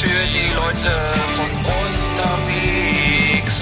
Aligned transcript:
Für 0.00 0.26
die 0.32 0.48
Leute 0.54 0.92
von 1.36 1.50
unterwegs. 1.76 3.56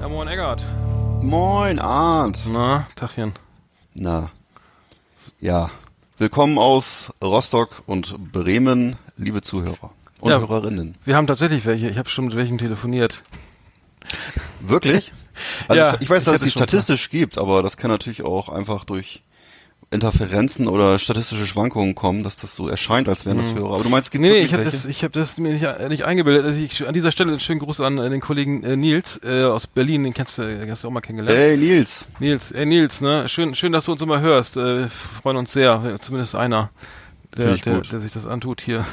Ja, 0.00 0.08
moin 0.08 0.28
Eggert. 0.28 0.64
Moin, 1.22 1.78
Arndt. 1.78 2.40
Na, 2.48 2.86
Tachchen. 2.96 3.32
Na, 3.94 4.30
ja. 5.40 5.70
Willkommen 6.18 6.58
aus 6.58 7.12
Rostock 7.22 7.82
und 7.86 8.32
Bremen, 8.32 8.96
liebe 9.16 9.40
Zuhörer 9.42 9.90
und 10.20 10.30
Ja. 10.30 10.38
Hörerinnen. 10.40 10.94
Wir 11.04 11.16
haben 11.16 11.26
tatsächlich 11.26 11.64
welche. 11.66 11.88
Ich 11.88 11.98
habe 11.98 12.08
schon 12.08 12.26
mit 12.26 12.36
welchen 12.36 12.58
telefoniert. 12.58 13.22
Wirklich? 14.60 15.12
Also 15.66 15.80
Ja, 15.80 15.94
ich, 15.94 16.02
ich 16.02 16.10
weiß, 16.10 16.22
ich 16.22 16.26
dass 16.26 16.34
es 16.36 16.42
die 16.42 16.50
statistisch 16.50 17.08
gibt, 17.08 17.38
aber 17.38 17.62
das 17.62 17.78
kann 17.78 17.90
natürlich 17.90 18.22
auch 18.22 18.50
einfach 18.50 18.84
durch 18.84 19.22
Interferenzen 19.90 20.68
oder 20.68 20.98
statistische 20.98 21.46
Schwankungen 21.46 21.94
kommen, 21.94 22.22
dass 22.22 22.36
das 22.36 22.54
so 22.54 22.68
erscheint, 22.68 23.08
als 23.08 23.26
wären 23.26 23.38
das 23.38 23.54
Hörer. 23.54 23.74
Aber 23.74 23.82
du 23.82 23.88
meinst, 23.88 24.06
es 24.06 24.10
gibt. 24.10 24.22
Nee, 24.22 24.40
ich 24.40 24.52
habe 24.52 24.64
das, 24.64 24.84
ich 24.84 25.04
hab 25.04 25.12
das 25.12 25.38
mir 25.38 25.52
nicht, 25.52 25.64
äh, 25.64 25.88
nicht 25.88 26.04
eingebildet. 26.04 26.44
Also 26.44 26.58
ich, 26.58 26.86
an 26.86 26.94
dieser 26.94 27.12
Stelle 27.12 27.30
einen 27.30 27.40
schönen 27.40 27.60
Gruß 27.60 27.80
an 27.80 27.98
äh, 27.98 28.10
den 28.10 28.20
Kollegen 28.20 28.62
äh, 28.62 28.76
Nils 28.76 29.20
äh, 29.24 29.44
aus 29.44 29.66
Berlin. 29.66 30.04
Den 30.04 30.14
kennst 30.14 30.36
du, 30.38 30.42
den 30.42 30.70
hast 30.70 30.84
du 30.84 30.88
auch 30.88 30.92
mal 30.92 31.00
kennengelernt. 31.00 31.38
Hey, 31.38 31.56
Nils. 31.56 32.06
Nils, 32.20 32.52
äh, 32.52 32.64
Nils, 32.66 33.00
ne? 33.00 33.28
Schön, 33.28 33.54
schön, 33.54 33.72
dass 33.72 33.86
du 33.86 33.92
uns 33.92 34.02
immer 34.02 34.20
hörst. 34.20 34.56
Äh, 34.58 34.80
wir 34.80 34.88
freuen 34.88 35.36
uns 35.38 35.52
sehr. 35.52 35.82
äh, 35.94 35.98
Zumindest 35.98 36.34
einer, 36.36 36.70
der, 37.36 37.56
der, 37.56 37.80
der 37.80 38.00
sich 38.00 38.12
das 38.12 38.26
antut 38.26 38.60
hier. 38.60 38.84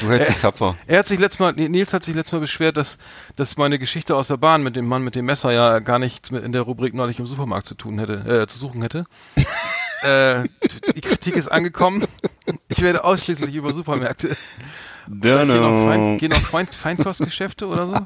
Du 0.00 0.08
hältst 0.10 0.28
dich 0.28 0.36
tapfer. 0.36 0.76
Er 0.86 1.00
hat 1.00 1.06
sich 1.06 1.18
letztes 1.18 1.40
Mal, 1.40 1.52
Nils 1.52 1.92
hat 1.92 2.04
sich 2.04 2.14
letztes 2.14 2.32
Mal 2.32 2.40
beschwert, 2.40 2.76
dass, 2.76 2.98
dass 3.36 3.56
meine 3.56 3.78
Geschichte 3.78 4.16
aus 4.16 4.28
der 4.28 4.36
Bahn 4.36 4.62
mit 4.62 4.76
dem 4.76 4.86
Mann 4.86 5.02
mit 5.02 5.14
dem 5.14 5.24
Messer 5.24 5.52
ja 5.52 5.78
gar 5.78 5.98
nichts 5.98 6.30
mit 6.30 6.44
in 6.44 6.52
der 6.52 6.62
Rubrik 6.62 6.94
neulich 6.94 7.18
im 7.18 7.26
Supermarkt 7.26 7.66
zu 7.66 7.74
tun 7.74 7.98
hätte, 7.98 8.42
äh, 8.42 8.46
zu 8.46 8.58
suchen 8.58 8.82
hätte. 8.82 9.04
Äh, 10.02 10.48
die 10.94 11.00
Kritik 11.00 11.36
ist 11.36 11.48
angekommen. 11.48 12.04
Ich 12.68 12.82
werde 12.82 13.04
ausschließlich 13.04 13.54
über 13.54 13.72
Supermärkte. 13.72 14.36
Gehen 15.08 15.48
noch, 15.48 15.86
Fein, 15.88 16.18
gehen 16.18 16.30
noch 16.30 16.42
Feind, 16.42 16.72
Feinkostgeschäfte 16.74 17.66
oder 17.66 17.86
so? 17.86 17.96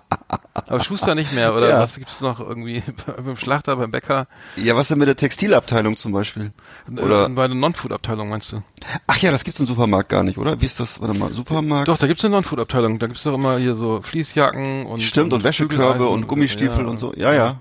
Aber 0.54 0.80
Schuster 0.82 1.14
nicht 1.14 1.32
mehr, 1.34 1.54
oder 1.54 1.68
Ja. 1.68 1.80
was 1.80 1.96
gibt's 1.96 2.20
noch 2.22 2.40
irgendwie 2.40 2.82
beim 3.24 3.36
Schlachter, 3.36 3.76
beim 3.76 3.90
Bäcker? 3.90 4.26
Ja, 4.56 4.74
was 4.76 4.88
denn 4.88 4.98
mit 4.98 5.08
der 5.08 5.16
Textilabteilung 5.16 5.96
zum 5.98 6.12
Beispiel? 6.12 6.52
Oder, 6.90 7.26
Äh, 7.26 7.28
bei 7.30 7.46
der 7.46 7.56
Non-Food-Abteilung 7.56 8.30
meinst 8.30 8.52
du? 8.52 8.62
ach 9.06 9.18
ja, 9.18 9.32
das 9.32 9.44
gibt's 9.44 9.60
im 9.60 9.66
Supermarkt 9.66 10.08
gar 10.08 10.22
nicht, 10.22 10.38
oder? 10.38 10.60
Wie 10.60 10.66
ist 10.66 10.80
das? 10.80 10.98
Warte 11.00 11.12
mal, 11.18 11.30
Supermarkt? 11.32 11.88
Doch, 11.88 11.98
da 11.98 12.06
gibt's 12.06 12.24
eine 12.24 12.32
Non-Food-Abteilung. 12.36 12.98
Da 12.98 13.06
gibt's 13.06 13.24
doch 13.24 13.34
immer 13.34 13.58
hier 13.58 13.74
so 13.74 14.00
Fließjacken 14.00 14.86
und 14.86 15.02
Stimmt, 15.02 15.32
und 15.34 15.44
Wäschekörbe 15.44 15.74
Bügeleisen 15.94 16.06
und 16.08 16.26
Gummistiefel 16.28 16.86
und 16.86 16.98
so. 16.98 17.12
Ja, 17.16 17.34
ja. 17.34 17.56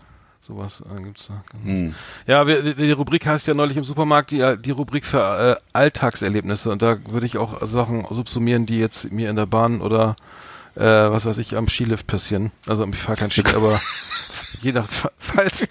Sowas 0.46 0.84
äh, 0.94 1.02
gibt's 1.02 1.28
da. 1.28 1.42
Genau. 1.52 1.64
Hm. 1.66 1.96
Ja, 2.28 2.48
wir, 2.48 2.62
die, 2.64 2.76
die 2.76 2.92
Rubrik 2.92 3.26
heißt 3.26 3.48
ja 3.48 3.54
neulich 3.54 3.78
im 3.78 3.84
Supermarkt 3.86 4.32
die, 4.32 4.56
die 4.60 4.72
Rubrik 4.72 5.06
für 5.06 5.58
äh, 5.58 5.62
Alltagserlebnisse. 5.72 6.70
Und 6.70 6.82
da 6.82 6.98
würde 7.10 7.26
ich 7.26 7.38
auch 7.38 7.66
Sachen 7.66 8.06
subsumieren, 8.10 8.66
die 8.66 8.78
jetzt 8.78 9.12
mir 9.12 9.30
in 9.30 9.38
der 9.38 9.46
Bahn 9.46 9.80
oder 9.82 10.16
äh, 10.76 10.82
was 10.82 11.26
weiß 11.26 11.38
ich 11.38 11.56
am 11.58 11.70
Skilift 11.70 12.08
passieren. 12.08 12.52
Also 12.68 12.86
ich 12.86 12.98
fahre 12.98 13.18
kein 13.18 13.32
Ski, 13.32 13.44
aber 13.56 13.80
je 14.62 14.74
nach 14.74 14.88
falls 15.18 15.66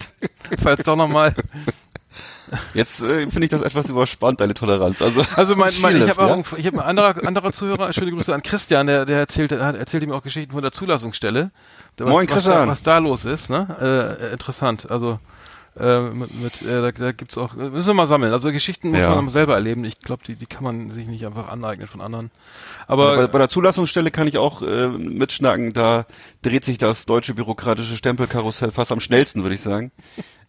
falls 0.59 0.83
doch 0.83 0.95
nochmal. 0.95 1.35
Jetzt 2.73 3.01
äh, 3.01 3.21
finde 3.29 3.45
ich 3.45 3.49
das 3.49 3.61
etwas 3.61 3.89
überspannt, 3.89 4.39
deine 4.39 4.53
Toleranz. 4.53 5.01
Also, 5.01 5.25
Also 5.35 5.55
mein, 5.55 5.73
mein 5.81 5.95
ich 5.95 6.01
Skilift, 6.01 6.19
habe 6.19 6.29
ja? 6.29 6.33
einen- 6.33 6.45
ich 6.57 6.65
habe 6.67 6.77
ein 6.83 6.87
anderer 6.87 7.27
anderer 7.27 7.51
Zuhörer. 7.51 7.93
Schöne 7.93 8.11
Grüße 8.11 8.33
an 8.33 8.41
Christian, 8.43 8.87
der 8.87 9.05
der 9.05 9.19
erzählt 9.19 9.51
hat 9.51 9.75
erzählt 9.75 10.03
ihm 10.03 10.11
auch 10.11 10.23
Geschichten 10.23 10.51
von 10.51 10.61
der 10.61 10.71
Zulassungsstelle. 10.71 11.51
Was, 11.97 12.09
Moin, 12.09 12.27
was, 12.29 12.43
da, 12.43 12.49
Christian. 12.49 12.67
was 12.69 12.83
da 12.83 12.97
los 12.99 13.25
ist, 13.25 13.49
ne? 13.49 14.17
Äh, 14.21 14.33
interessant. 14.33 14.89
Also 14.89 15.19
äh, 15.79 16.01
mit, 16.09 16.33
mit 16.41 16.61
äh, 16.61 16.81
da, 16.81 16.91
da 16.91 17.11
gibt's 17.11 17.37
auch 17.37 17.53
müssen 17.55 17.87
wir 17.87 17.93
mal 17.95 18.05
sammeln. 18.07 18.31
Also 18.31 18.51
Geschichten 18.51 18.89
muss 18.91 18.99
Ja. 18.99 19.13
man 19.15 19.27
selber 19.29 19.55
erleben. 19.55 19.83
Ich 19.85 19.99
glaube, 19.99 20.23
die 20.25 20.35
die 20.35 20.45
kann 20.45 20.63
man 20.63 20.91
sich 20.91 21.07
nicht 21.07 21.25
einfach 21.25 21.47
aneignen 21.49 21.87
von 21.87 22.01
anderen. 22.01 22.29
bei, 22.87 22.93
Aber 22.93 23.27
bei 23.27 23.37
der 23.39 23.49
Zulassungsstelle 23.49 24.11
kann 24.11 24.27
ich 24.27 24.37
auch 24.37 24.61
äh, 24.61 24.87
mitschnacken. 24.89 25.73
Da 25.73 26.05
dreht 26.43 26.63
sich 26.65 26.77
das 26.77 27.05
deutsche 27.05 27.33
bürokratische 27.33 27.95
Stempelkarussell 27.95 28.71
fast 28.71 28.91
am 28.91 28.99
schnellsten, 28.99 29.41
würde 29.43 29.55
ich 29.55 29.61
sagen. 29.61 29.91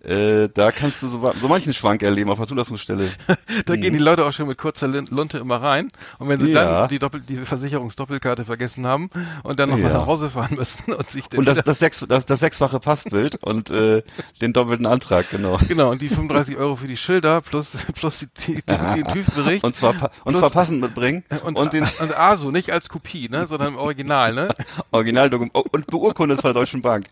Äh, 0.07 0.49
da 0.53 0.71
kannst 0.71 1.03
du 1.03 1.09
so, 1.09 1.33
so 1.41 1.49
manchen 1.49 1.73
Schwank 1.73 2.03
erleben 2.03 2.31
auf 2.31 2.39
der 2.39 2.47
Zulassungsstelle. 2.47 3.09
da 3.67 3.77
gehen 3.77 3.93
die 3.93 3.99
Leute 3.99 4.25
auch 4.27 4.33
schon 4.33 4.47
mit 4.49 4.59
kurzer 4.59 4.87
Lunte 4.89 5.39
immer 5.39 5.57
rein. 5.63 5.89
Und 6.19 6.29
wenn 6.29 6.41
sie 6.41 6.51
Ja. 6.51 6.81
dann 6.81 6.89
die 6.89 6.99
Doppel 6.99 7.21
die 7.21 7.37
Versicherungsdoppelkarte 7.39 8.45
vergessen 8.45 8.87
haben 8.87 9.11
und 9.43 9.59
dann 9.61 9.71
nochmal 9.71 9.91
Ja. 9.93 9.99
nach 9.99 10.07
Hause 10.07 10.31
fahren 10.31 10.57
müssen 10.57 10.93
und 10.93 11.09
sich 11.11 11.29
dann 11.29 11.39
Und 11.41 11.47
das, 11.47 11.63
das, 11.65 11.79
sechs, 11.79 12.05
das, 12.09 12.27
das 12.27 12.41
sechsfache 12.41 12.81
Passbild 12.81 13.37
und 13.43 13.71
äh, 13.71 14.03
den 14.41 14.53
doppelten 14.53 14.87
Antrag, 14.87 15.31
genau. 15.31 15.59
Genau, 15.69 15.91
und 15.91 16.03
die 16.03 16.09
35 16.09 16.57
Euro 16.57 16.77
für 16.77 16.87
die 16.89 16.97
Schilder 16.97 17.41
plus, 17.41 17.87
plus 17.95 18.19
die, 18.21 18.27
die, 18.27 18.63
die, 18.63 19.03
den 19.03 19.07
TÜV-Bericht. 19.07 19.65
Und 19.65 19.75
zwar, 19.75 19.95
und 20.25 20.37
zwar 20.37 20.51
passend 20.51 20.81
mitbringen 20.81 21.25
und, 21.45 21.57
und, 21.57 21.73
den 21.73 21.87
und 22.01 22.15
ASO, 22.17 22.51
nicht 22.51 22.71
als 22.73 22.89
Kopie, 22.89 23.29
ne, 23.31 23.47
sondern 23.47 23.69
im 23.69 23.77
Original, 23.77 24.35
ne? 24.35 24.49
Originaldokument 24.91 25.53
oh, 25.55 25.65
und 25.73 25.87
beurkundet 25.87 26.41
von 26.41 26.53
der 26.53 26.61
Deutschen 26.61 26.83
Bank. 26.83 27.07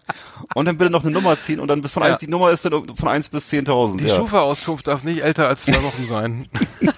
Und 0.55 0.67
dann 0.67 0.77
bitte 0.77 0.91
noch 0.91 1.03
eine 1.03 1.13
Nummer 1.13 1.39
ziehen 1.39 1.61
und 1.61 1.69
dann 1.69 1.81
bis 1.83 1.93
von 1.93 2.03
Ja. 2.03 2.11
eins, 2.11 2.19
die 2.19 2.29
Nummer 2.29 2.51
ist 2.51 2.65
dann 2.65 2.73
von 2.97 3.09
1 3.09 3.29
bis 3.31 3.49
10.000. 3.51 3.99
Die 3.99 4.07
ja. 4.07 4.17
Schufa-Auskunft 4.17 4.87
darf 4.87 5.05
nicht 5.05 5.23
älter 5.23 5.49
als 5.49 5.63
zwei 5.63 5.83
Wochen 5.83 6.07
sein. 6.07 6.49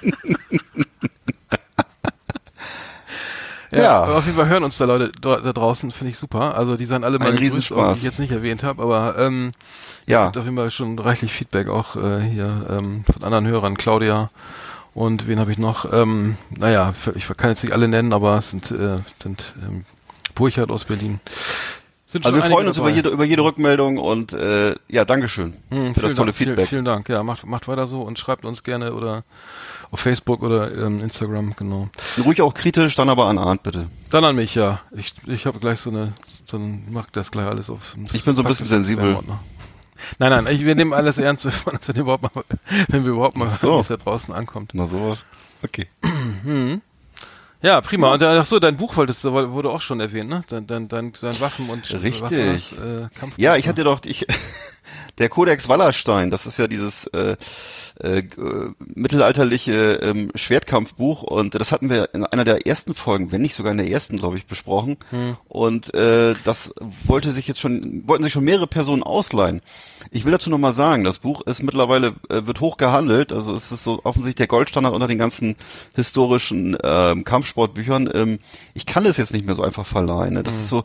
ja, 3.71 3.83
Ja. 3.83 4.03
Aber 4.05 4.17
auf 4.19 4.27
jeden 4.27 4.37
Fall 4.37 4.49
hören 4.49 4.65
uns 4.65 4.79
da 4.79 4.85
Leute 4.85 5.11
da, 5.21 5.41
da 5.41 5.53
draußen, 5.53 5.91
finde 5.91 6.11
ich 6.13 6.19
super. 6.19 6.57
Also 6.57 6.77
die 6.77 6.87
seien 6.87 7.05
alle 7.05 7.19
mal 7.19 7.27
Ein 7.27 7.33
gegrüßt, 7.33 7.55
Riesenspaß. 7.55 7.79
auch, 7.79 7.93
die 7.93 7.99
ich 7.99 8.05
jetzt 8.05 8.19
nicht 8.21 8.33
erwähnt 8.33 8.63
habe, 8.63 8.83
aber 8.83 9.19
ähm, 9.19 9.51
Ja. 10.07 10.21
es 10.23 10.27
gibt 10.29 10.39
auf 10.39 10.45
jeden 10.45 10.57
Fall 10.57 10.71
schon 10.71 10.99
reichlich 10.99 11.33
Feedback 11.33 11.69
auch 11.69 11.97
äh, 11.97 12.21
hier 12.21 12.67
ähm, 12.71 13.05
von 13.13 13.25
anderen 13.25 13.47
Hörern. 13.47 13.77
Claudia 13.77 14.31
und 14.95 15.27
wen 15.27 15.41
habe 15.41 15.51
ich 15.51 15.59
noch? 15.59 15.93
Ähm, 15.93 16.37
naja, 16.51 16.93
ich 17.17 17.27
kann 17.37 17.51
jetzt 17.51 17.65
nicht 17.65 17.73
alle 17.73 17.89
nennen, 17.89 18.13
aber 18.13 18.37
es 18.39 18.51
sind, 18.51 18.71
äh, 18.71 18.99
sind 19.21 19.55
ähm, 19.67 19.85
Burchard 20.37 20.71
aus 20.71 20.85
Berlin. 20.85 21.19
Sind 22.15 22.25
Also 22.27 22.37
wir 22.37 22.45
freuen 22.45 22.69
uns 22.69 22.77
über 22.79 22.91
jede, 22.91 23.09
über 23.09 23.25
jede 23.25 23.43
Rückmeldung 23.43 23.99
und 23.99 24.33
äh, 24.35 24.77
ja, 24.89 25.05
Dankeschön 25.05 25.55
Hm, 25.71 25.95
für 25.97 26.01
das 26.03 26.13
vielen 26.13 26.15
tolle 26.17 26.27
Dank, 26.27 26.37
vielen- 26.37 26.49
Feedback. 26.51 26.69
Vielen, 26.69 26.85
Dank. 26.85 27.09
Ja, 27.09 27.25
macht, 27.25 27.45
macht 27.45 27.67
weiter 27.67 27.89
so 27.89 28.03
und 28.03 28.21
schreibt 28.21 28.45
uns 28.45 28.63
gerne 28.63 28.95
oder 28.95 29.25
auf 29.91 29.99
Facebook 29.99 30.41
oder 30.45 30.73
ähm, 30.73 31.01
Instagram, 31.01 31.55
genau. 31.57 31.89
Ruhig 32.25 32.41
auch 32.41 32.55
kritisch, 32.55 32.95
dann 32.95 33.09
aber 33.09 33.27
an 33.27 33.39
Arndt 33.39 33.65
bitte. 33.65 33.89
Dann 34.11 34.23
an 34.25 34.37
mich, 34.37 34.55
ja. 34.55 34.81
Ich, 34.93 35.15
ich 35.27 35.45
habe 35.47 35.59
gleich 35.59 35.81
so 35.81 35.91
eine, 35.91 36.13
so 36.45 36.57
ein, 36.57 36.87
mach 36.89 37.11
das 37.11 37.33
gleich 37.33 37.47
alles 37.49 37.69
auf. 37.69 37.97
Ich 38.13 38.23
bin 38.23 38.37
so 38.37 38.43
ein 38.43 38.49
bisschen 38.49 38.67
sensibel. 38.67 39.19
Nein, 40.21 40.31
nein, 40.31 40.47
ich, 40.55 40.65
wir 40.65 40.77
nehmen 40.77 40.93
alles 40.93 41.19
ernst, 41.19 41.45
wenn 41.67 41.97
wir 41.97 42.03
überhaupt 42.03 42.23
mal, 42.33 42.45
wenn 42.91 43.05
wir 43.05 43.11
überhaupt 43.13 43.37
mal, 43.37 43.49
so. 43.49 43.81
es 43.81 43.89
da 43.89 43.97
draußen 43.97 44.33
ankommt. 44.33 44.71
Na 44.75 44.87
sowas. 44.87 45.25
Okay. 45.65 45.89
Ja, 47.65 47.81
prima. 47.81 48.13
Und 48.13 48.21
äh, 48.21 48.27
ach 48.27 48.45
so, 48.45 48.59
dein 48.59 48.77
Buch 48.77 48.95
wolltest 48.99 49.25
du, 49.25 49.33
wurde 49.33 49.71
auch 49.71 49.81
schon 49.81 49.99
erwähnt, 49.99 50.29
ne? 50.29 50.45
Dein, 50.51 50.67
dein, 50.67 50.87
dein, 50.87 51.15
dein 51.19 51.41
Waffen 51.41 51.71
und 51.71 51.91
Richtig. 52.03 52.21
War 52.21 52.29
das? 52.29 52.73
Äh, 52.73 53.09
Ja, 53.39 53.57
ich 53.57 53.67
hatte 53.69 53.85
doch, 53.85 54.01
ich, 54.05 54.27
der 55.19 55.31
Codex 55.31 55.67
Wallerstein, 55.67 56.31
das 56.31 56.45
ist 56.45 56.59
ja 56.59 56.69
dieses 56.69 57.07
äh, 57.09 57.37
äh, 58.01 58.19
äh, 58.19 58.73
mittelalterliche 58.79 60.01
ähm, 60.03 60.33
Schwertkampfbuch 60.35 61.23
und 61.23 61.55
das 61.55 61.71
hatten 61.71 61.91
wir 61.91 62.13
in 62.13 62.25
einer 62.25 62.45
der 62.45 62.67
ersten 62.67 62.93
Folgen, 62.95 63.31
wenn 63.31 63.43
nicht 63.43 63.55
sogar 63.55 63.71
in 63.71 63.79
der 63.79 63.89
ersten, 63.89 64.17
glaube 64.17 64.37
ich, 64.37 64.47
besprochen. 64.47 64.97
Und 65.49 65.95
äh, 65.95 66.35
das 66.45 66.75
wollte 67.07 67.31
sich 67.31 67.47
jetzt 67.47 67.61
schon, 67.61 68.03
wollten 68.09 68.25
sich 68.25 68.33
schon 68.33 68.43
mehrere 68.43 68.67
Personen 68.67 69.05
ausleihen. 69.05 69.63
Ich 70.11 70.25
will 70.25 70.33
dazu 70.33 70.51
nochmal 70.51 70.73
sagen, 70.73 71.05
das 71.05 71.21
Buch 71.21 71.43
ist 71.43 71.63
mittlerweile, 71.63 72.15
äh, 72.31 72.47
wird 72.47 72.61
hoch 72.61 72.79
gehandelt, 72.79 73.33
also 73.33 73.55
es 73.55 73.71
ist 73.71 73.85
so 73.85 74.01
offensichtlich 74.03 74.35
der 74.35 74.49
Goldstandard 74.49 74.93
unter 74.93 75.07
den 75.07 75.19
ganzen 75.19 75.55
historischen 75.95 76.77
ähm, 76.83 77.23
Kampfsportbüchern. 77.23 78.11
Ähm, 78.13 78.39
ich 78.75 78.87
kann 78.87 79.07
es 79.07 79.19
jetzt 79.19 79.33
nicht 79.33 79.47
mehr 79.47 79.55
so 79.55 79.63
einfach 79.63 79.87
verleihen. 79.87 80.35
Ne? 80.35 80.43
Das 80.43 80.55
ist 80.55 80.69
so, 80.69 80.83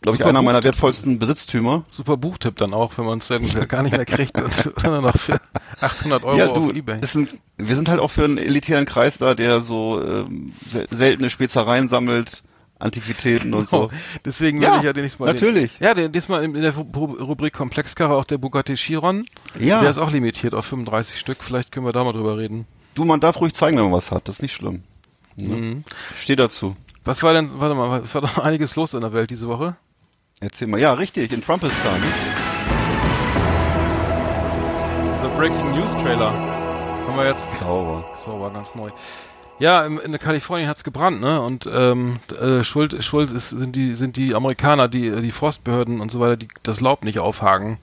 glaube 0.00 0.16
ich, 0.16 0.24
einer 0.24 0.40
meiner 0.40 0.64
wertvollsten 0.64 1.18
Besitztümer. 1.18 1.84
Super 1.90 2.16
Buchtipp 2.16 2.56
dann 2.56 2.72
auch, 2.72 2.96
wenn 2.96 3.04
man 3.04 3.18
es 3.18 3.28
gar 3.68 3.82
nicht 3.82 3.94
mehr 3.94 4.06
kriegt, 4.06 4.36
sondern 4.80 5.04
noch 5.04 5.16
für 5.16 5.38
800 5.80 6.24
Euro 6.24 6.29
ja, 6.36 6.48
du, 6.48 6.68
auf 6.70 6.74
Ebay. 6.74 7.00
ist 7.00 7.14
ein, 7.14 7.28
wir 7.58 7.76
sind 7.76 7.88
halt 7.88 8.00
auch 8.00 8.10
für 8.10 8.24
einen 8.24 8.38
elitären 8.38 8.84
Kreis 8.86 9.18
da, 9.18 9.34
der 9.34 9.60
so 9.60 10.02
ähm, 10.02 10.52
sel 10.68 10.86
seltene 10.90 11.30
Spezereien 11.30 11.88
sammelt, 11.88 12.42
Antiquitäten 12.78 13.52
und 13.54 13.68
so. 13.68 13.90
Deswegen 14.24 14.62
Ja, 14.62 14.72
will 14.72 14.78
ich 14.78 14.84
ja 14.86 14.92
diesmal 14.92 15.32
natürlich. 15.32 15.76
Den, 15.78 15.86
ja, 15.86 15.94
den, 15.94 16.12
diesmal 16.12 16.42
in 16.44 16.54
in 16.54 16.62
der 16.62 16.72
Ru- 16.74 17.18
Rubrik 17.22 17.52
Komplexkarre 17.52 18.14
auch 18.14 18.24
der 18.24 18.38
Bugatti 18.38 18.74
Chiron. 18.74 19.26
Ja. 19.58 19.80
Der 19.80 19.90
ist 19.90 19.98
auch 19.98 20.10
limitiert 20.10 20.54
auf 20.54 20.64
35 20.66 21.18
Stück. 21.20 21.44
Vielleicht 21.44 21.72
können 21.72 21.84
wir 21.86 21.92
da 21.92 22.04
mal 22.04 22.12
drüber 22.12 22.38
reden. 22.38 22.66
Du, 22.94 23.04
man 23.04 23.20
darf 23.20 23.38
ruhig 23.40 23.52
zeigen, 23.52 23.76
wenn 23.76 23.84
man 23.84 23.92
was 23.92 24.10
hat. 24.10 24.26
Das 24.28 24.36
ist 24.36 24.42
nicht 24.42 24.54
schlimm. 24.54 24.82
Ne? 25.36 25.54
Mhm. 25.56 25.84
Steh 26.18 26.36
dazu. 26.36 26.74
Was 27.04 27.22
war 27.22 27.32
denn, 27.34 27.50
warte 27.54 27.74
mal, 27.74 28.00
es 28.00 28.14
war 28.14 28.22
doch 28.22 28.38
einiges 28.38 28.76
los 28.76 28.94
in 28.94 29.00
der 29.02 29.12
Welt 29.12 29.30
diese 29.30 29.46
Woche. 29.48 29.76
Erzähl 30.40 30.66
mal. 30.68 30.80
Ja, 30.80 30.94
richtig, 30.94 31.32
in 31.32 31.42
Trumpistan. 31.42 32.00
Breaking 35.40 35.72
News 35.72 35.92
Trailer. 35.92 36.32
Haben 36.32 37.16
wir 37.16 37.24
jetzt 37.24 37.48
Sauber. 37.58 38.04
sauber, 38.14 38.50
ganz 38.50 38.74
neu. 38.74 38.90
Ja, 39.58 39.86
im, 39.86 39.98
in 39.98 40.18
Kalifornien 40.18 40.68
hat's 40.68 40.84
gebrannt, 40.84 41.22
ne? 41.22 41.40
Und 41.40 41.66
ähm, 41.72 42.20
äh, 42.38 42.62
Schuld, 42.62 43.02
Schuld 43.02 43.32
ist, 43.32 43.48
sind 43.48 43.74
die 43.74 43.94
sind 43.94 44.18
die 44.18 44.34
Amerikaner, 44.34 44.86
die 44.88 45.10
die 45.22 45.30
Forstbehörden 45.30 46.02
und 46.02 46.10
so 46.10 46.20
weiter, 46.20 46.36
die 46.36 46.48
das 46.62 46.82
Laub 46.82 47.04
nicht 47.04 47.20
aufhaken. 47.20 47.78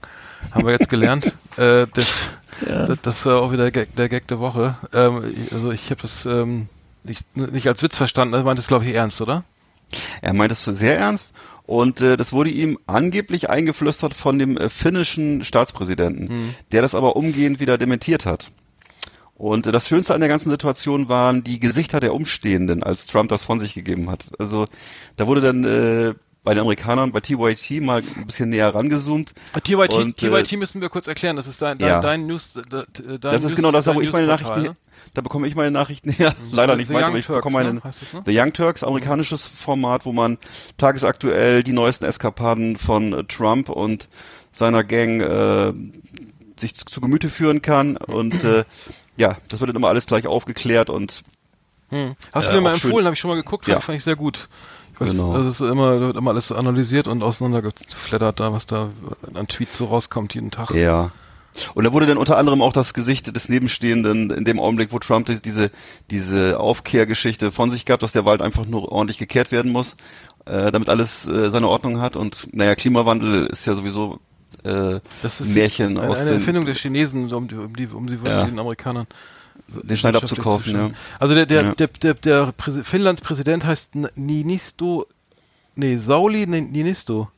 Haben 0.51 0.65
wir 0.67 0.73
jetzt 0.73 0.89
gelernt. 0.89 1.35
äh, 1.57 1.87
das, 1.91 2.27
das, 2.61 3.01
das 3.01 3.25
war 3.25 3.41
auch 3.41 3.51
wieder 3.51 3.63
der 3.63 3.71
Gag, 3.71 3.95
der 3.95 4.07
Gag 4.07 4.27
der 4.27 4.39
Woche. 4.39 4.75
Ähm, 4.93 5.23
also 5.51 5.71
ich 5.71 5.89
habe 5.89 6.03
das 6.03 6.27
ähm, 6.27 6.69
nicht, 7.03 7.35
nicht 7.35 7.67
als 7.67 7.81
Witz 7.81 7.97
verstanden. 7.97 8.35
Er 8.35 8.43
meint 8.43 8.59
das 8.59 8.67
glaube 8.67 8.85
ich 8.85 8.93
ernst, 8.93 9.19
oder? 9.19 9.43
Er 10.21 10.33
meint 10.33 10.51
es 10.51 10.63
sehr 10.63 10.99
ernst 10.99 11.33
und 11.67 12.01
äh, 12.01 12.15
das 12.15 12.31
wurde 12.31 12.49
ihm 12.49 12.79
angeblich 12.87 13.49
eingeflüstert 13.49 14.13
von 14.13 14.39
dem 14.39 14.57
äh, 14.57 14.69
finnischen 14.69 15.43
Staatspräsidenten, 15.43 16.55
der 16.71 16.81
das 16.81 16.95
aber 16.95 17.17
umgehend 17.17 17.59
wieder 17.59 17.77
dementiert 17.77 18.25
hat. 18.25 18.51
Und 19.35 19.67
äh, 19.67 19.73
das 19.73 19.87
Schönste 19.87 20.15
an 20.15 20.21
der 20.21 20.29
ganzen 20.29 20.49
Situation 20.49 21.09
waren 21.09 21.43
die 21.43 21.59
Gesichter 21.59 21.99
der 21.99 22.15
Umstehenden, 22.15 22.83
als 22.83 23.05
Trump 23.05 23.29
das 23.29 23.43
von 23.43 23.59
sich 23.59 23.73
gegeben 23.73 24.09
hat. 24.09 24.31
Also 24.39 24.65
da 25.17 25.27
wurde 25.27 25.41
dann 25.41 25.65
äh, 25.65 26.13
bei 26.47 26.53
den 26.53 26.61
Amerikanern, 26.61 27.11
bei 27.11 27.19
TYT 27.19 27.81
mal 27.81 28.01
ein 28.01 28.25
bisschen 28.25 28.47
näher 28.47 28.73
rangezoomt. 28.73 29.33
TYT, 29.65 29.93
Und, 29.95 30.23
äh, 30.23 30.43
TYT 30.43 30.53
müssen 30.57 30.79
wir 30.79 30.87
kurz 30.87 31.05
erklären. 31.07 31.35
Das 31.35 31.45
ist 31.45 31.61
dein, 31.61 31.77
dein, 31.77 31.89
ja. 31.89 31.99
dein 31.99 32.25
News. 32.25 32.55
äh, 32.55 32.61
Dein 32.61 33.19
Das 33.19 33.35
ist 33.35 33.43
News, 33.43 33.55
genau 33.57 33.71
das, 33.73 33.83
da 33.83 33.93
wo 33.93 33.99
ich 33.99 34.13
meine 34.13 34.27
Nachrichten, 34.27 34.61
ne? 34.61 34.77
da 35.13 35.19
bekomme 35.21 35.45
ich 35.45 35.55
meine 35.55 35.71
Nachrichten 35.71 36.09
her. 36.09 36.35
Leider 36.53 36.77
nicht 36.77 36.87
weiter, 36.89 37.07
aber 37.07 37.17
ich 37.17 37.25
Turks, 37.25 37.39
bekomme 37.39 37.57
meine, 37.57 37.73
ne? 37.73 37.81
Das, 37.83 38.01
ne? 38.13 38.23
The 38.25 38.39
Young 38.39 38.53
Turks, 38.53 38.85
amerikanisches 38.85 39.45
Format, 39.45 40.05
wo 40.05 40.13
man 40.13 40.37
tagesaktuell 40.77 41.63
die 41.63 41.73
neuesten 41.73 42.05
Eskapaden 42.05 42.77
von 42.77 43.11
äh, 43.11 43.23
Trump 43.25 43.67
und 43.67 44.07
seiner 44.53 44.85
Gang 44.85 45.19
äh, 45.21 45.73
sich 46.57 46.75
zu, 46.75 46.85
zu 46.85 47.01
Gemüte 47.01 47.27
führen 47.27 47.61
kann 47.61 47.97
und 47.97 48.41
äh, 48.45 48.63
ja, 49.17 49.35
das 49.49 49.59
wird 49.59 49.67
dann 49.69 49.75
immer 49.75 49.89
alles 49.89 50.05
gleich 50.05 50.27
aufgeklärt 50.27 50.89
und 50.89 51.23
Hm. 51.89 52.15
Hast 52.33 52.45
Äh, 52.45 52.51
du 52.51 52.55
mir 52.55 52.61
mal 52.61 52.73
empfohlen, 52.73 53.05
habe 53.05 53.13
ich 53.15 53.19
schon 53.19 53.29
mal 53.29 53.35
geguckt, 53.35 53.67
Ja. 53.67 53.79
fand 53.81 53.97
ich 53.97 54.03
sehr 54.05 54.15
gut. 54.15 54.47
Weiß, 54.99 55.11
Genau. 55.11 55.33
Das 55.33 55.45
ist 55.45 55.61
immer, 55.61 55.99
wird 55.99 56.15
immer 56.15 56.31
alles 56.31 56.51
analysiert 56.51 57.07
und 57.07 57.23
auseinandergeflattert, 57.23 58.39
da, 58.39 58.53
was 58.53 58.65
da 58.65 58.89
an 59.33 59.47
Tweets 59.47 59.77
so 59.77 59.85
rauskommt 59.85 60.33
jeden 60.35 60.51
Tag. 60.51 60.71
Ja. 60.71 61.11
Und 61.73 61.85
da 61.85 61.93
wurde 61.93 62.05
dann 62.05 62.17
unter 62.19 62.37
anderem 62.37 62.61
auch 62.61 62.71
das 62.73 62.93
Gesicht 62.93 63.35
des 63.35 63.49
Nebenstehenden 63.49 64.29
in 64.29 64.45
dem 64.45 64.59
Augenblick, 64.59 64.91
wo 64.91 64.99
Trump 64.99 65.25
die- 65.25 65.41
diese, 65.41 65.71
diese 66.11 66.59
Aufkehrgeschichte 66.59 67.51
von 67.51 67.71
sich 67.71 67.85
gab, 67.85 67.99
dass 67.99 68.11
der 68.11 68.25
Wald 68.25 68.41
einfach 68.41 68.65
nur 68.67 68.91
ordentlich 68.91 69.17
gekehrt 69.17 69.51
werden 69.51 69.71
muss, 69.71 69.95
äh, 70.45 70.71
damit 70.71 70.87
alles 70.87 71.27
äh, 71.27 71.49
seine 71.49 71.67
Ordnung 71.67 71.99
hat. 71.99 72.15
Und 72.15 72.47
naja, 72.53 72.75
Klimawandel 72.75 73.47
ist 73.47 73.65
ja 73.65 73.73
sowieso 73.73 74.19
äh, 74.63 74.99
Das 75.23 75.41
ist 75.41 75.47
ein 75.47 75.53
Märchen 75.55 75.97
eine, 75.97 76.09
aus 76.09 76.17
eine 76.19 76.29
den, 76.31 76.39
Erfindung 76.39 76.65
der 76.65 76.75
Chinesen, 76.75 77.33
um 77.33 77.47
die, 77.47 77.55
um 77.55 77.75
die, 77.75 77.87
um 77.87 78.05
die 78.07 78.17
Ja. 78.23 78.43
den 78.45 78.59
Amerikanern 78.59 79.07
den 79.67 79.97
Schneid 79.97 80.13
wirtschaftlich 80.13 80.39
abzukaufen. 80.39 80.73
Ja. 80.75 80.89
Also 81.19 81.35
der, 81.35 81.45
der, 81.45 81.61
Ja. 81.63 81.75
der, 81.75 81.87
der, 81.87 82.13
der 82.15 82.51
Präsi 82.53 82.83
Finnlands 82.83 83.21
Präsident 83.21 83.65
heißt 83.65 83.95
N- 83.95 84.09
Niinisto, 84.15 85.05
nee, 85.75 85.95
Sauli 85.97 86.45
Ni- 86.47 86.61
Niinisto. 86.61 87.29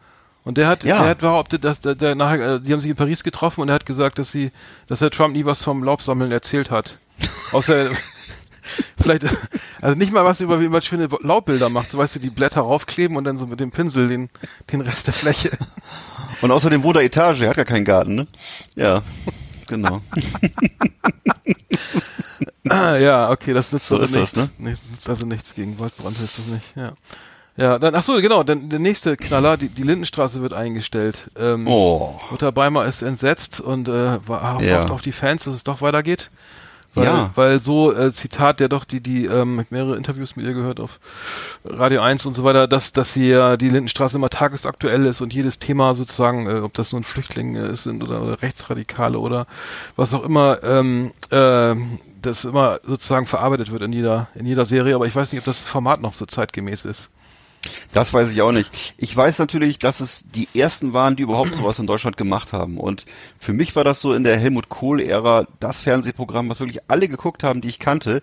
Und 0.43 0.57
der 0.57 0.67
hat, 0.67 0.83
Ja. 0.83 0.99
der 0.99 1.09
hat 1.09 1.17
behauptet, 1.19 1.63
dass 1.63 1.81
der, 1.81 1.95
der 1.95 2.15
nachher, 2.15 2.55
äh, 2.55 2.61
die 2.61 2.71
haben 2.73 2.79
sich 2.79 2.89
in 2.89 2.95
Paris 2.95 3.23
getroffen 3.23 3.61
und 3.61 3.69
er 3.69 3.75
hat 3.75 3.85
gesagt, 3.85 4.17
dass 4.19 4.31
sie, 4.31 4.51
dass 4.87 4.99
der 4.99 5.11
Trump 5.11 5.35
nie 5.35 5.45
was 5.45 5.61
vom 5.63 5.83
Laubsammeln 5.83 6.31
erzählt 6.31 6.71
hat. 6.71 6.97
Außer 7.51 7.89
vielleicht, 9.01 9.25
also 9.81 9.97
nicht 9.97 10.13
mal 10.13 10.23
was 10.25 10.41
über 10.41 10.61
wie 10.61 10.69
man 10.69 10.81
schöne 10.81 11.07
Laubbilder 11.21 11.69
macht, 11.69 11.89
so 11.89 11.97
weißt 11.97 12.15
du, 12.15 12.19
die 12.19 12.29
Blätter 12.29 12.61
raufkleben 12.61 13.17
und 13.17 13.23
dann 13.25 13.37
so 13.37 13.47
mit 13.47 13.59
dem 13.59 13.71
Pinsel 13.71 14.07
den, 14.07 14.29
den 14.71 14.81
Rest 14.81 15.07
der 15.07 15.13
Fläche. 15.13 15.49
Und 16.41 16.51
außerdem 16.51 16.83
wohnt 16.83 16.95
er 16.97 17.03
Etage, 17.03 17.41
er 17.41 17.49
hat 17.49 17.55
gar 17.57 17.65
keinen 17.65 17.85
Garten, 17.85 18.15
ne? 18.15 18.27
Ja, 18.75 19.03
genau. 19.69 20.01
Ah, 22.69 22.97
ja, 22.97 23.29
okay, 23.31 23.53
das 23.53 23.71
nützt 23.71 23.87
So 23.87 23.95
also 23.95 24.05
ist 24.05 24.13
das, 24.13 24.35
nichts. 24.35 24.59
ne? 24.59 24.69
Das 24.71 24.91
nützt 24.91 25.09
also 25.09 25.25
nichts 25.25 25.55
gegen 25.55 25.79
Waldbrand 25.79 26.17
hilft 26.17 26.37
das 26.37 26.47
nicht, 26.47 26.75
ja. 26.75 26.91
Ja, 27.57 27.79
dann, 27.79 27.95
ach 27.95 28.03
so, 28.03 28.21
genau, 28.21 28.43
dann 28.43 28.69
der 28.69 28.79
nächste 28.79 29.17
Knaller, 29.17 29.57
die, 29.57 29.69
die 29.69 29.81
Lindenstraße 29.83 30.41
wird 30.41 30.53
eingestellt. 30.53 31.29
Ähm, 31.37 31.67
Oh. 31.67 32.19
Mutter 32.31 32.51
Beimer 32.51 32.85
ist 32.85 33.01
entsetzt 33.01 33.59
und 33.59 33.87
äh, 33.89 34.19
hofft 34.27 34.63
Ja. 34.63 34.85
auf 34.89 35.01
die 35.01 35.11
Fans, 35.11 35.45
dass 35.45 35.55
es 35.55 35.63
doch 35.63 35.81
weitergeht. 35.81 36.29
Weil, 36.95 37.05
Ja. 37.05 37.31
weil 37.35 37.59
so, 37.59 37.93
äh, 37.93 38.11
Zitat, 38.11 38.59
der 38.59 38.67
doch 38.67 38.83
die, 38.83 38.99
die, 38.99 39.25
ähm, 39.25 39.59
ich 39.59 39.69
mehrere 39.69 39.95
Interviews 39.95 40.35
mit 40.35 40.45
ihr 40.45 40.53
gehört 40.53 40.79
auf 40.79 40.99
Radio 41.63 42.01
1 42.01 42.25
und 42.25 42.33
so 42.33 42.43
weiter, 42.43 42.67
dass, 42.67 42.93
dass 42.93 43.13
sie 43.13 43.29
ja 43.29 43.57
die 43.57 43.69
Lindenstraße 43.69 44.17
immer 44.17 44.29
tagesaktuell 44.29 45.05
ist 45.05 45.21
und 45.21 45.33
jedes 45.33 45.59
Thema 45.59 45.93
sozusagen, 45.93 46.47
äh, 46.47 46.59
ob 46.61 46.73
das 46.73 46.91
nun 46.91 47.03
Flüchtlinge 47.03 47.65
ist 47.67 47.83
sind 47.83 48.01
oder, 48.01 48.23
oder 48.23 48.41
Rechtsradikale 48.41 49.19
oder 49.19 49.45
was 49.95 50.13
auch 50.13 50.23
immer, 50.23 50.63
ähm, 50.63 51.11
äh, 51.29 51.75
das 52.21 52.45
immer 52.45 52.79
sozusagen 52.83 53.25
verarbeitet 53.27 53.71
wird 53.71 53.83
in 53.83 53.93
jeder, 53.93 54.27
in 54.35 54.45
jeder 54.45 54.65
Serie, 54.65 54.95
aber 54.95 55.05
ich 55.05 55.15
weiß 55.15 55.31
nicht, 55.31 55.39
ob 55.41 55.45
das 55.45 55.59
Format 55.59 56.01
noch 56.01 56.13
so 56.13 56.25
zeitgemäß 56.25 56.85
ist. 56.85 57.11
Das 57.91 58.13
weiß 58.13 58.31
ich 58.31 58.41
auch 58.41 58.51
nicht. 58.51 58.93
Ich 58.97 59.15
weiß 59.15 59.39
natürlich, 59.39 59.79
dass 59.79 59.99
es 59.99 60.23
die 60.33 60.47
ersten 60.53 60.93
waren, 60.93 61.15
die 61.15 61.23
überhaupt 61.23 61.51
sowas 61.51 61.79
in 61.79 61.87
Deutschland 61.87 62.17
gemacht 62.17 62.53
haben. 62.53 62.77
Und 62.77 63.05
für 63.37 63.53
mich 63.53 63.75
war 63.75 63.83
das 63.83 63.99
so 63.99 64.13
in 64.13 64.23
der 64.23 64.37
Helmut 64.37 64.69
Kohl-Ära 64.69 65.47
das 65.59 65.79
Fernsehprogramm, 65.79 66.49
was 66.49 66.59
wirklich 66.59 66.81
alle 66.87 67.07
geguckt 67.07 67.43
haben, 67.43 67.61
die 67.61 67.69
ich 67.69 67.79
kannte. 67.79 68.21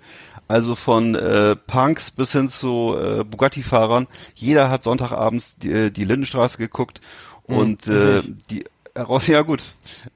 Also 0.49 0.75
von 0.77 1.17
äh, 1.17 1.56
Punks 1.56 2.12
bis 2.12 2.33
hin 2.33 2.49
zu 2.49 2.97
äh, 2.97 3.25
Bugatti-Fahrern. 3.25 4.06
Jeder 4.35 4.71
hat 4.71 4.85
Sonntagabends 4.85 5.56
die, 5.56 5.73
äh, 5.73 5.91
die 5.91 6.05
Lindenstraße 6.05 6.59
geguckt. 6.59 7.00
Und 7.44 7.87
äh, 7.87 8.23
die 8.50 8.65
heraus, 8.97 9.27
ja 9.27 9.43
gut. 9.43 9.65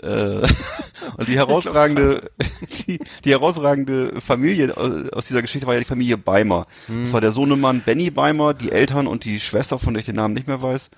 Äh, 0.03 0.07
und 1.17 1.29
die 1.29 1.37
herausragende, 1.37 2.21
die, 2.89 2.99
die 3.25 3.31
herausragende 3.31 4.21
Familie 4.21 4.77
aus 4.77 5.27
dieser 5.27 5.43
Geschichte 5.43 5.67
war 5.67 5.75
ja 5.75 5.81
die 5.81 5.87
Familie 5.87 6.17
Beimer. 6.19 6.67
Das 6.89 7.13
war 7.13 7.21
der 7.21 7.33
Sohnemann 7.33 7.83
Benny 7.85 8.11
Beimer, 8.11 8.55
die 8.55 8.73
Eltern 8.73 9.07
und 9.07 9.25
die 9.25 9.39
Schwester, 9.41 9.79
von 9.79 9.95
der 9.95 10.01
ich 10.01 10.07
den 10.07 10.17
Namen 10.17 10.35
nicht 10.35 10.49
mehr 10.49 10.63
weiß. 10.63 10.91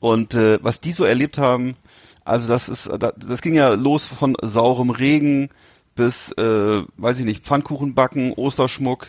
Und 0.00 0.34
äh, 0.34 0.58
was 0.62 0.80
die 0.80 0.92
so 0.92 1.04
erlebt 1.04 1.38
haben, 1.38 1.76
also 2.24 2.48
das 2.48 2.68
ist, 2.68 2.88
da- 2.98 3.12
das 3.16 3.40
ging 3.42 3.54
ja 3.54 3.70
los 3.70 4.04
von 4.04 4.36
saurem 4.42 4.90
Regen 4.90 5.50
bis, 5.94 6.32
äh, 6.32 6.82
weiß 6.96 7.18
ich 7.18 7.24
nicht, 7.24 7.44
Pfannkuchen 7.44 7.94
backen, 7.94 8.32
Osterschmuck, 8.32 9.08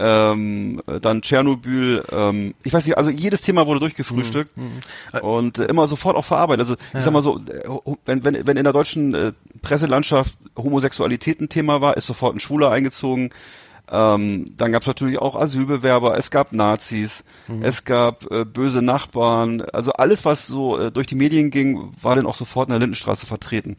ähm, 0.00 0.80
dann 1.02 1.20
Tschernobyl, 1.20 2.02
ähm, 2.10 2.54
ich 2.64 2.72
weiß 2.72 2.86
nicht, 2.86 2.96
also 2.96 3.10
jedes 3.10 3.42
Thema 3.42 3.66
wurde 3.66 3.80
durchgefrühstückt 3.80 4.54
und 5.20 5.58
äh, 5.58 5.64
immer 5.66 5.86
sofort 5.88 6.16
auch 6.16 6.24
verarbeitet. 6.24 6.60
Also 6.60 6.74
ich 6.98 7.04
sag 7.04 7.12
mal 7.12 7.22
so, 7.22 7.38
äh, 7.38 7.94
wenn, 8.06 8.24
wenn, 8.24 8.46
wenn 8.46 8.56
in 8.56 8.64
der 8.64 8.72
deutschen 8.72 9.14
äh, 9.14 9.32
Presselandschaft 9.62 10.34
Homosexualität 10.56 11.40
ein 11.40 11.48
Thema 11.48 11.80
war, 11.80 11.96
ist 11.96 12.06
sofort 12.06 12.34
ein 12.34 12.40
Schwuler 12.40 12.70
eingezogen. 12.70 13.30
Ähm, 13.92 14.52
dann 14.56 14.70
gab 14.72 14.82
es 14.82 14.86
natürlich 14.88 15.18
auch 15.18 15.34
Asylbewerber, 15.34 16.16
es 16.16 16.30
gab 16.30 16.52
Nazis, 16.52 17.24
es 17.60 17.84
gab 17.84 18.30
äh, 18.30 18.44
böse 18.44 18.82
Nachbarn, 18.82 19.62
also 19.62 19.92
alles, 19.92 20.24
was 20.24 20.46
so 20.46 20.78
äh, 20.78 20.92
durch 20.92 21.08
die 21.08 21.16
Medien 21.16 21.50
ging, 21.50 21.92
war 22.00 22.14
dann 22.14 22.26
auch 22.26 22.36
sofort 22.36 22.68
in 22.68 22.72
der 22.72 22.78
Lindenstraße 22.78 23.26
vertreten. 23.26 23.76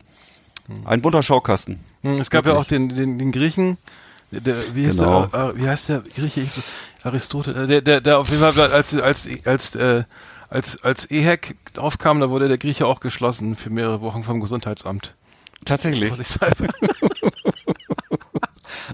Ein 0.86 1.02
bunter 1.02 1.24
Schaukasten. 1.24 1.80
Hm, 2.02 2.20
Es 2.20 2.30
gab 2.30 2.46
ja 2.46 2.54
auch 2.56 2.66
den, 2.66 2.90
den, 2.90 3.18
den 3.20 3.32
Griechen, 3.32 3.78
der, 4.32 4.76
wie, 4.76 4.84
Genau. 4.88 5.26
der, 5.28 5.58
wie 5.58 5.68
heißt 5.68 5.90
der 5.90 6.00
Grieche? 6.16 6.42
Ich- 6.42 6.52
Aristoteles, 7.04 7.64
äh, 7.64 7.68
der, 7.68 7.82
der, 7.82 8.02
der 8.02 8.20
auf 8.20 8.30
jeden 8.30 8.42
Fall 8.42 8.72
als, 8.72 8.94
als, 9.00 9.28
als, 9.46 9.76
äh, 9.76 10.04
als, 10.50 10.84
als 10.84 11.10
EHEC 11.10 11.56
aufkam, 11.78 12.20
da 12.20 12.30
wurde 12.30 12.48
der 12.48 12.58
Grieche 12.58 12.86
auch 12.86 13.00
geschlossen 13.00 13.56
für 13.56 13.70
mehrere 13.70 14.02
Wochen 14.02 14.24
vom 14.24 14.40
Gesundheitsamt. 14.40 15.16
Tatsächlich. 15.66 16.12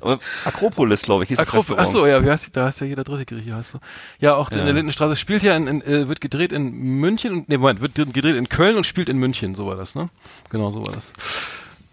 Aber 0.01 0.19
Akropolis, 0.45 1.01
glaube 1.01 1.23
ich, 1.23 1.29
hieß 1.29 1.37
das 1.37 1.47
Akropo, 1.47 1.73
Restaurant. 1.73 1.87
achso, 1.95 2.05
ja, 2.05 2.23
wie 2.23 2.29
heißt 2.29 2.49
da 2.53 2.69
ist 2.69 2.79
ja 2.81 2.87
jeder 2.87 3.03
dritte 3.03 3.25
Grieche, 3.25 3.55
heißt 3.55 3.71
so. 3.71 3.79
Ja, 4.19 4.35
auch 4.35 4.51
in 4.51 4.59
Ja. 4.59 4.65
der 4.65 4.73
Lindenstraße 4.73 5.15
spielt 5.15 5.43
ja 5.43 5.55
in, 5.55 5.67
in 5.67 5.81
äh, 5.81 6.07
wird 6.07 6.21
gedreht 6.21 6.51
in 6.51 6.71
München 6.71 7.33
und, 7.33 7.49
nee, 7.49 7.57
Moment, 7.57 7.81
wird 7.81 7.95
gedreht 7.95 8.35
in 8.35 8.47
Köln 8.49 8.77
und 8.77 8.85
spielt 8.85 9.09
in 9.09 9.17
München, 9.17 9.55
so 9.55 9.65
war 9.67 9.75
das, 9.75 9.95
ne? 9.95 10.09
Genau, 10.49 10.69
so 10.69 10.85
war 10.85 10.93
das. 10.93 11.11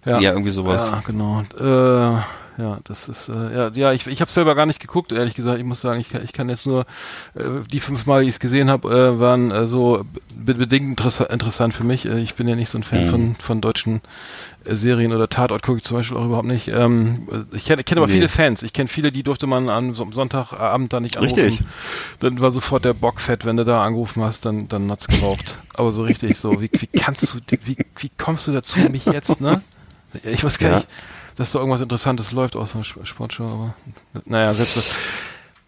Ja, 0.05 0.21
irgendwie 0.21 0.51
sowas. 0.51 0.91
Ja, 0.91 1.03
genau. 1.07 1.41
Äh, 1.59 2.21
ja, 2.56 2.78
das 2.84 3.08
ist, 3.08 3.28
äh, 3.28 3.54
ja, 3.56 3.68
ja, 3.75 3.92
ich, 3.92 4.06
ich 4.06 4.20
habe 4.20 4.30
selber 4.30 4.54
gar 4.54 4.66
nicht 4.66 4.80
geguckt, 4.80 5.11
ehrlich 5.12 5.34
gesagt. 5.34 5.58
Ich 5.58 5.64
muss 5.64 5.80
sagen, 5.80 5.99
ich, 6.00 6.08
kann- 6.11 6.23
ich 6.23 6.32
kann 6.32 6.49
jetzt 6.49 6.66
nur, 6.66 6.87
äh, 7.34 7.42
die 7.70 7.80
fünf 7.80 8.06
Mal, 8.06 8.23
die 8.23 8.28
ich 8.28 8.34
es 8.34 8.40
gesehen 8.40 8.70
habe, 8.70 8.88
äh, 9.16 9.18
waren 9.20 9.50
äh, 9.50 9.66
so 9.66 10.04
be 10.37 10.54
bedingt 10.54 10.88
interessa 10.88 11.25
interessant 11.25 11.75
für 11.75 11.84
mich. 11.84 12.06
Äh, 12.06 12.20
ich 12.20 12.34
bin 12.34 12.46
ja 12.46 12.54
nicht 12.54 12.68
so 12.70 12.78
ein 12.78 12.82
Fan 12.84 13.04
Mhm. 13.04 13.08
von, 13.08 13.34
von 13.37 13.61
deutschen 13.61 14.00
äh, 14.64 14.75
Serien 14.76 15.12
oder 15.12 15.28
Tatort 15.28 15.62
gucke 15.62 15.78
ich 15.78 15.84
zum 15.84 15.96
Beispiel 15.96 16.16
auch 16.16 16.26
überhaupt 16.26 16.46
nicht. 16.46 16.68
Ähm, 16.68 17.26
äh, 17.32 17.56
ich 17.56 17.64
kenne 17.64 17.82
kenn 17.82 17.99
aber 17.99 18.06
Nee. 18.06 18.12
viele 18.14 18.28
Fans. 18.28 18.62
Ich 18.62 18.73
kenne 18.73 18.88
viele, 18.88 19.11
die 19.11 19.23
durfte 19.25 19.46
man 19.49 19.68
am 19.68 19.94
Son- 19.94 20.12
Sonntagabend 20.12 20.92
da 20.92 21.00
nicht 21.00 21.16
anrufen. 21.16 21.40
Richtig. 21.40 21.66
Dann 22.20 22.40
war 22.40 22.50
sofort 22.52 22.84
der 22.84 22.94
Bock 22.94 23.20
fett, 23.20 23.44
wenn 23.44 23.56
du 23.56 23.64
da 23.64 23.82
angerufen 23.82 24.23
hast, 24.23 24.44
dann, 24.46 24.68
dann 24.68 24.90
hat's 24.92 25.08
geraucht. 25.08 25.56
Aber 25.75 25.90
so 25.90 26.04
richtig 26.04 26.38
so, 26.38 26.61
wie, 26.62 26.70
wie 26.73 26.87
kannst 26.87 27.34
du, 27.34 27.38
wie, 27.64 27.76
wie 27.99 28.11
kommst 28.16 28.46
du 28.46 28.52
dazu, 28.52 28.78
mich 28.78 29.06
jetzt, 29.06 29.40
ne? 29.40 29.61
Ich 30.23 30.44
weiß 30.44 30.58
gar 30.61 30.70
Ja. 30.70 30.82
Dass 31.37 31.53
da 31.53 31.59
irgendwas 31.59 31.81
Interessantes 31.81 32.33
läuft 32.33 32.57
aus 32.57 32.73
der 32.73 32.81
Sp- 32.87 33.05
Sportshow, 33.05 33.45
aber 33.45 33.75
naja, 34.25 34.55
selbst 34.55 34.76
das. 34.76 34.85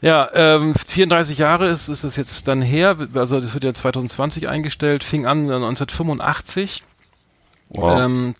Ja, 0.02 0.28
ähm, 0.34 0.74
34 0.86 1.38
Jahre 1.38 1.68
ist, 1.68 1.88
ist 1.88 2.04
es 2.04 2.16
jetzt 2.16 2.46
dann 2.48 2.60
her, 2.60 2.96
also 3.14 3.40
das 3.40 3.54
wird 3.54 3.64
ja 3.64 3.72
2020 3.72 4.48
eingestellt, 4.48 5.02
fing 5.04 5.24
an 5.26 5.50
1985. 5.50 6.82
Wow. 7.70 8.00
Ähm, 8.00 8.34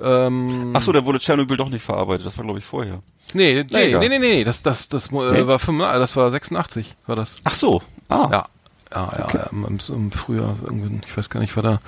ähm, 0.00 0.72
Ach 0.74 0.82
so, 0.82 0.92
da 0.92 1.04
wurde 1.04 1.18
Tschernobyl 1.18 1.56
doch 1.56 1.68
nicht 1.68 1.84
verarbeitet. 1.84 2.26
Das 2.26 2.38
war, 2.38 2.44
glaube 2.44 2.58
ich, 2.58 2.64
vorher. 2.64 3.02
nee, 3.34 3.64
nee, 3.70 3.96
nee, 3.98 4.08
nee, 4.08 4.18
nee, 4.18 4.44
das, 4.44 4.62
das, 4.62 4.88
das, 4.88 5.08
äh, 5.12 5.32
Nee? 5.32 5.46
war 5.46 5.58
85, 5.58 6.00
das 6.00 6.16
war 6.16 6.30
86, 6.30 6.96
war 7.06 7.16
das. 7.16 7.36
Ach 7.44 7.54
so. 7.54 7.82
Ah. 8.08 8.28
Ja, 8.32 8.46
ja, 8.92 9.12
ja, 9.18 9.28
ja 9.34 9.42
im, 9.50 9.78
im, 9.88 10.12
Frühjahr, 10.12 10.56
irgendwann, 10.64 11.00
ich 11.06 11.16
weiß 11.16 11.30
gar 11.30 11.40
nicht, 11.40 11.56
war 11.56 11.62
da 11.62 11.80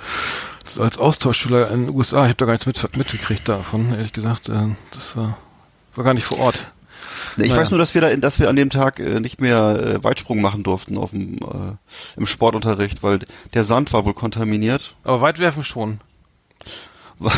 als 0.79 0.97
Austauschschüler 0.97 1.71
in 1.71 1.87
den 1.87 1.95
USA, 1.95 2.23
ich 2.23 2.29
habe 2.29 2.35
da 2.35 2.45
gar 2.45 2.53
nichts 2.53 2.65
mit, 2.65 2.97
mitgekriegt 2.97 3.49
davon, 3.49 3.93
ehrlich 3.93 4.13
gesagt. 4.13 4.49
Äh, 4.49 4.67
das 4.93 5.17
war, 5.17 5.37
war 5.95 6.03
gar 6.03 6.13
nicht 6.13 6.25
vor 6.25 6.39
Ort. 6.39 6.71
Ich 7.37 7.49
Naja. 7.49 7.57
weiß 7.57 7.71
nur, 7.71 7.79
dass 7.79 7.93
wir 7.93 8.01
da, 8.01 8.15
dass 8.15 8.39
wir 8.39 8.49
an 8.49 8.55
dem 8.55 8.69
Tag 8.69 8.99
äh, 8.99 9.19
nicht 9.19 9.41
mehr 9.41 9.79
äh, 9.79 10.03
Weitsprung 10.03 10.41
machen 10.41 10.63
durften 10.63 10.97
auf 10.97 11.11
dem, 11.11 11.37
äh, 11.37 11.75
im 12.17 12.27
Sportunterricht, 12.27 13.03
weil 13.03 13.19
der 13.53 13.63
Sand 13.63 13.93
war 13.93 14.05
wohl 14.05 14.13
kontaminiert. 14.13 14.95
Aber 15.03 15.21
Weitwerfen 15.21 15.63
schon. 15.63 16.01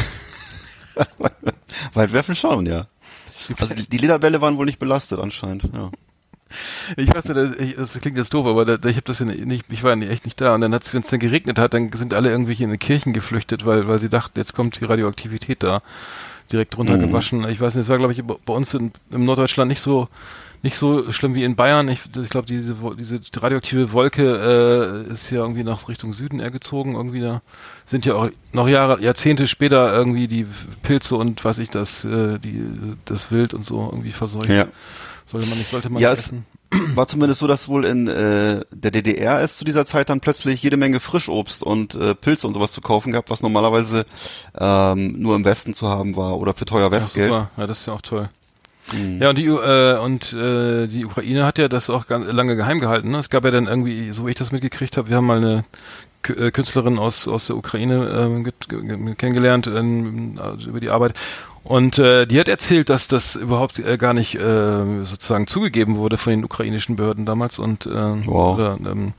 Weitwerfen 1.93 2.35
schon, 2.35 2.65
ja. 2.65 2.87
Also 3.59 3.75
die, 3.75 3.87
die 3.87 3.97
Lederbälle 3.97 4.41
waren 4.41 4.57
wohl 4.57 4.65
nicht 4.65 4.79
belastet 4.79 5.19
anscheinend. 5.19 5.69
Ja. 5.73 5.91
Ich 6.97 7.13
weiß 7.13 7.25
nicht, 7.25 7.35
das, 7.37 7.55
ich, 7.57 7.75
das 7.75 7.99
klingt 7.99 8.17
jetzt 8.17 8.33
doof, 8.33 8.45
aber 8.45 8.65
da, 8.65 8.73
ich 8.89 8.95
habe 8.95 9.05
das 9.05 9.19
ja 9.19 9.25
nicht, 9.25 9.65
ich 9.69 9.83
war 9.83 9.91
ja 9.91 9.95
nicht- 9.95 10.11
echt 10.11 10.25
nicht 10.25 10.39
da. 10.41 10.53
Und 10.55 10.61
dann, 10.61 10.71
wenn 10.71 11.01
es 11.01 11.09
dann 11.09 11.19
geregnet 11.19 11.57
hat, 11.59 11.73
dann 11.73 11.91
sind 11.93 12.13
alle 12.13 12.29
irgendwelche 12.29 12.63
in 12.63 12.71
die 12.71 12.77
Kirchen 12.77 13.13
geflüchtet, 13.13 13.65
weil, 13.65 13.87
weil 13.87 13.99
sie 13.99 14.09
dachten, 14.09 14.39
jetzt 14.39 14.53
kommt 14.53 14.79
die 14.79 14.85
Radioaktivität 14.85 15.63
da 15.63 15.81
direkt 16.51 16.77
runtergewaschen. 16.77 17.47
Ich 17.49 17.59
weiß 17.61 17.75
nicht, 17.75 17.83
es 17.85 17.89
war, 17.89 17.97
glaube 17.97 18.13
ich, 18.13 18.21
bei 18.23 18.53
uns 18.53 18.73
in, 18.73 18.91
im 19.11 19.25
Norddeutschland 19.25 19.69
nicht 19.69 19.81
so 19.81 20.07
nicht 20.65 20.77
so 20.77 21.11
schlimm 21.11 21.35
wie 21.35 21.43
in 21.43 21.57
Bayern. 21.57 21.89
Ich, 21.89 21.99
ich 22.17 22.29
glaube, 22.29 22.47
diese, 22.47 22.73
diese 22.97 23.19
radioaktive 23.35 23.91
Wolke 23.91 25.03
äh, 25.07 25.11
ist 25.11 25.29
ja 25.29 25.39
irgendwie 25.39 25.65
nach 25.65 25.89
Richtung 25.89 26.13
Süden 26.13 26.39
eher 26.39 26.51
gezogen. 26.51 26.95
Irgendwie 26.95 27.19
da 27.19 27.41
sind 27.85 28.05
ja 28.05 28.13
auch 28.15 28.29
noch 28.53 28.69
Jahre, 28.69 29.01
Jahrzehnte 29.01 29.47
später 29.47 29.91
irgendwie 29.93 30.29
die 30.29 30.47
Pilze 30.81 31.17
und 31.17 31.43
was 31.43 31.59
ich 31.59 31.69
das, 31.69 32.05
äh, 32.05 32.39
die, 32.39 32.63
das 33.03 33.29
Wild 33.29 33.53
und 33.53 33.65
so 33.65 33.81
irgendwie 33.91 34.13
verseucht. 34.13 34.47
Ja. 34.47 34.67
Sollte 35.25 35.47
man 35.47 35.57
nicht, 35.57 35.69
sollte 35.71 35.89
man 35.89 36.01
Ja, 36.01 36.11
nicht 36.11 36.19
es- 36.19 36.25
essen. 36.27 36.45
War 36.95 37.05
zumindest 37.07 37.39
so, 37.39 37.45
dass 37.47 37.67
wohl 37.67 37.85
in 37.85 38.07
äh, 38.07 38.61
der 38.71 38.89
DDR 38.91 39.39
es 39.41 39.57
zu 39.57 39.63
dieser 39.65 39.85
Zeit 39.85 40.09
dann 40.09 40.21
plötzlich 40.21 40.63
jede 40.63 40.75
Menge 40.75 40.99
Frischobst 40.99 41.61
und 41.61 41.93
äh, 41.93 42.15
Pilze 42.15 42.47
und 42.47 42.53
sowas 42.53 42.71
zu 42.71 42.81
kaufen 42.81 43.11
gab, 43.11 43.29
was 43.29 43.43
normalerweise 43.43 44.05
ähm, 44.57 45.19
nur 45.19 45.35
im 45.35 45.45
Westen 45.45 45.75
zu 45.75 45.87
haben 45.87 46.15
war 46.15 46.37
oder 46.39 46.55
für 46.55 46.65
teuer 46.65 46.89
Westgeld. 46.89 47.29
super. 47.31 47.51
Ja, 47.57 47.67
das 47.67 47.81
ist 47.81 47.85
ja 47.85 47.93
auch 47.93 48.01
toll. 48.01 48.27
Mhm. 48.91 49.21
Ja, 49.21 49.29
und 49.29 49.37
die, 49.37 49.45
äh, 49.45 49.97
und 49.99 50.33
äh, 50.33 50.87
die 50.87 51.05
Ukraine 51.05 51.45
hat 51.45 51.59
ja 51.59 51.67
das 51.67 51.91
auch 51.91 52.07
ganz 52.07 52.31
lange 52.31 52.55
geheim 52.55 52.79
gehalten. 52.79 53.11
Ne? 53.11 53.19
Es 53.19 53.29
gab 53.29 53.43
ja 53.45 53.51
dann 53.51 53.67
irgendwie, 53.67 54.11
so 54.11 54.25
wie 54.25 54.31
ich 54.31 54.35
das 54.35 54.51
mitgekriegt 54.51 54.97
habe, 54.97 55.09
wir 55.09 55.17
haben 55.17 55.27
mal 55.27 55.37
eine 55.37 55.63
äh, 56.27 56.49
Künstlerin 56.51 56.97
aus, 56.97 57.27
aus 57.27 57.47
der 57.47 57.55
Ukraine 57.55 58.41
ge- 58.43 59.15
kennengelernt 59.15 59.67
also 59.67 60.69
über 60.69 60.79
die 60.79 60.89
Arbeit. 60.89 61.13
Und 61.63 61.97
äh, 61.97 62.25
die 62.25 62.39
hat 62.39 62.47
erzählt, 62.49 62.89
dass 62.89 63.07
das 63.07 63.35
überhaupt 63.37 63.79
äh, 63.79 63.97
gar 63.97 64.13
nicht 64.13 64.35
äh, 64.35 65.03
sozusagen 65.03 65.47
zugegeben 65.47 65.95
wurde 65.95 66.17
von 66.17 66.31
den 66.31 66.43
ukrainischen 66.43 66.95
Behörden 66.97 67.25
damals 67.25 67.57
und 67.59 67.85
ähm, 67.85 68.23
Wow. 68.25 68.55
oder, 68.55 68.77
ähm, 68.85 69.13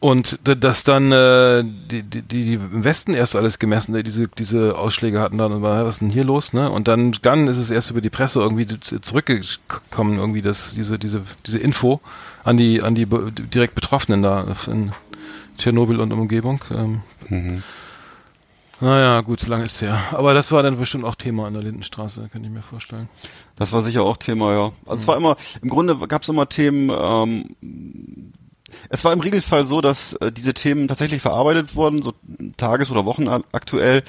und 0.00 0.40
dass 0.42 0.82
dann 0.82 1.12
äh, 1.12 1.62
die, 1.62 2.02
die, 2.02 2.22
die 2.22 2.54
im 2.54 2.82
Westen 2.82 3.14
erst 3.14 3.36
alles 3.36 3.58
gemessen, 3.60 3.94
äh, 3.94 4.02
diese, 4.02 4.26
diese 4.26 4.76
Ausschläge 4.76 5.20
hatten 5.20 5.38
dann, 5.38 5.52
und 5.52 5.62
war, 5.62 5.84
was 5.84 5.94
ist 5.96 6.00
denn 6.00 6.10
hier 6.10 6.24
los, 6.24 6.52
ne? 6.54 6.70
Und 6.70 6.88
dann, 6.88 7.16
dann 7.22 7.46
ist 7.46 7.58
es 7.58 7.70
erst 7.70 7.90
über 7.90 8.00
die 8.00 8.10
Presse 8.10 8.40
irgendwie 8.40 8.66
zurückgekommen, 8.66 10.18
irgendwie 10.18 10.42
das, 10.42 10.72
diese, 10.74 10.98
diese, 10.98 11.20
diese 11.46 11.58
Info 11.60 12.00
an 12.42 12.56
die, 12.56 12.82
an 12.82 12.94
die 12.96 13.06
direkt 13.06 13.74
Betroffenen 13.76 14.22
da 14.22 14.44
in 14.66 14.90
Tschernobyl 15.58 16.00
und 16.00 16.12
Umgebung. 16.12 16.64
Ähm, 16.72 17.00
Mhm. 17.28 17.62
Naja, 18.82 19.20
gut, 19.20 19.40
so 19.40 19.48
lange 19.48 19.64
ist 19.64 19.80
her. 19.80 19.98
Aber 20.10 20.34
das 20.34 20.50
war 20.50 20.62
dann 20.62 20.76
bestimmt 20.76 21.04
auch 21.04 21.14
Thema 21.14 21.46
an 21.46 21.54
der 21.54 21.62
Lindenstraße, 21.62 22.28
kann 22.32 22.42
ich 22.42 22.50
mir 22.50 22.62
vorstellen. 22.62 23.08
Das 23.54 23.72
war 23.72 23.82
sicher 23.82 24.02
auch 24.02 24.16
Thema, 24.16 24.52
ja. 24.52 24.72
Also 24.86 25.02
es 25.02 25.08
war 25.08 25.16
immer, 25.16 25.36
im 25.62 25.68
Grunde 25.68 25.96
gab 26.08 26.22
es 26.22 26.28
immer 26.28 26.48
Themen, 26.48 26.90
ähm, 26.90 28.32
es 28.88 29.04
war 29.04 29.12
im 29.12 29.20
Regelfall 29.20 29.66
so, 29.66 29.80
dass 29.80 30.14
äh, 30.14 30.32
diese 30.32 30.52
Themen 30.52 30.88
tatsächlich 30.88 31.22
verarbeitet 31.22 31.76
wurden, 31.76 32.02
so 32.02 32.12
tages- 32.56 32.90
oder 32.90 33.04
wochenaktuell, 33.04 34.02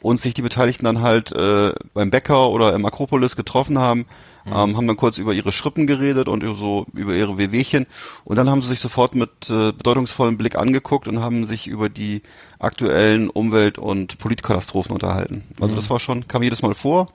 und 0.00 0.20
sich 0.20 0.34
die 0.34 0.42
Beteiligten 0.42 0.84
dann 0.84 1.00
halt 1.00 1.32
äh, 1.32 1.72
beim 1.92 2.10
Bäcker 2.10 2.50
oder 2.50 2.72
im 2.74 2.86
Akropolis 2.86 3.34
getroffen 3.34 3.78
haben, 3.78 4.06
ähm, 4.52 4.76
haben 4.76 4.86
dann 4.86 4.96
kurz 4.96 5.18
über 5.18 5.32
ihre 5.32 5.52
Schrippen 5.52 5.86
geredet 5.86 6.28
und 6.28 6.42
über 6.42 6.54
so 6.54 6.86
über 6.92 7.14
ihre 7.14 7.38
Wehwehchen. 7.38 7.86
Und 8.24 8.36
dann 8.36 8.48
haben 8.50 8.62
sie 8.62 8.68
sich 8.68 8.80
sofort 8.80 9.14
mit 9.14 9.50
äh, 9.50 9.72
bedeutungsvollem 9.72 10.36
Blick 10.38 10.56
angeguckt 10.56 11.08
und 11.08 11.20
haben 11.20 11.46
sich 11.46 11.66
über 11.66 11.88
die 11.88 12.22
aktuellen 12.58 13.30
Umwelt- 13.30 13.78
und 13.78 14.18
Politkatastrophen 14.18 14.92
unterhalten. 14.92 15.42
Also 15.60 15.74
das 15.76 15.90
war 15.90 16.00
schon, 16.00 16.28
kam 16.28 16.42
jedes 16.42 16.62
Mal 16.62 16.74
vor. 16.74 17.08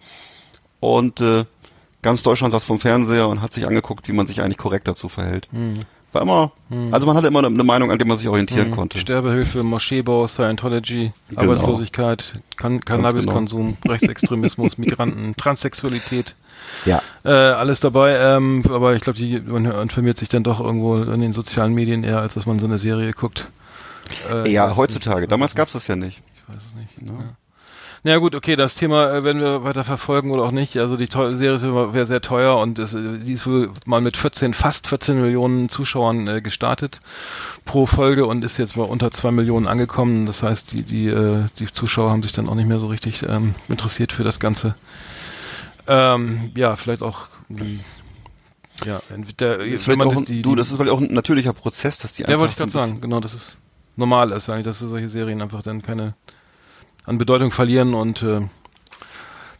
Und 0.80 1.22
äh, 1.22 1.46
ganz 2.02 2.24
Deutschland 2.24 2.52
saß 2.52 2.64
vom 2.64 2.80
Fernseher 2.80 3.28
und 3.28 3.42
hat 3.42 3.54
sich 3.54 3.66
angeguckt, 3.68 4.08
wie 4.08 4.14
man 4.14 4.28
sich 4.28 4.42
eigentlich 4.42 4.58
korrekt 4.58 4.88
dazu 4.88 5.10
verhält. 5.10 5.48
War 6.16 6.22
immer, 6.22 6.52
also 6.94 7.06
man 7.06 7.18
hatte 7.18 7.28
immer 7.28 7.40
eine, 7.46 7.64
Meinung, 7.66 7.92
an 7.92 7.98
der 7.98 8.08
man 8.08 8.18
sich 8.18 8.30
orientieren 8.30 8.72
konnte. 8.72 8.98
Sterbehilfe, 9.00 9.64
Moscheebau, 9.64 10.28
Scientology, 10.28 11.12
Genau. 11.28 11.42
Arbeitslosigkeit, 11.42 12.36
kan 12.56 12.80
Cannabiskonsum, 12.80 13.76
Rechtsextremismus, 13.86 14.78
Migranten, 14.78 15.36
Transsexualität. 15.36 16.36
Ja. 16.86 17.02
Äh, 17.26 17.32
alles 17.32 17.82
dabei, 17.82 18.16
ähm, 18.18 18.64
aber 18.70 18.96
ich 18.96 19.02
glaube, 19.02 19.20
die 19.20 19.42
man 19.42 19.66
informiert 19.66 20.18
sich 20.18 20.30
dann 20.30 20.44
doch 20.44 20.62
irgendwo 20.62 20.96
in 21.02 21.20
den 21.20 21.34
sozialen 21.34 21.74
Medien 21.74 22.06
eher, 22.06 22.22
als 22.22 22.36
dass 22.36 22.46
man 22.46 22.60
so 22.60 22.66
eine 22.66 22.78
Serie 22.78 23.12
guckt. 23.12 23.50
Äh, 24.32 24.50
Ja, 24.50 24.74
heutzutage. 24.78 25.28
Damals 25.28 25.54
gab's 25.54 25.74
das 25.74 25.86
ja 25.88 25.98
nicht. 25.98 26.22
Ich 26.36 26.48
weiß 26.56 26.64
es 26.64 26.76
nicht. 26.76 27.10
Ja. 27.12 27.36
Na 28.08 28.20
gut, 28.20 28.36
okay, 28.36 28.56
das 28.56 28.76
Thema 28.76 29.12
äh, 29.12 29.24
werden 29.24 29.42
wir 29.42 29.64
weiter 29.64 29.84
verfolgen 29.84 30.30
oder 30.30 30.44
auch 30.44 30.52
nicht. 30.52 30.78
Also 30.78 30.96
die 30.96 31.08
teu- 31.08 31.34
Serie 31.34 31.56
ist 31.56 31.64
wäre 31.64 32.06
sehr 32.06 32.22
teuer 32.22 32.56
und 32.60 32.78
es, 32.78 32.94
äh, 32.94 33.18
die 33.18 33.34
ist 33.34 33.48
wohl 33.48 33.72
mal 33.88 34.00
mit 34.00 34.16
14, 34.16 34.54
fast 34.54 34.88
14 34.88 35.20
Millionen 35.20 35.70
Zuschauern 35.70 36.28
äh, 36.28 36.40
gestartet 36.42 37.02
pro 37.66 37.88
Folge 37.88 38.28
und 38.28 38.46
ist 38.46 38.58
jetzt 38.60 38.78
mal 38.78 38.84
unter 38.84 39.10
2 39.10 39.32
Millionen 39.32 39.68
angekommen. 39.68 40.28
Das 40.28 40.44
heißt, 40.44 40.72
die, 40.72 40.84
die, 40.84 41.08
äh, 41.08 41.46
die 41.58 41.66
Zuschauer 41.72 42.12
haben 42.12 42.22
sich 42.22 42.32
dann 42.32 42.48
auch 42.48 42.54
nicht 42.54 42.68
mehr 42.68 42.78
so 42.78 42.86
richtig 42.86 43.24
ähm, 43.28 43.56
interessiert 43.70 44.12
für 44.12 44.24
das 44.24 44.40
Ganze. 44.40 44.76
Ähm, 45.88 46.52
ja, 46.56 46.76
vielleicht 46.76 47.02
auch 47.02 47.22
mh, 47.50 47.80
ja, 48.86 49.02
entweder, 49.12 49.58
Das 49.58 49.66
ist 49.66 49.88
wenn 49.88 49.96
vielleicht 49.96 49.98
man 49.98 50.08
auch, 50.10 50.12
das, 50.12 50.20
ein- 50.20 50.26
die, 50.26 50.42
du, 50.44 50.54
das 50.54 50.70
ist 50.70 50.78
vielleicht 50.78 50.92
auch 50.92 51.02
ein 51.02 51.12
natürlicher 51.12 51.54
Prozess, 51.54 51.98
dass 51.98 52.14
die 52.14 52.22
ja, 52.22 52.38
wollte 52.38 52.52
ich 52.52 52.58
gerade 52.58 52.72
sagen, 52.72 53.02
genau, 53.02 53.20
das 53.20 53.34
ist 53.34 53.58
normal 53.96 54.32
ist 54.32 54.48
eigentlich, 54.48 54.66
dass 54.66 54.78
solche 54.78 55.10
Serien 55.10 55.42
einfach 55.42 55.64
dann 55.64 55.82
keine 55.82 56.14
an 57.06 57.18
Bedeutung 57.18 57.52
verlieren 57.52 57.94
und 57.94 58.24
äh, 58.24 58.42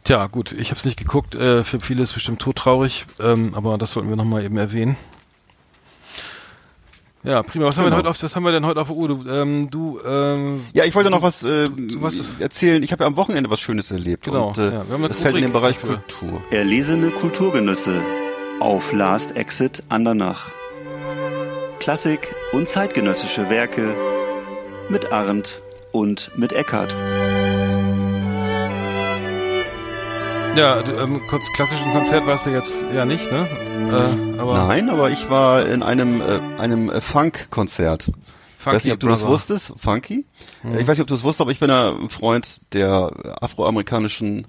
tja, 0.04 0.26
gut, 0.26 0.52
ich 0.52 0.70
habe 0.70 0.78
es 0.78 0.84
nicht 0.84 0.98
geguckt, 0.98 1.34
äh, 1.34 1.62
für 1.64 1.80
viele 1.80 2.02
ist 2.02 2.10
es 2.10 2.14
bestimmt 2.14 2.40
todtraurig, 2.40 3.06
ähm, 3.20 3.52
aber 3.54 3.78
das 3.78 3.92
sollten 3.92 4.08
wir 4.08 4.16
nochmal 4.16 4.44
eben 4.44 4.56
erwähnen. 4.56 4.96
Ja, 7.22 7.42
prima. 7.42 7.64
Was 7.66 7.76
haben 7.76 7.86
wir 7.86 7.90
denn 7.90 7.98
Genau. 7.98 8.08
heute 8.08 8.10
auf, 8.10 8.22
was 8.22 8.36
haben 8.36 8.44
wir 8.44 8.52
denn 8.52 8.64
heute 8.66 8.80
auf 8.80 8.86
der 8.86 8.96
Uhr? 8.96 9.08
Du, 9.08 9.28
ähm, 9.28 9.68
du 9.68 9.98
ähm, 10.06 10.64
Ja, 10.74 10.84
ich 10.84 10.94
wollte 10.94 11.10
noch 11.10 11.22
was, 11.22 11.42
äh, 11.42 11.68
was 12.00 12.14
ist- 12.14 12.40
erzählen. 12.40 12.84
Ich 12.84 12.92
habe 12.92 13.02
ja 13.02 13.08
am 13.08 13.16
Wochenende 13.16 13.50
was 13.50 13.58
Schönes 13.60 13.90
erlebt. 13.90 14.24
Genau, 14.26 14.48
Und, 14.48 14.58
äh, 14.58 14.64
ja, 14.66 14.70
wir 14.70 14.78
haben 14.78 14.94
eine 14.94 15.08
das 15.08 15.18
fällt 15.18 15.34
in 15.34 15.42
den 15.42 15.52
Bereich 15.52 15.76
dafür. 15.76 15.96
Kultur. 15.96 16.40
Erlesene 16.52 17.10
Kulturgenüsse 17.10 18.00
auf 18.60 18.92
Last 18.92 19.36
Exit 19.36 19.82
Andernach. 19.88 20.50
Klassik 21.80 22.32
und 22.52 22.68
zeitgenössische 22.68 23.50
Werke 23.50 23.96
mit 24.88 25.12
Arndt 25.12 25.60
und 25.90 26.30
mit 26.36 26.52
Eckart. 26.52 26.94
Ja, 30.56 30.82
du, 30.82 30.92
ähm, 30.92 31.20
klassischen 31.54 31.92
Konzert 31.92 32.26
warst 32.26 32.46
du 32.46 32.50
jetzt 32.50 32.82
ja 32.94 33.04
nicht, 33.04 33.30
ne? 33.30 33.46
Äh, 33.90 34.40
aber 34.40 34.66
Nein, 34.66 34.88
aber 34.88 35.10
ich 35.10 35.28
war 35.28 35.66
in 35.66 35.82
einem, 35.82 36.20
äh, 36.22 36.40
einem 36.58 36.88
äh, 36.88 37.00
Funk-Konzert. 37.02 38.08
Ich 38.08 38.14
Funky 38.64 38.76
weiß 38.76 38.84
nicht, 38.84 38.92
ob 38.94 39.00
du 39.00 39.08
das 39.08 39.20
Brother. 39.20 39.32
wusstest, 39.32 39.72
Funky. 39.76 40.24
Äh, 40.64 40.80
Ich 40.80 40.88
weiß 40.88 40.96
nicht, 40.96 41.02
ob 41.02 41.08
du 41.08 41.14
das 41.14 41.22
wusstest, 41.22 41.42
aber 41.42 41.50
ich 41.50 41.60
bin 41.60 41.68
ja 41.68 41.90
ein 41.90 42.08
Freund 42.08 42.60
der 42.72 43.12
afroamerikanischen 43.42 44.46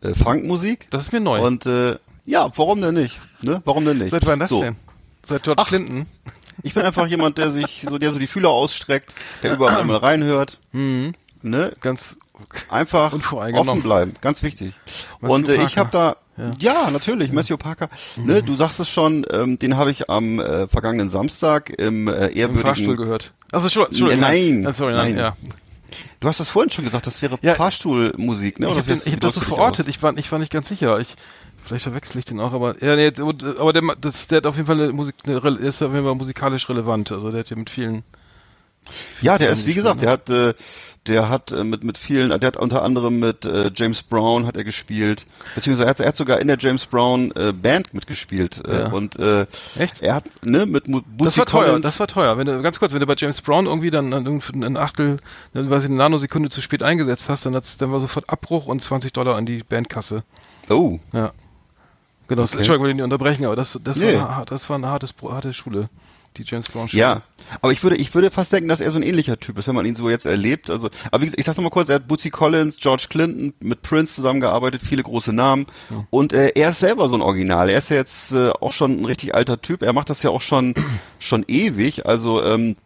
äh, 0.00 0.14
Funkmusik. 0.14 0.88
Das 0.90 1.02
ist 1.02 1.12
mir 1.12 1.20
neu. 1.20 1.42
Und 1.42 1.66
äh, 1.66 1.96
ja, 2.24 2.50
warum 2.56 2.80
denn 2.80 2.94
nicht? 2.94 3.20
Ne? 3.42 3.60
Warum 3.66 3.84
denn 3.84 3.98
nicht? 3.98 4.10
Seit 4.10 4.26
wann 4.26 4.38
das 4.40 4.48
so. 4.48 4.62
denn? 4.62 4.76
Seit 5.22 5.42
George 5.42 5.62
Clinton? 5.66 6.06
Ich 6.62 6.72
bin 6.74 6.82
einfach 6.84 7.06
jemand, 7.06 7.36
der 7.38 7.50
sich 7.50 7.84
so, 7.86 7.98
der 7.98 8.12
so 8.12 8.18
die 8.18 8.26
Fühler 8.26 8.48
ausstreckt, 8.48 9.12
der 9.42 9.54
überall 9.54 9.84
mal 9.84 9.96
reinhört. 9.96 10.58
Mhm. 10.72 11.12
Ne? 11.42 11.72
Ganz 11.80 12.16
Einfach 12.70 13.12
offen 13.12 13.82
bleiben, 13.82 14.14
ganz 14.20 14.42
wichtig. 14.42 14.72
Matthew 15.20 15.34
und 15.34 15.48
äh, 15.48 15.62
ich 15.64 15.76
habe 15.78 15.90
da, 15.90 16.16
Parker. 16.36 16.56
ja, 16.58 16.90
natürlich, 16.90 17.32
Matthew 17.32 17.56
Parker. 17.56 17.88
Ne, 18.16 18.42
du 18.42 18.54
sagst 18.56 18.80
es 18.80 18.88
schon, 18.88 19.26
ähm, 19.30 19.58
den 19.58 19.76
habe 19.76 19.90
ich 19.90 20.08
am 20.10 20.38
äh, 20.40 20.68
vergangenen 20.68 21.08
Samstag 21.08 21.70
im 21.70 22.08
äh, 22.08 22.26
im 22.28 22.36
ehrwürdigen. 22.36 22.58
Fahrstuhl 22.60 22.96
gehört. 22.96 23.32
Also 23.52 23.66
Entschuldigung, 23.66 24.20
Nein, 24.20 24.64
Äh, 24.64 24.72
sorry, 24.72 24.92
nein, 24.94 25.14
nein. 25.14 25.18
ja. 25.18 25.36
Du 26.20 26.28
hast 26.28 26.38
das 26.38 26.48
vorhin 26.50 26.70
schon 26.70 26.84
gesagt, 26.84 27.06
das 27.06 27.20
wäre 27.22 27.38
Ja. 27.42 27.54
Fahrstuhlmusik, 27.54 28.60
ne? 28.60 28.66
Ich 28.68 28.72
habe 28.76 28.88
wie- 29.04 29.12
hab 29.12 29.20
das 29.20 29.34
so 29.34 29.40
verortet. 29.40 29.88
Ich 29.88 30.02
war, 30.02 30.16
ich 30.18 30.30
war 30.30 30.38
nicht 30.38 30.52
ganz 30.52 30.68
sicher. 30.68 30.98
Ich, 31.00 31.14
vielleicht 31.64 31.84
verwechsel 31.84 32.18
ich 32.18 32.26
den 32.26 32.40
auch, 32.40 32.52
aber 32.52 32.76
ja, 32.84 32.94
nee, 32.94 33.10
aber 33.58 33.72
der, 33.72 33.82
das, 34.00 34.26
der 34.28 34.38
hat 34.38 34.46
auf 34.46 34.56
jeden 34.56 34.66
Fall 34.66 34.80
eine 34.80 34.92
Musik, 34.92 35.14
eine, 35.26 35.38
ist 35.58 35.82
auf 35.82 35.92
jeden 35.92 36.04
Fall 36.04 36.14
musikalisch 36.14 36.68
relevant. 36.68 37.10
Also 37.10 37.30
der 37.30 37.40
hat 37.40 37.50
ja 37.50 37.56
mit 37.56 37.70
vielen. 37.70 38.02
Ja, 39.22 39.36
der 39.38 39.48
vielen 39.48 39.52
ist 39.58 39.66
wie 39.66 39.74
gesagt, 39.74 39.96
ne? 39.96 40.02
der 40.02 40.12
hat, 40.12 40.30
äh, 40.30 40.54
der 41.06 41.28
hat 41.30 41.50
äh, 41.50 41.64
mit 41.64 41.82
mit 41.82 41.96
vielen, 41.96 42.28
der 42.28 42.46
hat 42.46 42.56
unter 42.58 42.82
anderem 42.82 43.18
mit 43.18 43.46
äh, 43.46 43.70
James 43.74 44.02
Brown 44.02 44.46
hat 44.46 44.56
er 44.56 44.64
gespielt, 44.64 45.26
beziehungsweise 45.54 45.86
er 45.86 45.90
hat, 45.90 46.00
er 46.00 46.08
hat 46.08 46.16
sogar 46.16 46.40
in 46.40 46.46
der 46.48 46.58
James 46.58 46.84
Brown 46.86 47.32
äh, 47.32 47.52
Band 47.52 47.94
mitgespielt 47.94 48.60
äh, 48.66 48.80
Ja. 48.80 48.86
und 48.92 49.18
äh, 49.18 49.46
Echt? 49.78 50.02
er 50.02 50.16
hat 50.16 50.24
ne 50.42 50.66
mit 50.66 50.88
Mu- 50.88 51.00
Das 51.00 51.06
Bootsy 51.36 51.38
war 51.38 51.46
teuer, 51.46 51.66
Collins- 51.68 51.82
das 51.82 52.00
war 52.00 52.06
teuer. 52.06 52.36
Wenn 52.38 52.46
du, 52.46 52.60
ganz 52.62 52.78
kurz, 52.78 52.92
wenn 52.92 53.00
du 53.00 53.06
bei 53.06 53.14
James 53.16 53.40
Brown 53.40 53.64
irgendwie 53.66 53.90
dann, 53.90 54.12
ein 54.12 54.76
Achtel, 54.76 55.16
dann 55.54 55.70
weiß 55.70 55.84
ich, 55.84 55.88
eine 55.88 55.96
Nanosekunde 55.96 56.50
zu 56.50 56.60
spät 56.60 56.82
eingesetzt 56.82 57.28
hast, 57.30 57.46
dann, 57.46 57.54
hat's, 57.56 57.78
dann 57.78 57.90
war 57.92 57.98
sofort 58.00 58.28
Abbruch 58.28 58.66
und 58.66 58.82
20 58.82 59.12
Dollar 59.12 59.36
an 59.36 59.46
die 59.46 59.62
Bandkasse. 59.62 60.22
oh 60.68 60.98
Ja. 61.12 61.32
Genau, 62.28 62.42
Okay. 62.42 62.58
Entschuldigung, 62.58 62.88
ich 62.90 62.94
nicht 62.94 63.02
unterbrechen, 63.04 63.44
aber 63.46 63.56
das, 63.56 63.76
das, 63.82 63.96
Nee. 63.96 64.16
war, 64.16 64.44
das 64.46 64.68
war 64.70 64.76
eine 64.76 64.86
hartes, 64.88 65.14
harte 65.22 65.52
Schule, 65.52 65.88
die 66.36 66.44
James 66.44 66.68
Brown 66.70 66.88
Schule. 66.88 67.00
Ja, 67.00 67.22
aber 67.60 67.72
ich 67.72 67.82
würde, 67.82 67.96
ich 67.96 68.14
würde 68.14 68.30
fast 68.30 68.52
denken, 68.52 68.68
dass 68.68 68.80
er 68.80 68.90
so 68.90 68.98
ein 68.98 69.02
ähnlicher 69.02 69.38
Typ 69.38 69.58
ist, 69.58 69.66
wenn 69.66 69.74
man 69.74 69.86
ihn 69.86 69.96
so 69.96 70.08
jetzt 70.08 70.26
erlebt. 70.26 70.70
Also, 70.70 70.88
aber 71.10 71.22
wie 71.22 71.26
gesagt, 71.26 71.40
ich 71.40 71.46
sag's 71.46 71.56
nochmal 71.56 71.70
kurz, 71.70 71.88
er 71.88 71.96
hat 71.96 72.08
Bootsy 72.08 72.30
Collins, 72.30 72.76
George 72.78 73.06
Clinton, 73.10 73.52
mit 73.60 73.82
Prince 73.82 74.14
zusammengearbeitet, 74.14 74.82
viele 74.82 75.02
große 75.02 75.32
Namen. 75.32 75.66
Und 76.10 76.32
äh, 76.32 76.52
er 76.54 76.70
ist 76.70 76.80
selber 76.80 77.08
so 77.08 77.16
ein 77.16 77.22
Original. 77.22 77.68
Er 77.68 77.78
ist 77.78 77.90
ja 77.90 77.96
jetzt 77.96 78.32
äh, 78.32 78.50
auch 78.50 78.72
schon 78.72 79.00
ein 79.00 79.04
richtig 79.04 79.34
alter 79.34 79.60
Typ. 79.60 79.82
Er 79.82 79.92
macht 79.92 80.10
das 80.10 80.22
ja 80.22 80.30
auch 80.30 80.40
schon, 80.40 80.74
schon 81.18 81.44
ewig. 81.48 82.06
Also, 82.06 82.44
ähm, 82.44 82.76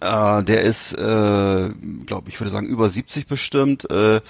äh, 0.00 0.42
der 0.42 0.62
ist, 0.62 0.94
äh, 0.94 1.68
glaube 2.06 2.28
ich, 2.28 2.40
würde 2.40 2.50
sagen, 2.50 2.66
über 2.66 2.88
70 2.88 3.26
bestimmt. 3.26 3.90
Äh, 3.90 4.20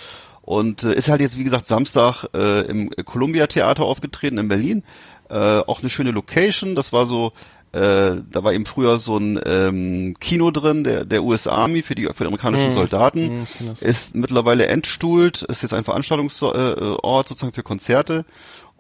und 0.43 0.83
äh, 0.83 0.95
ist 0.95 1.09
halt 1.09 1.21
jetzt, 1.21 1.39
wie 1.39 1.45
gesagt, 1.45 1.67
Samstag 1.67 2.25
äh, 2.35 2.63
im 2.63 2.91
Columbia 3.05 3.47
Theater 3.47 3.85
aufgetreten 3.85 4.39
in 4.39 4.49
Berlin. 4.49 4.83
Äh, 5.29 5.61
auch 5.61 5.79
eine 5.79 5.89
schöne 5.89 6.11
Location. 6.11 6.75
Das 6.75 6.93
war 6.93 7.07
so, 7.07 7.33
äh, 7.73 8.23
da 8.31 8.43
war 8.43 8.53
eben 8.53 8.67
früher 8.67 8.99
so 8.99 9.17
ein 9.17 9.41
ähm, 9.47 10.17
Kino 10.19 10.51
drin, 10.51 10.83
der, 10.83 11.05
der 11.05 11.23
US 11.23 11.47
Army 11.47 11.83
für 11.83 11.95
die, 11.95 12.07
für 12.07 12.25
die 12.25 12.27
amerikanischen 12.27 12.75
Soldaten. 12.75 13.27
Hm, 13.27 13.43
ich 13.45 13.59
kenn 13.59 13.67
das. 13.69 13.83
Ist 13.83 14.15
mittlerweile 14.15 14.67
entstuhlt, 14.67 15.43
ist 15.43 15.63
jetzt 15.63 15.73
ein 15.73 15.85
Veranstaltungsort 15.85 16.57
äh, 16.57 17.29
sozusagen 17.29 17.53
für 17.53 17.63
Konzerte. 17.63 18.25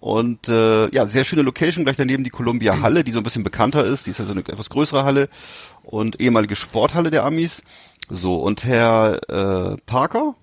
Und 0.00 0.48
äh, 0.48 0.90
ja, 0.94 1.06
sehr 1.06 1.24
schöne 1.24 1.42
Location, 1.42 1.84
gleich 1.84 1.96
daneben 1.96 2.24
die 2.24 2.30
Columbia 2.30 2.80
Halle, 2.80 3.04
die 3.04 3.12
so 3.12 3.18
ein 3.18 3.22
bisschen 3.22 3.44
bekannter 3.44 3.84
ist. 3.84 4.06
Die 4.06 4.10
ist 4.10 4.18
ja 4.18 4.24
so 4.24 4.32
eine 4.32 4.40
etwas 4.40 4.70
größere 4.70 5.04
Halle 5.04 5.28
und 5.82 6.20
ehemalige 6.20 6.56
Sporthalle 6.56 7.10
der 7.10 7.24
Amis. 7.24 7.62
So, 8.08 8.36
und 8.36 8.64
Herr 8.64 9.20
äh, 9.28 9.76
Parker, 9.86 10.34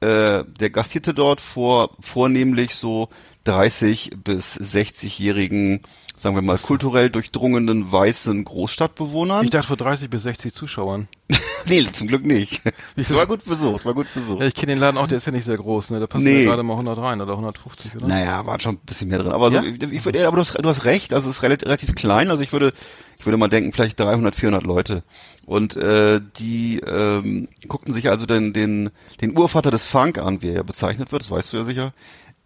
äh, 0.00 0.44
der 0.44 0.70
gastierte 0.70 1.14
dort 1.14 1.40
vor 1.40 1.96
vornehmlich 2.00 2.74
so 2.74 3.08
30 3.44 4.10
bis 4.24 4.58
60-jährigen, 4.60 5.82
sagen 6.16 6.34
wir 6.34 6.42
mal, 6.42 6.56
kulturell 6.58 7.10
durchdrungenen 7.10 7.90
weißen 7.92 8.44
Großstadtbewohnern. 8.44 9.44
Ich 9.44 9.50
dachte 9.50 9.68
vor 9.68 9.76
30 9.76 10.08
bis 10.10 10.22
60 10.22 10.54
Zuschauern. 10.54 11.08
nee, 11.66 11.84
zum 11.92 12.06
Glück 12.06 12.24
nicht. 12.24 12.62
Viel- 12.96 13.16
war 13.16 13.26
gut 13.26 13.44
besucht, 13.44 13.84
war 13.84 13.94
gut 13.94 14.06
besucht. 14.14 14.40
Ja, 14.40 14.46
ich 14.46 14.54
kenne 14.54 14.72
den 14.72 14.78
Laden 14.78 14.96
auch, 14.96 15.06
der 15.06 15.18
ist 15.18 15.26
ja 15.26 15.32
nicht 15.32 15.44
sehr 15.44 15.56
groß, 15.58 15.90
ne? 15.90 16.00
Da 16.00 16.06
passen 16.06 16.24
Nee. 16.24 16.42
ja 16.44 16.48
gerade 16.50 16.62
mal 16.62 16.72
100 16.74 16.98
rein 16.98 17.20
oder 17.20 17.32
150, 17.32 17.96
oder? 17.96 18.06
Naja, 18.08 18.46
war 18.46 18.58
schon 18.60 18.76
ein 18.76 18.78
bisschen 18.78 19.08
mehr 19.08 19.18
drin. 19.18 19.32
Aber, 19.32 19.50
so, 19.50 19.56
Ja? 19.58 19.62
ich, 19.62 19.82
ich 19.82 20.04
würde, 20.04 20.26
aber 20.26 20.36
du 20.36 20.40
hast, 20.42 20.54
du 20.58 20.68
hast 20.68 20.84
recht, 20.84 21.12
also 21.12 21.28
es 21.28 21.36
ist 21.36 21.42
relativ, 21.42 21.66
relativ 21.68 21.94
klein. 21.94 22.30
Also 22.30 22.42
ich 22.42 22.52
würde, 22.52 22.72
ich 23.18 23.26
würde 23.26 23.36
mal 23.36 23.48
denken, 23.48 23.72
vielleicht 23.72 23.98
300, 24.00 24.34
400 24.36 24.62
Leute. 24.64 25.02
Und 25.44 25.76
äh, 25.76 26.20
die 26.38 26.80
ähm, 26.80 27.48
guckten 27.68 27.92
sich 27.94 28.08
also 28.10 28.26
den, 28.26 28.52
den, 28.52 28.90
den 29.20 29.36
Urvater 29.36 29.70
des 29.70 29.84
Funk 29.84 30.18
an, 30.18 30.42
wie 30.42 30.48
er 30.48 30.54
ja 30.54 30.62
bezeichnet 30.62 31.12
wird, 31.12 31.22
das 31.22 31.30
weißt 31.30 31.52
du 31.52 31.56
ja 31.58 31.64
sicher, 31.64 31.92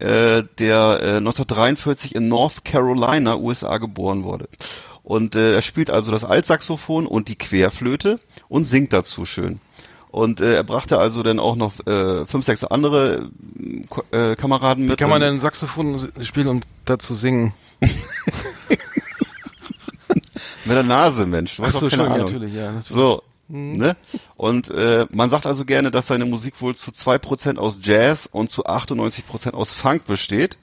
äh, 0.01 0.43
der 0.59 0.99
äh, 1.01 1.17
1943 1.17 2.15
in 2.15 2.27
North 2.27 2.65
Carolina, 2.65 3.37
USA, 3.37 3.77
geboren 3.77 4.23
wurde. 4.23 4.49
Und 5.03 5.35
äh, 5.35 5.53
er 5.53 5.61
spielt 5.61 5.89
also 5.89 6.11
das 6.11 6.23
Altsaxophon 6.23 7.05
und 7.07 7.27
die 7.27 7.37
Querflöte 7.37 8.19
und 8.49 8.65
singt 8.65 8.93
dazu 8.93 9.25
schön. 9.25 9.59
Und 10.11 10.41
äh, 10.41 10.55
er 10.55 10.63
brachte 10.63 10.97
also 10.99 11.23
dann 11.23 11.39
auch 11.39 11.55
noch 11.55 11.85
äh, 11.87 12.25
fünf, 12.25 12.45
sechs 12.45 12.63
andere 12.63 13.29
äh, 14.11 14.31
äh, 14.31 14.35
Kameraden 14.35 14.83
mit. 14.83 14.93
Wie 14.93 14.97
kann 14.97 15.09
man 15.09 15.21
denn 15.21 15.39
Saxophon 15.39 16.11
spielen 16.21 16.47
und 16.47 16.67
dazu 16.85 17.15
singen? 17.15 17.53
Mit 20.65 20.75
der 20.75 20.83
Nase, 20.83 21.25
Mensch. 21.25 21.55
Du 21.55 21.63
hast 21.63 21.75
Ach 21.75 21.79
so, 21.81 21.89
keine 21.89 22.03
Ahnung. 22.03 22.19
natürlich, 22.19 22.53
ja, 22.53 22.71
natürlich. 22.71 22.95
So. 22.95 23.23
Ne? 23.51 23.95
Und 24.35 24.69
äh, 24.69 25.05
man 25.11 25.29
sagt 25.29 25.45
also 25.45 25.65
gerne, 25.65 25.91
dass 25.91 26.07
seine 26.07 26.25
Musik 26.25 26.61
wohl 26.61 26.75
zu 26.75 26.91
2% 26.91 27.57
aus 27.57 27.77
Jazz 27.81 28.27
und 28.31 28.49
zu 28.49 28.65
98% 28.65 29.51
aus 29.51 29.73
Funk 29.73 30.05
besteht. 30.05 30.57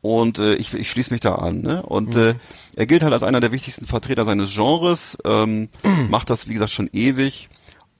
Und 0.00 0.38
äh, 0.38 0.54
ich, 0.56 0.74
ich 0.74 0.90
schließe 0.90 1.10
mich 1.12 1.20
da 1.20 1.36
an. 1.36 1.62
Ne? 1.62 1.82
Und 1.82 2.14
äh, 2.14 2.34
er 2.76 2.86
gilt 2.86 3.02
halt 3.02 3.12
als 3.14 3.22
einer 3.22 3.40
der 3.40 3.52
wichtigsten 3.52 3.86
Vertreter 3.86 4.24
seines 4.24 4.52
Genres, 4.54 5.16
ähm, 5.24 5.68
macht 6.10 6.28
das, 6.30 6.46
wie 6.48 6.52
gesagt, 6.54 6.72
schon 6.72 6.90
ewig. 6.92 7.48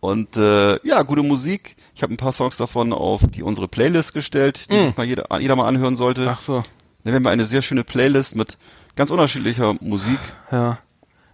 Und 0.00 0.36
äh, 0.36 0.86
ja, 0.86 1.00
gute 1.02 1.22
Musik. 1.22 1.76
Ich 1.94 2.02
habe 2.02 2.12
ein 2.12 2.18
paar 2.18 2.32
Songs 2.32 2.58
davon 2.58 2.92
auf 2.92 3.22
die 3.26 3.42
unsere 3.42 3.68
Playlist 3.68 4.12
gestellt, 4.12 4.70
die 4.70 4.78
sich 4.78 4.96
mal 4.98 5.06
jeder, 5.06 5.26
jeder 5.40 5.56
mal 5.56 5.66
anhören 5.66 5.96
sollte. 5.96 6.26
Ach 6.30 6.40
so, 6.40 6.62
Dann 7.04 7.14
haben 7.14 7.22
wir 7.24 7.30
eine 7.30 7.46
sehr 7.46 7.62
schöne 7.62 7.84
Playlist 7.84 8.36
mit 8.36 8.58
ganz 8.96 9.10
unterschiedlicher 9.10 9.74
Musik. 9.80 10.18
ja. 10.52 10.78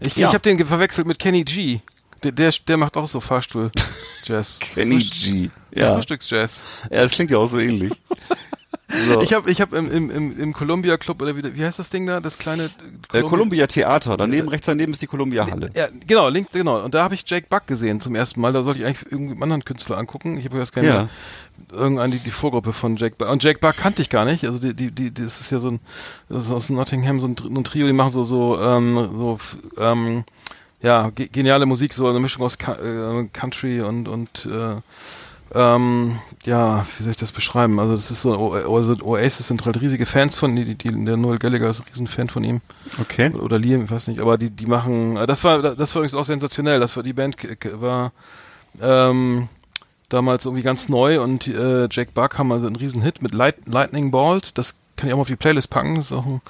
Ich, 0.03 0.17
Ja. 0.17 0.29
ich 0.29 0.35
habe 0.35 0.43
den 0.43 0.65
verwechselt 0.65 1.07
mit 1.07 1.19
Kenny 1.19 1.43
G. 1.45 1.81
Der, 2.23 2.33
der, 2.33 2.53
der 2.69 2.77
macht 2.77 2.97
auch 2.97 3.07
so 3.07 3.21
Fahrstuhl-Jazz. 3.21 4.59
Kenny 4.75 4.99
G. 4.99 5.51
Ja. 5.75 5.95
Frühstücks-Jazz. 5.95 6.63
ja, 6.91 7.03
das 7.03 7.13
klingt 7.13 7.31
ja 7.31 7.39
auch 7.39 7.49
so 7.49 7.59
ähnlich. 7.59 7.93
So. 9.07 9.21
Ich 9.21 9.33
habe 9.33 9.49
ich 9.51 9.61
hab 9.61 9.73
im, 9.73 9.89
im, 9.89 10.11
im, 10.11 10.39
im 10.41 10.53
Columbia 10.53 10.97
Club, 10.97 11.23
oder 11.23 11.37
wie, 11.37 11.57
wie 11.57 11.65
heißt 11.65 11.79
das 11.79 11.91
Ding 11.91 12.07
da? 12.07 12.19
Das 12.19 12.39
kleine 12.39 12.71
äh, 13.13 13.23
Columbia 13.23 13.69
Theater, 13.69 14.17
daneben, 14.17 14.49
rechts 14.49 14.67
daneben 14.67 14.93
ist 14.93 15.01
die 15.01 15.07
Columbia 15.07 15.47
Halle. 15.49 15.71
Ja, 15.75 15.89
genau, 16.07 16.29
links, 16.29 16.53
genau. 16.53 16.83
Und 16.83 16.93
da 16.93 17.05
habe 17.05 17.15
ich 17.15 17.23
Jake 17.25 17.47
Buck 17.49 17.69
gesehen 17.69 18.01
zum 18.01 18.17
ersten 18.17 18.41
Mal. 18.41 18.53
Da 18.53 18.65
sollte 18.65 18.81
ich 18.81 18.87
eigentlich 18.87 19.11
irgendeinen 19.11 19.43
anderen 19.45 19.65
Künstler 19.65 19.97
angucken. 19.97 20.39
Ich 20.39 20.45
habe 20.45 20.59
erst 20.59 20.75
keine 20.75 20.89
Ja. 20.89 21.09
irgendeine 21.73 22.15
die, 22.17 22.19
die 22.19 22.31
Vorgruppe 22.33 22.73
von 22.73 22.97
Jake 22.97 23.15
Buck. 23.17 23.29
Und 23.29 23.45
Jake 23.45 23.61
Buck 23.61 23.77
kannte 23.77 24.03
ich 24.03 24.11
gar 24.11 24.25
nicht. 24.25 24.45
Also 24.45 24.59
die, 24.59 24.75
die, 24.75 24.91
die, 24.91 25.15
das 25.15 25.41
ist 25.41 25.53
ja 25.53 25.61
so 25.61 25.69
ein, 25.69 25.81
das 26.29 26.47
ist 26.47 26.51
aus 26.51 26.69
Nottingham 26.69 27.21
so 27.21 27.29
ein, 27.29 27.37
ein 27.39 27.65
Trio, 27.65 27.87
die 27.87 27.93
machen 27.93 28.13
so, 28.13 28.25
so, 28.25 28.59
ähm, 28.61 29.09
so, 29.17 29.39
ähm, 29.79 30.25
ja, 30.83 31.11
ge 31.11 31.29
geniale 31.31 31.67
Musik, 31.67 31.93
so 31.95 32.09
eine 32.09 32.21
Mischung 32.21 32.43
aus 32.45 32.55
äh, 32.57 33.27
Country 33.33 33.81
und, 33.83 34.09
und, 34.09 34.47
äh, 34.47 34.77
ähm, 35.53 36.19
ja, 36.45 36.87
wie 36.97 37.03
soll 37.03 37.11
ich 37.11 37.17
das 37.17 37.33
beschreiben? 37.33 37.81
Also 37.81 37.97
das 37.97 38.11
ist 38.13 38.23
so, 38.23 38.39
O- 38.39 38.77
also 38.77 38.95
Oasis 39.03 39.49
sind 39.49 39.67
halt 39.67 39.81
riesige 39.81 40.07
Fans 40.07 40.37
von, 40.37 40.55
die, 40.55 40.77
die, 40.77 41.05
der 41.05 41.17
Noel 41.17 41.39
Gallagher 41.41 41.69
ist 41.69 41.81
ein 41.81 41.87
Riesenfan 41.91 42.29
von 42.29 42.45
ihm 42.45 42.61
Okay. 43.01 43.31
oder 43.31 43.59
Liam, 43.59 43.83
ich 43.85 43.91
weiß 43.91 44.07
nicht, 44.07 44.21
aber 44.21 44.39
die, 44.39 44.51
die 44.51 44.67
machen, 44.67 45.17
äh, 45.17 45.27
das 45.27 45.43
war, 45.43 45.61
das 45.61 45.95
war 45.95 46.03
übrigens 46.03 46.15
auch 46.15 46.25
sensationell, 46.25 46.79
das 46.79 46.95
war, 46.97 47.03
die 47.03 47.13
Band 47.13 47.37
war, 47.81 48.13
ähm, 48.81 49.49
damals 50.09 50.45
irgendwie 50.45 50.63
ganz 50.63 50.89
neu 50.89 51.21
und 51.21 51.49
äh, 51.49 51.89
Jack 51.91 52.15
Buck 52.15 52.39
haben 52.39 52.53
also 52.53 52.67
einen 52.67 52.77
riesen 52.77 53.03
Hit 53.03 53.21
mit 53.21 53.35
Light, 53.35 53.57
Lightning 53.67 54.13
Bolt, 54.13 54.57
das 54.57 54.77
kann 54.97 55.09
ich 55.09 55.13
auch 55.13 55.19
mal 55.19 55.23
auf 55.23 55.29
die 55.29 55.37
Playlist 55.37 55.71
packen, 55.71 55.97
das 55.97 56.07
ist 56.07 56.13
auch 56.13 56.27
ein, 56.27 56.41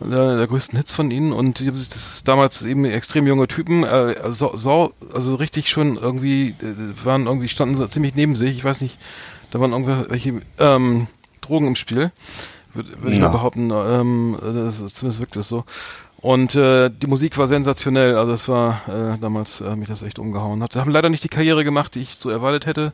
einer 0.00 0.36
der 0.36 0.46
größten 0.46 0.76
Hits 0.78 0.92
von 0.92 1.10
ihnen 1.10 1.32
und 1.32 1.58
die 1.58 1.66
haben 1.68 1.76
sich 1.76 1.88
das 1.88 2.22
damals 2.24 2.62
eben 2.62 2.84
extrem 2.84 3.26
junge 3.26 3.48
Typen, 3.48 3.84
äh, 3.84 4.14
so, 4.30 4.56
so, 4.56 4.92
also 5.14 5.34
richtig 5.34 5.68
schon 5.68 5.96
irgendwie, 5.96 6.50
äh, 6.60 7.04
waren 7.04 7.26
irgendwie, 7.26 7.48
standen 7.48 7.76
so 7.76 7.86
ziemlich 7.86 8.14
neben 8.14 8.34
sich, 8.34 8.50
ich 8.56 8.64
weiß 8.64 8.80
nicht, 8.80 8.98
da 9.50 9.60
waren 9.60 9.72
irgendwelche 9.72 10.40
ähm, 10.58 11.06
Drogen 11.40 11.66
im 11.66 11.76
Spiel, 11.76 12.12
würde 12.74 12.90
würd 13.02 13.12
ich 13.12 13.18
Ja. 13.18 13.26
mal 13.26 13.28
behaupten, 13.28 13.70
ähm, 13.72 14.38
das 14.40 14.80
ist, 14.80 14.96
zumindest 14.96 15.20
wirkt 15.20 15.36
das 15.36 15.48
so. 15.48 15.64
Und 16.22 16.54
äh, 16.54 16.90
die 16.90 17.06
Musik 17.06 17.38
war 17.38 17.46
sensationell, 17.46 18.16
also 18.16 18.32
es 18.32 18.46
war 18.48 18.82
äh, 18.88 19.18
damals 19.18 19.62
äh, 19.62 19.74
mich 19.74 19.88
das 19.88 20.02
echt 20.02 20.18
umgehauen 20.18 20.62
hat. 20.62 20.74
Sie 20.74 20.78
haben 20.78 20.90
leider 20.90 21.08
nicht 21.08 21.24
die 21.24 21.28
Karriere 21.30 21.64
gemacht, 21.64 21.94
die 21.94 22.00
ich 22.00 22.16
so 22.16 22.28
erwartet 22.28 22.66
hätte. 22.66 22.92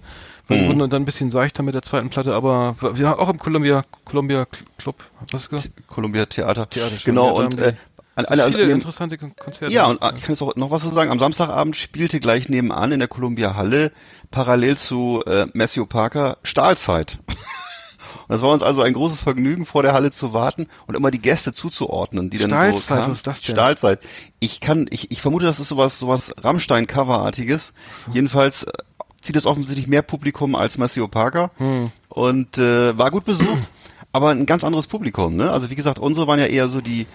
Wir 0.48 0.56
Mhm. 0.59 0.66
wurden 0.68 0.90
dann 0.90 1.02
ein 1.02 1.04
bisschen 1.04 1.30
seichter 1.30 1.62
mit 1.62 1.74
der 1.74 1.82
zweiten 1.82 2.09
Platte, 2.09 2.35
aber 2.35 2.76
wir 2.80 3.09
haben 3.09 3.18
auch 3.20 3.28
im 3.28 3.38
Columbia 3.38 3.82
Columbia 4.04 4.46
Club, 4.78 4.96
was 5.32 5.42
ist 5.42 5.52
das? 5.52 5.68
Columbia 5.88 6.26
Theater. 6.26 6.68
Theater 6.70 6.96
schon, 6.98 7.12
genau, 7.14 7.37
und 7.37 7.59
äh, 7.59 7.74
an, 8.14 8.24
an, 8.26 8.40
an, 8.40 8.52
viele 8.52 8.70
interessante 8.70 9.18
Kon- 9.18 9.35
Konzerte. 9.37 9.74
ja, 9.74 9.87
und 9.87 10.00
äh, 10.00 10.12
ich 10.16 10.22
kann 10.22 10.35
jetzt 10.35 10.42
auch 10.42 10.54
noch 10.56 10.70
was 10.70 10.82
zu 10.82 10.90
sagen. 10.90 11.11
Am 11.11 11.18
Samstagabend 11.18 11.74
spielte 11.76 12.20
gleich 12.20 12.48
nebenan 12.48 12.92
in 12.92 13.00
der 13.00 13.09
Columbia 13.09 13.56
Halle 13.56 13.90
parallel 14.30 14.76
zu 14.76 15.22
äh, 15.26 15.46
Matthew 15.52 15.85
Parker 15.87 16.38
Stahlzeit. 16.44 17.18
Und 17.26 17.37
das 18.28 18.40
war 18.40 18.50
uns 18.50 18.62
also 18.62 18.82
ein 18.82 18.92
großes 18.94 19.20
Vergnügen, 19.20 19.66
vor 19.66 19.82
der 19.82 19.92
Halle 19.94 20.12
zu 20.12 20.32
warten 20.32 20.68
und 20.87 20.94
immer 20.94 21.11
die 21.11 21.18
Gäste 21.20 21.52
zuzuordnen, 21.52 22.30
die 22.30 22.38
dann 22.38 22.50
so 22.50 22.56
Stahlzeit, 22.56 22.88
kamen. 22.98 23.09
was 23.11 23.16
ist 23.16 23.26
das 23.26 23.40
denn? 23.42 23.54
Stahlzeit. 23.56 24.00
Ich 24.38 24.61
kann, 24.61 24.87
ich, 24.90 25.11
ich 25.11 25.20
vermute, 25.20 25.44
das 25.44 25.59
ist 25.61 25.68
sowas, 25.68 25.98
sowas 25.98 26.32
Rammstein-Coverartiges. 26.38 27.72
Jedenfalls 28.12 28.62
äh, 28.62 28.72
zieht 29.20 29.37
es 29.37 29.46
offensichtlich 29.46 29.87
mehr 29.87 30.02
Publikum 30.02 30.55
als 30.55 30.79
Matthew 30.79 31.09
Parker 31.09 31.50
Hm. 31.59 31.90
und 32.09 32.59
äh, 32.59 32.96
war 32.96 33.11
gut 33.11 33.24
besucht, 33.24 33.68
aber 34.12 34.31
ein 34.31 34.46
ganz 34.46 34.64
anderes 34.64 34.87
Publikum. 34.87 35.37
Ne? 35.37 35.50
Also 35.50 35.70
wie 35.70 35.74
gesagt, 35.76 35.98
unsere 35.98 36.26
waren 36.26 36.38
ja 36.38 36.46
eher 36.46 36.68
so 36.68 36.81
die 36.81 37.07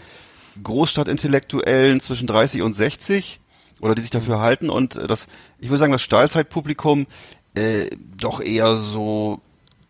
Großstadtintellektuellen 0.61 1.99
zwischen 1.99 2.27
30 2.27 2.61
und 2.61 2.75
60 2.75 3.39
oder 3.79 3.95
die 3.95 4.01
sich 4.01 4.11
dafür 4.11 4.35
Hm. 4.35 4.41
halten 4.41 4.69
und 4.69 4.95
äh, 4.95 5.07
das, 5.07 5.27
ich 5.59 5.69
würde 5.69 5.79
sagen, 5.79 5.91
das 5.91 6.01
Stahlzeitpublikum 6.01 7.07
äh, 7.55 7.87
doch 8.17 8.39
eher 8.41 8.77
so 8.77 9.39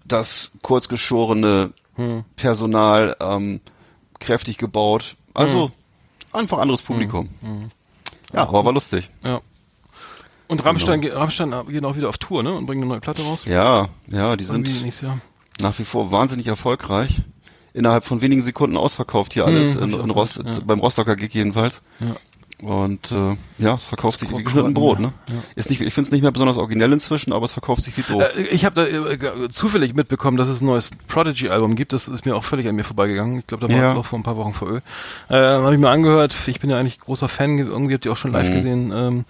das 0.06 0.52
kurzgeschorene 0.62 1.74
Hm. 1.96 2.24
Personal, 2.38 3.18
ähm, 3.20 3.60
kräftig 4.20 4.58
gebaut. 4.58 5.18
Also 5.34 5.72
einfach 6.32 6.58
anderes 6.60 6.82
Publikum. 6.82 7.28
Ja, 8.34 8.48
aber 8.48 8.64
war 8.64 8.72
lustig. 8.72 9.10
Ja. 9.24 9.42
Und 10.52 10.66
Rammstein, 10.66 11.02
ge- 11.02 11.14
Rammstein 11.14 11.54
gehen 11.70 11.86
auch 11.86 11.96
wieder 11.96 12.10
auf 12.10 12.18
Tour, 12.18 12.44
ne? 12.44 12.54
Und 12.54 12.66
bringen 12.66 12.82
eine 12.84 12.90
neue 12.92 13.00
Platte 13.00 13.24
raus. 13.24 13.46
Ja, 13.46 13.88
ja, 14.12 14.36
die 14.36 14.44
sind 14.44 14.68
Irgendwie 14.68 14.90
Jahr. 15.02 15.20
nach 15.62 15.80
wie 15.80 15.86
vor 15.86 16.12
wahnsinnig 16.12 16.46
erfolgreich. 16.48 17.22
Innerhalb 17.74 18.04
von 18.04 18.22
wenigen 18.22 18.42
Sekunden 18.42 18.76
ausverkauft 18.76 19.34
hier 19.34 19.46
alles, 19.46 19.76
Hm, 19.76 19.84
in, 19.94 20.00
in 20.02 20.10
Rost, 20.10 20.42
ja. 20.46 20.60
beim 20.66 20.80
Rostocker 20.82 21.16
Gig 21.16 21.34
jedenfalls. 21.34 21.82
Ja. 22.02 22.08
Und 22.62 23.12
äh, 23.12 23.36
ja, 23.58 23.74
es 23.74 23.84
verkauft 23.86 24.20
sich 24.20 24.30
wie 24.30 24.44
geschnitten 24.44 24.76
Brot, 24.76 25.00
ja. 25.00 25.08
ne? 25.08 25.14
Ist 25.56 25.72
nicht, 25.72 25.82
ich 25.82 25.94
finde 25.96 26.08
es 26.08 26.12
nicht 26.12 26.22
mehr 26.22 26.32
besonders 26.32 26.58
originell 26.58 26.94
inzwischen, 26.94 27.34
aber 27.34 27.46
es 27.46 27.54
verkauft 27.54 27.82
sich 27.82 27.98
wie 27.98 28.04
doof. 28.04 28.22
Äh, 28.38 28.42
Ich 28.52 28.66
habe 28.66 28.76
da 28.76 28.86
äh, 28.86 29.18
g- 29.18 29.50
zufällig 29.50 29.96
mitbekommen, 29.96 30.38
dass 30.38 30.48
es 30.48 30.62
ein 30.62 30.68
neues 30.68 30.92
Prodigy-Album 31.08 31.76
gibt. 31.76 31.92
Das 31.92 32.08
ist 32.08 32.24
mir 32.26 32.36
auch 32.36 32.44
völlig 32.44 32.68
an 32.68 32.76
mir 32.76 32.84
vorbeigegangen. 32.84 33.40
Ich 33.40 33.48
glaube, 33.48 33.68
da 33.68 33.74
war 33.74 33.82
Ja. 33.84 33.92
es 33.92 33.98
auch 33.98 34.06
vor 34.06 34.20
ein 34.20 34.24
paar 34.24 34.38
Wochen 34.38 34.54
vor 34.54 34.70
Ö. 34.70 34.78
Äh, 35.30 35.34
habe 35.38 35.74
ich 35.74 35.80
mir 35.80 35.90
angehört. 35.90 36.36
Ich 36.48 36.60
bin 36.60 36.70
ja 36.70 36.78
eigentlich 36.78 37.00
großer 37.00 37.28
Fan. 37.28 37.58
ge- 37.58 37.66
Irgendwie 37.66 37.96
habt 37.96 38.06
ihr 38.06 38.12
auch 38.12 38.18
schon 38.18 38.30
Mhm. 38.32 38.38
live 38.38 38.52
gesehen. 38.54 38.92
Ähm, 38.96 39.26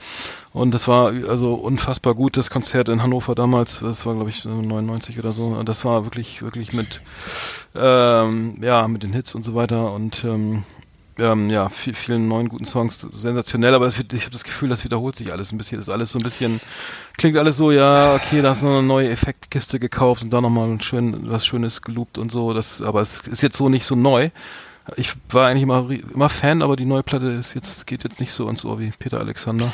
und 0.52 0.74
das 0.74 0.90
war 0.90 1.14
also 1.30 1.54
unfassbar 1.54 2.14
gut, 2.16 2.36
das 2.36 2.50
Konzert 2.50 2.90
in 2.90 3.02
Hannover 3.02 3.34
damals. 3.36 3.80
Das 3.80 4.06
war, 4.06 4.14
glaube 4.16 4.30
ich, 4.30 4.42
so 4.42 4.50
99 4.50 5.18
oder 5.20 5.32
so. 5.32 5.64
Das 5.64 5.86
war 5.86 6.04
wirklich, 6.04 6.42
wirklich 6.42 6.74
mit, 6.74 7.02
ähm, 7.76 8.58
ja, 8.62 8.88
mit 8.90 9.04
den 9.04 9.14
Hits 9.14 9.36
und 9.36 9.44
so 9.44 9.56
weiter. 9.56 9.94
Und 9.94 10.24
ähm, 10.26 10.64
ähm, 11.20 11.50
ja, 11.50 11.70
viel, 11.70 11.94
vielen 11.94 12.28
neuen 12.28 12.50
guten 12.50 12.66
Songs, 12.66 13.00
sensationell, 13.12 13.74
aber 13.74 13.88
ich 13.88 13.98
habe 13.98 14.32
das 14.32 14.44
Gefühl, 14.44 14.70
das 14.70 14.84
wiederholt 14.84 15.16
sich 15.16 15.32
alles 15.32 15.52
ein 15.52 15.58
bisschen. 15.58 15.78
Das 15.78 15.88
ist 15.88 15.94
alles 15.94 16.12
so 16.12 16.20
ein 16.20 16.24
bisschen, 16.24 16.62
klingt 17.18 17.38
alles 17.38 17.58
so, 17.58 17.72
ja, 17.72 18.16
okay, 18.16 18.42
da 18.42 18.52
ist 18.52 18.64
noch 18.64 18.78
eine 18.78 18.84
neue 18.84 19.10
Effektkiste 19.10 19.80
gekauft 19.80 20.24
und 20.24 20.32
da 20.32 20.42
nochmal 20.42 20.82
schön, 20.82 21.30
was 21.30 21.46
Schönes 21.46 21.82
geloopt 21.82 22.18
und 22.18 22.32
so. 22.32 22.54
Das, 22.54 22.82
aber 22.82 23.02
es 23.02 23.20
ist 23.28 23.42
jetzt 23.42 23.58
so 23.58 23.70
nicht 23.70 23.86
so 23.86 23.96
neu. 23.96 24.30
Ich 24.96 25.14
war 25.30 25.48
eigentlich 25.48 25.64
immer, 25.64 25.88
immer 26.14 26.30
Fan, 26.30 26.62
aber 26.62 26.76
die 26.76 26.86
neue 26.86 27.04
Platte 27.04 27.28
ist 27.28 27.54
jetzt, 27.54 27.86
geht 27.88 28.04
jetzt 28.04 28.20
nicht 28.20 28.32
so 28.32 28.50
ins 28.50 28.66
Ohr 28.66 28.80
wie 28.80 28.92
Peter 28.98 29.20
Alexander. 29.20 29.72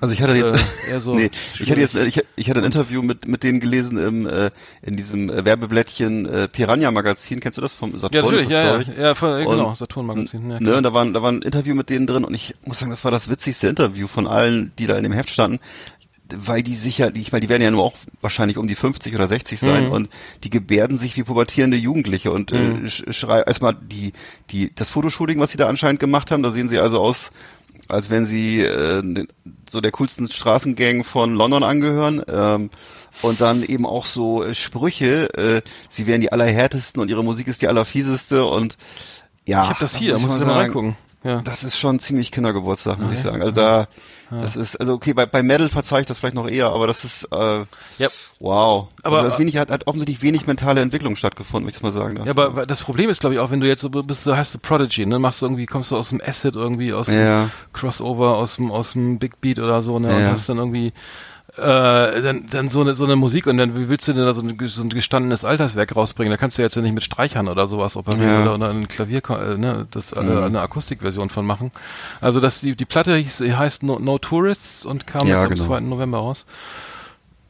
Also 0.00 0.12
ich 0.12 0.20
hatte 0.22 0.34
jetzt, 0.34 0.54
Äh, 0.90 1.00
so 1.00 1.14
nee, 1.14 1.30
ich 1.58 1.70
hatte 1.70 1.80
jetzt, 1.80 1.94
ich, 1.94 2.20
ich 2.36 2.50
hatte 2.50 2.60
ein 2.60 2.64
Interview 2.66 3.00
mit 3.02 3.26
mit 3.28 3.42
denen 3.42 3.60
gelesen 3.60 3.96
im 3.96 4.26
äh, 4.26 4.50
in 4.82 4.96
diesem 4.96 5.30
äh, 5.30 5.44
Werbeblättchen 5.44 6.26
äh, 6.26 6.48
Piranha 6.48 6.90
Magazin. 6.90 7.40
Kennst 7.40 7.58
du 7.58 7.62
das 7.62 7.72
vom 7.72 7.98
Saturn? 7.98 8.12
Ja, 8.14 8.22
natürlich, 8.22 8.48
ja, 8.48 8.80
ja, 8.80 9.02
ja, 9.08 9.14
von, 9.14 9.38
genau, 9.38 9.68
Und- 9.68 9.76
Saturn-Magazin. 9.76 10.50
Ja, 10.50 10.60
ne, 10.60 10.76
und 10.76 10.82
da 10.82 10.92
war, 10.92 11.06
da 11.06 11.22
war 11.22 11.30
ein 11.32 11.42
Interview 11.42 11.74
mit 11.74 11.90
denen 11.90 12.06
drin 12.06 12.24
und 12.24 12.34
ich 12.34 12.54
muss 12.64 12.78
sagen, 12.80 12.90
das 12.90 13.04
war 13.04 13.10
das 13.12 13.28
witzigste 13.30 13.68
Interview 13.68 14.08
von 14.08 14.26
allen, 14.26 14.72
die 14.78 14.86
da 14.86 14.96
in 14.96 15.04
dem 15.04 15.12
Heft 15.12 15.30
standen, 15.30 15.60
weil 16.34 16.62
die 16.62 16.74
sicher, 16.74 17.10
die, 17.10 17.20
ich 17.20 17.32
meine, 17.32 17.42
die 17.42 17.48
werden 17.48 17.62
ja 17.62 17.70
nur 17.70 17.84
auch 17.84 17.94
wahrscheinlich 18.20 18.56
um 18.58 18.66
die 18.66 18.74
50 18.74 19.14
oder 19.14 19.28
60 19.28 19.60
sein 19.60 19.84
Mhm. 19.86 19.92
und 19.92 20.08
die 20.42 20.50
gebärden 20.50 20.98
sich 20.98 21.16
wie 21.16 21.22
pubertierende 21.22 21.76
Jugendliche 21.76 22.32
und 22.32 22.50
Mhm. 22.52 22.84
äh, 22.84 22.88
sch- 22.88 23.12
schrei 23.12 23.40
erstmal 23.42 23.74
die, 23.80 24.12
die, 24.50 24.74
das 24.74 24.88
Fotoshooting, 24.88 25.38
was 25.38 25.50
sie 25.52 25.58
da 25.58 25.68
anscheinend 25.68 26.00
gemacht 26.00 26.30
haben, 26.30 26.42
da 26.42 26.50
sehen 26.50 26.68
sie 26.68 26.78
also 26.80 26.98
aus, 27.00 27.30
als 27.88 28.10
wenn 28.10 28.24
sie 28.24 28.60
äh, 28.60 29.26
so 29.70 29.80
der 29.80 29.92
coolsten 29.92 30.30
Straßengang 30.30 31.04
von 31.04 31.34
London 31.34 31.62
angehören. 31.62 32.22
Ähm, 32.28 32.70
und 33.22 33.40
dann 33.40 33.62
eben 33.62 33.86
auch 33.86 34.06
so 34.06 34.42
äh, 34.42 34.54
Sprüche, 34.54 35.32
äh, 35.34 35.62
sie 35.88 36.06
wären 36.06 36.20
die 36.20 36.32
allerhärtesten 36.32 37.00
und 37.00 37.08
ihre 37.10 37.22
Musik 37.22 37.46
ist 37.46 37.62
die 37.62 37.68
allerfieseste 37.68 38.44
und 38.44 38.76
ja. 39.46 39.62
Ich 39.62 39.68
habe 39.68 39.80
das 39.80 39.92
da 39.92 39.98
hier, 39.98 40.12
da 40.14 40.18
muss 40.18 40.32
ich 40.32 40.38
man 40.38 40.46
mal 40.46 40.54
sagen, 40.54 40.60
reingucken. 40.60 40.96
Ja. 41.22 41.40
Das 41.42 41.64
ist 41.64 41.78
schon 41.78 42.00
ziemlich 42.00 42.32
Kindergeburtstag, 42.32 42.98
muss 42.98 43.12
ich 43.12 43.20
sagen. 43.20 43.40
Also 43.40 43.54
da, 43.54 43.88
das 44.40 44.56
ist, 44.56 44.76
also 44.80 44.94
okay, 44.94 45.12
bei, 45.14 45.26
bei 45.26 45.42
Metal 45.42 45.68
verzeih 45.68 46.00
ich 46.00 46.06
das 46.06 46.18
vielleicht 46.18 46.34
noch 46.34 46.48
eher, 46.48 46.66
aber 46.68 46.86
das 46.86 47.04
ist, 47.04 47.24
äh, 47.32 47.64
Ja. 47.98 48.08
wow. 48.40 48.88
Aber- 49.02 49.18
also 49.18 49.30
das 49.30 49.38
wenig, 49.38 49.56
hat, 49.56 49.70
hat 49.70 49.86
offensichtlich 49.86 50.22
wenig 50.22 50.46
mentale 50.46 50.80
Entwicklung 50.80 51.16
stattgefunden, 51.16 51.66
wenn 51.66 51.74
ich 51.74 51.82
mal 51.82 51.92
sagen 51.92 52.16
darf. 52.16 52.26
Ja, 52.26 52.32
aber 52.32 52.64
das 52.66 52.80
Problem 52.82 53.10
ist, 53.10 53.20
glaube 53.20 53.34
ich, 53.34 53.40
auch, 53.40 53.50
wenn 53.50 53.60
du 53.60 53.66
jetzt 53.66 53.80
so 53.82 53.90
bist, 53.90 54.24
so 54.24 54.36
heißt 54.36 54.54
du 54.54 54.58
Prodigy, 54.58 55.06
ne, 55.06 55.18
machst 55.18 55.42
du 55.42 55.46
irgendwie, 55.46 55.66
kommst 55.66 55.90
du 55.90 55.96
aus 55.96 56.10
dem 56.10 56.20
Acid 56.24 56.54
irgendwie, 56.56 56.92
aus 56.92 57.06
dem 57.06 57.18
Ja. 57.20 57.50
Crossover, 57.72 58.36
aus 58.36 58.56
dem, 58.56 58.70
aus 58.70 58.92
dem 58.92 59.18
Big 59.18 59.40
Beat 59.40 59.58
oder 59.58 59.82
so, 59.82 59.98
ne, 59.98 60.08
und 60.14 60.20
Ja. 60.22 60.30
hast 60.30 60.48
dann 60.48 60.58
irgendwie, 60.58 60.92
äh, 61.56 62.22
dann, 62.22 62.46
dann 62.50 62.68
so 62.68 62.80
eine, 62.80 62.94
so 62.94 63.04
eine 63.04 63.16
Musik 63.16 63.46
und 63.46 63.58
dann, 63.58 63.78
wie 63.78 63.88
willst 63.88 64.08
du 64.08 64.12
denn 64.12 64.24
da 64.24 64.32
so 64.32 64.42
ein, 64.42 64.56
so 64.66 64.82
ein 64.82 64.88
gestandenes 64.90 65.44
Alterswerk 65.44 65.94
rausbringen? 65.94 66.30
Da 66.30 66.36
kannst 66.36 66.58
du 66.58 66.62
jetzt 66.62 66.74
ja 66.74 66.82
nicht 66.82 66.94
mit 66.94 67.04
Streichern 67.04 67.48
oder 67.48 67.68
sowas 67.68 67.96
operieren 67.96 68.28
Ja. 68.30 68.42
oder, 68.42 68.54
oder 68.56 68.70
ein 68.70 68.88
Klavier, 68.88 69.22
äh, 69.30 69.56
ne, 69.56 69.86
das, 69.90 70.12
äh, 70.12 70.18
eine 70.18 70.60
Akustikversion 70.60 71.30
von 71.30 71.46
machen. 71.46 71.70
Also 72.20 72.40
das, 72.40 72.60
die, 72.60 72.74
die 72.74 72.84
Platte 72.84 73.14
hieß, 73.16 73.40
heißt 73.40 73.84
no, 73.84 73.98
no 73.98 74.18
Tourists 74.18 74.84
und 74.84 75.06
kam 75.06 75.26
Ja, 75.28 75.34
jetzt 75.36 75.44
am 75.44 75.50
genau. 75.54 75.64
2. 75.64 75.80
November 75.80 76.18
raus. 76.18 76.44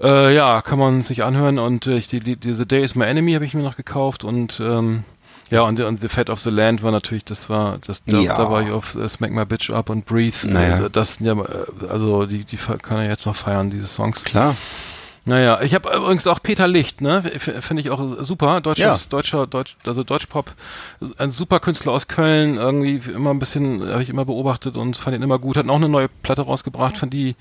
Äh, 0.03 0.35
ja, 0.35 0.61
kann 0.61 0.79
man 0.79 1.03
sich 1.03 1.25
anhören 1.25 1.59
und 1.59 1.87
äh, 1.87 1.97
ich, 1.97 2.09
die, 2.09 2.21
die, 2.21 2.37
diese 2.37 2.67
Day 2.67 2.83
is 2.83 2.95
My 2.95 3.05
Enemy 3.07 3.33
habe 3.33 3.45
ich 3.45 3.55
mir 3.55 3.63
noch 3.63 3.77
gekauft 3.77 4.25
und 4.25 4.61
ähm, 4.61 5.05
ja 5.51 5.63
und, 5.63 5.81
und 5.81 6.01
The 6.01 6.09
Fat 6.09 6.31
of 6.31 6.41
the 6.41 6.51
Land 6.51 6.83
war 6.83 6.91
natürlich, 6.93 7.25
das 7.25 7.49
war, 7.51 7.79
das 7.87 8.05
da, 8.05 8.19
Ja. 8.19 8.35
da 8.35 8.51
war 8.51 8.63
ich 8.63 8.71
auf 8.71 8.95
äh, 8.97 9.09
Smack 9.09 9.31
My 9.33 9.45
Bitch 9.45 9.71
Up 9.71 9.91
und 9.91 10.07
Breathe. 10.07 10.49
Naja. 10.49 10.87
Äh, 10.87 10.91
das 10.91 11.15
sind 11.15 11.27
ja, 11.27 11.33
äh, 11.35 11.89
also 11.89 12.27
die, 12.27 12.45
die 12.45 12.57
kann 12.57 12.99
er 12.99 13.09
jetzt 13.09 13.27
noch 13.27 13.37
feiern, 13.37 13.71
diese 13.71 13.87
Songs. 13.87 14.25
Klar. 14.25 14.57
Naja, 15.27 15.63
ich 15.63 15.75
habe 15.75 15.89
übrigens 15.97 16.27
auch 16.27 16.43
Peter 16.43 16.69
Licht, 16.69 17.01
ne? 17.01 17.23
Finde 17.23 17.81
ich 17.81 17.89
auch 17.91 18.23
super. 18.23 18.61
Deutsches, 18.61 19.05
Ja. 19.05 19.09
deutscher, 19.09 19.47
Deutsch, 19.47 19.75
also 19.87 20.05
Deutschpop, 20.05 20.53
ein 21.17 21.31
super 21.31 21.61
Künstler 21.61 21.93
aus 21.93 22.09
Köln, 22.09 22.57
irgendwie 22.59 23.01
immer 23.11 23.31
ein 23.31 23.39
bisschen, 23.39 23.89
habe 23.91 24.03
ich 24.03 24.11
immer 24.11 24.27
beobachtet 24.27 24.77
und 24.77 24.99
fand 24.99 25.17
ihn 25.17 25.23
immer 25.23 25.39
gut. 25.39 25.57
Hat 25.57 25.67
auch 25.67 25.77
eine 25.77 25.89
neue 25.89 26.09
Platte 26.09 26.43
rausgebracht, 26.43 26.99
von 26.99 27.09
die 27.09 27.37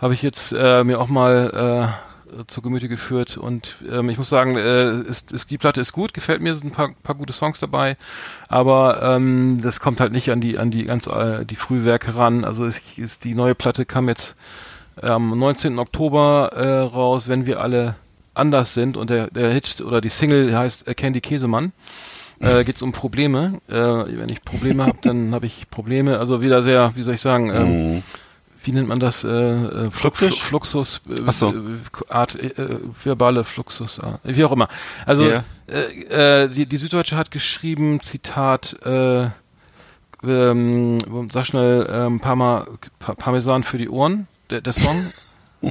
habe 0.00 0.14
ich 0.14 0.22
jetzt 0.22 0.54
äh, 0.56 0.84
mir 0.84 0.98
auch 1.00 1.08
mal 1.08 1.92
äh, 1.92 2.17
zu 2.46 2.62
Gemüte 2.62 2.88
geführt 2.88 3.36
und 3.36 3.76
ähm, 3.90 4.08
ich 4.08 4.18
muss 4.18 4.28
sagen, 4.28 4.56
äh, 4.56 5.00
ist, 5.00 5.32
ist, 5.32 5.50
die 5.50 5.58
Platte 5.58 5.80
ist 5.80 5.92
gut, 5.92 6.14
gefällt 6.14 6.40
mir, 6.40 6.54
sind 6.54 6.66
ein 6.66 6.72
paar, 6.72 6.90
paar 7.02 7.14
gute 7.14 7.32
Songs 7.32 7.58
dabei, 7.58 7.96
aber 8.48 9.02
ähm, 9.02 9.60
das 9.62 9.80
kommt 9.80 10.00
halt 10.00 10.12
nicht 10.12 10.30
an 10.30 10.40
die 10.40 10.58
an 10.58 10.70
die 10.70 10.84
ganz 10.84 11.06
äh, 11.06 11.44
die 11.44 11.56
Frühwerke 11.56 12.16
ran. 12.16 12.44
Also 12.44 12.64
ist, 12.64 12.98
ist 12.98 13.24
die 13.24 13.34
neue 13.34 13.54
Platte 13.54 13.84
kam 13.84 14.08
jetzt 14.08 14.36
am 15.00 15.30
19. 15.30 15.78
Oktober 15.78 16.50
äh, 16.54 16.78
raus, 16.80 17.28
wenn 17.28 17.46
wir 17.46 17.60
alle 17.60 17.94
anders 18.34 18.74
sind 18.74 18.96
und 18.96 19.10
der, 19.10 19.28
der 19.28 19.50
Hit 19.52 19.80
oder 19.80 20.00
die 20.00 20.08
Single 20.08 20.56
heißt 20.56 20.86
äh, 20.88 20.94
Candy 20.94 21.20
Käsemann. 21.20 21.72
Äh, 22.40 22.64
geht's 22.64 22.82
um 22.82 22.92
Probleme. 22.92 23.60
Äh, 23.68 23.74
wenn 23.74 24.28
ich 24.30 24.42
Probleme 24.42 24.84
habe, 24.84 24.98
dann 25.02 25.34
habe 25.34 25.46
ich 25.46 25.68
Probleme. 25.70 26.18
Also 26.18 26.42
wieder 26.42 26.62
sehr, 26.62 26.92
wie 26.94 27.02
soll 27.02 27.14
ich 27.14 27.20
sagen, 27.20 27.50
ähm, 27.50 27.94
Mhm. 27.94 28.02
Wie 28.62 28.72
nennt 28.72 28.88
man 28.88 28.98
das? 28.98 29.24
Äh, 29.24 29.28
äh, 29.28 29.90
Flu- 29.90 29.90
Fluktisch? 29.90 30.34
Flu- 30.40 30.60
Fluxus, 30.60 31.00
äh, 31.08 31.32
so. 31.32 31.50
äh, 31.52 31.78
Art, 32.08 32.34
äh, 32.34 32.78
verbale 33.02 33.44
Fluxus, 33.44 33.98
äh, 33.98 34.12
wie 34.24 34.44
auch 34.44 34.52
immer. 34.52 34.68
Also 35.06 35.24
Ja. 35.28 35.44
äh, 35.68 36.44
äh, 36.44 36.48
die, 36.48 36.66
die 36.66 36.76
Süddeutsche 36.76 37.16
hat 37.16 37.30
geschrieben, 37.30 38.00
Zitat, 38.00 38.76
äh, 38.84 39.28
ähm, 40.24 40.98
sag 41.30 41.46
schnell, 41.46 41.88
ähm, 41.90 42.20
Parma, 42.20 42.66
Pa- 42.98 43.14
Parmesan 43.14 43.62
für 43.62 43.78
die 43.78 43.88
Ohren, 43.88 44.26
der, 44.50 44.60
der 44.60 44.72
Song. 44.72 45.12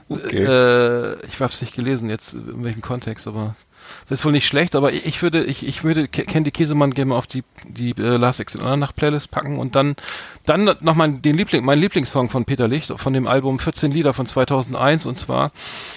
Okay. 0.10 0.43
Äh, 0.43 1.15
ich 1.28 1.39
hab's 1.39 1.62
nicht 1.62 1.73
gelesen 1.73 2.10
jetzt, 2.10 2.34
in 2.34 2.62
welchem 2.65 2.82
Kontext, 2.82 3.26
aber 3.26 3.56
das 4.10 4.19
ist 4.19 4.26
wohl 4.26 4.32
nicht 4.32 4.47
schlecht, 4.47 4.76
aber 4.76 4.91
ich, 4.93 5.06
ich 5.06 5.21
würde, 5.21 5.43
ich, 5.43 5.65
ich 5.65 5.84
würde 5.84 6.08
Candy 6.08 6.52
Käsemann 6.52 6.93
gerne 6.93 7.10
mal 7.10 7.17
auf 7.17 7.28
die, 7.28 7.43
die 7.67 7.91
äh, 7.91 8.17
Last 8.17 8.39
Exit 8.39 8.62
nach 8.62 8.95
Playlist 8.95 9.32
packen 9.32 9.58
und 9.60 9.76
dann, 9.76 9.95
dann 10.45 10.69
nochmal 10.82 11.12
den 11.12 11.36
Liebling, 11.38 11.63
mein 11.65 11.80
Lieblingssong 11.80 12.30
von 12.30 12.45
Peter 12.45 12.67
Licht 12.67 12.91
von 12.95 13.13
dem 13.13 13.28
Album 13.28 13.60
14 13.60 13.91
Lieder 13.91 14.13
von 14.13 14.26
2001 14.26 15.06
und 15.06 15.17
zwar 15.17 15.52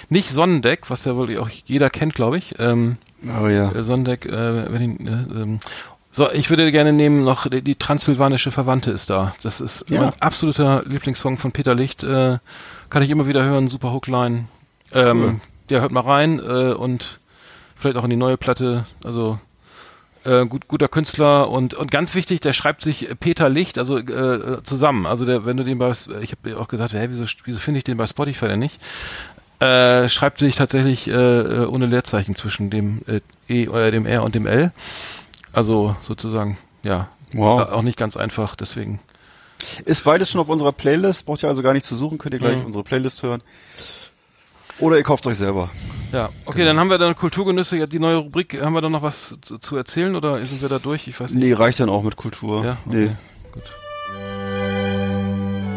nicht 0.09 0.29
Sonnendeck, 0.29 0.89
was 0.89 1.05
ja 1.05 1.15
wohl 1.15 1.37
auch 1.39 1.49
jeder 1.65 1.89
kennt, 1.89 2.13
glaube 2.13 2.37
ich. 2.37 2.55
Ähm, 2.59 2.97
Oh 3.23 3.47
ja. 3.47 3.71
äh, 3.71 3.83
Sonnendeck, 3.83 4.25
äh, 4.25 4.71
wenn 4.73 4.81
ihn, 4.81 5.07
äh, 5.07 5.41
ähm, 5.41 5.59
So, 6.11 6.29
ich 6.31 6.49
würde 6.49 6.71
gerne 6.71 6.91
nehmen 6.91 7.23
noch 7.23 7.47
die, 7.47 7.61
die 7.61 7.75
transsilvanische 7.75 8.51
Verwandte 8.51 8.91
ist 8.91 9.09
da. 9.09 9.33
Das 9.43 9.61
ist 9.61 9.89
Ja. 9.89 10.01
mein 10.01 10.13
absoluter 10.19 10.83
Lieblingssong 10.85 11.37
von 11.37 11.51
Peter 11.51 11.75
Licht. 11.75 12.03
Äh, 12.03 12.39
kann 12.89 13.03
ich 13.03 13.09
immer 13.09 13.27
wieder 13.27 13.43
hören, 13.45 13.67
super 13.67 13.93
Hookline. 13.93 14.45
Ähm, 14.91 15.21
Cool. 15.23 15.35
Ja, 15.69 15.79
hört 15.79 15.91
mal 15.93 16.01
rein 16.01 16.39
äh, 16.39 16.73
und 16.73 17.20
vielleicht 17.81 17.97
auch 17.97 18.03
in 18.03 18.09
die 18.09 18.15
neue 18.15 18.37
Platte. 18.37 18.85
Also 19.03 19.39
äh, 20.23 20.45
gut, 20.45 20.67
guter 20.67 20.87
Künstler 20.87 21.49
und 21.49 21.73
und 21.73 21.89
ganz 21.91 22.13
wichtig, 22.15 22.39
der 22.41 22.53
schreibt 22.53 22.81
sich 22.83 23.09
Peter 23.19 23.49
Licht, 23.49 23.77
also 23.77 23.97
äh, 23.97 24.61
zusammen. 24.63 25.05
Also 25.05 25.25
der, 25.25 25.45
wenn 25.45 25.57
du 25.57 25.63
den 25.63 25.77
bei, 25.79 25.89
ich 26.21 26.31
habe 26.31 26.57
auch 26.59 26.67
gesagt, 26.67 26.93
hä, 26.93 27.05
wieso, 27.09 27.25
wieso 27.45 27.59
finde 27.59 27.79
ich 27.79 27.83
den 27.83 27.97
bei 27.97 28.05
Spotify 28.05 28.47
denn 28.47 28.59
nicht? 28.59 28.79
Äh, 29.59 30.09
schreibt 30.09 30.39
sich 30.39 30.55
tatsächlich 30.55 31.07
äh, 31.07 31.11
äh, 31.13 31.65
ohne 31.65 31.85
Leerzeichen 31.85 32.35
zwischen 32.35 32.69
dem 32.71 33.01
äh, 33.07 33.19
E, 33.47 33.65
äh, 33.65 33.91
dem 33.91 34.05
R 34.07 34.23
und 34.23 34.33
dem 34.33 34.47
L. 34.47 34.71
Also 35.53 35.95
sozusagen, 36.01 36.57
ja, 36.83 37.09
Wow. 37.33 37.71
auch 37.71 37.81
nicht 37.83 37.97
ganz 37.97 38.17
einfach. 38.17 38.55
Deswegen. 38.55 38.99
Ist 39.85 40.03
beides 40.03 40.31
schon 40.31 40.41
auf 40.41 40.49
unserer 40.49 40.71
Playlist, 40.71 41.25
braucht 41.27 41.43
ihr 41.43 41.49
also 41.49 41.61
gar 41.61 41.73
nicht 41.73 41.85
zu 41.85 41.95
suchen, 41.95 42.17
könnt 42.17 42.33
ihr 42.33 42.39
gleich 42.39 42.59
Mhm. 42.59 42.65
unsere 42.65 42.83
Playlist 42.83 43.21
hören. 43.23 43.41
Oder 44.81 44.97
ihr 44.97 45.03
kauft 45.03 45.25
euch 45.27 45.37
selber. 45.37 45.69
Ja, 46.11 46.29
okay, 46.45 46.65
dann 46.65 46.77
haben 46.77 46.89
wir 46.89 46.97
dann 46.97 47.15
Kulturgenüsse, 47.15 47.77
ja, 47.77 47.85
die 47.87 47.99
neue 47.99 48.17
Rubrik. 48.17 48.59
Haben 48.61 48.73
wir 48.73 48.81
da 48.81 48.89
noch 48.89 49.01
was 49.01 49.37
zu, 49.41 49.57
zu 49.59 49.77
erzählen 49.77 50.13
oder 50.15 50.45
sind 50.45 50.61
wir 50.61 50.67
da 50.67 50.77
durch? 50.79 51.07
Ich 51.07 51.17
weiß 51.19 51.31
nicht. 51.31 51.41
Nee, 51.41 51.53
reicht 51.53 51.79
dann 51.79 51.89
auch 51.89 52.03
mit 52.03 52.17
Kultur. 52.17 52.65
Ja, 52.65 52.77
okay. 52.85 53.09
Nee. 53.09 53.11
Gut. 53.53 53.63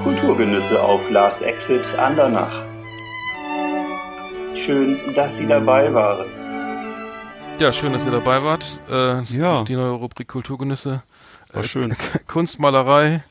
Kulturgenüsse 0.03 0.83
auf 0.83 1.09
Last 1.11 1.43
Exit 1.43 1.95
Andernach. 1.97 2.63
Schön, 4.57 4.99
dass 5.15 5.37
Sie 5.39 5.47
dabei 5.47 5.93
waren. 5.95 6.27
Ja, 7.59 7.73
schön, 7.73 7.93
dass 7.93 8.05
ihr 8.05 8.11
dabei 8.11 8.43
wart. 8.43 8.65
Äh, 8.91 9.23
Ja. 9.25 9.63
Die 9.65 9.77
neue 9.77 9.91
Rubrik 9.91 10.27
Kulturgenüsse. 10.29 11.03
War 11.53 11.63
schön. 11.65 11.95
Kunstmalerei. 12.27 13.23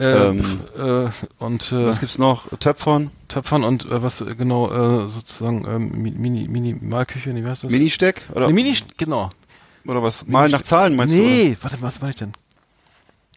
Äh, 0.00 0.28
Ähm, 0.28 0.38
f- 0.40 0.76
äh, 0.76 1.10
und 1.44 1.70
äh, 1.72 1.86
Was 1.86 2.00
gibt's 2.00 2.18
noch? 2.18 2.48
Töpfern? 2.58 3.10
Töpfern 3.28 3.62
und 3.62 3.84
äh, 3.84 4.02
was 4.02 4.20
äh, 4.20 4.34
genau 4.34 5.04
äh, 5.04 5.08
sozusagen 5.08 5.64
ähm, 5.68 5.92
Mi- 6.02 6.10
Mini 6.16 6.48
Minimalküche, 6.48 7.30
nee, 7.30 7.44
wie 7.44 7.48
heißt 7.48 7.64
das? 7.64 7.70
Ministeck? 7.72 8.22
Oder, 8.34 8.48
Nee, 8.48 8.52
Mini 8.54 8.76
genau. 8.96 9.30
oder 9.86 10.02
was? 10.02 10.26
Mal 10.26 10.48
nach 10.48 10.62
Zahlen 10.62 10.96
meinst 10.96 11.14
nee, 11.14 11.56
warte, 11.62 11.76
was 11.80 12.00
meine 12.00 12.10
ich 12.10 12.16
denn? 12.16 12.32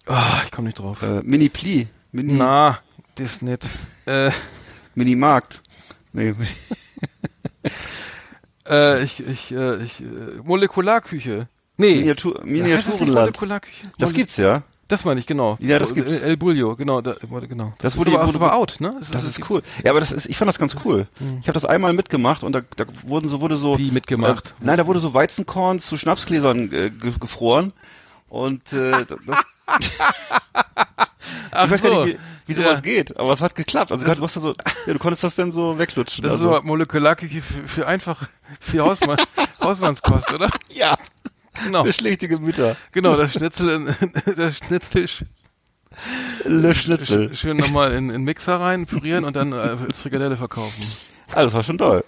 Ah, 0.07 0.41
ich 0.45 0.51
komme 0.51 0.67
nicht 0.67 0.79
drauf. 0.79 0.99
du? 1.01 1.05
Äh, 1.17 1.21
Mini-Pli. 1.23 1.87
Mini, 2.11 2.33
Na, 2.33 2.79
das 3.15 3.33
ist 3.33 3.41
nicht. 3.43 3.63
Äh, 4.07 4.31
Mini-Markt. 4.95 5.61
Nee. 6.13 6.33
äh, 8.69 9.03
ich, 9.03 9.19
ich, 9.25 9.51
äh, 9.51 9.83
ich, 9.83 10.01
äh, 10.01 10.05
Molekularküche. 10.43 11.47
Nee. 11.77 11.95
Miniatur, 11.97 12.35
das 12.35 12.45
Miniaturenland. 12.45 13.15
Molekularküche? 13.15 13.91
Das 13.99 14.13
gibt's 14.13 14.37
ja. 14.37 14.63
Das 14.87 15.03
meine 15.03 15.19
ich, 15.19 15.25
genau. 15.25 15.57
Ja, 15.59 15.79
das 15.79 15.93
gibt's. 15.93 16.13
El 16.21 16.37
Bullo, 16.37 16.75
genau. 16.77 17.01
Da, 17.01 17.15
genau. 17.47 17.73
Das 17.79 17.93
ist 17.93 17.97
wurde- 17.99 18.11
aber, 18.11 18.19
das 18.19 18.27
wurde- 18.29 18.39
war 18.39 18.55
out, 18.55 18.77
ne? 18.79 18.95
Das 19.11 19.23
ist 19.23 19.49
cool. 19.49 19.61
Ja, 19.83 19.91
aber 19.91 19.99
das 19.99 20.11
ist, 20.13 20.25
ich 20.27 20.37
fand 20.37 20.47
das 20.47 20.59
ganz 20.59 20.75
cool. 20.85 21.07
Ich 21.41 21.47
habe 21.47 21.53
das 21.53 21.65
einmal 21.65 21.91
mitgemacht 21.93 22.43
und 22.43 22.53
da, 22.53 22.61
da 22.77 22.85
wurden 23.05 23.27
so, 23.27 23.41
wurde 23.41 23.57
so. 23.57 23.77
Wie 23.77 23.91
mitgemacht? 23.91 24.49
Äh, 24.61 24.65
nein, 24.65 24.77
da 24.77 24.87
wurde 24.87 24.99
so 25.01 25.13
Weizenkorn 25.13 25.79
zu 25.79 25.97
Schnapsgläsern 25.97 26.71
äh, 26.71 26.89
ge 26.89 27.11
gefroren. 27.19 27.73
Und 28.29 28.61
äh, 28.73 28.91
das, 29.07 29.19
Ach 31.51 31.65
ich 31.65 31.71
weiß 31.71 31.81
so. 31.81 31.89
gar 31.89 32.05
nicht, 32.05 32.17
wie, 32.45 32.47
wie 32.47 32.53
sowas 32.53 32.75
Ja. 32.75 32.79
geht, 32.81 33.17
aber 33.19 33.33
es 33.33 33.41
hat 33.41 33.55
geklappt. 33.55 33.91
Also 33.91 34.05
du, 34.05 34.21
hast 34.21 34.33
so, 34.33 34.53
ja, 34.85 34.93
du 34.93 34.99
konntest 34.99 35.23
das 35.23 35.35
dann 35.35 35.51
so 35.51 35.77
weglutschen. 35.77 36.23
Das 36.23 36.33
also. 36.33 36.45
ist 36.51 36.57
aber 36.57 36.65
Molekularküche 36.65 37.41
für, 37.41 37.67
für 37.67 37.87
einfach, 37.87 38.27
für 38.59 38.83
Hausmann, 38.83 39.17
Hausmannskost, 39.61 40.31
oder? 40.31 40.49
ja, 40.69 40.97
Genau. 41.65 41.83
für 41.83 41.93
schlechte 41.93 42.27
Gemüter. 42.27 42.75
Genau, 42.91 43.15
das 43.15 43.33
Schnitzel, 43.33 43.69
in, 43.69 43.85
das 44.35 44.57
Schnitzel 44.57 45.03
sch- 45.05 45.25
Le 46.45 46.75
Schnitzel. 46.75 47.27
sch- 47.27 47.35
schön 47.35 47.57
nochmal 47.57 47.93
in, 47.93 48.09
in 48.09 48.23
Mixer 48.23 48.59
rein, 48.59 48.85
pürieren 48.85 49.25
und 49.25 49.35
dann 49.35 49.51
äh, 49.53 49.55
als 49.55 49.99
Frikadelle 50.01 50.37
verkaufen. 50.37 50.83
Ah, 51.33 51.43
das 51.43 51.53
war 51.53 51.63
schon 51.63 51.77
toll. 51.77 52.03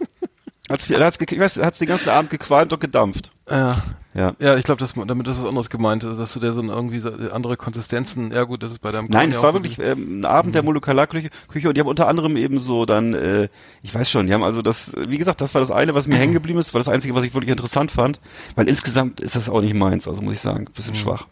Hat's, 0.69 0.89
hat's, 0.89 1.17
ich 1.19 1.39
weiß, 1.39 1.57
hat's 1.57 1.79
den 1.79 1.87
ganzen 1.87 2.09
Abend 2.09 2.29
gequalmt 2.29 2.71
und 2.73 2.79
gedampft. 2.79 3.31
Ja. 3.49 3.81
Ja. 4.15 4.33
Ja, 4.39 4.55
ich 4.55 4.63
glaube, 4.63 4.83
damit 5.05 5.27
ist 5.27 5.37
was 5.37 5.45
anderes 5.45 5.69
gemeint, 5.69 6.03
dass 6.03 6.33
du 6.33 6.39
der 6.39 6.51
so 6.51 6.63
irgendwie 6.63 7.01
andere 7.31 7.57
Konsistenzen, 7.57 8.31
ja 8.33 8.43
gut, 8.43 8.63
das 8.63 8.71
ist 8.71 8.79
bei 8.79 8.91
deinem 8.91 9.07
Nein, 9.07 9.29
Korn 9.29 9.37
es 9.37 9.43
war 9.43 9.53
wirklich 9.53 9.77
ähm, 9.79 10.21
ein 10.21 10.25
Abend 10.25 10.55
der 10.55 10.63
Molekularküche 10.63 11.29
Küche 11.47 11.69
und 11.69 11.77
die 11.77 11.81
haben 11.81 11.87
unter 11.87 12.07
anderem 12.07 12.35
eben 12.35 12.59
so 12.59 12.85
dann, 12.85 13.13
äh, 13.13 13.49
ich 13.83 13.93
weiß 13.93 14.09
schon, 14.09 14.25
die 14.25 14.33
haben 14.33 14.43
also 14.43 14.63
das, 14.63 14.93
wie 14.97 15.19
gesagt, 15.19 15.41
das 15.41 15.53
war 15.53 15.61
das 15.61 15.69
eine, 15.69 15.93
was 15.93 16.07
mir 16.07 16.17
hängen 16.17 16.33
geblieben 16.33 16.59
ist, 16.59 16.73
war 16.73 16.79
das 16.79 16.89
einzige, 16.89 17.13
was 17.13 17.23
ich 17.23 17.35
wirklich 17.35 17.51
interessant 17.51 17.91
fand, 17.91 18.19
weil 18.55 18.67
insgesamt 18.67 19.21
ist 19.21 19.35
das 19.35 19.47
auch 19.47 19.61
nicht 19.61 19.75
meins, 19.75 20.07
also 20.07 20.23
muss 20.23 20.33
ich 20.33 20.41
sagen, 20.41 20.65
bisschen 20.65 20.95
schwach. 20.95 21.27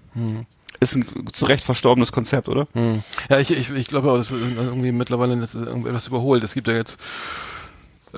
Ist 0.80 0.95
ein 0.95 1.06
zu 1.34 1.45
Recht 1.45 1.63
verstorbenes 1.63 2.12
Konzept, 2.12 2.47
oder? 2.47 2.67
Hm. 2.73 3.02
Ja, 3.30 3.39
ich, 3.39 3.50
ich, 3.50 3.71
ich 3.71 3.88
glaube 3.88 4.12
auch, 4.12 4.17
das 4.17 4.32
ist 4.32 4.39
irgendwie 4.39 4.91
mittlerweile 4.91 5.34
etwas 5.41 6.08
überholt. 6.08 6.43
Es 6.43 6.54
gibt 6.54 6.67
ja 6.67 6.76
jetzt 6.76 7.02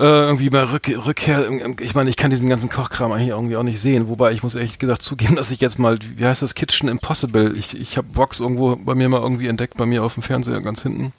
äh, 0.00 0.02
irgendwie 0.02 0.48
mal 0.48 0.64
Rück, 0.64 0.88
Rückkehr. 1.06 1.46
Ich 1.80 1.94
meine, 1.94 2.08
ich 2.08 2.16
kann 2.16 2.30
diesen 2.30 2.48
ganzen 2.48 2.70
Kochkram 2.70 3.12
eigentlich 3.12 3.28
irgendwie 3.28 3.56
auch 3.56 3.62
nicht 3.62 3.80
sehen. 3.80 4.08
Wobei 4.08 4.32
ich 4.32 4.42
muss 4.42 4.54
ehrlich 4.54 4.78
gesagt 4.78 5.02
zugeben, 5.02 5.36
dass 5.36 5.50
ich 5.50 5.60
jetzt 5.60 5.78
mal, 5.78 5.98
wie 6.16 6.24
heißt 6.24 6.42
das, 6.42 6.54
Kitchen 6.54 6.88
Impossible. 6.88 7.54
Ich, 7.56 7.78
ich 7.78 7.96
habe 7.98 8.08
Vox 8.14 8.40
irgendwo 8.40 8.76
bei 8.76 8.94
mir 8.94 9.08
mal 9.08 9.20
irgendwie 9.20 9.48
entdeckt, 9.48 9.76
bei 9.76 9.86
mir 9.86 10.02
auf 10.02 10.14
dem 10.14 10.22
Fernseher 10.22 10.60
ganz 10.62 10.82
hinten 10.82 11.12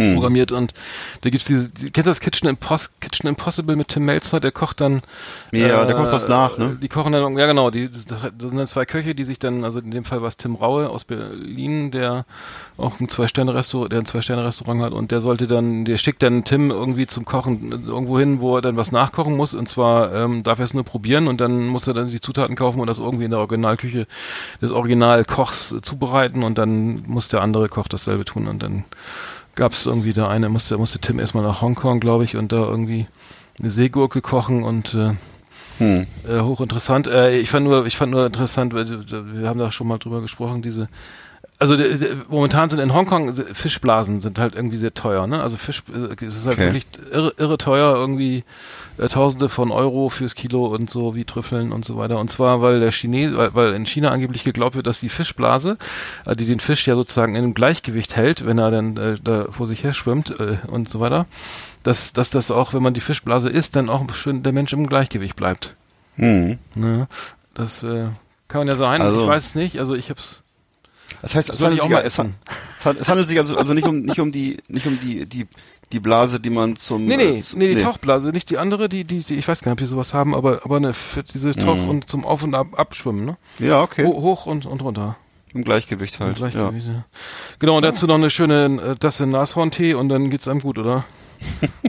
Hm. 0.00 0.14
programmiert 0.14 0.52
und 0.52 0.72
da 1.20 1.28
gibt's 1.28 1.46
diese, 1.46 1.68
die, 1.68 1.90
kennt 1.90 2.06
ihr 2.06 2.10
das 2.10 2.20
Kitchen, 2.20 2.48
Impos 2.48 2.92
Kitchen 3.00 3.28
Impossible 3.28 3.76
mit 3.76 3.88
Tim 3.88 4.06
Melzer, 4.06 4.40
der 4.40 4.50
kocht 4.50 4.80
dann 4.80 5.02
Ja, 5.52 5.84
der 5.84 5.94
kocht 5.94 6.12
was 6.12 6.28
nach, 6.28 6.56
ne? 6.56 6.78
Die 6.80 6.88
kochen 6.88 7.12
dann, 7.12 7.36
ja 7.36 7.46
genau, 7.46 7.70
die, 7.70 7.90
das, 7.90 8.06
das 8.06 8.20
sind 8.38 8.56
dann 8.56 8.66
zwei 8.66 8.86
Köche, 8.86 9.14
die 9.14 9.24
sich 9.24 9.38
dann, 9.38 9.64
also 9.64 9.80
in 9.80 9.90
dem 9.90 10.04
Fall 10.04 10.22
war 10.22 10.28
es 10.28 10.38
Tim 10.38 10.54
Raue 10.54 10.88
aus 10.88 11.04
Berlin, 11.04 11.90
der 11.90 12.24
auch 12.78 13.00
ein 13.00 13.10
Zwei-Sterne-Restaurant, 13.10 13.92
der 13.92 13.98
ein 13.98 14.06
Zwei-Sterne-Restaurant 14.06 14.80
hat 14.80 14.92
und 14.94 15.10
der 15.10 15.20
sollte 15.20 15.46
dann, 15.46 15.84
der 15.84 15.98
schickt 15.98 16.22
dann 16.22 16.44
Tim 16.44 16.70
irgendwie 16.70 17.06
zum 17.06 17.26
Kochen 17.26 17.70
irgendwo 17.86 18.18
hin, 18.18 18.40
wo 18.40 18.56
er 18.56 18.62
dann 18.62 18.78
was 18.78 18.92
nachkochen 18.92 19.36
muss 19.36 19.52
und 19.52 19.68
zwar 19.68 20.14
ähm, 20.14 20.42
darf 20.42 20.58
er 20.58 20.64
es 20.64 20.72
nur 20.72 20.84
probieren 20.84 21.28
und 21.28 21.38
dann 21.42 21.66
muss 21.66 21.86
er 21.86 21.92
dann 21.92 22.08
die 22.08 22.20
Zutaten 22.20 22.56
kaufen 22.56 22.80
und 22.80 22.86
das 22.86 22.98
irgendwie 22.98 23.24
in 23.24 23.30
der 23.30 23.40
Originalküche 23.40 24.06
des 24.62 24.70
Originalkochs 24.70 25.72
äh, 25.72 25.82
zubereiten 25.82 26.42
und 26.44 26.56
dann 26.56 27.02
muss 27.06 27.28
der 27.28 27.42
andere 27.42 27.68
Koch 27.68 27.88
dasselbe 27.88 28.24
tun 28.24 28.48
und 28.48 28.62
dann 28.62 28.84
gab 29.54 29.72
es 29.72 29.86
irgendwie 29.86 30.12
da 30.12 30.28
eine, 30.28 30.48
musste, 30.48 30.78
musste 30.78 30.98
Tim 30.98 31.18
erstmal 31.18 31.44
nach 31.44 31.62
Hongkong, 31.62 32.00
glaube 32.00 32.24
ich, 32.24 32.36
und 32.36 32.52
da 32.52 32.58
irgendwie 32.58 33.06
eine 33.58 33.70
Seegurke 33.70 34.20
kochen 34.20 34.62
und 34.62 34.94
äh, 34.94 35.12
Hm. 35.78 36.06
äh, 36.28 36.40
hochinteressant. 36.40 37.06
Äh, 37.06 37.38
ich 37.38 37.50
fand 37.50 37.64
nur, 37.64 37.86
ich 37.86 37.96
fand 37.96 38.12
nur 38.12 38.26
interessant, 38.26 38.74
weil 38.74 38.84
äh, 38.86 39.36
wir 39.40 39.48
haben 39.48 39.58
da 39.58 39.72
schon 39.72 39.88
mal 39.88 39.98
drüber 39.98 40.20
gesprochen, 40.20 40.62
diese 40.62 40.88
also 41.62 41.76
de, 41.76 41.96
de, 41.96 42.16
momentan 42.28 42.68
sind 42.68 42.80
in 42.80 42.92
Hongkong 42.92 43.32
se- 43.32 43.54
Fischblasen 43.54 44.20
sind 44.20 44.38
halt 44.38 44.54
irgendwie 44.54 44.76
sehr 44.76 44.92
teuer, 44.94 45.26
ne? 45.26 45.42
Also 45.42 45.56
Fisch 45.56 45.82
äh, 45.94 46.14
es 46.24 46.36
ist 46.36 46.46
halt 46.46 46.58
Okay. 46.58 46.66
wirklich 46.66 46.86
irre, 47.12 47.32
irre 47.38 47.56
teuer 47.58 47.94
irgendwie 47.94 48.44
äh, 48.98 49.08
Tausende 49.08 49.48
von 49.48 49.70
Euro 49.70 50.08
fürs 50.08 50.34
Kilo 50.34 50.66
und 50.66 50.90
so 50.90 51.14
wie 51.14 51.24
Trüffeln 51.24 51.72
und 51.72 51.84
so 51.84 51.96
weiter. 51.96 52.18
Und 52.18 52.28
zwar 52.30 52.60
weil 52.62 52.80
der 52.80 52.90
Chines, 52.90 53.36
weil, 53.36 53.54
weil 53.54 53.72
in 53.74 53.86
China 53.86 54.10
angeblich 54.10 54.44
geglaubt 54.44 54.74
wird, 54.76 54.86
dass 54.86 55.00
die 55.00 55.08
Fischblase, 55.08 55.78
äh, 56.26 56.34
die 56.36 56.46
den 56.46 56.60
Fisch 56.60 56.86
ja 56.86 56.94
sozusagen 56.94 57.34
in 57.34 57.44
einem 57.44 57.54
Gleichgewicht 57.54 58.16
hält, 58.16 58.44
wenn 58.44 58.58
er 58.58 58.70
dann 58.70 58.96
äh, 58.96 59.16
da 59.22 59.46
vor 59.50 59.66
sich 59.66 59.84
her 59.84 59.94
schwimmt 59.94 60.30
äh, 60.40 60.58
und 60.66 60.90
so 60.90 61.00
weiter, 61.00 61.26
dass 61.84 62.12
dass 62.12 62.30
das 62.30 62.50
auch, 62.50 62.74
wenn 62.74 62.82
man 62.82 62.94
die 62.94 63.00
Fischblase 63.00 63.48
isst, 63.48 63.76
dann 63.76 63.88
auch 63.88 64.04
schön 64.14 64.42
der 64.42 64.52
Mensch 64.52 64.72
im 64.72 64.86
Gleichgewicht 64.86 65.36
bleibt. 65.36 65.74
Hm. 66.16 66.58
Ne? 66.74 67.06
Das 67.54 67.82
äh, 67.82 68.08
kann 68.48 68.66
ja 68.68 68.76
sein. 68.76 69.00
Also- 69.00 69.22
ich 69.22 69.26
weiß 69.26 69.44
es 69.46 69.54
nicht. 69.54 69.78
Also 69.78 69.94
ich 69.94 70.10
hab's. 70.10 70.42
Das 71.20 71.34
heißt, 71.34 71.50
es 71.50 71.58
Soll 71.58 71.66
handelt, 71.70 71.78
ich 71.78 71.82
auch 71.82 71.88
sich, 71.88 71.94
mal 71.94 72.00
es, 72.06 72.12
es 72.78 72.84
han- 72.86 72.96
es 72.98 73.08
handelt 73.08 73.28
sich 73.28 73.38
also, 73.38 73.56
also 73.56 73.74
nicht 73.74 73.86
um 73.86 74.00
nicht 74.02 74.18
um 74.20 74.32
die 74.32 74.56
nicht 74.68 74.86
um 74.86 74.98
die 75.00 75.26
die 75.26 75.46
die 75.92 76.00
Blase, 76.00 76.40
die 76.40 76.48
man 76.48 76.76
zum 76.76 77.04
Nee, 77.04 77.14
äh, 77.14 77.16
nee, 77.32 77.40
zu- 77.42 77.58
nee, 77.58 77.74
die 77.74 77.82
Tauchblase, 77.82 78.28
nicht 78.30 78.48
die 78.48 78.56
andere, 78.56 78.88
die, 78.88 79.04
die, 79.04 79.20
die, 79.20 79.34
ich 79.34 79.46
weiß 79.46 79.60
gar 79.60 79.70
nicht, 79.70 79.74
ob 79.74 79.78
die 79.80 79.90
sowas 79.90 80.14
haben, 80.14 80.34
aber, 80.34 80.62
aber 80.64 80.76
eine, 80.78 80.94
für 80.94 81.22
diese 81.22 81.54
Tauch- 81.54 81.76
Mhm. 81.76 81.88
und 81.90 82.08
zum 82.10 82.24
Auf- 82.24 82.42
und 82.42 82.54
Ab 82.54 82.78
Abschwimmen, 82.78 83.26
ne? 83.26 83.36
Ja, 83.58 83.82
okay. 83.82 84.06
Ho 84.06 84.22
hoch 84.22 84.46
und, 84.46 84.64
und 84.64 84.80
runter. 84.82 85.16
Im 85.52 85.64
Gleichgewicht 85.64 86.14
Im 86.18 86.20
halt. 86.26 86.38
Ja. 86.38 86.48
Gleichgewicht, 86.48 86.86
ja. 86.86 87.04
Genau, 87.58 87.76
und 87.76 87.82
dazu 87.82 88.06
noch 88.06 88.14
eine 88.14 88.30
schöne 88.30 88.80
äh, 88.82 88.94
Tasse 88.96 89.26
Nashorntee 89.26 89.92
und 89.92 90.08
dann 90.08 90.30
geht's 90.30 90.48
einem 90.48 90.60
gut, 90.60 90.78
oder? 90.78 91.04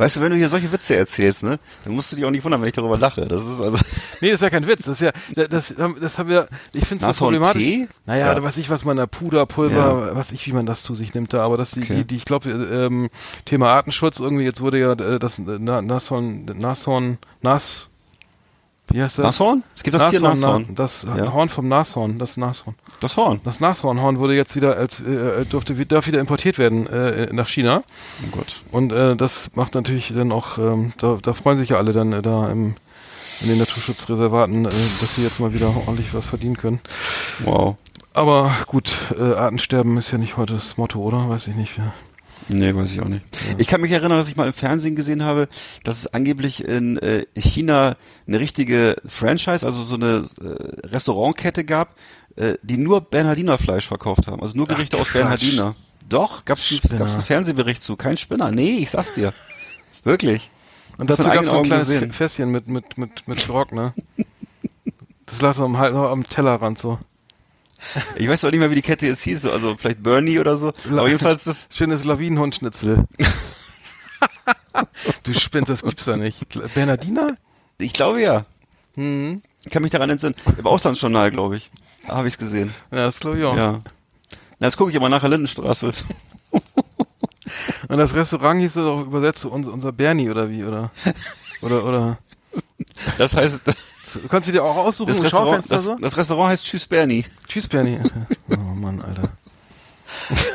Weißt 0.00 0.16
du, 0.16 0.20
wenn 0.22 0.30
du 0.32 0.38
hier 0.38 0.48
solche 0.48 0.72
Witze 0.72 0.96
erzählst, 0.96 1.42
ne, 1.42 1.58
dann 1.84 1.92
musst 1.94 2.10
du 2.10 2.16
dich 2.16 2.24
auch 2.24 2.30
nicht 2.30 2.42
wundern, 2.42 2.62
wenn 2.62 2.68
ich 2.68 2.72
darüber 2.74 2.96
lache. 2.96 3.26
Das 3.28 3.42
ist 3.42 3.60
also 3.60 3.76
Nee, 4.22 4.30
das 4.30 4.36
ist 4.36 4.40
ja 4.42 4.48
kein 4.48 4.66
Witz, 4.66 4.84
das 4.86 5.00
ist 5.00 5.12
ja, 5.36 5.46
das, 5.46 5.74
das 6.00 6.18
haben 6.18 6.28
wir, 6.30 6.48
ich 6.72 6.86
finde 6.86 7.06
es 7.06 7.16
problematisch. 7.18 7.62
Naja, 8.06 8.28
Ja. 8.28 8.34
da 8.34 8.42
weiß 8.42 8.56
ich, 8.56 8.70
was 8.70 8.86
man 8.86 8.96
da 8.96 9.06
Puder, 9.06 9.44
Pulver, 9.44 10.16
was 10.16 10.32
ich, 10.32 10.46
wie 10.46 10.52
man 10.52 10.64
das 10.64 10.82
zu 10.82 10.94
sich 10.94 11.12
nimmt 11.12 11.34
da, 11.34 11.44
aber 11.44 11.58
das 11.58 11.72
die, 11.72 11.82
Okay. 11.82 11.96
die, 11.96 12.04
die 12.06 12.16
ich 12.16 12.24
glaube, 12.24 12.48
ähm, 12.50 13.10
Thema 13.44 13.68
Artenschutz 13.74 14.20
irgendwie, 14.20 14.44
jetzt 14.44 14.62
wurde 14.62 14.78
ja 14.80 14.92
äh, 14.92 15.18
das 15.18 15.38
äh, 15.38 15.42
Na- 15.58 15.82
Nashorn, 15.82 16.46
Nashorn, 16.46 17.18
Nas, 17.42 17.89
wie 18.90 19.02
heißt 19.02 19.18
das? 19.18 19.24
Nashorn? 19.24 19.62
Es 19.76 19.82
gibt 19.82 19.94
das 19.94 20.10
Tier 20.10 20.20
Nashorn. 20.20 20.66
Na, 20.68 20.74
das 20.74 21.06
Ja. 21.16 21.32
Horn 21.32 21.48
vom 21.48 21.68
Nashorn, 21.68 22.18
das 22.18 22.36
Nashorn. 22.36 22.74
Das 23.00 23.16
Horn. 23.16 23.40
Das 23.44 23.60
Nashornhorn 23.60 24.18
wurde 24.18 24.34
jetzt 24.34 24.56
wieder 24.56 24.76
als 24.76 25.00
äh, 25.00 25.44
durfte 25.46 25.78
wi- 25.78 25.86
darf 25.86 26.06
wieder 26.06 26.20
importiert 26.20 26.58
werden 26.58 26.86
äh, 26.86 27.28
nach 27.32 27.48
China 27.48 27.82
Oh 28.24 28.36
Gott. 28.36 28.62
und 28.72 28.92
äh, 28.92 29.16
das 29.16 29.50
macht 29.54 29.74
natürlich 29.74 30.12
dann 30.14 30.32
auch 30.32 30.58
ähm, 30.58 30.92
da, 30.98 31.18
da 31.22 31.32
freuen 31.32 31.56
sich 31.58 31.70
ja 31.70 31.76
alle 31.78 31.92
dann 31.92 32.12
äh, 32.12 32.22
da 32.22 32.48
im 32.50 32.74
in 33.42 33.48
den 33.48 33.58
Naturschutzreservaten, 33.58 34.66
äh, 34.66 34.70
dass 35.00 35.14
sie 35.14 35.22
jetzt 35.22 35.40
mal 35.40 35.54
wieder 35.54 35.68
ordentlich 35.68 36.12
was 36.12 36.26
verdienen 36.26 36.58
können. 36.58 36.78
Wow. 37.44 37.76
Aber 38.12 38.52
gut, 38.66 38.98
äh, 39.18 39.22
Artensterben 39.32 39.96
ist 39.96 40.10
ja 40.10 40.18
nicht 40.18 40.36
heute 40.36 40.52
das 40.54 40.76
Motto, 40.76 40.98
oder? 41.00 41.28
Weiß 41.30 41.46
ich 41.46 41.54
nicht. 41.54 41.78
Ja. 41.78 41.84
Nee, 42.52 42.74
weiß 42.74 42.92
ich 42.92 43.00
auch 43.00 43.08
nicht. 43.08 43.24
Ich 43.58 43.66
kann 43.68 43.80
mich 43.80 43.92
erinnern, 43.92 44.18
dass 44.18 44.28
ich 44.28 44.36
mal 44.36 44.46
im 44.46 44.52
Fernsehen 44.52 44.96
gesehen 44.96 45.22
habe, 45.22 45.48
dass 45.84 45.98
es 45.98 46.06
angeblich 46.12 46.64
in 46.64 46.98
äh, 46.98 47.24
China 47.36 47.96
eine 48.26 48.40
richtige 48.40 48.96
Franchise, 49.06 49.64
also 49.64 49.82
so 49.82 49.94
eine 49.94 50.26
äh, 50.42 50.86
Restaurantkette 50.88 51.64
gab, 51.64 51.96
äh, 52.36 52.54
die 52.62 52.76
nur 52.76 53.00
Bernhardiner 53.02 53.56
Fleisch 53.58 53.86
verkauft 53.86 54.26
haben. 54.26 54.42
Also 54.42 54.56
nur 54.56 54.66
Ach, 54.68 54.74
Gerichte 54.74 54.96
aus 54.96 55.04
Quatsch. 55.08 55.12
Bernhardiner. 55.20 55.76
Doch, 56.08 56.44
gab's, 56.44 56.68
einen- 56.70 56.78
Spinner. 56.78 56.98
gab's 56.98 57.14
einen 57.14 57.22
Fernsehbericht 57.22 57.82
zu. 57.82 57.96
Kein 57.96 58.16
Spinner. 58.16 58.50
Nee, 58.50 58.78
ich 58.78 58.90
sag's 58.90 59.14
dir. 59.14 59.32
Wirklich. 60.02 60.50
Und 60.98 61.08
dazu 61.08 61.22
von 61.22 61.32
gab 61.32 61.44
es 61.44 61.50
so 61.50 61.58
ein 61.58 61.62
kleines 61.64 61.88
gesehen. 61.88 62.12
Fässchen 62.12 62.50
mit, 62.50 62.66
mit, 62.68 62.98
mit, 62.98 63.28
mit 63.28 63.46
Grog, 63.46 63.72
ne? 63.72 63.94
Das 65.26 65.40
lag 65.40 65.54
so 65.54 65.64
am, 65.64 65.76
am 65.76 66.24
Tellerrand 66.24 66.78
so. 66.78 66.98
Ich 68.16 68.28
weiß 68.28 68.44
auch 68.44 68.50
nicht 68.50 68.60
mehr, 68.60 68.70
wie 68.70 68.76
die 68.76 68.82
Kette 68.82 69.06
jetzt 69.06 69.22
hieß, 69.22 69.42
so, 69.42 69.52
also 69.52 69.76
vielleicht 69.76 70.02
Bernie 70.02 70.38
oder 70.38 70.56
so. 70.56 70.72
Aber 70.90 71.06
jedenfalls 71.06 71.44
das. 71.44 71.66
Schönes 71.74 72.04
Lawinenhundschnitzel. 72.04 73.04
du 75.22 75.34
spinnst, 75.34 75.70
das 75.70 75.82
gibt's 75.82 76.04
da 76.04 76.16
nicht. 76.16 76.46
Bernardiner? 76.74 77.36
Ich 77.78 77.92
glaube 77.92 78.22
ja. 78.22 78.44
Hm. 78.94 79.42
Ich 79.64 79.70
kann 79.70 79.82
mich 79.82 79.92
daran 79.92 80.10
entsinnen. 80.10 80.34
Im 80.58 80.66
Auslandsjournal, 80.66 81.30
glaube 81.30 81.56
ich. 81.56 81.70
Da 82.06 82.16
habe 82.16 82.28
ich's 82.28 82.38
gesehen. 82.38 82.72
Ja, 82.90 83.06
das 83.06 83.20
glaube 83.20 83.38
ich 83.38 83.44
auch. 83.44 83.56
Ja. 83.56 83.80
Na, 84.58 84.66
jetzt 84.66 84.76
gucke 84.76 84.90
ich 84.90 84.96
aber 84.96 85.08
nach 85.08 85.20
der 85.20 85.30
Lindenstraße. 85.30 85.92
Und 87.88 87.98
das 87.98 88.14
Restaurant 88.14 88.60
hieß 88.60 88.74
das 88.74 88.84
auch 88.84 89.02
übersetzt 89.02 89.40
zu 89.40 89.50
uns, 89.50 89.66
unser 89.66 89.92
Bernie 89.92 90.30
oder 90.30 90.50
wie, 90.50 90.64
oder? 90.64 90.90
Oder, 91.62 91.84
oder? 91.84 92.18
Das 93.18 93.34
heißt, 93.34 93.60
Du 94.14 94.28
kannst 94.28 94.48
du 94.48 94.52
dir 94.52 94.64
auch 94.64 94.76
aussuchen, 94.76 95.16
das 95.20 95.30
Schaufenster 95.30 95.76
das, 95.76 95.84
so? 95.84 95.96
das 95.96 96.16
Restaurant 96.16 96.50
heißt 96.52 96.64
Tschüss 96.64 96.86
Bernie. 96.86 97.24
Tschüss, 97.48 97.68
Bernie. 97.68 97.98
Oh 98.50 98.56
Mann, 98.56 99.00
Alter. 99.02 99.28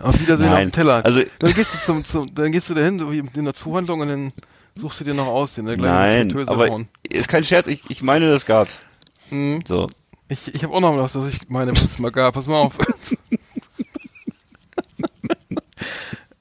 Auf 0.00 0.18
Wiedersehen 0.20 0.46
Nein, 0.48 0.54
auf 0.56 0.62
dem 0.62 0.72
Teller. 0.72 1.04
also- 1.04 1.22
dann 1.38 1.54
gehst 1.54 1.74
du 1.76 1.80
zum, 1.80 2.04
zum 2.04 2.34
dann 2.34 2.50
gehst 2.50 2.68
du 2.68 2.74
dahin 2.74 2.98
so 2.98 3.12
wie 3.12 3.18
in 3.18 3.44
der 3.44 3.54
Zuhandlung 3.54 4.00
und 4.00 4.08
dann 4.08 4.32
suchst 4.74 4.98
du 5.00 5.04
dir 5.04 5.14
noch 5.14 5.28
aus, 5.28 5.54
den 5.54 5.66
der 5.66 5.76
gleichen 5.76 6.28
Nein, 6.28 6.48
aber 6.48 6.68
hauen. 6.68 6.88
ist 7.08 7.28
kein 7.28 7.44
Scherz, 7.44 7.68
ich, 7.68 7.88
ich 7.88 8.02
meine, 8.02 8.28
das 8.30 8.44
gab's. 8.44 8.80
Mhm. 9.30 9.62
So. 9.66 9.86
Ich, 10.28 10.52
ich 10.54 10.64
habe 10.64 10.74
auch 10.74 10.80
noch 10.80 10.96
was, 10.96 11.12
das 11.12 11.28
ich 11.28 11.48
meine, 11.48 11.70
was 11.72 11.82
es 11.84 11.98
mal 12.00 12.10
gab. 12.10 12.34
Pass 12.34 12.46
mal 12.48 12.56
auf. 12.62 12.76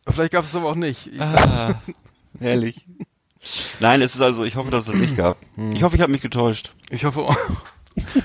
Vielleicht 0.09 0.31
gab 0.33 0.43
es 0.43 0.49
es 0.49 0.55
aber 0.55 0.69
auch 0.69 0.75
nicht. 0.75 1.07
Ich, 1.07 1.21
Ah, 1.21 1.75
herrlich. 2.39 2.85
Nein, 3.79 4.01
es 4.01 4.13
ist 4.15 4.21
also, 4.21 4.43
ich 4.43 4.55
hoffe, 4.55 4.69
dass 4.71 4.81
es 4.81 4.91
das 4.91 4.95
nicht 4.95 5.17
gab. 5.17 5.37
Hm. 5.55 5.71
Ich 5.71 5.81
hoffe, 5.83 5.95
ich 5.95 6.01
habe 6.01 6.11
mich 6.11 6.21
getäuscht. 6.21 6.73
ich 6.89 7.05
hoffe 7.05 7.21
auch. 7.21 7.35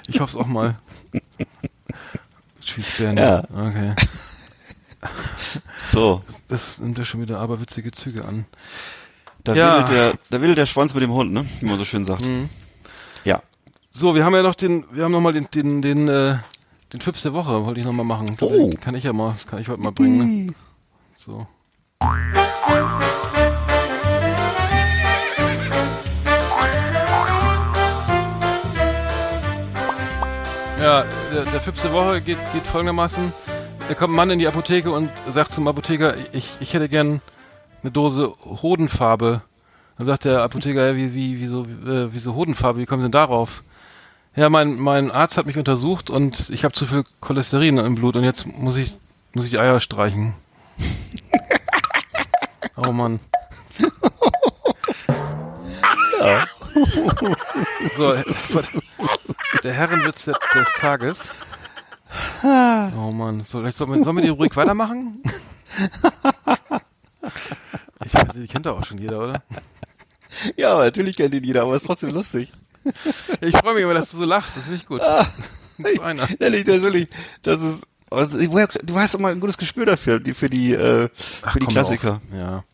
Ich 0.07 0.21
hoffe 0.21 0.31
es 0.31 0.37
auch 0.37 0.47
mal. 0.47 0.77
Tschüss, 2.61 2.93
Bernie. 2.97 3.21
Ja. 3.21 3.43
Okay. 3.53 3.95
So, 5.93 6.21
Das 6.47 6.79
nimmt 6.79 6.99
ja 6.99 7.05
schon 7.05 7.21
wieder 7.21 7.41
aberwitzige 7.41 7.91
Züge 7.91 8.25
an. 8.25 8.47
da 9.43 9.55
Ja. 9.55 9.73
wedelt 9.75 9.89
der, 9.89 10.15
da 10.31 10.41
wedelt 10.41 10.59
der 10.59 10.67
Schwanz 10.67 10.95
mit 10.95 11.03
dem 11.03 11.11
Hund, 11.13 11.33
ne? 11.33 11.47
Wie 11.61 11.67
man 11.67 11.79
so 11.79 11.85
schön 11.85 12.05
sagt. 12.05 12.25
Mhm. 12.25 12.49
Ja. 13.25 13.43
So, 13.91 14.15
wir 14.15 14.25
haben 14.25 14.35
ja 14.35 14.43
noch 14.43 14.55
den, 14.55 14.85
wir 14.93 15.03
haben 15.03 15.13
noch 15.13 15.21
mal 15.21 15.33
den, 15.33 15.49
den, 15.53 15.83
den, 15.83 16.07
äh, 16.09 16.37
den 16.93 17.01
Fips 17.01 17.23
der 17.23 17.33
Woche, 17.33 17.65
wollte 17.65 17.81
ich 17.81 17.87
noch 17.87 17.93
mal 17.93 18.05
machen. 18.05 18.37
Oh. 18.41 18.71
Kann 18.81 18.95
ich 18.95 19.03
ja 19.03 19.13
mal, 19.13 19.35
kann 19.51 19.59
ich 19.61 19.69
heute 19.69 19.81
mal 19.83 19.91
bringen, 19.93 20.47
ne? 20.47 20.55
So. 21.17 21.47
Ja, 30.87 31.05
der, 31.35 31.45
der 31.47 31.61
Fips 31.61 31.83
der 31.83 31.93
Woche 31.93 32.21
geht, 32.21 32.39
geht 32.53 32.65
folgendermaßen. 32.65 33.33
Da 33.89 33.95
kommt 33.95 34.13
ein 34.13 34.17
Mann 34.17 34.31
in 34.31 34.39
die 34.39 34.47
Apotheke 34.47 34.93
und 34.93 35.11
sagt 35.29 35.51
zum 35.51 35.67
Apotheker, 35.67 36.15
ich, 36.33 36.49
ich 36.61 36.75
hätte 36.75 36.89
gern 36.89 37.21
eine 37.83 37.91
Dose 37.91 38.33
Hodenfarbe. 38.63 39.43
Dann 39.99 40.07
sagt 40.07 40.27
der 40.27 40.43
Apotheker, 40.43 40.87
ja, 40.87 40.95
wie, 40.95 41.13
wie, 41.13 41.41
wieso, 41.41 41.65
äh, 41.65 42.15
wieso 42.15 42.37
Hodenfarbe, 42.37 42.79
wie 42.79 42.87
kommen 42.87 43.01
Sie 43.03 43.07
denn 43.07 43.11
darauf? 43.11 43.65
Ja, 44.37 44.49
mein, 44.49 44.77
mein 44.77 45.11
Arzt 45.11 45.37
hat 45.37 45.47
mich 45.47 45.59
untersucht 45.59 46.09
und 46.09 46.51
ich 46.51 46.63
habe 46.63 46.73
zu 46.73 46.87
viel 46.87 47.03
Cholesterin 47.19 47.79
im 47.79 47.97
Blut 47.97 48.15
und 48.15 48.23
jetzt 48.23 48.47
muss 48.47 48.77
ich, 48.77 48.95
muss 49.35 49.45
ich 49.45 49.59
Eier 49.59 49.81
streichen. 49.81 50.35
oh 52.87 52.93
Mann. 52.93 53.19
So, 57.97 58.15
das 58.15 58.55
war 58.55 58.63
der 59.63 59.73
Herrenwitz 59.73 60.25
des, 60.27 60.37
des 60.55 60.69
Tages. 60.75 61.35
Oh 62.43 63.11
Mann. 63.13 63.45
So, 63.45 63.69
sollen 63.71 63.95
wir, 63.95 64.05
sollen 64.05 64.17
wir 64.17 64.23
die 64.23 64.29
Rubrik 64.29 64.57
weitermachen? 64.57 65.23
Ich 68.05 68.15
weiß 68.15 68.35
nicht, 68.35 68.37
die 68.37 68.47
kennt 68.49 68.67
doch 68.67 68.79
auch 68.79 68.85
schon 68.85 68.99
jeder, 68.99 69.21
oder? 69.21 69.43
Ja, 70.57 70.73
aber 70.75 70.85
natürlich 70.85 71.17
kennt 71.17 71.35
ihn 71.35 71.45
jeder, 71.45 71.63
aber 71.63 71.77
ist 71.77 71.87
trotzdem 71.87 72.11
lustig. 72.11 72.53
Ich 73.41 73.57
freue 73.57 73.75
mich 73.75 73.83
immer, 73.83 73.95
dass 73.95 74.11
du 74.11 74.19
so 74.19 74.25
lachst. 74.25 74.57
Das 74.57 74.65
finde 74.65 74.77
ich 74.79 74.87
gut. 74.87 75.01
Das 75.01 75.27
ist 75.79 76.01
einer. 76.01 76.31
Ist 76.31 76.41
wirklich, 76.41 77.09
das 77.43 77.61
ist, 77.61 77.83
also, 78.11 78.39
du 78.39 78.99
hast 78.99 79.15
immer 79.15 79.29
ein 79.29 79.41
gutes 79.41 79.59
Gespür 79.59 79.87
dafür, 79.87 80.21
die, 80.21 80.35
für 80.35 80.49
die, 80.49 80.73
äh, 80.73 81.09
für 81.51 81.59
die 81.59 81.65
komm 81.65 81.75
Klassiker. 81.75 82.21
auf. 82.33 82.41
Ja. 82.41 82.65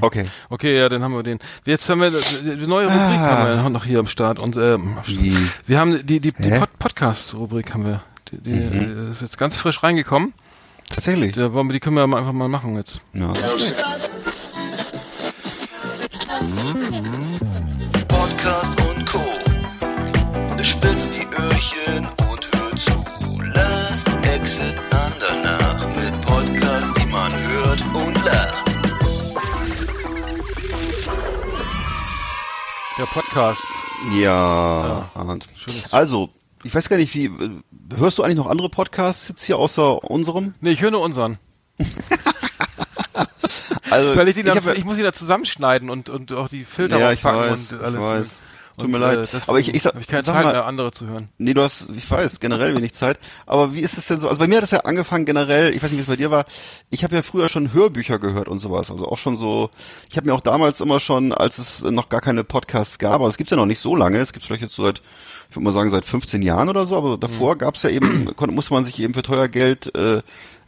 Okay. 0.00 0.26
Okay, 0.50 0.76
ja, 0.76 0.88
dann 0.88 1.02
haben 1.02 1.14
wir 1.14 1.22
den. 1.22 1.38
Jetzt 1.64 1.88
haben 1.88 2.00
wir 2.00 2.10
die 2.10 2.56
die 2.56 2.66
neue 2.66 2.86
Rubrik 2.86 2.98
Ah. 3.00 3.56
haben 3.56 3.62
wir 3.64 3.70
noch 3.70 3.84
hier 3.84 3.98
am 3.98 4.06
Start 4.06 4.38
und 4.38 4.56
ähm, 4.56 4.96
am 4.98 5.04
Start. 5.04 5.08
Wie? 5.22 5.36
wir 5.66 5.78
haben 5.80 6.06
die 6.06 6.20
die, 6.20 6.32
die? 6.32 6.50
Pod 6.50 6.68
Podcast-Rubrik 6.78 7.72
haben 7.72 7.84
wir. 7.84 8.02
Die, 8.30 8.38
die 8.38 8.50
Mhm. 8.50 9.06
äh, 9.08 9.10
ist 9.10 9.22
jetzt 9.22 9.38
ganz 9.38 9.56
frisch 9.56 9.82
reingekommen. 9.82 10.32
Tatsächlich. 10.88 11.32
Da 11.32 11.52
wollen 11.54 11.68
wir, 11.68 11.72
die 11.72 11.80
können 11.80 11.96
wir 11.96 12.02
einfach 12.04 12.32
mal 12.32 12.48
machen 12.48 12.76
jetzt. 12.76 13.00
Ja. 13.14 13.32
Podcast 18.08 18.79
Der 33.00 33.06
Podcast. 33.06 33.64
Ja. 34.14 35.10
Arndt. 35.14 35.48
schönes- 35.56 35.90
Also, 35.90 36.28
ich 36.64 36.74
weiß 36.74 36.88
gar 36.90 36.98
nicht, 36.98 37.14
wie, 37.14 37.30
hörst 37.96 38.18
du 38.18 38.22
eigentlich 38.22 38.36
noch 38.36 38.46
andere 38.46 38.68
Podcasts 38.68 39.26
jetzt 39.28 39.42
hier 39.42 39.56
außer 39.56 40.04
unserem? 40.04 40.52
Nee, 40.60 40.72
ich 40.72 40.82
höre 40.82 40.90
nur 40.90 41.00
unseren. 41.00 41.38
Also, 43.90 44.14
Weil 44.14 44.28
ich, 44.28 44.36
die 44.36 44.44
dann, 44.44 44.56
hab 44.56 44.64
ja- 44.64 44.72
ich 44.74 44.84
muss 44.84 44.98
ihn 44.98 45.02
da 45.02 45.12
zusammenschneiden 45.12 45.90
und, 45.90 46.08
und 46.08 46.32
auch 46.32 46.48
die 46.48 46.64
Filter 46.64 47.00
Ja, 47.00 47.10
ich 47.10 47.24
weiß, 47.24 47.72
und 47.72 47.82
alles. 47.82 47.94
ich 48.00 48.06
weiß. 48.06 48.42
Tut 48.80 48.86
Und, 48.86 48.92
mir 48.92 48.98
leid. 48.98 49.32
Äh, 49.34 49.38
Aber 49.46 49.58
ich- 49.58 49.74
ich 49.74 49.84
habe 49.86 50.00
ich 50.00 50.06
keine 50.06 50.22
Zeit 50.24 50.44
mal- 50.44 50.52
mehr, 50.52 50.66
andere 50.66 50.90
zu 50.92 51.06
hören. 51.06 51.28
Nee, 51.38 51.54
du 51.54 51.62
hast, 51.62 51.90
ich 51.90 52.10
weiß, 52.10 52.40
generell 52.40 52.74
wenig 52.74 52.92
Zeit. 52.94 53.18
Aber 53.46 53.74
wie 53.74 53.80
ist 53.80 53.96
es 53.98 54.06
denn 54.06 54.20
so? 54.20 54.28
Also 54.28 54.38
bei 54.38 54.46
mir 54.46 54.56
hat 54.58 54.64
es 54.64 54.70
ja 54.70 54.80
angefangen 54.80 55.24
generell, 55.24 55.74
ich 55.74 55.82
weiß 55.82 55.90
nicht, 55.90 55.98
wie 55.98 56.02
es 56.02 56.08
bei 56.08 56.16
dir 56.16 56.30
war. 56.30 56.44
Ich 56.90 57.04
habe 57.04 57.14
ja 57.14 57.22
früher 57.22 57.48
schon 57.48 57.72
Hörbücher 57.72 58.18
gehört 58.18 58.48
und 58.48 58.58
sowas. 58.58 58.90
Also 58.90 59.06
auch 59.06 59.18
schon 59.18 59.36
so, 59.36 59.70
ich 60.08 60.16
habe 60.16 60.26
mir 60.26 60.34
auch 60.34 60.40
damals 60.40 60.80
immer 60.80 61.00
schon, 61.00 61.32
als 61.32 61.58
es 61.58 61.82
noch 61.82 62.08
gar 62.08 62.20
keine 62.20 62.44
Podcasts 62.44 62.98
gab, 62.98 63.14
aber 63.14 63.28
es 63.28 63.36
gibt's 63.36 63.50
ja 63.50 63.56
noch 63.56 63.66
nicht 63.66 63.80
so 63.80 63.94
lange, 63.96 64.18
es 64.18 64.32
gibt's 64.32 64.46
vielleicht 64.46 64.62
jetzt 64.62 64.74
so 64.74 64.84
seit, 64.84 65.02
ich 65.50 65.56
würde 65.56 65.64
mal 65.64 65.72
sagen, 65.72 65.90
seit 65.90 66.04
15 66.04 66.42
Jahren 66.42 66.68
oder 66.68 66.86
so, 66.86 66.96
aber 66.96 67.18
davor 67.18 67.56
gab's 67.58 67.82
ja 67.82 67.90
eben, 67.90 68.26
konnte, 68.36 68.54
musste 68.54 68.72
man 68.74 68.84
sich 68.84 68.98
eben 69.00 69.14
für 69.14 69.22
teuer 69.22 69.48
Geld 69.48 69.94
äh, 69.96 70.22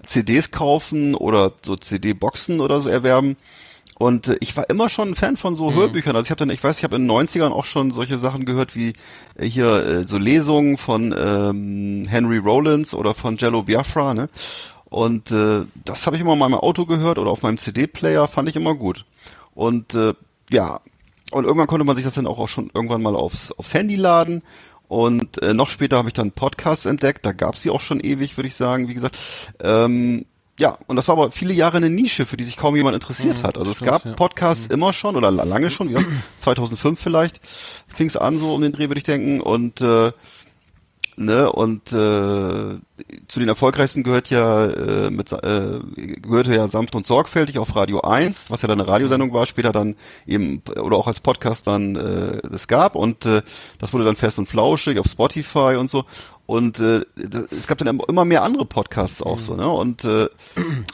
CDs 0.07 0.51
kaufen 0.51 1.14
oder 1.14 1.53
so 1.64 1.77
CD-Boxen 1.77 2.61
oder 2.61 2.81
so 2.81 2.88
erwerben. 2.88 3.37
Und 3.99 4.29
äh, 4.29 4.37
ich 4.41 4.57
war 4.57 4.69
immer 4.71 4.89
schon 4.89 5.11
ein 5.11 5.15
Fan 5.15 5.37
von 5.37 5.55
so 5.55 5.73
Hörbüchern. 5.73 6.17
Also 6.17 6.25
ich 6.25 6.31
habe 6.31 6.39
dann, 6.39 6.51
ich 6.51 6.63
weiß, 6.63 6.79
ich 6.79 6.85
habe 6.85 6.97
in 6.97 7.07
den 7.07 7.11
90ern 7.11 7.51
auch 7.51 7.65
schon 7.65 7.91
solche 7.91 8.19
Sachen 8.19 8.45
gehört 8.45 8.75
wie 8.75 8.95
äh, 9.37 9.47
hier 9.47 9.75
äh, 9.75 10.07
so 10.07 10.19
Lesungen 10.19 10.77
von 10.77 11.15
ähm, 11.17 12.07
Henry 12.09 12.39
Rollins 12.39 12.95
oder 12.95 13.15
von 13.15 13.37
Jello 13.37 13.63
Biafra, 13.63 14.15
ne? 14.15 14.29
Und 14.85 15.31
äh, 15.31 15.65
das 15.87 16.07
habe 16.07 16.17
ich 16.17 16.23
immer 16.23 16.35
in 16.35 16.39
meinem 16.39 16.55
Auto 16.55 16.85
gehört 16.85 17.19
oder 17.19 17.31
auf 17.31 17.41
meinem 17.41 17.57
CD-Player, 17.57 18.29
fand 18.29 18.51
ich 18.51 18.57
immer 18.57 18.75
gut. 18.75 19.07
Und 19.55 19.95
äh, 19.95 20.13
ja, 20.51 20.81
und 21.31 21.45
irgendwann 21.45 21.67
konnte 21.67 21.85
man 21.85 21.97
sich 21.97 22.05
das 22.05 22.15
dann 22.15 22.27
auch, 22.27 22.39
auch 22.39 22.49
schon 22.49 22.71
irgendwann 22.75 23.01
mal 23.01 23.17
aufs, 23.17 23.53
aufs 23.53 23.73
Handy 23.73 23.97
laden. 23.97 24.43
Und 24.89 25.43
äh, 25.43 25.55
noch 25.55 25.71
später 25.71 25.97
habe 25.97 26.09
ich 26.09 26.15
dann 26.15 26.33
Podcasts 26.33 26.85
entdeckt. 26.85 27.25
Da 27.25 27.33
gab 27.33 27.55
es 27.55 27.63
sie 27.63 27.71
auch 27.71 27.81
schon 27.81 28.01
ewig, 28.01 28.37
würde 28.37 28.49
ich 28.49 28.55
sagen, 28.55 28.89
wie 28.89 28.95
gesagt. 28.95 29.17
Ähm, 29.63 30.27
ja, 30.59 30.79
und 30.87 30.97
das 30.97 31.09
war 31.09 31.17
aber 31.19 31.31
viele 31.33 31.55
Jahre 31.55 31.79
eine 31.79 31.91
Nische, 31.91 32.27
für 32.27 32.37
die 32.37 32.45
sich 32.45 32.57
kaum 32.57 32.77
jemand 32.77 32.95
interessiert 32.95 33.43
hat. 33.43 33.57
Also 33.59 33.71
es 33.71 33.79
stimmt, 33.79 33.91
gab 33.91 34.05
ja. 34.05 34.12
Podcasts 34.12 34.67
immer 34.67 34.93
schon 34.93 35.17
oder 35.17 35.31
la- 35.31 35.45
lange 35.45 35.71
schon, 35.71 35.88
wie 35.88 35.95
gesagt, 35.95 36.11
2005 36.41 37.01
vielleicht 37.01 37.41
fing 37.95 38.07
es 38.07 38.17
an, 38.17 38.38
so 38.38 38.55
um 38.55 38.61
den 38.61 38.73
Dreh 38.73 38.88
würde 38.88 38.99
ich 38.99 39.05
denken. 39.05 39.41
Und 39.41 39.81
äh, 39.81 40.12
Ne, 41.15 41.53
und 41.53 41.92
äh, 41.92 41.94
zu 43.29 43.38
den 43.38 43.48
erfolgreichsten 43.48 44.03
gehört 44.03 44.31
ja 44.31 44.65
äh, 44.65 45.11
mit 45.11 45.31
äh, 45.31 45.79
gehörte 46.23 46.55
ja 46.55 46.69
sanft 46.69 46.94
und 46.94 47.05
sorgfältig 47.05 47.59
auf 47.59 47.77
Radio 47.77 48.00
1, 48.00 48.50
was 48.50 48.63
ja 48.63 48.69
dann 48.69 48.81
eine 48.81 48.88
Radiosendung 48.88 49.31
war, 49.35 49.44
später 49.44 49.73
dann 49.73 49.94
eben 50.27 50.63
oder 50.81 50.96
auch 50.96 51.07
als 51.07 51.21
Podcast 51.21 51.67
dann 51.67 51.96
äh, 51.96 52.38
es 52.55 52.67
gab 52.67 52.94
und 52.94 53.27
äh, 53.27 53.42
das 53.79 53.92
wurde 53.92 54.05
dann 54.05 54.17
fest 54.17 54.38
und 54.38 54.48
flauschig 54.48 54.98
auf 54.98 55.05
Spotify 55.07 55.77
und 55.79 55.90
so 55.90 56.07
und 56.53 56.81
äh, 56.81 57.00
das, 57.17 57.46
es 57.50 57.67
gab 57.67 57.79
dann 57.79 57.98
immer 57.98 58.27
mehr 58.27 58.42
andere 58.42 58.67
Podcasts 58.67 59.23
auch 59.23 59.38
so, 59.38 59.57
ne? 59.57 59.67
Und 59.67 60.05
äh, 60.05 60.29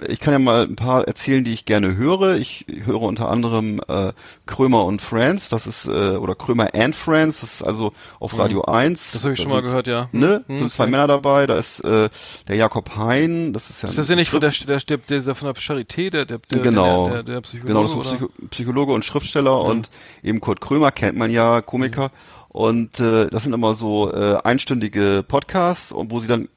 ich 0.08 0.20
kann 0.20 0.32
ja 0.32 0.38
mal 0.38 0.62
ein 0.62 0.76
paar 0.76 1.08
erzählen, 1.08 1.42
die 1.42 1.52
ich 1.52 1.64
gerne 1.64 1.96
höre. 1.96 2.36
Ich 2.36 2.64
höre 2.84 3.02
unter 3.02 3.28
anderem 3.28 3.80
äh, 3.88 4.12
Krömer 4.46 4.84
und 4.84 5.02
Friends, 5.02 5.48
das 5.48 5.66
ist 5.66 5.86
äh, 5.86 6.16
oder 6.16 6.36
Krömer 6.36 6.68
and 6.76 6.94
Friends, 6.94 7.40
das 7.40 7.54
ist 7.54 7.62
also 7.64 7.92
auf 8.20 8.38
Radio 8.38 8.62
1. 8.66 9.10
Das 9.10 9.24
habe 9.24 9.34
ich 9.34 9.40
Da 9.40 9.42
schon 9.42 9.52
mal 9.52 9.62
gehört, 9.62 9.88
ja. 9.88 10.08
Ne? 10.12 10.44
Hm, 10.46 10.58
sind 10.58 10.70
zwei. 10.70 10.86
Männer 10.86 11.08
dabei, 11.08 11.48
da 11.48 11.56
ist 11.56 11.80
äh, 11.80 12.08
der 12.46 12.54
Jakob 12.54 12.94
Hein, 12.96 13.52
das 13.52 13.68
ist 13.68 13.82
ja 13.82 13.88
Ist 13.88 13.98
das 13.98 14.08
ja 14.08 14.14
nicht 14.14 14.30
von 14.30 14.40
der, 14.40 14.52
der, 14.52 14.78
der, 14.78 14.98
der 14.98 15.34
von 15.34 15.52
der 15.52 15.56
Charité, 15.56 16.10
der, 16.10 16.24
der, 16.24 16.38
der, 16.38 16.62
genau, 16.62 17.08
der, 17.08 17.24
der, 17.24 17.34
der 17.34 17.40
Psychologe, 17.40 17.66
genau, 17.66 17.82
das 17.82 17.90
ist 17.90 18.12
ein? 18.12 18.18
Psycho 18.18 18.30
Psychologe 18.50 18.92
und 18.92 19.04
Schriftsteller 19.04 19.60
und 19.60 19.90
eben 20.22 20.40
Kurt 20.40 20.60
Krömer 20.60 20.92
kennt 20.92 21.18
man 21.18 21.32
ja, 21.32 21.62
Komiker. 21.62 22.12
Und 22.58 22.98
äh, 22.98 23.28
das 23.28 23.44
sind 23.44 23.52
immer 23.52 23.76
so 23.76 24.12
äh, 24.12 24.36
einstündige 24.42 25.24
Podcasts, 25.26 25.92
und 25.92 26.10
wo 26.10 26.18
sie 26.18 26.26
dann, 26.26 26.48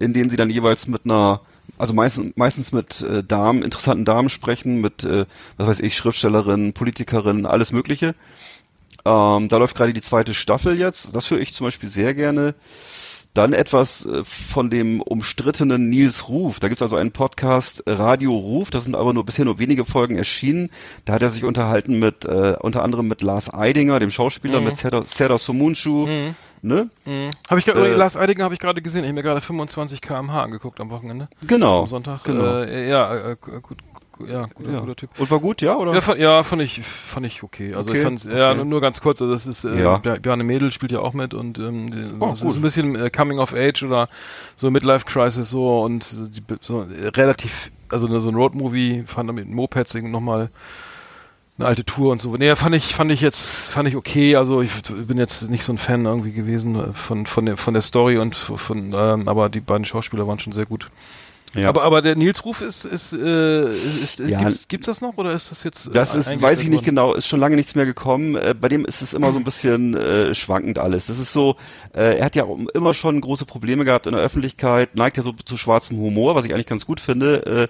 in 0.00 0.12
denen 0.12 0.28
sie 0.28 0.36
dann 0.36 0.50
jeweils 0.50 0.88
mit 0.88 1.02
einer, 1.04 1.42
also 1.78 1.94
meistens, 1.94 2.36
meistens 2.36 2.72
mit 2.72 3.02
äh, 3.02 3.22
Damen, 3.22 3.62
interessanten 3.62 4.04
Damen 4.04 4.30
sprechen, 4.30 4.80
mit, 4.80 5.04
äh, 5.04 5.26
was 5.56 5.68
weiß 5.68 5.80
ich, 5.80 5.96
Schriftstellerinnen, 5.96 6.72
Politikerinnen, 6.72 7.46
alles 7.46 7.70
Mögliche. 7.70 8.16
Ähm, 9.04 9.48
da 9.48 9.58
läuft 9.58 9.76
gerade 9.76 9.92
die 9.92 10.02
zweite 10.02 10.34
Staffel 10.34 10.76
jetzt. 10.76 11.14
Das 11.14 11.30
höre 11.30 11.38
ich 11.38 11.54
zum 11.54 11.68
Beispiel 11.68 11.88
sehr 11.88 12.14
gerne. 12.14 12.56
Dann 13.34 13.52
etwas 13.52 14.06
äh, 14.06 14.22
von 14.24 14.70
dem 14.70 15.00
umstrittenen 15.00 15.90
Nils 15.90 16.28
Ruf. 16.28 16.60
Da 16.60 16.68
gibt's 16.68 16.82
also 16.82 16.94
einen 16.94 17.10
Podcast 17.10 17.82
äh, 17.86 17.90
Radio 17.92 18.32
Ruf. 18.32 18.70
Da 18.70 18.80
sind 18.80 18.94
aber 18.94 19.12
nur 19.12 19.24
bisher 19.26 19.44
nur 19.44 19.58
wenige 19.58 19.84
Folgen 19.84 20.16
erschienen. 20.16 20.70
Da 21.04 21.14
hat 21.14 21.22
er 21.22 21.30
sich 21.30 21.44
unterhalten 21.44 21.98
mit 21.98 22.24
äh, 22.24 22.54
unter 22.60 22.82
anderem 22.84 23.08
mit 23.08 23.22
Lars 23.22 23.52
Eidinger, 23.52 23.98
dem 23.98 24.12
Schauspieler, 24.12 24.60
mit 24.60 24.76
Serdar, 24.76 25.04
Serdar 25.06 25.38
Somuncu. 25.38 26.06
Ne? 26.62 26.88
Habe 27.50 27.58
ich 27.58 27.66
gerade, 27.66 27.86
Äh, 27.86 27.94
Lars 27.94 28.16
Eidinger 28.16 28.44
habe 28.44 28.54
ich 28.54 28.60
gerade 28.60 28.80
gesehen. 28.80 29.00
Ich 29.00 29.08
habe 29.08 29.14
mir 29.16 29.22
gerade 29.22 29.42
25 29.42 30.00
km/h 30.00 30.42
angeguckt 30.42 30.80
am 30.80 30.88
Wochenende. 30.90 31.28
Genau. 31.46 31.80
Am 31.80 31.86
Sonntag. 31.86 32.24
Genau. 32.24 32.62
Äh, 32.62 32.88
ja, 32.88 33.32
äh, 33.32 33.36
gut, 33.38 33.62
gut, 33.62 33.78
ja, 34.26 34.46
guter, 34.54 34.70
ja. 34.72 34.80
guter 34.80 34.96
Typ. 34.96 35.10
Und 35.18 35.30
war 35.30 35.38
gut, 35.40 35.60
ja, 35.62 35.76
oder? 35.76 35.92
Ja, 35.94 36.00
fand, 36.00 36.18
ja, 36.20 36.42
fand 36.42 36.62
ich, 36.62 36.80
fand 36.82 37.26
ich 37.26 37.42
okay. 37.42 37.74
Also 37.74 37.90
Okay, 37.90 37.98
ich 37.98 38.04
fand's, 38.04 38.24
ja, 38.24 38.48
okay. 38.48 38.56
nur, 38.56 38.64
nur 38.64 38.80
ganz 38.80 39.00
kurz. 39.00 39.20
Also 39.22 39.32
das 39.32 39.46
ist, 39.46 39.64
äh, 39.64 39.82
Ja. 39.82 39.98
Bjarne 39.98 40.44
Mädel 40.44 40.70
spielt 40.70 40.92
ja 40.92 41.00
auch 41.00 41.12
mit 41.12 41.34
und 41.34 41.58
ähm, 41.58 41.90
die- 41.90 42.04
Oh, 42.20 42.28
das 42.28 42.40
gut. 42.40 42.50
ist 42.50 42.56
ein 42.56 42.62
bisschen 42.62 42.96
äh, 42.96 43.10
Coming 43.10 43.38
of 43.38 43.54
Age 43.54 43.82
oder 43.82 44.08
so 44.56 44.70
Midlife 44.70 45.04
Crisis 45.06 45.50
so 45.50 45.82
und 45.82 46.36
die, 46.36 46.42
so 46.60 46.82
äh, 46.82 47.08
relativ, 47.08 47.70
also 47.90 48.06
so 48.20 48.28
ein 48.28 48.34
Roadmovie, 48.34 49.04
fand 49.06 49.30
er 49.30 49.34
mit 49.34 49.48
Mopeds 49.48 49.94
nochmal 49.94 50.50
eine 51.56 51.68
alte 51.68 51.84
Tour 51.84 52.10
und 52.10 52.20
so. 52.20 52.36
Nee, 52.36 52.56
fand 52.56 52.74
ich, 52.74 52.94
fand 52.94 53.12
ich 53.12 53.20
jetzt, 53.20 53.70
fand 53.72 53.88
ich 53.88 53.94
okay. 53.94 54.34
Also 54.36 54.60
ich 54.60 54.72
bin 55.06 55.18
jetzt 55.18 55.48
nicht 55.50 55.62
so 55.64 55.72
ein 55.72 55.78
Fan 55.78 56.04
irgendwie 56.04 56.32
gewesen 56.32 56.74
äh, 56.74 56.92
von, 56.92 57.26
von 57.26 57.46
der, 57.46 57.56
von 57.56 57.74
der 57.74 57.82
Story 57.82 58.18
und 58.18 58.34
von, 58.34 58.92
ähm, 58.92 59.28
aber 59.28 59.48
die 59.48 59.60
beiden 59.60 59.84
Schauspieler 59.84 60.26
waren 60.26 60.38
schon 60.40 60.52
sehr 60.52 60.66
gut. 60.66 60.88
Ja. 61.54 61.68
Aber, 61.68 61.82
aber 61.82 62.02
der 62.02 62.16
Nils 62.16 62.44
Ruf 62.44 62.60
ist, 62.60 62.84
ist, 62.84 63.12
äh, 63.12 63.70
ist, 63.70 64.20
ist 64.20 64.30
Ja. 64.30 64.40
gibt's, 64.42 64.68
gibt's 64.68 64.86
das 64.86 65.00
noch 65.00 65.16
oder 65.16 65.32
ist 65.32 65.50
das 65.50 65.64
jetzt? 65.64 65.86
äh, 65.86 65.90
Das 65.90 66.14
ist, 66.14 66.40
weiß 66.40 66.60
ich 66.62 66.68
nicht 66.68 66.84
genau, 66.84 67.14
ist 67.14 67.26
schon 67.26 67.40
lange 67.40 67.56
nichts 67.56 67.74
mehr 67.74 67.86
gekommen. 67.86 68.36
Äh, 68.36 68.54
bei 68.58 68.68
dem 68.68 68.84
ist 68.84 69.02
es 69.02 69.14
immer 69.14 69.32
so 69.32 69.38
ein 69.38 69.44
bisschen 69.44 69.94
äh, 69.94 70.34
schwankend 70.34 70.78
alles. 70.78 71.06
Das 71.06 71.18
ist 71.18 71.32
so, 71.32 71.56
äh, 71.94 72.18
er 72.18 72.24
hat 72.26 72.36
ja 72.36 72.46
immer 72.74 72.94
schon 72.94 73.20
große 73.20 73.44
Probleme 73.46 73.84
gehabt 73.84 74.06
in 74.06 74.12
der 74.12 74.22
Öffentlichkeit, 74.22 74.96
neigt 74.96 75.16
ja 75.16 75.22
so 75.22 75.32
zu 75.32 75.56
schwarzem 75.56 75.98
Humor, 75.98 76.34
was 76.34 76.44
ich 76.44 76.54
eigentlich 76.54 76.66
ganz 76.66 76.86
gut 76.86 77.00
finde. 77.00 77.68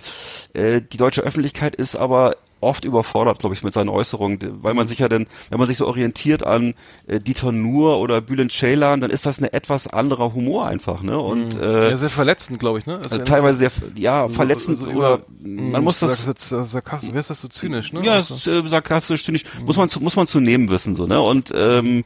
Äh, 0.54 0.76
äh, 0.76 0.80
die 0.82 0.96
deutsche 0.96 1.22
Öffentlichkeit 1.22 1.74
ist 1.74 1.96
aber 1.96 2.36
oft 2.64 2.84
überfordert, 2.84 3.38
glaube 3.38 3.54
ich, 3.54 3.62
mit 3.62 3.72
seinen 3.72 3.88
Äußerungen, 3.88 4.38
weil 4.62 4.74
man 4.74 4.88
sich 4.88 4.98
ja 4.98 5.08
dann, 5.08 5.26
wenn 5.50 5.58
man 5.58 5.68
sich 5.68 5.76
so 5.76 5.86
orientiert 5.86 6.44
an 6.46 6.74
äh, 7.06 7.20
Dieter 7.20 7.52
Nuhr 7.52 7.98
oder 7.98 8.20
Bülent 8.20 8.52
Ceylan, 8.52 9.00
dann 9.00 9.10
ist 9.10 9.26
das 9.26 9.38
ein 9.38 9.44
etwas 9.44 9.86
anderer 9.86 10.34
Humor 10.34 10.66
einfach, 10.66 11.02
ne? 11.02 11.18
Und 11.18 11.56
äh, 11.56 11.90
ja, 11.90 11.96
sehr 11.96 12.10
verletzend, 12.10 12.58
glaube 12.58 12.78
ich, 12.80 12.86
ne? 12.86 12.96
Also 13.04 13.16
ja 13.18 13.24
teilweise 13.24 13.58
sehr, 13.58 13.70
ja, 13.96 14.26
so- 14.28 14.34
verletzend 14.34 14.78
so 14.78 14.86
oder 14.88 15.20
über- 15.40 15.70
man 15.70 15.84
muss 15.84 15.98
das 16.00 16.24
Sarkastisch, 16.48 17.10
wer 17.12 17.20
ist 17.20 17.30
das 17.30 17.40
so 17.40 17.48
zynisch, 17.48 17.92
ne? 17.92 18.02
ja, 18.04 18.14
Also- 18.14 18.50
äh, 18.50 18.66
sarkastisch, 18.68 19.24
zynisch, 19.24 19.44
muss 19.64 19.76
man 19.76 19.88
zu, 19.88 20.00
muss 20.00 20.16
man 20.16 20.26
zu 20.26 20.40
nehmen 20.40 20.68
wissen, 20.70 20.94
so, 20.94 21.06
ne? 21.06 21.20
Und 21.20 21.52
ähm, 21.56 22.04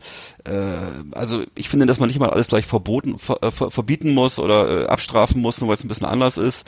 äh, 0.48 1.04
also 1.12 1.42
ich 1.54 1.68
finde, 1.68 1.86
dass 1.86 1.98
man 1.98 2.08
nicht 2.08 2.18
mal 2.18 2.30
alles 2.30 2.48
gleich 2.48 2.66
verboten, 2.66 3.18
ver, 3.18 3.42
äh, 3.42 3.50
ver, 3.50 3.70
verbieten 3.70 4.14
muss 4.14 4.38
oder 4.38 4.84
äh, 4.84 4.86
abstrafen 4.86 5.40
muss, 5.40 5.60
nur 5.60 5.68
weil 5.68 5.74
es 5.74 5.84
ein 5.84 5.88
bisschen 5.88 6.06
anders 6.06 6.36
ist. 6.38 6.66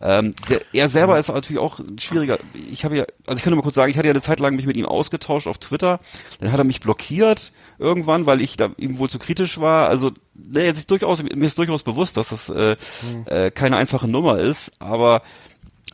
Ähm, 0.00 0.34
der, 0.48 0.60
er 0.72 0.88
selber 0.88 1.18
ist 1.18 1.28
natürlich 1.28 1.60
auch 1.60 1.78
ein 1.78 1.98
schwieriger. 1.98 2.38
Ich 2.70 2.84
habe 2.84 2.96
ja, 2.96 3.04
also 3.26 3.38
ich 3.38 3.42
kann 3.42 3.52
nur 3.52 3.58
mal 3.58 3.62
kurz 3.62 3.76
sagen, 3.76 3.90
ich 3.90 3.96
hatte 3.96 4.08
ja 4.08 4.12
eine 4.12 4.22
Zeit 4.22 4.40
lang 4.40 4.56
mich 4.56 4.66
mit 4.66 4.76
ihm 4.76 4.86
ausgetauscht 4.86 5.46
auf 5.46 5.58
Twitter, 5.58 6.00
dann 6.40 6.52
hat 6.52 6.58
er 6.58 6.64
mich 6.64 6.80
blockiert 6.80 7.52
irgendwann, 7.78 8.26
weil 8.26 8.40
ich 8.40 8.56
da 8.56 8.70
ihm 8.76 8.98
wohl 8.98 9.08
zu 9.08 9.18
kritisch 9.18 9.60
war. 9.60 9.88
Also 9.88 10.10
ne, 10.34 10.64
jetzt 10.64 10.78
ist 10.78 10.90
durchaus, 10.90 11.22
mir 11.22 11.46
ist 11.46 11.58
durchaus 11.58 11.82
bewusst, 11.82 12.16
dass 12.16 12.30
das 12.30 12.48
äh, 12.48 12.76
äh, 13.26 13.50
keine 13.50 13.76
einfache 13.76 14.08
Nummer 14.08 14.38
ist, 14.38 14.72
aber 14.78 15.22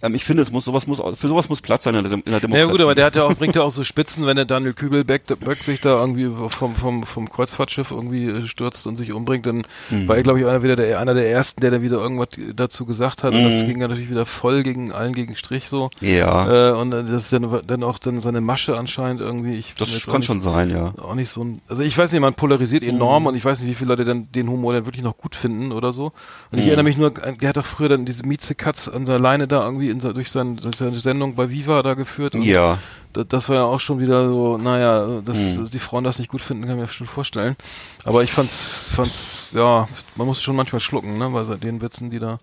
ähm, 0.03 0.15
ich 0.15 0.25
finde, 0.25 0.43
es 0.43 0.51
muss 0.53 0.65
sowas 0.65 0.87
muss 0.87 1.01
für 1.19 1.29
sowas 1.29 1.49
muss 1.49 1.61
Platz 1.61 1.85
sein 1.85 1.95
in 1.95 2.03
der, 2.05 2.13
in 2.13 2.23
der 2.27 2.41
Demokratie. 2.41 2.59
Ja 2.59 2.71
gut, 2.71 2.81
aber 2.81 2.95
der 2.95 3.07
hat 3.07 3.17
ja 3.17 3.25
auch, 3.25 3.35
bringt 3.35 3.57
ja 3.57 3.63
auch 3.63 3.71
so 3.71 3.83
Spitzen, 3.85 4.27
wenn 4.27 4.37
der 4.37 4.45
Daniel 4.45 4.73
Kübelbeck 4.75 5.23
Böck 5.41 5.63
sich 5.65 5.81
da 5.81 5.99
irgendwie 6.01 6.31
vom, 6.49 6.75
vom, 6.75 7.05
vom 7.05 7.29
Kreuzfahrtschiff 7.29 7.91
irgendwie 7.91 8.27
äh, 8.29 8.47
stürzt 8.47 8.87
und 8.87 8.97
sich 8.97 9.13
umbringt, 9.13 9.47
dann 9.47 9.63
Mhm. 9.91 10.09
war 10.09 10.17
er, 10.17 10.23
glaube 10.23 10.41
ich, 10.41 10.47
einer 10.47 10.63
wieder 10.63 10.77
der, 10.77 11.01
einer 11.01 11.15
der 11.15 11.31
ersten, 11.31 11.61
der 11.61 11.71
da 11.71 11.83
wieder 11.83 11.97
irgendwas 11.99 12.29
dazu 12.55 12.85
gesagt 12.87 13.23
hat. 13.23 13.33
Und 13.35 13.45
das 13.45 13.63
Mhm. 13.63 13.67
ging 13.69 13.81
ja 13.81 13.89
natürlich 13.89 14.11
wieder 14.11 14.27
voll 14.27 14.63
gegen 14.63 14.93
allen 14.93 15.13
gegen 15.15 15.37
Strich 15.37 15.69
so. 15.69 15.91
Ja. 16.01 16.71
Äh, 16.71 16.73
und 16.73 16.93
äh, 16.93 17.03
das 17.05 17.25
ist 17.25 17.33
dann, 17.33 17.61
dann 17.67 17.83
auch 17.83 17.99
dann 17.99 18.21
seine 18.21 18.41
Masche 18.41 18.77
anscheinend 18.77 19.21
irgendwie. 19.21 19.55
Ich 19.57 19.75
Das 19.77 19.89
kann 20.07 20.17
nicht- 20.17 20.27
schon 20.27 20.41
sein, 20.41 20.71
ja. 20.71 20.93
auch 21.01 21.15
nicht 21.15 21.31
so 21.31 21.43
ein, 21.45 21.61
also 21.69 21.83
ich 21.83 21.97
weiß 21.97 22.13
nicht, 22.13 22.21
man 22.21 22.35
polarisiert 22.35 22.83
enorm 22.83 23.23
Mhm. 23.25 23.27
und 23.29 23.35
ich 23.37 23.45
weiß 23.45 23.61
nicht, 23.61 23.71
wie 23.71 23.75
viele 23.75 23.89
Leute 23.91 24.05
dann 24.05 24.31
den 24.33 24.49
Humor 24.49 24.73
dann 24.73 24.87
wirklich 24.87 25.05
noch 25.05 25.17
gut 25.17 25.35
finden 25.37 25.73
oder 25.73 25.93
so. 25.93 26.07
Und 26.51 26.59
ich 26.59 26.65
Mhm. 26.65 26.69
erinnere 26.71 26.85
mich 26.85 26.97
nur, 26.97 27.13
an- 27.23 27.37
er 27.41 27.49
hat 27.49 27.57
doch 27.57 27.67
früher 27.67 27.89
dann 27.89 28.05
diese 28.05 28.27
Mieze 28.27 28.55
Katz 28.55 28.89
an 28.89 29.05
der 29.05 29.19
Leine 29.21 29.47
da 29.49 29.65
irgendwie 29.65 29.86
in, 29.91 30.01
se- 30.01 30.15
durch, 30.15 30.31
sein, 30.31 30.57
durch 30.57 30.77
seine 30.77 30.99
Sendung 31.01 31.35
bei 31.35 31.51
Viva 31.51 31.83
da 31.83 31.95
geführt. 31.95 32.35
Und 32.35 32.43
Ja. 32.43 32.79
Das, 33.13 33.27
das 33.29 33.49
war 33.49 33.57
ja 33.57 33.65
auch 33.65 33.81
schon 33.81 33.99
wieder 34.01 34.29
so, 34.29 34.59
naja, 34.59 35.21
dass, 35.25 35.57
dass 35.57 35.71
die 35.71 35.79
Frauen 35.79 36.05
das 36.05 36.19
nicht 36.19 36.31
gut 36.31 36.43
finden, 36.43 36.65
kann 36.67 36.77
ich 36.77 36.81
mir 36.83 36.89
schon 36.89 37.07
vorstellen. 37.07 37.57
Aber 38.05 38.23
ich 38.23 38.31
fand's, 38.33 38.93
fand's, 38.95 39.47
ja, 39.53 39.89
man 40.17 40.27
muss 40.27 40.43
schon 40.43 40.55
manchmal 40.57 40.81
schlucken, 40.81 41.17
ne, 41.19 41.31
bei 41.31 41.43
den 41.57 41.81
Witzen, 41.81 42.11
die 42.11 42.19
da 42.19 42.39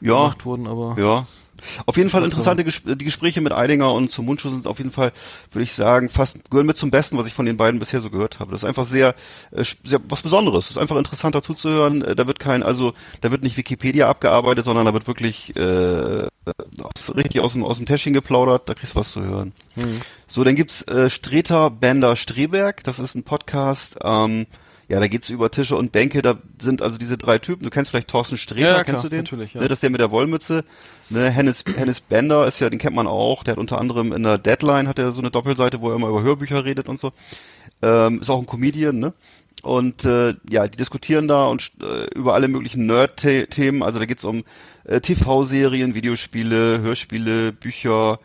Ja. 0.00 0.16
gemacht 0.22 0.44
wurden, 0.44 0.66
aber. 0.66 0.96
Ja. 0.98 1.26
Auf 1.86 1.96
jeden 1.96 2.10
Fall 2.10 2.24
interessante 2.24 2.64
Ges 2.64 2.82
die 2.84 3.04
Gespräche 3.04 3.40
mit 3.40 3.52
Eidinger 3.52 3.92
und 3.92 4.10
zum 4.10 4.26
Mundschuh 4.26 4.50
sind 4.50 4.66
auf 4.66 4.78
jeden 4.78 4.92
Fall, 4.92 5.12
würde 5.50 5.64
ich 5.64 5.72
sagen, 5.72 6.08
fast 6.08 6.38
gehören 6.50 6.66
mit 6.66 6.76
zum 6.76 6.90
Besten, 6.90 7.18
was 7.18 7.26
ich 7.26 7.34
von 7.34 7.46
den 7.46 7.56
beiden 7.56 7.78
bisher 7.80 8.00
so 8.00 8.10
gehört 8.10 8.40
habe. 8.40 8.50
Das 8.52 8.62
ist 8.62 8.68
einfach 8.68 8.86
sehr, 8.86 9.14
äh, 9.50 9.64
sehr 9.84 10.00
was 10.08 10.22
Besonderes. 10.22 10.66
Das 10.66 10.72
ist 10.72 10.78
einfach 10.78 10.96
interessant 10.96 11.34
dazu 11.34 11.54
zu 11.54 11.68
hören. 11.68 12.02
Äh, 12.02 12.14
Da 12.14 12.26
wird 12.26 12.40
kein, 12.40 12.62
also 12.62 12.94
da 13.20 13.30
wird 13.30 13.42
nicht 13.42 13.56
Wikipedia 13.56 14.08
abgearbeitet, 14.08 14.64
sondern 14.64 14.86
da 14.86 14.94
wird 14.94 15.06
wirklich 15.06 15.54
äh, 15.56 16.26
richtig 17.14 17.40
aus 17.40 17.52
dem, 17.52 17.64
aus 17.64 17.76
dem 17.76 17.86
Täschchen 17.86 18.12
geplaudert. 18.12 18.68
Da 18.68 18.74
kriegst 18.74 18.94
du 18.94 19.00
was 19.00 19.12
zu 19.12 19.22
hören. 19.22 19.52
So, 20.26 20.44
dann 20.44 20.54
gibt's 20.54 20.82
äh, 20.82 21.08
Streter 21.10 21.70
Bender 21.70 22.16
Streberg. 22.16 22.82
Das 22.84 22.98
ist 22.98 23.14
ein 23.14 23.22
Podcast. 23.22 23.96
Ähm, 24.02 24.46
ja, 24.92 25.00
da 25.00 25.08
geht's 25.08 25.30
über 25.30 25.50
Tische 25.50 25.74
und 25.74 25.90
Bänke. 25.90 26.20
Da 26.20 26.36
sind 26.60 26.82
also 26.82 26.98
diese 26.98 27.16
drei 27.16 27.38
Typen. 27.38 27.64
Du 27.64 27.70
kennst 27.70 27.90
vielleicht 27.90 28.08
Thorsten 28.08 28.36
Streter, 28.36 28.60
Ja, 28.60 28.76
ja, 28.76 28.84
kennst 28.84 29.02
du 29.02 29.08
den? 29.08 29.20
natürlich, 29.20 29.54
ja. 29.54 29.62
Ne, 29.62 29.68
das 29.68 29.76
ist 29.76 29.82
der 29.82 29.88
mit 29.88 30.02
der 30.02 30.10
Wollmütze. 30.10 30.66
Ne, 31.08 31.30
Hennes, 31.30 31.64
Hennes 31.76 32.02
Bender 32.02 32.46
ist 32.46 32.60
ja, 32.60 32.68
den 32.68 32.78
kennt 32.78 32.94
man 32.94 33.06
auch. 33.06 33.42
Der 33.42 33.52
hat 33.52 33.58
unter 33.58 33.80
anderem 33.80 34.12
in 34.12 34.22
der 34.22 34.36
Deadline 34.36 34.88
hat 34.88 34.98
er 34.98 35.12
so 35.12 35.22
eine 35.22 35.30
Doppelseite, 35.30 35.80
wo 35.80 35.88
er 35.88 35.96
immer 35.96 36.08
über 36.08 36.22
Hörbücher 36.22 36.66
redet 36.66 36.90
und 36.90 37.00
so. 37.00 37.14
Ähm, 37.80 38.20
ist 38.20 38.28
auch 38.28 38.38
ein 38.38 38.44
Comedian, 38.44 38.98
ne? 38.98 39.14
Und 39.62 40.04
äh, 40.04 40.34
ja, 40.50 40.68
die 40.68 40.76
diskutieren 40.76 41.26
da 41.26 41.46
und 41.46 41.72
äh, 41.80 42.14
über 42.14 42.34
alle 42.34 42.48
möglichen 42.48 42.84
Nerd-Themen. 42.84 43.82
Also 43.82 43.98
da 43.98 44.04
geht's 44.04 44.26
um 44.26 44.44
äh, 44.84 45.00
TV-Serien, 45.00 45.94
Videospiele, 45.94 46.80
Hörspiele, 46.80 47.52
Bücher, 47.52 48.18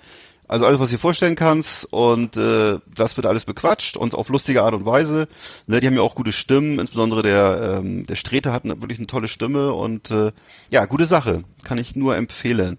also 0.47 0.65
alles, 0.65 0.79
was 0.79 0.89
dir 0.89 0.99
vorstellen 0.99 1.35
kannst. 1.35 1.85
Und 1.91 2.37
äh, 2.37 2.79
das 2.93 3.17
wird 3.17 3.25
alles 3.25 3.45
bequatscht 3.45 3.97
und 3.97 4.15
auf 4.15 4.29
lustige 4.29 4.63
Art 4.63 4.73
und 4.73 4.85
Weise. 4.85 5.27
Ne, 5.67 5.79
die 5.79 5.87
haben 5.87 5.95
ja 5.95 6.01
auch 6.01 6.15
gute 6.15 6.31
Stimmen, 6.31 6.79
insbesondere 6.79 7.21
der, 7.21 7.79
ähm, 7.79 8.05
der 8.05 8.15
Streter 8.15 8.53
hat 8.53 8.63
eine, 8.63 8.79
wirklich 8.81 8.99
eine 8.99 9.07
tolle 9.07 9.27
Stimme 9.27 9.73
und 9.73 10.11
äh, 10.11 10.31
ja, 10.69 10.85
gute 10.85 11.05
Sache. 11.05 11.43
Kann 11.63 11.77
ich 11.77 11.95
nur 11.95 12.15
empfehlen. 12.15 12.77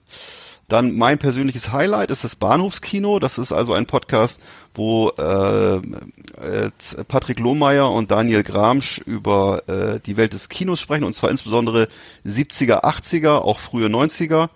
Dann 0.68 0.96
mein 0.96 1.18
persönliches 1.18 1.72
Highlight 1.72 2.10
ist 2.10 2.24
das 2.24 2.36
Bahnhofskino. 2.36 3.18
Das 3.20 3.38
ist 3.38 3.52
also 3.52 3.72
ein 3.72 3.86
Podcast, 3.86 4.38
wo 4.74 5.10
äh, 5.16 5.76
äh, 5.76 6.70
Patrick 7.08 7.40
Lohmeier 7.40 7.90
und 7.90 8.10
Daniel 8.10 8.42
Gramsch 8.42 8.98
über 8.98 9.66
äh, 9.66 9.98
die 10.04 10.18
Welt 10.18 10.34
des 10.34 10.50
Kinos 10.50 10.80
sprechen, 10.80 11.04
und 11.04 11.14
zwar 11.14 11.30
insbesondere 11.30 11.88
70er, 12.26 12.84
80er, 12.84 13.38
auch 13.38 13.58
frühe 13.58 13.86
90er. 13.86 14.50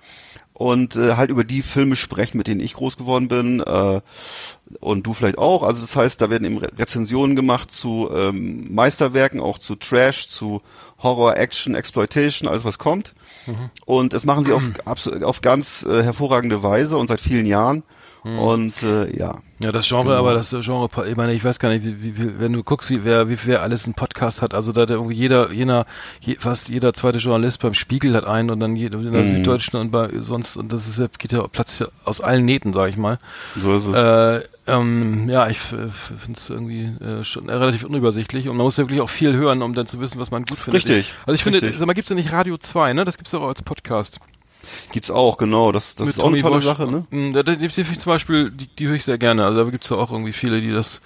Und 0.63 0.95
äh, 0.95 1.17
halt 1.17 1.31
über 1.31 1.43
die 1.43 1.61
Filme 1.61 1.97
sprechen, 1.97 2.39
mit 2.39 2.47
denen 2.47 2.61
ich 2.61 2.75
groß 2.75 2.97
geworden 2.97 3.27
bin 3.27 3.59
äh, 3.59 4.01
und 4.79 5.05
du 5.05 5.13
vielleicht 5.13 5.37
auch. 5.37 5.65
Also 5.65 5.81
das 5.81 5.97
heißt, 5.97 6.21
da 6.21 6.31
werden 6.31 6.45
eben 6.45 6.59
Re 6.59 6.69
Rezensionen 6.79 7.35
gemacht 7.35 7.73
zu 7.73 8.09
ähm, 8.15 8.73
Meisterwerken, 8.73 9.41
auch 9.41 9.59
zu 9.59 9.75
Trash, 9.75 10.29
zu 10.29 10.63
Horror, 11.03 11.37
Action, 11.37 11.75
Exploitation, 11.75 12.49
alles 12.49 12.65
was 12.65 12.79
kommt. 12.79 13.13
Und 13.87 14.13
das 14.13 14.25
machen 14.25 14.45
sie 14.45 14.53
auf, 14.53 14.63
auf 15.25 15.41
ganz 15.41 15.83
äh, 15.83 16.05
hervorragende 16.05 16.63
Weise 16.63 16.97
und 16.97 17.09
seit 17.09 17.21
vielen 17.21 17.47
Jahren. 17.47 17.83
Und 18.25 18.83
äh, 18.85 19.17
ja, 19.19 19.41
Ja, 19.61 19.73
das 19.73 19.89
Genre, 19.89 20.17
aber 20.17 20.33
das 20.33 20.55
Genre, 20.61 20.89
ich 21.09 21.17
meine, 21.17 21.33
ich 21.33 21.45
weiß 21.45 21.59
gar 21.59 21.71
nicht, 21.71 21.85
wie, 21.85 22.17
wie, 22.17 22.39
wenn 22.39 22.53
du 22.53 22.63
guckst, 22.63 22.91
wie 22.91 23.05
wer, 23.05 23.29
wie 23.29 23.37
wer 23.45 23.63
alles 23.63 23.85
einen 23.85 23.95
Podcast 23.95 24.43
hat, 24.43 24.55
also 24.55 24.71
da 24.73 24.83
hat 24.83 24.91
irgendwie 24.91 25.15
jeder, 25.15 25.51
jener, 25.51 25.87
je, 26.21 26.37
fast 26.39 26.69
jeder 26.69 26.93
zweite 26.93 27.19
Journalist 27.19 27.61
beim 27.61 27.75
Spiegel 27.75 28.15
hat 28.15 28.25
einen 28.25 28.51
und 28.51 28.61
dann 28.61 28.77
jeder 28.77 28.99
in 29.01 29.11
der 29.11 29.27
Süddeutschen 29.27 29.81
und 29.81 29.91
bei 29.91 30.09
sonst 30.21 30.57
und 30.57 30.73
das 30.73 30.87
ist 30.87 31.01
ja, 31.01 31.09
geht 31.19 31.33
ja 31.33 31.47
Platz 31.49 31.85
aus 32.05 32.21
allen 32.21 32.45
Nähten, 32.45 32.73
sag 32.73 32.91
ich 32.91 32.97
mal. 32.97 33.19
so 33.61 33.77
ist 33.77 33.87
es. 33.87 33.95
Äh, 33.95 34.47
ähm, 34.69 35.29
ja, 35.29 35.49
ich 35.49 35.59
finde 35.59 35.91
es 36.35 36.49
irgendwie 36.49 36.85
äh, 37.05 37.25
schon 37.25 37.51
relativ 37.51 37.83
unübersichtlich 37.83 38.49
und 38.49 38.57
man 38.57 38.65
muss 38.65 38.77
ja 38.77 38.85
wirklich 38.85 39.01
auch 39.01 39.11
viel 39.11 39.35
hören, 39.35 39.63
um 39.63 39.75
dann 39.75 39.87
zu 39.87 40.01
wissen, 40.01 40.21
was 40.21 40.31
man 40.31 40.45
gut 40.45 40.61
findet. 40.61 40.89
Richtig, 40.89 41.13
Also 41.27 41.35
ich 41.35 41.43
finde, 41.43 41.59
sag 41.61 41.87
mal, 41.87 41.95
gibt's 41.95 42.11
ja 42.11 42.17
nicht 42.17 42.31
Radio 42.31 42.57
2, 42.57 42.93
ne? 42.93 43.05
Das 43.05 43.19
gibt's 43.19 43.35
auch 43.35 43.47
als 43.49 43.63
Podcast. 43.63 44.21
Gibt's 44.93 45.11
auch, 45.11 45.39
genau. 45.39 45.73
Das, 45.73 45.95
das 45.95 46.09
ist 46.09 46.21
auch 46.21 46.27
eine 46.27 46.39
Tommy 46.39 46.43
tolle 46.43 46.55
Walsh. 46.57 46.65
Sache, 46.65 46.91
ne? 46.91 47.07
Mm, 47.11 47.33
Da, 47.33 47.43
da, 47.43 47.55
die, 47.55 47.69
die 47.69 47.83
zum 47.99 48.13
Beispiel, 48.13 48.51
die, 48.51 48.67
die 48.67 48.89
höre 48.89 48.95
ich 48.97 49.05
sehr 49.05 49.19
gerne. 49.19 49.45
Also 49.45 49.65
da 49.65 49.71
gibt's 49.71 49.89
ja 49.91 49.97
auch 49.97 50.11
irgendwie 50.11 50.33
viele, 50.33 50.61
die 50.61 50.71
das, 50.73 51.01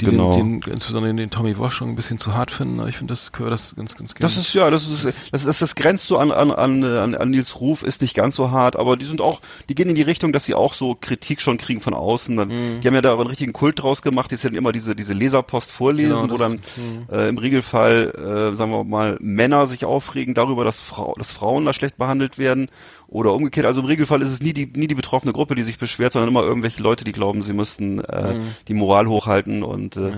die 0.00 0.06
Genau. 0.06 0.32
den, 0.34 0.60
den, 0.60 0.72
insbesondere 0.72 1.14
den 1.14 1.30
Tommy 1.30 1.58
Walsh 1.58 1.74
schon 1.74 1.88
ein 1.90 1.96
bisschen 1.96 2.18
zu 2.18 2.34
hart 2.34 2.50
finden. 2.50 2.80
Aber 2.80 2.88
ich 2.88 2.96
finde 2.96 3.12
das, 3.12 3.30
höre 3.36 3.50
das 3.50 3.74
ganz, 3.76 3.94
ganz 3.96 4.14
gerne. 4.14 4.22
Das 4.32 4.36
ist 4.36 4.52
ja, 4.54 4.70
das 4.70 4.88
ist 4.88 5.04
das, 5.30 5.44
das, 5.44 5.58
das 5.58 5.74
grenzt 5.74 6.06
so 6.06 6.18
an, 6.18 6.32
an, 6.32 6.50
an, 6.50 6.82
an, 6.84 7.14
an 7.14 7.30
Nils 7.30 7.60
Ruf, 7.60 7.82
ist 7.82 8.02
nicht 8.02 8.14
ganz 8.14 8.34
so 8.36 8.50
hart, 8.50 8.76
aber 8.76 8.96
die 8.96 9.06
sind 9.06 9.20
auch, 9.20 9.40
die 9.68 9.74
gehen 9.74 9.88
in 9.88 9.94
die 9.94 10.02
Richtung, 10.02 10.32
dass 10.32 10.44
sie 10.44 10.54
auch 10.54 10.74
so 10.74 10.96
Kritik 11.00 11.40
schon 11.40 11.58
kriegen 11.58 11.80
von 11.80 11.94
außen. 11.94 12.36
Dann, 12.36 12.48
Mhm. 12.48 12.80
Die 12.80 12.86
haben 12.88 12.94
ja 12.94 13.00
da 13.02 13.12
einen 13.14 13.26
richtigen 13.26 13.52
Kult 13.52 13.82
draus 13.82 14.02
gemacht, 14.02 14.30
die 14.30 14.36
dann 14.36 14.54
immer 14.54 14.72
diese, 14.72 14.94
diese 14.96 15.12
Leserpost 15.14 15.70
vorlesen, 15.70 16.20
Genau, 16.22 16.34
wo 16.34 16.36
dann 16.38 16.60
äh, 17.12 17.28
im 17.28 17.38
Regelfall, 17.38 18.50
äh, 18.52 18.56
sagen 18.56 18.70
wir 18.72 18.84
mal, 18.84 19.16
Männer 19.20 19.66
sich 19.66 19.84
aufregen 19.84 20.34
darüber, 20.34 20.64
dass, 20.64 20.80
Frau, 20.80 21.14
dass 21.16 21.30
Frauen 21.30 21.64
da 21.64 21.72
schlecht 21.72 21.96
behandelt 21.98 22.36
werden. 22.38 22.68
Oder 23.06 23.32
umgekehrt, 23.34 23.66
also 23.66 23.80
im 23.80 23.86
Regelfall 23.86 24.22
ist 24.22 24.28
es 24.32 24.40
nie 24.40 24.52
die, 24.52 24.66
nie 24.66 24.88
die 24.88 24.94
betroffene 24.96 25.32
Gruppe, 25.32 25.54
die 25.54 25.62
sich 25.62 25.78
beschwert, 25.78 26.12
sondern 26.14 26.30
immer 26.30 26.42
irgendwelche 26.42 26.82
Leute, 26.82 27.04
die 27.04 27.12
glauben, 27.12 27.42
sie 27.44 27.52
müssten 27.52 28.00
äh, 28.00 28.34
Mhm. 28.34 28.42
die 28.66 28.74
Moral 28.74 29.06
hochhalten 29.08 29.62
und 29.62 29.83
äh, 29.96 30.12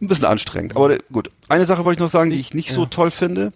ein 0.00 0.08
bisschen 0.08 0.24
anstrengend. 0.24 0.76
Aber 0.76 0.90
äh, 0.90 0.98
gut, 1.12 1.30
eine 1.48 1.64
Sache 1.64 1.84
wollte 1.84 1.98
ich 1.98 2.02
noch 2.02 2.10
sagen, 2.10 2.30
die 2.30 2.40
ich 2.40 2.54
nicht 2.54 2.70
so 2.70 2.86
toll 2.86 3.10
finde. 3.10 3.52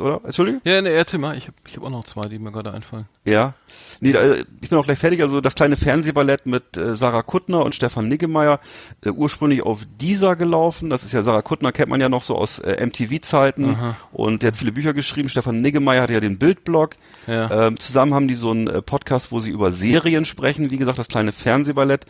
Oder? 0.00 0.20
Entschuldige? 0.24 0.60
ja, 0.64 0.82
ne, 0.82 0.90
erzähl 0.90 1.20
mal. 1.20 1.36
Ich 1.36 1.46
habe 1.46 1.56
ich 1.68 1.76
hab 1.76 1.84
auch 1.84 1.90
noch 1.90 2.04
zwei, 2.04 2.22
die 2.22 2.40
mir 2.40 2.50
gerade 2.50 2.72
einfallen. 2.72 3.06
Ja. 3.24 3.54
Nee, 4.00 4.12
da, 4.12 4.34
ich 4.34 4.68
bin 4.68 4.76
auch 4.78 4.84
gleich 4.84 4.98
fertig. 4.98 5.22
Also 5.22 5.40
das 5.40 5.54
kleine 5.54 5.76
Fernsehballett 5.76 6.44
mit 6.44 6.76
äh, 6.76 6.96
Sarah 6.96 7.22
Kuttner 7.22 7.64
und 7.64 7.74
Stefan 7.74 8.08
Niggemeier, 8.08 8.58
äh, 9.04 9.10
ursprünglich 9.10 9.62
auf 9.62 9.82
dieser 10.00 10.34
gelaufen. 10.34 10.90
Das 10.90 11.04
ist 11.04 11.12
ja 11.12 11.22
Sarah 11.22 11.42
Kuttner, 11.42 11.70
kennt 11.70 11.88
man 11.88 12.00
ja 12.00 12.08
noch 12.08 12.22
so 12.22 12.34
aus 12.34 12.58
äh, 12.58 12.84
MTV-Zeiten. 12.84 13.94
Und 14.12 14.42
der 14.42 14.48
hat 14.48 14.58
viele 14.58 14.72
Bücher 14.72 14.92
geschrieben. 14.92 15.28
Stefan 15.28 15.62
Niggemeier 15.62 16.02
hatte 16.02 16.14
ja 16.14 16.20
den 16.20 16.38
Bildblog. 16.38 16.96
Ja. 17.28 17.68
Ähm, 17.68 17.78
zusammen 17.78 18.12
haben 18.12 18.26
die 18.26 18.34
so 18.34 18.50
einen 18.50 18.66
äh, 18.66 18.82
Podcast, 18.82 19.30
wo 19.30 19.38
sie 19.38 19.50
über 19.50 19.70
Serien 19.70 20.24
sprechen. 20.24 20.72
Wie 20.72 20.78
gesagt, 20.78 20.98
das 20.98 21.08
kleine 21.08 21.30
Fernsehballett. 21.30 22.06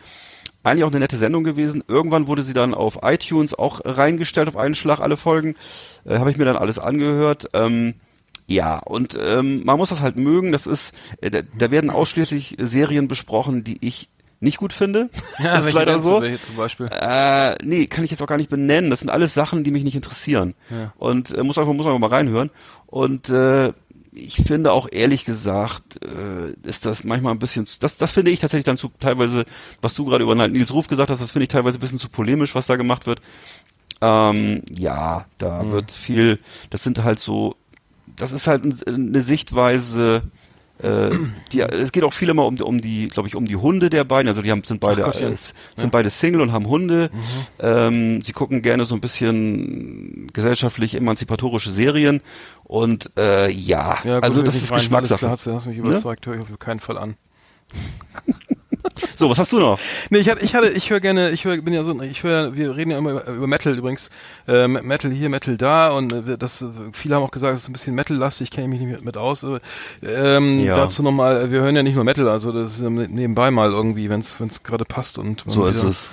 Eigentlich 0.67 0.83
auch 0.83 0.91
eine 0.91 0.99
nette 0.99 1.15
Sendung 1.17 1.45
gewesen. 1.45 1.81
Irgendwann 1.87 2.27
wurde 2.27 2.43
sie 2.43 2.53
dann 2.53 2.73
auf 2.73 2.99
iTunes 3.01 3.53
auch 3.53 3.79
reingestellt, 3.85 4.49
auf 4.49 4.57
einen 4.57 4.75
Schlag 4.75 4.99
alle 4.99 5.15
Folgen. 5.15 5.55
Äh, 6.05 6.19
Habe 6.19 6.29
ich 6.29 6.37
mir 6.37 6.43
dann 6.43 6.57
alles 6.57 6.77
angehört. 6.77 7.49
Ähm, 7.53 7.93
ja, 8.47 8.79
und 8.79 9.17
ähm, 9.17 9.63
man 9.63 9.77
muss 9.77 9.89
das 9.89 10.01
halt 10.01 10.17
mögen. 10.17 10.51
Das 10.51 10.67
ist, 10.67 10.93
äh, 11.21 11.29
da, 11.29 11.39
da 11.57 11.71
werden 11.71 11.89
ausschließlich 11.89 12.57
Serien 12.59 13.07
besprochen, 13.07 13.63
die 13.63 13.77
ich 13.79 14.09
nicht 14.41 14.57
gut 14.57 14.73
finde. 14.73 15.09
das 15.41 15.65
ist 15.65 15.73
leider 15.73 15.99
so. 15.99 16.19
Zum 16.19 16.57
Beispiel? 16.57 16.89
Äh, 16.91 17.55
nee, 17.63 17.85
kann 17.85 18.03
ich 18.03 18.11
jetzt 18.11 18.21
auch 18.21 18.27
gar 18.27 18.37
nicht 18.37 18.49
benennen. 18.49 18.89
Das 18.89 18.99
sind 18.99 19.09
alles 19.09 19.33
Sachen, 19.33 19.63
die 19.63 19.71
mich 19.71 19.85
nicht 19.85 19.95
interessieren. 19.95 20.53
Ja. 20.69 20.93
Und 20.97 21.33
äh, 21.33 21.43
muss 21.43 21.57
einfach 21.57 21.71
muss 21.71 21.85
einfach 21.85 21.99
mal 21.99 22.09
reinhören. 22.09 22.49
Und 22.87 23.29
äh, 23.29 23.71
ich 24.17 24.35
finde 24.37 24.71
auch 24.71 24.87
ehrlich 24.91 25.25
gesagt, 25.25 26.03
äh, 26.03 26.51
ist 26.67 26.85
das 26.85 27.03
manchmal 27.03 27.33
ein 27.33 27.39
bisschen, 27.39 27.65
zu- 27.65 27.79
das, 27.79 27.97
das 27.97 28.11
finde 28.11 28.31
ich 28.31 28.39
tatsächlich 28.39 28.65
dann 28.65 28.77
zu 28.77 28.89
teilweise, 28.99 29.45
was 29.81 29.93
du 29.93 30.05
gerade 30.05 30.23
über 30.23 30.35
Nils 30.35 30.73
Ruf 30.73 30.87
gesagt 30.87 31.09
hast, 31.09 31.21
das 31.21 31.31
finde 31.31 31.43
ich 31.43 31.49
teilweise 31.49 31.77
ein 31.77 31.81
bisschen 31.81 31.99
zu 31.99 32.09
polemisch, 32.09 32.55
was 32.55 32.65
da 32.67 32.75
gemacht 32.75 33.05
wird. 33.07 33.21
Ähm, 34.01 34.63
ja, 34.69 35.25
da 35.37 35.63
Mhm. 35.63 35.71
wird 35.71 35.91
viel, 35.91 36.39
das 36.69 36.83
sind 36.83 37.03
halt 37.03 37.19
so, 37.19 37.55
das 38.07 38.31
ist 38.31 38.47
halt 38.47 38.63
ein, 38.65 38.75
eine 38.87 39.21
Sichtweise, 39.21 40.23
äh, 40.79 41.09
die, 41.51 41.61
es 41.61 41.91
geht 41.91 42.03
auch 42.03 42.13
viel 42.13 42.29
immer 42.29 42.45
um, 42.45 42.59
um 42.61 42.79
die, 42.81 43.07
glaube 43.07 43.27
ich, 43.27 43.35
um 43.35 43.45
die 43.45 43.55
Hunde 43.55 43.89
der 43.89 44.03
beiden. 44.03 44.27
Also 44.27 44.41
die 44.41 44.51
haben, 44.51 44.63
sind 44.63 44.79
beide, 44.79 45.01
Ach 45.03 45.11
Gottchen. 45.13 45.33
äh, 45.33 45.37
sind 45.79 45.91
beide 45.91 46.09
Single 46.09 46.41
und 46.41 46.51
haben 46.51 46.67
Hunde. 46.67 47.09
Ähm, 47.59 48.21
sie 48.21 48.33
gucken 48.33 48.61
gerne 48.61 48.85
so 48.85 48.95
ein 48.95 49.01
bisschen 49.01 50.29
gesellschaftlich 50.33 50.95
emanzipatorische 50.95 51.71
Serien. 51.71 52.21
Und 52.63 53.11
äh, 53.17 53.49
ja, 53.51 53.99
Ja, 54.03 54.15
gut, 54.15 54.23
also 54.23 54.41
das 54.43 54.55
ist 54.55 54.71
rein. 54.71 54.77
Alles 54.77 54.87
klar, 54.89 55.01
Geschmackssache. 55.01 55.29
Hast, 55.29 55.45
du- 55.47 55.53
hast 55.53 55.65
mich 55.65 55.77
überzeugt, 55.77 56.25
höre 56.27 56.35
ich 56.35 56.41
auf 56.41 56.59
keinen 56.59 56.79
Fall 56.79 56.97
an. 56.97 57.15
So, 59.15 59.29
was 59.29 59.39
hast 59.39 59.51
du 59.51 59.59
noch? 59.59 59.79
Nee, 60.09 60.19
ich 60.19 60.29
hatte, 60.29 60.43
ich 60.43 60.55
hatte, 60.55 60.69
ich 60.69 60.89
höre 60.89 60.99
gerne, 60.99 61.31
ich 61.31 61.45
höre, 61.45 61.57
bin 61.61 61.73
ja 61.73 61.83
so, 61.83 61.99
ich 62.01 62.23
höre, 62.23 62.55
wir 62.55 62.75
reden 62.75 62.91
ja 62.91 62.97
immer 62.97 63.11
über, 63.11 63.27
über 63.27 63.47
Metal 63.47 63.77
übrigens, 63.77 64.09
äh, 64.47 64.67
Metal 64.67 65.11
hier, 65.11 65.29
Metal 65.29 65.57
da 65.57 65.89
und 65.89 66.13
äh, 66.13 66.37
das, 66.37 66.61
äh, 66.61 66.67
viele 66.93 67.15
haben 67.15 67.23
auch 67.23 67.31
gesagt, 67.31 67.55
es 67.55 67.63
ist 67.63 67.69
ein 67.69 67.73
bisschen 67.73 67.95
Metal-lastig, 67.95 68.51
kenne 68.51 68.65
ich 68.65 68.69
mich 68.69 68.79
nicht 68.81 68.91
mit, 68.97 69.05
mit 69.05 69.17
aus. 69.17 69.43
aber, 69.43 69.59
Ähm, 70.03 70.59
Ja. 70.59 70.75
Dazu 70.75 71.03
nochmal, 71.03 71.51
wir 71.51 71.61
hören 71.61 71.75
ja 71.75 71.83
nicht 71.83 71.95
nur 71.95 72.03
Metal, 72.03 72.27
also 72.27 72.51
das 72.51 72.73
ist 72.73 72.81
ähm, 72.81 72.95
nebenbei 72.95 73.51
mal 73.51 73.71
irgendwie, 73.71 74.09
wenn 74.09 74.19
es 74.19 74.37
gerade 74.63 74.85
passt 74.85 75.17
und 75.17 75.45
man 75.45 75.53
So 75.55 75.65
ist 75.67 75.83
es. 75.83 76.09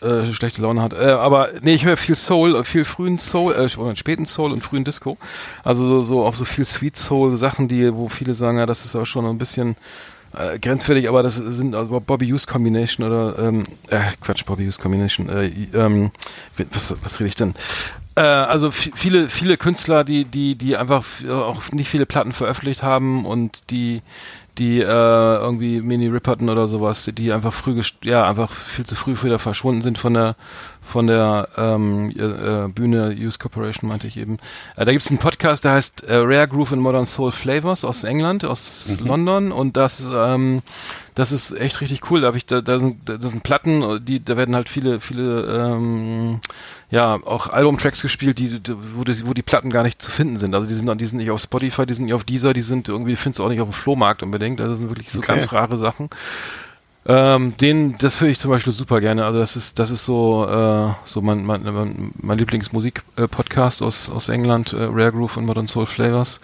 Äh, 0.00 0.32
schlechte 0.32 0.62
Laune 0.62 0.80
hat. 0.80 0.92
Äh, 0.92 1.06
aber 1.06 1.48
nee, 1.60 1.74
ich 1.74 1.84
höre 1.84 1.96
viel 1.96 2.14
Soul, 2.14 2.54
äh, 2.54 2.62
viel 2.62 2.84
frühen 2.84 3.18
Soul, 3.18 3.52
äh, 3.54 3.78
oder 3.78 3.96
späten 3.96 4.26
Soul 4.26 4.52
und 4.52 4.62
frühen 4.62 4.84
Disco. 4.84 5.18
Also 5.64 5.88
so, 5.88 6.02
so 6.02 6.24
auch 6.24 6.34
so 6.34 6.44
viel 6.44 6.64
Sweet 6.64 6.96
Soul 6.96 7.36
Sachen, 7.36 7.66
die, 7.66 7.92
wo 7.92 8.08
viele 8.08 8.32
sagen, 8.34 8.58
ja, 8.58 8.66
das 8.66 8.84
ist 8.84 8.94
auch 8.94 9.06
schon 9.06 9.26
ein 9.26 9.38
bisschen 9.38 9.74
äh, 10.38 10.58
grenzwertig, 10.58 11.08
aber 11.08 11.22
das 11.22 11.36
sind 11.36 11.76
also 11.76 12.00
Bobby 12.00 12.28
Hughes 12.28 12.46
Combination 12.46 13.06
oder 13.06 13.38
ähm, 13.38 13.64
äh, 13.90 14.00
Quatsch, 14.20 14.44
Bobby 14.44 14.64
Hughes 14.64 14.78
Combination. 14.78 15.28
Äh, 15.28 15.50
ähm, 15.74 16.10
was, 16.70 16.94
was 17.02 17.18
rede 17.20 17.28
ich 17.28 17.34
denn? 17.34 17.54
Äh, 18.14 18.20
also 18.20 18.68
vi- 18.68 18.92
viele, 18.94 19.28
viele 19.28 19.56
Künstler, 19.56 20.04
die, 20.04 20.24
die, 20.24 20.54
die 20.54 20.76
einfach 20.76 21.04
auch 21.30 21.72
nicht 21.72 21.88
viele 21.88 22.06
Platten 22.06 22.32
veröffentlicht 22.32 22.82
haben 22.82 23.26
und 23.26 23.70
die, 23.70 24.02
die 24.58 24.80
äh, 24.80 24.84
irgendwie 24.84 25.80
Mini 25.80 26.08
Ripperton 26.08 26.48
oder 26.48 26.66
sowas, 26.66 27.10
die 27.12 27.32
einfach 27.32 27.52
früh, 27.52 27.80
ja 28.02 28.28
einfach 28.28 28.50
viel 28.50 28.84
zu 28.84 28.96
früh 28.96 29.14
wieder 29.22 29.38
verschwunden 29.38 29.82
sind 29.82 29.98
von 29.98 30.14
der 30.14 30.36
von 30.80 31.06
der 31.06 31.48
ähm, 31.56 32.10
äh, 32.16 32.22
äh, 32.22 32.68
Bühne 32.68 33.14
Use 33.18 33.38
Corporation 33.38 33.88
meinte 33.88 34.06
ich 34.06 34.16
eben. 34.16 34.38
Äh, 34.76 34.86
da 34.86 34.92
gibt's 34.92 35.10
einen 35.10 35.18
Podcast, 35.18 35.64
der 35.64 35.72
heißt 35.72 36.04
äh, 36.04 36.16
Rare 36.16 36.48
Groove 36.48 36.72
and 36.72 36.82
Modern 36.82 37.04
Soul 37.04 37.30
Flavors 37.30 37.84
aus 37.84 38.04
England, 38.04 38.44
aus 38.44 38.96
London 38.98 39.52
und 39.52 39.76
das 39.76 40.08
ähm, 40.12 40.62
das 41.18 41.32
ist 41.32 41.58
echt 41.58 41.80
richtig 41.80 42.10
cool. 42.10 42.20
Da 42.20 42.32
ich 42.34 42.46
da, 42.46 42.60
da 42.60 42.78
sind 42.78 43.00
da 43.08 43.18
sind 43.20 43.42
Platten, 43.42 44.04
die 44.04 44.22
da 44.24 44.36
werden 44.36 44.54
halt 44.54 44.68
viele 44.68 45.00
viele 45.00 45.58
ähm, 45.60 46.40
ja 46.90 47.14
auch 47.24 47.48
Albumtracks 47.48 48.00
gespielt, 48.02 48.38
die 48.38 48.60
die- 48.60 48.74
wo 48.94 49.04
die, 49.04 49.26
wo 49.26 49.34
die 49.34 49.42
Platten 49.42 49.70
gar 49.70 49.82
nicht 49.82 50.00
zu 50.00 50.10
finden 50.10 50.38
sind. 50.38 50.54
Also 50.54 50.66
die 50.66 50.74
sind 50.74 51.00
die 51.00 51.04
sind 51.06 51.18
nicht 51.18 51.30
auf 51.30 51.40
Spotify, 51.40 51.86
die 51.86 51.94
sind 51.94 52.04
nicht 52.06 52.14
auf 52.14 52.24
Deezer, 52.24 52.52
die 52.52 52.62
sind 52.62 52.88
irgendwie 52.88 53.16
findest 53.16 53.40
du 53.40 53.44
auch 53.44 53.48
nicht 53.48 53.60
auf 53.60 53.68
dem 53.68 53.72
Flohmarkt 53.74 54.22
unbedingt. 54.22 54.60
Also 54.60 54.70
das 54.72 54.78
sind 54.78 54.88
wirklich 54.90 55.10
so 55.10 55.18
Okay. 55.18 55.28
ganz 55.34 55.52
rare 55.52 55.76
Sachen. 55.76 56.08
Ähm, 57.06 57.56
den, 57.56 57.96
das 57.96 58.20
höre 58.20 58.28
ich 58.28 58.38
zum 58.38 58.50
Beispiel 58.50 58.72
super 58.72 59.00
gerne. 59.00 59.24
Also 59.24 59.38
das 59.38 59.56
ist, 59.56 59.78
das 59.78 59.90
ist 59.90 60.04
so, 60.04 60.44
äh, 60.46 60.92
so 61.06 61.22
mein, 61.22 61.44
mein, 61.46 62.12
mein, 62.20 62.38
Lieblingsmusik-Podcast 62.38 63.80
aus, 63.82 64.10
aus 64.10 64.28
England, 64.28 64.74
äh, 64.74 64.82
Rare 64.84 65.12
Groove 65.12 65.38
und 65.38 65.46
Modern 65.46 65.66
Soul 65.68 65.86
Flavors. 65.86 66.38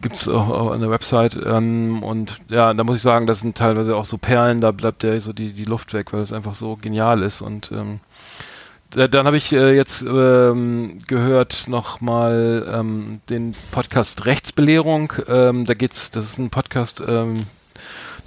Gibt's 0.00 0.28
auch, 0.28 0.50
auch 0.50 0.70
an 0.70 0.80
der 0.82 0.90
Website. 0.90 1.36
Ähm, 1.44 2.04
und 2.04 2.36
ja, 2.48 2.72
da 2.74 2.84
muss 2.84 2.98
ich 2.98 3.02
sagen, 3.02 3.26
das 3.26 3.40
sind 3.40 3.56
teilweise 3.56 3.96
auch 3.96 4.04
so 4.04 4.18
Perlen, 4.18 4.60
da 4.60 4.70
bleibt 4.70 5.02
der 5.02 5.20
so 5.20 5.32
die, 5.32 5.52
die 5.52 5.64
Luft 5.64 5.92
weg, 5.94 6.12
weil 6.12 6.20
es 6.20 6.32
einfach 6.32 6.54
so 6.54 6.76
genial 6.76 7.22
ist. 7.24 7.40
Und 7.40 7.72
ähm, 7.72 7.98
da- 8.90 9.08
dann 9.08 9.26
habe 9.26 9.36
ich 9.36 9.52
äh, 9.52 9.74
jetzt 9.74 10.02
ähm, 10.02 10.98
gehört 11.08 11.64
nochmal 11.66 12.70
ähm, 12.72 13.20
den 13.30 13.56
Podcast 13.72 14.26
Rechtsbelehrung. 14.26 15.12
Ähm, 15.26 15.64
da 15.64 15.74
geht's, 15.74 16.12
das 16.12 16.24
ist 16.24 16.38
ein 16.38 16.50
Podcast, 16.50 17.02
ähm, 17.04 17.46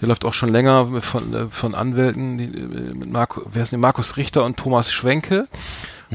der 0.01 0.07
läuft 0.09 0.25
auch 0.25 0.33
schon 0.33 0.49
länger 0.49 1.01
von, 1.01 1.33
äh, 1.33 1.47
von 1.47 1.75
Anwälten, 1.75 2.37
die, 2.37 2.45
äh, 2.45 2.93
mit 2.93 3.09
Marco, 3.11 3.43
wer 3.51 3.63
ist 3.63 3.71
denn, 3.71 3.79
Markus 3.79 4.17
Richter 4.17 4.43
und 4.43 4.57
Thomas 4.57 4.91
Schwenke. 4.91 5.47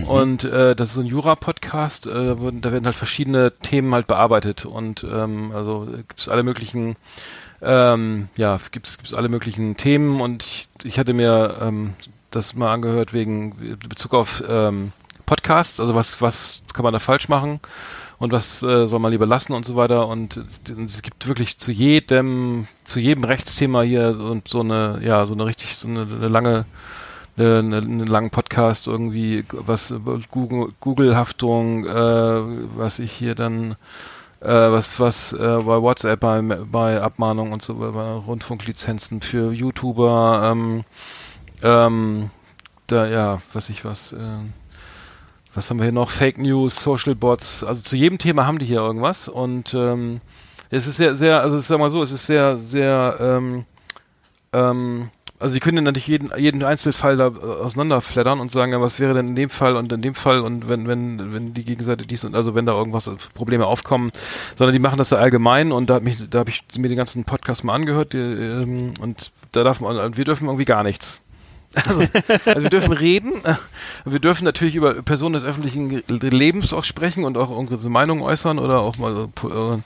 Und 0.06 0.44
äh, 0.44 0.76
das 0.76 0.88
ist 0.90 0.94
so 0.96 1.00
ein 1.00 1.06
Jura-Podcast, 1.06 2.06
äh, 2.06 2.10
da 2.26 2.38
wurden- 2.38 2.60
da 2.60 2.70
werden 2.70 2.84
halt 2.84 2.96
verschiedene 2.96 3.50
Themen 3.52 3.94
halt 3.94 4.06
bearbeitet. 4.06 4.66
Und 4.66 5.02
ähm, 5.10 5.52
also 5.54 5.88
gibt's 6.08 6.28
alle 6.28 6.42
möglichen 6.42 6.96
ähm, 7.62 8.28
ja, 8.36 8.58
gibt's 8.70 8.98
gibt's 8.98 9.14
alle 9.14 9.30
möglichen 9.30 9.78
Themen. 9.78 10.20
Und 10.20 10.42
ich, 10.42 10.68
ich 10.84 10.98
hatte 10.98 11.14
mir 11.14 11.56
ähm, 11.62 11.94
das 12.30 12.54
mal 12.54 12.74
angehört 12.74 13.14
wegen 13.14 13.78
Bezug 13.88 14.12
auf 14.12 14.44
ähm, 14.46 14.92
Podcasts, 15.24 15.80
also 15.80 15.94
was 15.94 16.20
was 16.20 16.62
kann 16.74 16.82
man 16.82 16.92
da 16.92 16.98
falsch 16.98 17.28
machen 17.30 17.60
und 18.18 18.32
was 18.32 18.62
äh, 18.62 18.86
soll 18.86 18.98
man 19.00 19.12
lieber 19.12 19.26
lassen 19.26 19.52
und 19.52 19.66
so 19.66 19.76
weiter. 19.76 20.08
Und 20.08 20.36
es- 20.36 21.02
gibt 21.02 21.26
wirklich 21.28 21.58
zu 21.58 21.70
jedem, 21.72 22.66
zu 22.84 22.98
jedem 23.00 23.24
Rechtsthema 23.24 23.82
hier 23.82 24.14
so, 24.14 24.40
so 24.48 24.60
eine, 24.60 25.00
ja, 25.02 25.26
so 25.26 25.34
eine 25.34 25.44
richtig, 25.46 25.76
so 25.76 25.88
eine, 25.88 26.00
eine 26.02 26.28
lange, 26.28 26.64
eine, 27.36 27.58
eine, 27.58 27.76
einen 27.78 28.06
langen 28.06 28.30
Podcast 28.30 28.86
irgendwie, 28.86 29.44
was 29.52 29.94
Google, 30.30 30.72
Google-Haftung, 30.80 31.84
äh, 31.86 32.42
was 32.76 32.98
ich 32.98 33.12
hier 33.12 33.34
dann, 33.34 33.72
äh, 34.40 34.46
was, 34.48 34.98
was 35.00 35.32
äh, 35.34 35.36
bei 35.38 35.82
WhatsApp, 35.82 36.20
bei, 36.20 36.40
bei 36.40 37.00
Abmahnungen 37.00 37.52
und 37.52 37.62
so, 37.62 37.74
bei 37.74 38.12
Rundfunklizenzen 38.12 39.20
für 39.20 39.52
YouTuber, 39.52 40.50
ähm, 40.52 40.84
ähm, 41.62 42.30
da, 42.86 43.06
ja, 43.06 43.42
was 43.52 43.68
ich 43.68 43.84
was, 43.84 44.12
äh, 44.12 44.16
was 45.56 45.70
haben 45.70 45.78
wir 45.78 45.84
hier 45.84 45.92
noch? 45.92 46.10
Fake 46.10 46.38
News, 46.38 46.82
Social 46.82 47.14
Bots, 47.14 47.64
also 47.64 47.82
zu 47.82 47.96
jedem 47.96 48.18
Thema 48.18 48.46
haben 48.46 48.58
die 48.58 48.66
hier 48.66 48.80
irgendwas 48.80 49.28
und 49.28 49.74
ähm, 49.74 50.20
es 50.70 50.86
ist 50.86 50.96
sehr, 50.96 51.16
sehr, 51.16 51.40
also 51.40 51.58
sag 51.60 51.78
mal 51.78 51.90
so, 51.90 52.02
es 52.02 52.12
ist 52.12 52.26
sehr, 52.26 52.56
sehr, 52.58 53.16
ähm, 53.20 53.64
ähm, 54.52 55.10
also 55.38 55.54
die 55.54 55.60
können 55.60 55.84
natürlich 55.84 56.06
jeden, 56.06 56.30
jeden 56.38 56.62
Einzelfall 56.62 57.16
da 57.16 57.28
äh, 57.28 57.30
auseinanderflattern 57.30 58.40
und 58.40 58.50
sagen, 58.50 58.72
ja, 58.72 58.80
was 58.80 59.00
wäre 59.00 59.14
denn 59.14 59.28
in 59.28 59.36
dem 59.36 59.50
Fall 59.50 59.76
und 59.76 59.92
in 59.92 60.02
dem 60.02 60.14
Fall 60.14 60.40
und 60.40 60.68
wenn, 60.68 60.88
wenn, 60.88 61.32
wenn 61.34 61.54
die 61.54 61.64
Gegenseite 61.64 62.06
dies 62.06 62.24
und 62.24 62.34
also 62.34 62.54
wenn 62.54 62.66
da 62.66 62.72
irgendwas 62.72 63.06
äh, 63.06 63.12
Probleme 63.34 63.66
aufkommen, 63.66 64.12
sondern 64.56 64.72
die 64.72 64.78
machen 64.78 64.98
das 64.98 65.10
da 65.10 65.16
allgemein 65.16 65.72
und 65.72 65.90
da, 65.90 65.94
hat 65.94 66.02
mich, 66.02 66.28
da 66.28 66.40
habe 66.40 66.50
ich 66.50 66.62
mir 66.76 66.88
den 66.88 66.96
ganzen 66.96 67.24
Podcast 67.24 67.64
mal 67.64 67.74
angehört 67.74 68.12
die, 68.12 68.18
ähm, 68.18 68.94
und 69.00 69.30
da 69.52 69.62
darf 69.62 69.80
man, 69.80 70.16
wir 70.16 70.24
dürfen 70.24 70.46
irgendwie 70.46 70.64
gar 70.64 70.82
nichts. 70.82 71.20
Also, 71.84 72.06
also 72.46 72.62
wir 72.62 72.70
dürfen 72.70 72.92
reden, 72.92 73.32
äh, 73.44 73.54
wir 74.04 74.18
dürfen 74.18 74.44
natürlich 74.44 74.74
über 74.74 74.94
Personen 75.02 75.34
des 75.34 75.44
öffentlichen 75.44 76.02
Lebens 76.08 76.72
auch 76.72 76.84
sprechen 76.84 77.24
und 77.24 77.36
auch 77.36 77.50
unsere 77.50 77.90
Meinung 77.90 78.22
äußern 78.22 78.58
oder 78.58 78.80
auch 78.80 78.96
mal 78.96 79.14
so, 79.14 79.48
äh, 79.48 79.78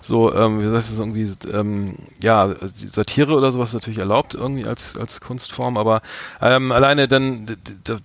so 0.00 0.34
ähm, 0.34 0.60
wie 0.60 0.74
heißt 0.74 0.90
das 0.90 0.98
irgendwie, 0.98 1.32
ähm, 1.52 1.96
ja, 2.22 2.54
Satire 2.86 3.34
oder 3.34 3.52
sowas 3.52 3.74
natürlich 3.74 3.98
erlaubt 3.98 4.34
irgendwie 4.34 4.66
als 4.66 4.96
als 4.96 5.20
Kunstform, 5.20 5.76
aber 5.76 6.00
ähm, 6.40 6.72
alleine 6.72 7.06
dann 7.06 7.56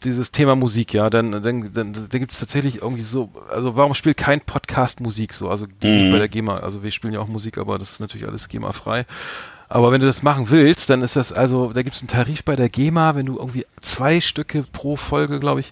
dieses 0.04 0.32
Thema 0.32 0.56
Musik, 0.56 0.94
ja, 0.94 1.10
dann 1.10 1.32
dann 1.32 1.74
dann 1.74 1.94
da 2.10 2.18
gibt 2.18 2.34
es 2.34 2.40
tatsächlich 2.40 2.82
irgendwie 2.82 3.04
so, 3.04 3.30
also 3.50 3.78
warum 3.78 3.94
spielt 3.94 4.18
kein 4.18 4.42
Podcast 4.42 5.00
Musik 5.00 5.34
so, 5.34 5.50
also 5.50 5.68
nicht 5.82 6.12
bei 6.12 6.18
der 6.18 6.28
GEMA, 6.28 6.58
also 6.58 6.84
wir 6.84 6.92
spielen 6.92 7.14
ja 7.14 7.22
auch 7.22 7.28
Musik, 7.28 7.58
aber 7.58 7.78
das 7.80 7.92
ist 7.94 8.00
natürlich 8.02 8.28
alles 8.28 8.50
GEMA 8.50 8.74
frei. 8.74 9.06
Aber 9.72 9.94
wenn 9.94 10.02
du 10.02 10.08
das 10.08 10.22
machen 10.22 10.50
willst, 10.50 10.90
dann 10.90 11.02
ist 11.02 11.16
das 11.16 11.32
also, 11.32 11.72
da 11.72 11.82
gibt 11.82 11.96
es 11.96 12.02
einen 12.02 12.10
Tarif 12.10 12.44
bei 12.44 12.58
der 12.58 12.68
GEMA, 12.68 13.16
wenn 13.16 13.26
du 13.26 13.38
irgendwie 13.38 13.66
zwei 13.80 14.20
Stücke 14.20 14.64
pro 14.70 14.98
Folge, 14.98 15.40
glaube 15.40 15.62
ich, 15.62 15.72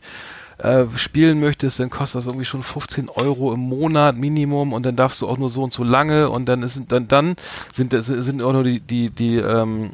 äh, 0.59 0.85
spielen 0.95 1.41
möchtest, 1.41 1.81
dann 1.81 1.89
kostet 1.89 2.19
das 2.19 2.27
irgendwie 2.27 2.45
schon 2.45 2.63
15 2.63 3.09
Euro 3.09 3.53
im 3.53 3.59
Monat 3.59 4.15
Minimum 4.15 4.71
und 4.71 4.85
dann 4.85 4.95
darfst 4.95 5.21
du 5.21 5.27
auch 5.27 5.37
nur 5.37 5.49
so 5.49 5.63
und 5.63 5.73
so 5.73 5.83
lange 5.83 6.29
und 6.29 6.45
dann 6.45 6.63
ist 6.63 6.81
dann 6.87 7.09
dann 7.09 7.35
sind 7.73 7.93
sind 7.99 8.41
auch 8.41 8.53
nur 8.53 8.63
die 8.63 8.79
die 8.79 9.09
die 9.09 9.35
ähm, 9.35 9.91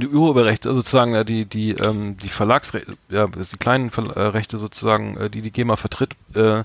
die 0.00 0.08
Urheberrechte, 0.08 0.68
also 0.68 0.80
sozusagen 0.80 1.14
äh, 1.14 1.24
die 1.24 1.44
die 1.44 1.72
ähm, 1.72 2.16
die 2.16 2.28
Verlagsrechte, 2.28 2.96
ja, 3.08 3.26
das 3.26 3.50
die 3.50 3.58
kleinen 3.58 3.90
äh, 3.90 4.20
Rechte 4.20 4.58
sozusagen, 4.58 5.16
äh, 5.16 5.30
die 5.30 5.42
die 5.42 5.50
GEMA 5.50 5.76
vertritt, 5.76 6.16
äh, 6.34 6.62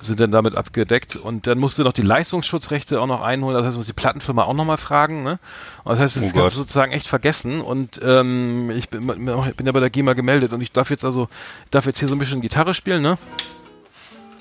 sind 0.00 0.20
dann 0.20 0.30
damit 0.30 0.56
abgedeckt 0.56 1.16
und 1.16 1.46
dann 1.46 1.58
musst 1.58 1.78
du 1.78 1.84
noch 1.84 1.92
die 1.92 2.02
Leistungsschutzrechte 2.02 3.00
auch 3.00 3.06
noch 3.06 3.20
einholen, 3.20 3.54
das 3.54 3.66
heißt, 3.66 3.76
du 3.76 3.78
musst 3.80 3.88
die 3.88 3.94
Plattenfirma 3.94 4.44
auch 4.44 4.54
nochmal 4.54 4.78
fragen, 4.78 5.22
ne? 5.22 5.38
Und 5.84 5.92
das 5.92 6.00
heißt, 6.00 6.16
das 6.16 6.24
Oh 6.24 6.30
kannst 6.32 6.56
du 6.56 6.60
sozusagen 6.60 6.92
echt 6.92 7.08
vergessen 7.08 7.60
und 7.60 8.00
ähm, 8.02 8.70
ich 8.70 8.88
bin, 8.88 9.06
bin 9.06 9.66
ja 9.66 9.72
bei 9.72 9.80
der 9.80 9.90
GEMA 9.90 10.14
gemeldet 10.14 10.52
und 10.52 10.60
ich 10.60 10.72
darf 10.72 10.90
jetzt 10.90 11.04
also, 11.04 11.28
ich 11.64 11.70
darf 11.70 11.86
jetzt 11.86 11.98
hier 11.98 12.08
so 12.08 12.14
ein 12.14 12.18
bisschen 12.18 12.40
Gitarre 12.40 12.74
spielen, 12.74 13.02
ne? 13.02 13.18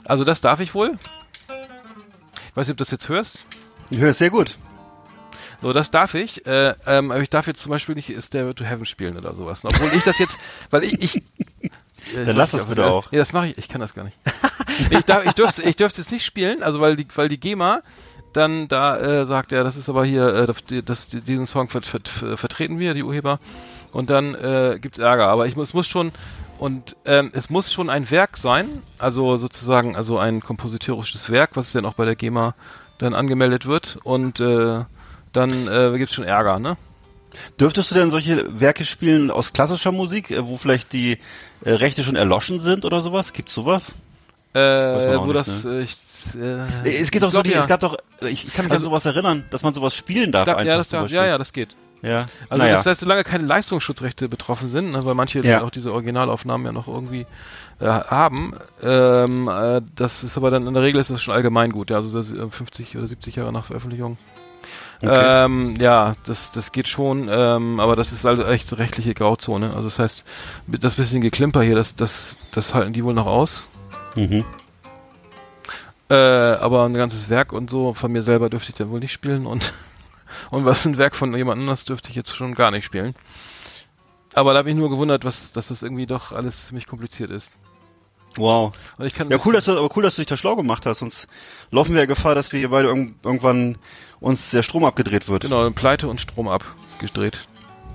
Also 0.06 0.24
das 0.24 0.42
darf 0.42 0.60
ich 0.60 0.74
wohl. 0.74 0.98
Ich 2.50 2.56
weiß 2.56 2.68
nicht, 2.68 2.72
ob 2.74 2.78
du 2.78 2.84
das 2.84 2.92
jetzt 2.92 3.08
hörst. 3.08 3.44
Ich 3.90 4.00
höre 4.00 4.12
es 4.12 4.18
sehr 4.18 4.30
gut. 4.30 4.58
So, 5.62 5.74
das 5.74 5.92
darf 5.92 6.16
ich. 6.16 6.46
Äh, 6.48 6.74
ähm, 6.88 7.12
aber 7.12 7.22
ich 7.22 7.30
darf 7.30 7.48
jetzt 7.48 7.62
zum 7.62 7.70
Beispiel 7.70 7.96
nicht 7.96 8.12
Stairway 8.22 8.54
to 8.54 8.64
Heaven 8.64 8.86
spielen 8.86 9.18
oder 9.18 9.34
sowas. 9.34 9.64
Obwohl 9.64 9.94
ich 9.94 10.04
das 10.04 10.18
jetzt, 10.18 10.38
weil 10.72 10.84
ich, 10.84 11.00
ich 11.02 11.16
äh, 12.16 12.26
Dann 12.26 12.36
lass 12.36 12.52
das 12.52 12.66
bitte 12.66 12.86
auch. 12.86 13.12
Nee, 13.12 13.20
das 13.20 13.32
mache 13.34 13.48
ich. 13.48 13.58
Ich 13.58 13.68
kann 13.68 13.82
das 13.82 13.94
gar 13.94 14.04
nicht. 14.04 14.18
ich 14.90 15.06
darf, 15.06 15.26
ich 15.26 15.34
dürfte, 15.34 15.62
ich 15.64 15.76
dürfte 15.76 16.02
es 16.02 16.12
nicht 16.12 16.26
spielen, 16.26 16.64
also 16.64 16.82
weil 16.82 16.96
die, 16.96 17.08
weil 17.16 17.30
die 17.30 17.40
GEMA 17.40 17.82
dann 18.34 18.68
da 18.70 18.98
äh, 18.98 19.26
sagt, 19.26 19.52
ja, 19.52 19.64
das 19.64 19.76
ist 19.76 19.90
aber 19.90 20.06
hier, 20.06 20.28
äh, 20.28 20.48
das, 20.48 20.64
das, 20.86 21.10
diesen 21.10 21.48
Song 21.48 21.68
ver, 21.70 21.82
ver, 21.82 22.00
ver, 22.04 22.38
vertreten 22.38 22.80
wir, 22.80 22.94
die 22.94 23.04
Urheber. 23.04 23.40
Und 23.92 24.10
dann 24.10 24.36
äh, 24.36 24.80
gibt's 24.82 25.00
Ärger. 25.00 25.28
Aber 25.28 25.48
ich 25.48 25.56
muss, 25.56 25.70
es 25.70 25.74
muss 25.74 25.88
schon 25.88 26.12
und 26.58 26.96
ähm, 27.06 27.32
es 27.34 27.50
muss 27.50 27.74
schon 27.74 27.90
ein 27.90 28.12
Werk 28.12 28.38
sein, 28.38 28.84
also 29.00 29.36
sozusagen, 29.36 29.96
also 29.96 30.20
ein 30.20 30.42
kompositorisches 30.42 31.32
Werk, 31.32 31.52
was 31.56 31.72
dann 31.72 31.86
auch 31.86 31.96
bei 31.96 32.06
der 32.06 32.16
GEMA 32.16 32.54
dann 33.00 33.16
angemeldet 33.16 33.66
wird 33.66 33.98
und 34.04 34.40
äh, 34.40 34.82
dann 35.34 35.68
äh, 35.68 35.98
gibt's 35.98 36.14
schon 36.16 36.26
Ärger, 36.26 36.60
ne? 36.60 36.78
Dürftest 37.60 37.90
du 37.92 37.96
denn 37.96 38.12
solche 38.12 38.60
Werke 38.60 38.84
spielen 38.84 39.32
aus 39.32 39.54
klassischer 39.54 39.92
Musik, 39.92 40.32
äh, 40.32 40.46
wo 40.46 40.58
vielleicht 40.58 40.92
die 40.94 41.18
äh, 41.64 41.72
Rechte 41.72 42.04
schon 42.04 42.16
erloschen 42.18 42.60
sind 42.60 42.84
oder 42.86 43.02
sowas? 43.02 43.32
Gibt's 43.34 43.54
sowas? 43.54 43.94
Äh, 44.54 44.60
wo 44.60 45.26
nicht, 45.28 45.36
das, 45.36 45.64
ne? 45.64 45.80
äh, 45.80 45.82
ich, 45.84 45.98
äh, 46.36 46.90
Äh, 46.90 46.98
Es 47.02 47.10
gibt 47.10 47.24
doch 47.24 47.32
so 47.32 47.42
die, 47.42 47.52
ja. 47.52 47.60
es 47.60 47.68
gab 47.68 47.80
doch, 47.80 47.98
ich, 48.22 48.46
ich 48.46 48.54
kann 48.54 48.66
mich 48.66 48.72
Also- 48.74 48.84
an 48.86 48.90
sowas 48.92 49.06
erinnern, 49.06 49.46
dass 49.50 49.64
man 49.64 49.74
sowas 49.74 49.96
spielen 49.96 50.32
darf 50.32 50.46
Da, 50.46 50.54
einfach. 50.56 50.66
ja, 50.66 50.78
das 50.78 50.90
darf, 50.90 51.10
ja, 51.10 51.26
ja, 51.26 51.38
das 51.38 51.54
geht. 51.54 51.70
Ja. 52.04 52.26
Also 52.50 52.64
naja. 52.64 52.76
das 52.78 52.86
heißt, 52.88 53.00
solange 53.02 53.24
keine 53.24 53.46
Leistungsschutzrechte 53.46 54.28
betroffen 54.28 54.70
sind, 54.70 54.92
ne, 54.92 55.06
weil 55.06 55.14
manche 55.14 55.40
Ja. 55.46 55.62
auch 55.64 55.70
diese 55.70 55.94
Originalaufnahmen 55.94 56.66
ja 56.66 56.72
noch 56.74 56.88
irgendwie 56.88 57.26
äh, 57.80 57.86
haben, 57.86 58.54
ähm, 58.84 59.48
äh, 59.48 59.82
das 59.96 60.24
ist 60.24 60.36
aber 60.36 60.52
dann 60.52 60.68
in 60.68 60.74
der 60.74 60.84
Regel 60.84 61.00
ist 61.00 61.12
das 61.12 61.22
schon 61.22 61.34
allgemein 61.34 61.72
gut, 61.72 61.90
ja, 61.92 61.98
also 61.98 62.16
das, 62.18 62.32
äh, 62.32 62.50
50 62.50 62.98
oder 62.98 63.08
70 63.08 63.36
Jahre 63.38 63.54
nach 63.54 63.66
Veröffentlichung. 63.66 64.18
Okay. 65.02 65.46
Ähm, 65.46 65.76
ja, 65.80 66.14
das, 66.26 66.52
das 66.52 66.72
geht 66.72 66.88
schon, 66.88 67.28
ähm, 67.32 67.80
aber 67.80 67.96
das 67.96 68.12
ist 68.12 68.26
also 68.26 68.46
echt 68.46 68.78
rechtliche 68.78 69.16
Grauzone. 69.16 69.72
Also 69.72 69.84
das 69.84 69.98
heißt, 69.98 70.24
das 70.68 70.96
bisschen 70.96 71.22
Geklimper 71.22 71.64
hier, 71.64 71.76
das, 71.76 71.96
das, 71.96 72.38
das 72.52 72.76
halten 72.76 72.94
die 72.94 73.04
wohl 73.04 73.16
noch 73.16 73.26
aus. 73.26 73.66
Mhm. 74.16 74.46
Äh, 76.10 76.14
aber 76.14 76.86
ein 76.86 76.94
ganzes 76.94 77.30
Werk 77.30 77.52
und 77.52 77.70
so 77.70 77.94
von 77.94 78.12
mir 78.12 78.22
selber 78.22 78.50
dürfte 78.50 78.72
ich 78.72 78.76
dann 78.76 78.92
wohl 78.92 79.00
nicht 79.00 79.14
spielen 79.14 79.48
und 79.48 79.74
und 80.52 80.66
was 80.66 80.86
ein 80.86 80.98
Werk 80.98 81.16
von 81.16 81.34
jemand 81.36 81.62
anders 81.62 81.86
dürfte 81.86 82.10
ich 82.10 82.16
jetzt 82.16 82.36
schon 82.36 82.54
gar 82.54 82.70
nicht 82.70 82.86
spielen. 82.86 83.16
Aber 84.34 84.54
da 84.54 84.60
habe 84.60 84.70
ich 84.70 84.76
nur 84.76 84.90
gewundert, 84.90 85.26
was, 85.26 85.52
dass 85.52 85.70
das 85.70 85.84
irgendwie 85.84 86.06
doch 86.06 86.32
alles 86.32 86.68
ziemlich 86.68 86.86
kompliziert 86.86 87.32
ist. 87.32 87.54
Wow. 88.36 88.72
Ja, 88.98 89.06
das- 89.30 89.46
cool, 89.46 89.54
dass 89.54 89.66
du, 89.66 89.72
aber 89.78 89.90
cool, 89.96 90.04
dass 90.04 90.16
du 90.16 90.22
dich 90.22 90.28
da 90.28 90.38
schlau 90.38 90.56
gemacht 90.56 90.86
hast, 90.86 91.00
sonst 91.00 91.28
laufen 91.72 91.94
wir 91.94 92.02
ja 92.02 92.06
Gefahr, 92.06 92.34
dass 92.36 92.52
wir 92.52 92.60
hier 92.60 92.70
beide 92.70 92.88
irg 92.90 93.10
irgendwann 93.24 93.78
uns 94.20 94.52
der 94.52 94.64
Strom 94.64 94.86
abgedreht 94.86 95.28
wird. 95.28 95.44
genau 95.44 95.70
Pleite 95.72 96.08
und 96.08 96.22
Strom 96.22 96.48
abgedreht. 96.48 97.48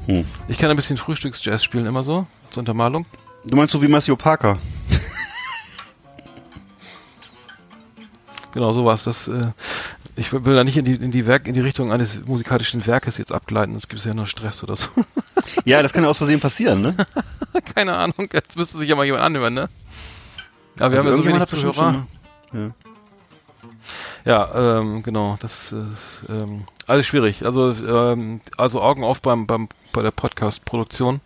Hm. 0.07 0.24
Ich 0.49 0.59
kann 0.59 0.70
ein 0.70 0.76
bisschen 0.76 0.99
Frühstücksjazz 0.99 1.64
spielen 1.64 1.87
immer 1.87 2.03
so 2.03 2.26
zur 2.51 2.61
Untermalung. 2.61 3.07
Du 3.45 3.57
meinst 3.57 3.72
so 3.72 3.80
wie 3.82 3.89
Matthew 3.89 4.16
Parker? 4.16 4.59
Genau 8.53 8.72
sowas. 8.72 9.05
Das 9.05 9.28
äh, 9.28 9.49
ich 10.16 10.32
will 10.32 10.45
will 10.45 10.55
da 10.55 10.64
nicht 10.64 10.76
in 10.76 10.84
die 10.84 10.95
in 10.95 11.11
die 11.11 11.26
Werk 11.26 11.47
in 11.47 11.53
die 11.55 11.61
Richtung 11.61 11.93
eines 11.93 12.24
musikalischen 12.26 12.87
Werkes 12.87 13.18
jetzt 13.18 13.32
abgleiten. 13.34 13.74
Es 13.74 13.89
gibt 13.89 14.03
ja 14.05 14.14
nur 14.14 14.26
Stress 14.26 14.62
oder 14.62 14.76
so. 14.76 14.89
Ja, 15.64 15.82
das 15.82 15.93
kann 15.93 16.05
ja 16.05 16.11
aus 16.11 16.18
Versehen 16.18 16.41
passieren, 16.41 16.80
ne? 16.80 16.97
Keine 17.74 17.97
Ahnung. 17.97 18.26
Jetzt 18.32 18.57
müsste 18.57 18.78
sich 18.78 18.89
ja 18.89 18.97
mal 18.97 19.05
jemand 19.05 19.24
anhören, 19.24 19.55
ne? 19.55 19.68
Aber 20.81 20.93
wir 20.93 20.99
Also 20.99 20.99
haben 20.99 21.07
ja 21.07 21.16
so 21.16 21.24
wenig 21.27 21.47
Zuhörer. 21.47 22.07
schon- 22.53 22.74
Ja, 24.24 24.79
ähm, 24.81 25.03
genau, 25.05 25.37
das 25.41 25.70
ist 25.72 26.24
ähm, 26.29 26.64
alles 26.89 27.07
schwierig. 27.07 27.45
Also, 27.45 27.70
ähm, 27.72 28.41
also 28.59 28.83
Augen 28.83 29.05
auf 29.05 29.20
beim, 29.22 29.47
beim 29.47 29.68
bei 29.93 30.03
der 30.03 30.11
Podcast-Produktion. 30.11 31.20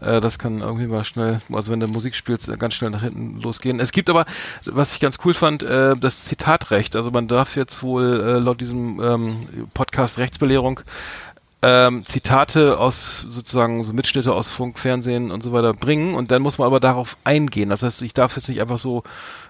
Äh, 0.00 0.20
das 0.20 0.38
kann 0.38 0.60
irgendwie 0.60 0.86
mal 0.86 1.04
schnell, 1.04 1.40
also 1.52 1.70
wenn 1.70 1.78
du 1.80 1.86
Musik 1.86 2.16
spielst, 2.16 2.48
äh, 2.48 2.56
ganz 2.56 2.74
schnell 2.74 2.90
nach 2.90 3.02
hinten 3.02 3.40
losgehen. 3.40 3.78
Es 3.80 3.92
gibt 3.92 4.08
aber, 4.10 4.24
was 4.64 4.92
ich 4.94 5.00
ganz 5.00 5.18
cool 5.24 5.34
fand, 5.34 5.62
äh, 5.62 5.94
das 5.96 6.24
Zitatrecht. 6.24 6.96
Also 6.96 7.10
man 7.10 7.28
darf 7.28 7.54
jetzt 7.54 7.82
wohl 7.82 8.20
äh, 8.20 8.38
laut 8.38 8.60
diesem 8.60 9.00
ähm, 9.00 9.36
Podcast 9.74 10.18
Rechtsbelehrung 10.18 10.80
ähm, 11.62 12.04
Zitate 12.04 12.78
aus 12.78 13.22
sozusagen 13.22 13.82
so 13.82 13.92
Mitschnitte 13.92 14.32
aus 14.32 14.46
Funk, 14.48 14.78
Fernsehen 14.78 15.32
und 15.32 15.42
so 15.42 15.52
weiter 15.52 15.74
bringen 15.74 16.14
und 16.14 16.30
dann 16.30 16.42
muss 16.42 16.58
man 16.58 16.66
aber 16.66 16.78
darauf 16.78 17.16
eingehen. 17.24 17.70
Das 17.70 17.82
heißt, 17.82 18.02
ich 18.02 18.14
darf 18.14 18.36
jetzt 18.36 18.48
nicht 18.48 18.60
einfach 18.60 18.78
so, 18.78 19.02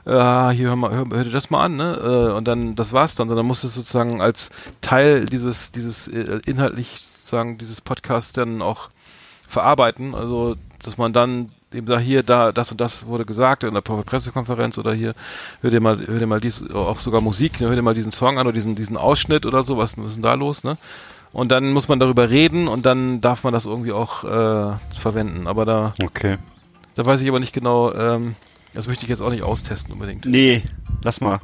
äh, 0.06 0.50
hier 0.50 0.68
hör 0.68 0.76
mal, 0.76 0.90
hör, 0.90 1.04
hör 1.11 1.24
dir 1.24 1.30
das 1.30 1.50
mal 1.50 1.64
an, 1.64 1.76
ne? 1.76 1.98
Äh, 2.02 2.36
und 2.36 2.48
dann 2.48 2.76
das 2.76 2.92
war's 2.92 3.14
dann, 3.14 3.28
sondern 3.28 3.46
muss 3.46 3.64
es 3.64 3.74
sozusagen 3.74 4.22
als 4.22 4.50
Teil 4.80 5.26
dieses 5.26 5.70
dieses 5.72 6.09
äh, 6.09 6.40
inhaltlich 6.46 7.00
sozusagen 7.18 7.59
dieses 7.59 7.82
Podcasts 7.82 8.32
dann 8.32 8.62
auch 8.62 8.88
verarbeiten. 9.46 10.14
Also 10.14 10.56
dass 10.82 10.96
man 10.96 11.12
dann 11.12 11.50
eben 11.74 11.86
sagt, 11.86 12.02
hier, 12.02 12.22
da, 12.22 12.52
das 12.52 12.70
und 12.70 12.80
das 12.80 13.06
wurde 13.06 13.26
gesagt 13.26 13.64
in 13.64 13.74
der 13.74 13.80
Pressekonferenz 13.82 14.78
oder 14.78 14.94
hier, 14.94 15.14
hör 15.61 15.70
dir 15.70 15.80
mal, 15.80 16.06
hör 16.06 16.18
dir 16.18 16.26
mal 16.26 16.40
dies, 16.40 16.62
auch 16.72 16.98
sogar 16.98 17.20
Musik, 17.20 17.61
ne, 17.61 17.68
hör 17.68 17.76
dir 17.76 17.82
mal 17.82 17.94
diesen 17.94 18.12
Song 18.12 18.38
an 18.38 18.46
oder 18.46 18.54
diesen, 18.54 18.74
diesen 18.74 18.96
Ausschnitt 18.96 19.44
oder 19.44 19.62
so, 19.62 19.76
was, 19.76 19.98
was 19.98 20.06
ist 20.06 20.14
denn 20.16 20.22
da 20.22 20.34
los, 20.34 20.64
ne? 20.64 20.78
Und 21.33 21.51
dann 21.53 21.72
muss 21.72 21.89
man 21.89 22.01
darüber 22.01 22.31
reden 22.31 22.68
und 22.68 22.87
dann 22.87 23.20
darf 23.20 23.45
man 23.45 23.53
das 23.53 23.66
irgendwie 23.66 23.93
auch 23.93 24.24
äh, 24.24 24.76
verwenden. 24.99 25.47
Aber 25.47 25.64
da, 25.64 25.93
Okay. 26.03 26.39
da 26.95 27.05
weiß 27.05 27.20
ich 27.20 27.29
aber 27.29 27.41
nicht 27.41 27.53
genau, 27.53 27.93
ähm, 27.93 28.35
das 28.74 28.87
möchte 28.89 29.05
ich 29.05 29.11
jetzt 29.11 29.20
auch 29.20 29.31
nicht 29.31 29.43
austesten 29.43 29.93
unbedingt. 29.93 30.24
Nee, 30.24 30.62
lass 31.03 31.20
mal. 31.20 31.39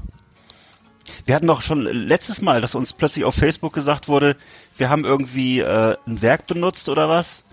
Wir 1.26 1.34
hatten 1.34 1.46
doch 1.46 1.62
schon 1.62 1.82
letztes 1.82 2.40
Mal, 2.40 2.60
dass 2.60 2.74
uns 2.74 2.92
plötzlich 2.92 3.24
auf 3.24 3.34
Facebook 3.34 3.72
gesagt 3.74 4.08
wurde, 4.08 4.36
wir 4.78 4.88
haben 4.88 5.04
irgendwie 5.04 5.60
äh, 5.60 5.96
ein 6.06 6.22
Werk 6.22 6.46
benutzt 6.46 6.88
oder 6.88 7.08
was. 7.08 7.44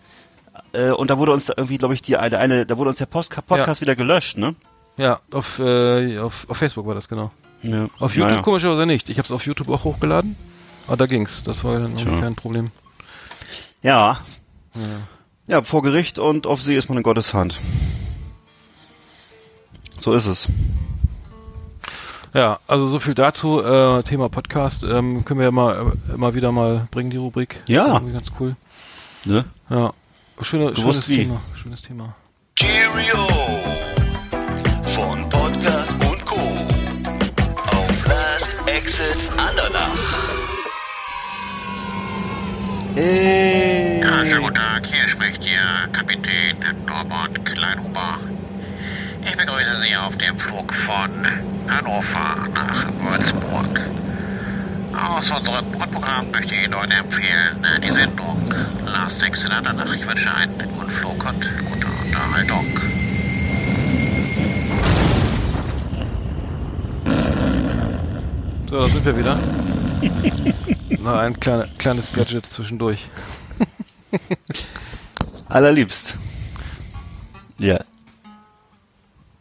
Äh, 0.74 0.92
und 0.92 1.10
da 1.10 1.18
wurde 1.18 1.34
uns 1.34 1.50
irgendwie, 1.50 1.78
glaube 1.78 1.94
ich, 1.94 2.02
die 2.02 2.16
eine, 2.18 2.38
eine, 2.38 2.66
da 2.66 2.78
wurde 2.78 2.90
uns 2.90 2.98
der 3.00 3.06
Post 3.08 3.34
Podcast 3.48 3.82
wieder 3.82 3.96
gelöscht, 3.96 4.38
ne? 4.38 4.56
Ja, 4.98 5.20
auf, 5.32 5.60
äh, 5.60 6.18
auf, 6.20 6.46
auf 6.50 6.58
Facebook 6.58 6.86
war 6.86 6.96
das 6.96 7.08
genau. 7.08 7.32
Ja. 7.64 7.88
Auf 8.00 8.16
YouTube 8.16 8.32
Naja. 8.32 8.42
komischerweise 8.42 8.86
nicht. 8.86 9.10
Ich 9.10 9.18
habe 9.18 9.26
es 9.26 9.32
auf 9.32 9.46
YouTube 9.46 9.70
auch 9.70 9.84
hochgeladen. 9.84 10.36
Aber 10.92 10.98
da 10.98 11.06
ging's. 11.06 11.44
Das 11.46 11.64
war 11.64 11.80
dann 11.80 11.96
Tja. 11.96 12.20
kein 12.20 12.36
Problem. 12.36 12.70
Ja. 13.82 14.20
Ja, 15.48 15.62
vor 15.64 15.84
Gericht 15.84 16.20
und 16.20 16.46
auf 16.46 16.62
See 16.62 16.76
ist 16.76 16.90
man 16.90 16.98
in 16.98 17.04
Gottes 17.04 17.34
Hand. 17.34 17.62
So 20.00 20.14
ist 20.14 20.26
es. 20.26 20.50
Ja, 22.34 22.60
also 22.68 22.90
so 22.90 23.00
viel 23.00 23.14
dazu. 23.14 23.64
Äh, 23.64 24.04
Thema 24.04 24.28
Podcast. 24.28 24.84
Ähm, 24.84 25.24
können 25.24 25.40
wir 25.40 25.46
ja 25.46 25.52
mal 25.52 25.94
äh, 26.10 26.14
immer 26.14 26.34
wieder 26.34 26.52
mal 26.52 26.90
bringen, 26.92 27.10
die 27.10 27.16
Rubrik. 27.16 27.64
Ja. 27.70 28.00
Ganz 28.00 28.34
cool. 28.42 28.58
Ne? 29.24 29.46
Ja. 29.70 29.94
Schöne, 30.42 30.76
schönes 30.76 31.08
wie. 31.08 31.20
Thema. 31.20 31.40
Schönes 31.56 31.84
Thema. 31.84 32.16
Cheerio 32.58 33.28
von 34.98 35.30
Ey. 42.96 44.02
Ja, 44.02 44.26
schönen 44.26 44.42
guten 44.42 44.56
Tag. 44.56 44.86
Hier 44.86 45.08
spricht 45.08 45.42
Ihr 45.42 45.88
Kapitän 45.94 46.58
Norbert 46.86 47.46
Kleinhuber. 47.46 48.20
Ich 49.26 49.38
begrüße 49.38 49.82
Sie 49.82 49.96
auf 49.96 50.18
dem 50.18 50.38
Flug 50.38 50.74
von 50.74 51.10
Hannover 51.70 52.36
nach 52.54 52.88
Würzburg. 53.00 53.80
Aus 54.94 55.30
unserem 55.30 55.72
Bordprogramm 55.72 56.32
möchte 56.32 56.54
ich 56.54 56.66
Ihnen 56.66 56.76
heute 56.76 56.96
empfehlen 56.96 57.66
die 57.82 57.92
Sendung 57.92 58.54
Last 58.86 59.24
Exit 59.24 59.52
Andernach. 59.52 59.94
Ich 59.94 60.06
wünsche 60.06 60.34
einen 60.34 60.58
guten 60.58 60.92
Flug 60.92 61.26
und 61.26 61.48
gute 61.64 61.88
Unterhaltung. 62.04 62.66
So, 68.70 68.80
da 68.80 68.86
sind 68.86 69.06
wir 69.06 69.18
wieder. 69.18 69.38
Na, 71.00 71.20
ein 71.20 71.40
kleine, 71.40 71.70
kleines 71.78 72.14
Gadget 72.14 72.46
zwischendurch. 72.46 73.08
Allerliebst. 75.50 76.18
Ja. 77.58 77.80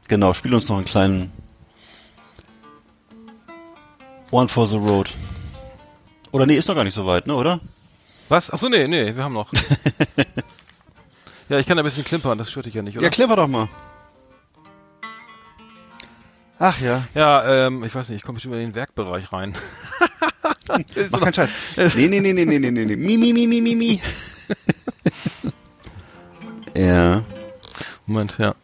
Genau, 0.08 0.34
spiel 0.34 0.54
uns 0.54 0.68
noch 0.68 0.76
einen 0.76 0.86
kleinen 0.86 1.32
One 4.30 4.48
for 4.48 4.66
the 4.66 4.76
Road. 4.76 5.11
Oder 6.32 6.46
nee, 6.46 6.56
ist 6.56 6.68
noch 6.68 6.74
gar 6.74 6.84
nicht 6.84 6.94
so 6.94 7.06
weit, 7.06 7.26
ne, 7.26 7.34
oder? 7.34 7.61
Was? 8.28 8.50
Achso, 8.50 8.68
nee, 8.68 8.86
nee, 8.86 9.14
wir 9.14 9.24
haben 9.24 9.34
noch. 9.34 9.52
ja, 11.48 11.58
ich 11.58 11.66
kann 11.66 11.78
ein 11.78 11.84
bisschen 11.84 12.04
klimpern, 12.04 12.38
das 12.38 12.50
stört 12.50 12.66
dich 12.66 12.74
ja 12.74 12.82
nicht, 12.82 12.96
oder? 12.96 13.04
Ja, 13.04 13.11
klemmer 13.11 13.36
doch 13.36 13.48
mal. 13.48 13.68
Ach 16.58 16.78
ja, 16.80 17.04
Ja, 17.14 17.66
ähm, 17.66 17.82
ich 17.84 17.94
weiß 17.94 18.11
nicht, 18.11 18.18
ich 18.18 18.22
komme 18.22 18.34
bestimmt 18.34 18.54
in 18.54 18.61
den 18.61 18.74
Werkbereich 18.74 19.32
rein. 19.32 19.56
mach 21.11 21.20
keinen 21.20 21.34
Scheiß. 21.34 21.50
Nee, 21.94 22.08
nee, 22.08 22.20
nee, 22.20 22.32
nee, 22.32 22.44
nee, 22.44 22.58
nee, 22.58 22.70
nee, 22.70 22.84
nee. 22.84 22.96
Mi, 22.96 23.16
mi, 23.16 23.32
mi, 23.32 23.46
mi, 23.46 23.61
mi, 23.61 23.74
mi. 23.74 24.02
ja. 26.76 27.22
Moment, 28.06 28.36
ja. 28.38 28.54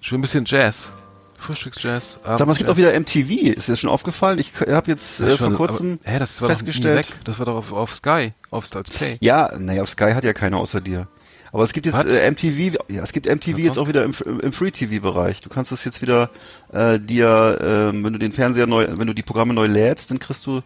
Schon 0.00 0.18
ein 0.18 0.22
bisschen 0.22 0.44
Jazz. 0.46 0.92
Frühstücksjazz. 1.40 2.20
Sag 2.22 2.46
mal, 2.46 2.52
es 2.52 2.58
gibt 2.58 2.68
auch 2.70 2.76
wieder 2.76 2.98
MTV. 2.98 3.30
Ist 3.56 3.68
dir 3.68 3.76
schon 3.76 3.90
aufgefallen? 3.90 4.38
Ich 4.38 4.52
habe 4.60 4.90
jetzt 4.90 5.20
äh, 5.20 5.36
vor 5.36 5.52
kurzem 5.54 5.98
Aber, 6.02 6.12
hä, 6.12 6.18
das 6.18 6.40
war 6.40 6.48
Doch 6.48 6.56
festgestellt. 6.56 7.06
nie 7.06 7.12
weg. 7.14 7.20
Das 7.24 7.38
war 7.38 7.46
doch 7.46 7.56
auf, 7.56 7.72
auf 7.72 7.94
Sky, 7.94 8.32
auf 8.50 8.66
Stars 8.66 8.90
Play. 8.90 9.16
Ja, 9.20 9.50
naja, 9.58 9.82
auf 9.82 9.88
Sky 9.88 10.12
hat 10.12 10.24
ja 10.24 10.34
keiner 10.34 10.58
außer 10.58 10.80
dir. 10.80 11.08
Aber 11.52 11.64
es 11.64 11.72
gibt 11.72 11.86
jetzt 11.86 12.04
äh, 12.04 12.30
MTV, 12.30 12.78
ja, 12.88 13.02
es 13.02 13.12
gibt 13.12 13.26
MTV 13.26 13.58
jetzt 13.58 13.78
auch 13.78 13.88
wieder 13.88 14.04
im, 14.04 14.14
im, 14.40 14.52
Free-TV-Bereich. 14.52 15.40
Du 15.40 15.48
kannst 15.48 15.72
es 15.72 15.84
jetzt 15.84 16.00
wieder 16.00 16.30
äh, 16.72 16.98
dir, 16.98 17.58
äh, 17.60 18.04
wenn 18.04 18.12
du 18.12 18.18
den 18.18 18.32
Fernseher 18.32 18.66
neu, 18.66 18.86
wenn 18.88 19.06
du 19.06 19.14
die 19.14 19.22
Programme 19.22 19.52
neu 19.52 19.66
lädst, 19.66 20.10
dann 20.10 20.20
kriegst 20.20 20.46
du 20.46 20.62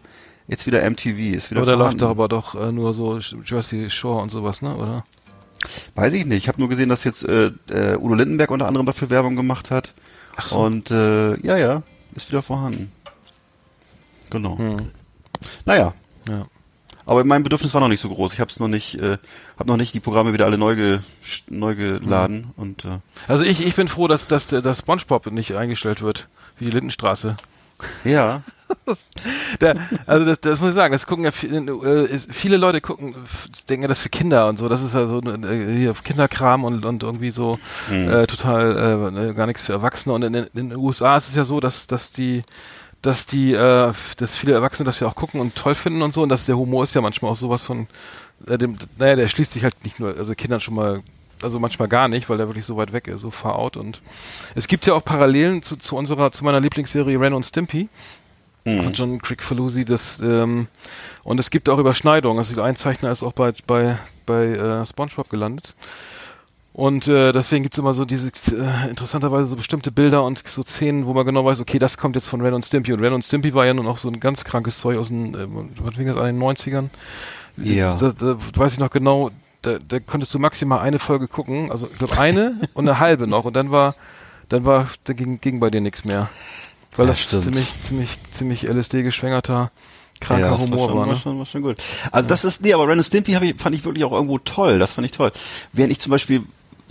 jetzt 0.47 0.67
wieder 0.67 0.87
MTV. 0.87 1.35
Ist 1.35 1.51
wieder 1.51 1.61
Aber 1.61 1.71
da 1.71 1.77
läuft 1.77 2.01
doch 2.01 2.09
aber 2.09 2.27
doch 2.27 2.55
äh, 2.55 2.71
nur 2.71 2.93
so 2.93 3.17
Jersey 3.17 3.89
Shore 3.89 4.21
und 4.21 4.29
sowas, 4.29 4.61
ne? 4.61 4.75
Oder? 4.75 5.03
Weiß 5.95 6.13
ich 6.13 6.25
nicht. 6.25 6.37
Ich 6.37 6.47
habe 6.47 6.59
nur 6.59 6.69
gesehen, 6.69 6.89
dass 6.89 7.03
jetzt 7.03 7.23
äh, 7.23 7.51
äh, 7.69 7.97
Udo 7.97 8.13
Lindenberg 8.13 8.51
unter 8.51 8.67
anderem 8.67 8.85
dafür 8.85 9.09
Werbung 9.09 9.35
gemacht 9.35 9.71
hat. 9.71 9.93
Ach 10.35 10.47
so. 10.47 10.57
Und 10.57 10.91
äh, 10.91 11.39
ja, 11.39 11.57
ja, 11.57 11.81
ist 12.13 12.29
wieder 12.29 12.43
vorhanden. 12.43 12.91
Genau. 14.29 14.57
Hm. 14.57 14.77
Naja, 15.65 15.93
Ja. 16.27 16.47
Aber 17.05 17.23
mein 17.23 17.43
Bedürfnis 17.43 17.73
war 17.73 17.81
noch 17.81 17.87
nicht 17.87 18.01
so 18.01 18.09
groß. 18.09 18.33
Ich 18.33 18.39
habe 18.39 18.51
es 18.51 18.59
noch 18.59 18.67
nicht, 18.67 18.95
äh, 18.95 19.17
habe 19.59 19.67
noch 19.69 19.77
nicht 19.77 19.93
die 19.93 19.99
Programme 19.99 20.33
wieder 20.33 20.45
alle 20.45 20.57
neu, 20.57 20.75
ge, 20.75 20.99
neu 21.49 21.75
geladen 21.75 22.51
und 22.57 22.85
äh, 22.85 22.99
Also 23.27 23.43
ich, 23.43 23.65
ich 23.65 23.75
bin 23.75 23.87
froh, 23.87 24.07
dass, 24.07 24.27
dass, 24.27 24.47
dass 24.47 24.79
SpongeBob 24.79 25.27
nicht 25.31 25.55
eingestellt 25.55 26.01
wird, 26.01 26.27
wie 26.57 26.65
die 26.65 26.71
Lindenstraße. 26.71 27.37
ja. 28.03 28.43
Der, 29.61 29.75
also 30.07 30.25
das, 30.25 30.41
das 30.41 30.59
muss 30.59 30.69
ich 30.69 30.75
sagen, 30.75 30.91
das 30.91 31.05
gucken 31.05 31.23
ja 31.23 31.31
viele, 31.31 31.59
äh, 31.71 32.17
viele 32.17 32.57
Leute 32.57 32.81
gucken, 32.81 33.15
denken 33.69 33.87
das 33.87 33.99
für 33.99 34.09
Kinder 34.09 34.47
und 34.47 34.57
so, 34.57 34.67
das 34.69 34.81
ist 34.81 34.93
ja 34.95 35.05
so 35.05 35.19
äh, 35.21 35.77
hier 35.77 35.93
Kinderkram 35.93 36.63
und, 36.63 36.83
und 36.83 37.03
irgendwie 37.03 37.29
so 37.29 37.59
äh, 37.91 38.25
total 38.25 39.11
äh, 39.29 39.33
gar 39.33 39.45
nichts 39.45 39.63
für 39.65 39.73
Erwachsene 39.73 40.15
und 40.15 40.23
in, 40.23 40.33
den- 40.33 40.47
in 40.55 40.69
den 40.69 40.77
USA 40.79 41.15
ist 41.17 41.29
es 41.29 41.35
ja 41.35 41.43
so, 41.43 41.59
dass 41.59 41.85
dass 41.85 42.11
die 42.11 42.43
dass 43.05 43.27
die 43.27 43.53
äh, 43.53 43.93
dass 44.17 44.35
viele 44.35 44.53
Erwachsene 44.53 44.85
das 44.85 44.99
ja 44.99 45.07
auch 45.07 45.15
gucken 45.15 45.39
und 45.39 45.55
toll 45.55 45.75
finden 45.75 46.01
und 46.01 46.13
so 46.13 46.23
und 46.23 46.29
dass 46.29 46.45
der 46.45 46.57
Humor 46.57 46.83
ist 46.83 46.95
ja 46.95 47.01
manchmal 47.01 47.31
auch 47.31 47.35
sowas 47.35 47.61
von 47.63 47.87
äh, 48.47 48.57
dem 48.57 48.77
naja, 48.97 49.15
der 49.15 49.27
schließt 49.27 49.53
sich 49.53 49.63
halt 49.63 49.75
nicht 49.83 49.99
nur 49.99 50.17
also 50.17 50.33
Kindern 50.33 50.59
schon 50.59 50.73
mal 50.73 51.03
also 51.43 51.59
manchmal 51.59 51.87
gar 51.87 52.07
nicht, 52.07 52.29
weil 52.29 52.37
der 52.37 52.47
wirklich 52.47 52.65
so 52.65 52.77
weit 52.77 52.93
weg 52.93 53.07
ist, 53.07 53.21
so 53.21 53.29
far 53.29 53.57
out 53.59 53.77
und 53.77 54.01
es 54.55 54.67
gibt 54.67 54.87
ja 54.87 54.93
auch 54.93 55.05
Parallelen 55.05 55.61
zu, 55.61 55.75
zu 55.75 55.95
unserer 55.95 56.31
zu 56.31 56.43
meiner 56.43 56.59
Lieblingsserie 56.59 57.19
Ren 57.19 57.33
und 57.33 57.43
Stimpy 57.43 57.89
von 58.63 58.93
John 58.93 59.21
Crick 59.21 59.43
das 59.85 60.19
ähm, 60.21 60.67
und 61.23 61.39
es 61.39 61.51
gibt 61.51 61.69
auch 61.69 61.77
Überschneidungen. 61.77 62.39
Also 62.39 62.59
ein 62.63 62.75
Zeichner 62.75 63.11
ist 63.11 63.21
auch 63.21 63.33
bei 63.33 63.53
bei 63.67 63.99
bei 64.25 64.45
äh, 64.45 64.85
SpongeBob 64.85 65.29
gelandet. 65.29 65.75
Und 66.75 67.07
äh, 67.07 67.31
deswegen 67.31 67.63
gibt's 67.63 67.77
immer 67.77 67.93
so 67.93 68.03
diese 68.03 68.27
äh, 68.27 68.89
interessanterweise 68.89 69.45
so 69.45 69.55
bestimmte 69.55 69.93
Bilder 69.93 70.25
und 70.25 70.45
so 70.45 70.61
Szenen, 70.61 71.05
wo 71.05 71.13
man 71.13 71.25
genau 71.25 71.45
weiß, 71.45 71.61
okay, 71.61 71.79
das 71.79 71.97
kommt 71.97 72.17
jetzt 72.17 72.27
von 72.27 72.41
Ren 72.41 72.53
und 72.53 72.65
Stimpy. 72.65 72.91
Und 72.91 72.99
Ren 72.99 73.13
und 73.13 73.23
Stimpy 73.23 73.53
war 73.53 73.65
ja 73.65 73.73
nun 73.73 73.87
auch 73.87 73.97
so 73.97 74.09
ein 74.09 74.19
ganz 74.19 74.43
krankes 74.43 74.79
Zeug 74.79 74.97
aus 74.97 75.07
den, 75.07 75.33
äh, 75.35 75.47
was 75.77 75.95
fing 75.95 76.05
das 76.05 76.17
an, 76.17 76.25
den 76.25 76.37
90ern? 76.37 76.89
Ja. 77.55 77.95
Da, 77.95 78.11
da 78.11 78.37
weiß 78.55 78.73
ich 78.73 78.79
noch 78.79 78.89
genau, 78.89 79.31
da, 79.61 79.77
da 79.87 80.01
konntest 80.01 80.33
du 80.33 80.39
maximal 80.39 80.79
eine 80.79 80.99
Folge 80.99 81.29
gucken, 81.29 81.71
also 81.71 81.87
ich 81.89 81.97
glaube 81.97 82.17
eine 82.17 82.59
und 82.73 82.89
eine 82.89 82.99
halbe 82.99 83.25
noch. 83.25 83.45
Und 83.45 83.55
dann 83.55 83.71
war, 83.71 83.95
dann 84.49 84.65
war, 84.65 84.89
da 85.05 85.13
ging, 85.13 85.39
ging 85.39 85.61
bei 85.61 85.69
dir 85.69 85.79
nichts 85.79 86.03
mehr. 86.03 86.29
Weil 86.97 87.05
Ja, 87.05 87.11
das 87.11 87.21
stimmt. 87.21 87.43
ziemlich, 87.43 87.73
ziemlich, 87.83 88.17
ziemlich 88.33 88.63
LSD-geschwängerter, 88.63 89.71
kranker 90.19 90.45
ja, 90.45 90.51
das 90.51 90.61
Humor 90.61 90.93
war, 90.93 90.95
war, 90.95 90.95
schon, 90.95 91.05
ne? 91.05 91.07
war, 91.07 91.15
schon, 91.15 91.39
war 91.39 91.45
schon 91.45 91.61
gut. 91.61 91.77
Also 92.11 92.27
das 92.27 92.43
ist, 92.43 92.61
nee, 92.61 92.73
aber 92.73 92.85
Ren 92.85 92.97
und 92.97 93.05
Stimpy 93.05 93.37
ich, 93.41 93.61
fand 93.61 93.73
ich 93.75 93.85
wirklich 93.85 94.03
auch 94.03 94.11
irgendwo 94.11 94.39
toll. 94.39 94.77
Das 94.77 94.91
fand 94.91 95.05
ich 95.05 95.13
toll. 95.13 95.31
Während 95.71 95.93
ich 95.93 95.99
zum 95.99 96.09
Beispiel 96.09 96.43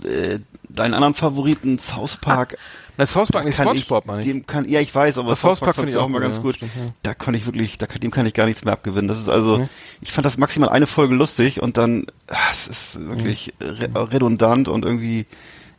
äh, 0.03 0.39
deinen 0.69 0.93
anderen 0.93 1.13
Favoriten, 1.13 1.77
South 1.79 2.17
Park, 2.17 2.57
Na, 2.97 3.05
South 3.05 3.29
Park, 3.31 3.45
nicht 3.45 3.55
SpongeBob, 3.57 4.03
ich, 4.03 4.07
meine 4.07 4.21
ich. 4.21 4.27
dem 4.27 4.45
kann, 4.45 4.67
ja, 4.67 4.79
ich 4.81 4.93
weiß, 4.93 5.17
aber 5.17 5.29
Das 5.29 5.41
South 5.41 5.59
Park 5.61 5.75
fand 5.75 5.87
finde 5.87 5.91
ich 5.91 5.97
auch 5.97 6.07
immer 6.07 6.19
gut, 6.19 6.23
ganz 6.23 6.35
ja, 6.37 6.41
gut. 6.41 6.61
ja. 6.61 6.67
Da 7.03 7.13
kann 7.13 7.33
ich 7.33 7.45
wirklich, 7.45 7.77
da 7.77 7.87
kann, 7.87 7.99
dem 8.01 8.11
kann 8.11 8.25
ich 8.25 8.33
gar 8.33 8.45
nichts 8.45 8.63
mehr 8.65 8.73
abgewinnen. 8.73 9.07
Das 9.07 9.19
ist 9.19 9.29
also, 9.29 9.59
Mhm. 9.59 9.69
ich 10.01 10.11
fand 10.11 10.25
das 10.25 10.37
maximal 10.37 10.69
eine 10.69 10.87
Folge 10.87 11.15
lustig 11.15 11.61
und 11.61 11.77
dann, 11.77 12.05
ah, 12.27 12.35
es 12.51 12.67
ist 12.67 12.99
wirklich 13.07 13.53
re 13.61 13.89
redundant 14.11 14.67
und 14.67 14.83
irgendwie, 14.85 15.25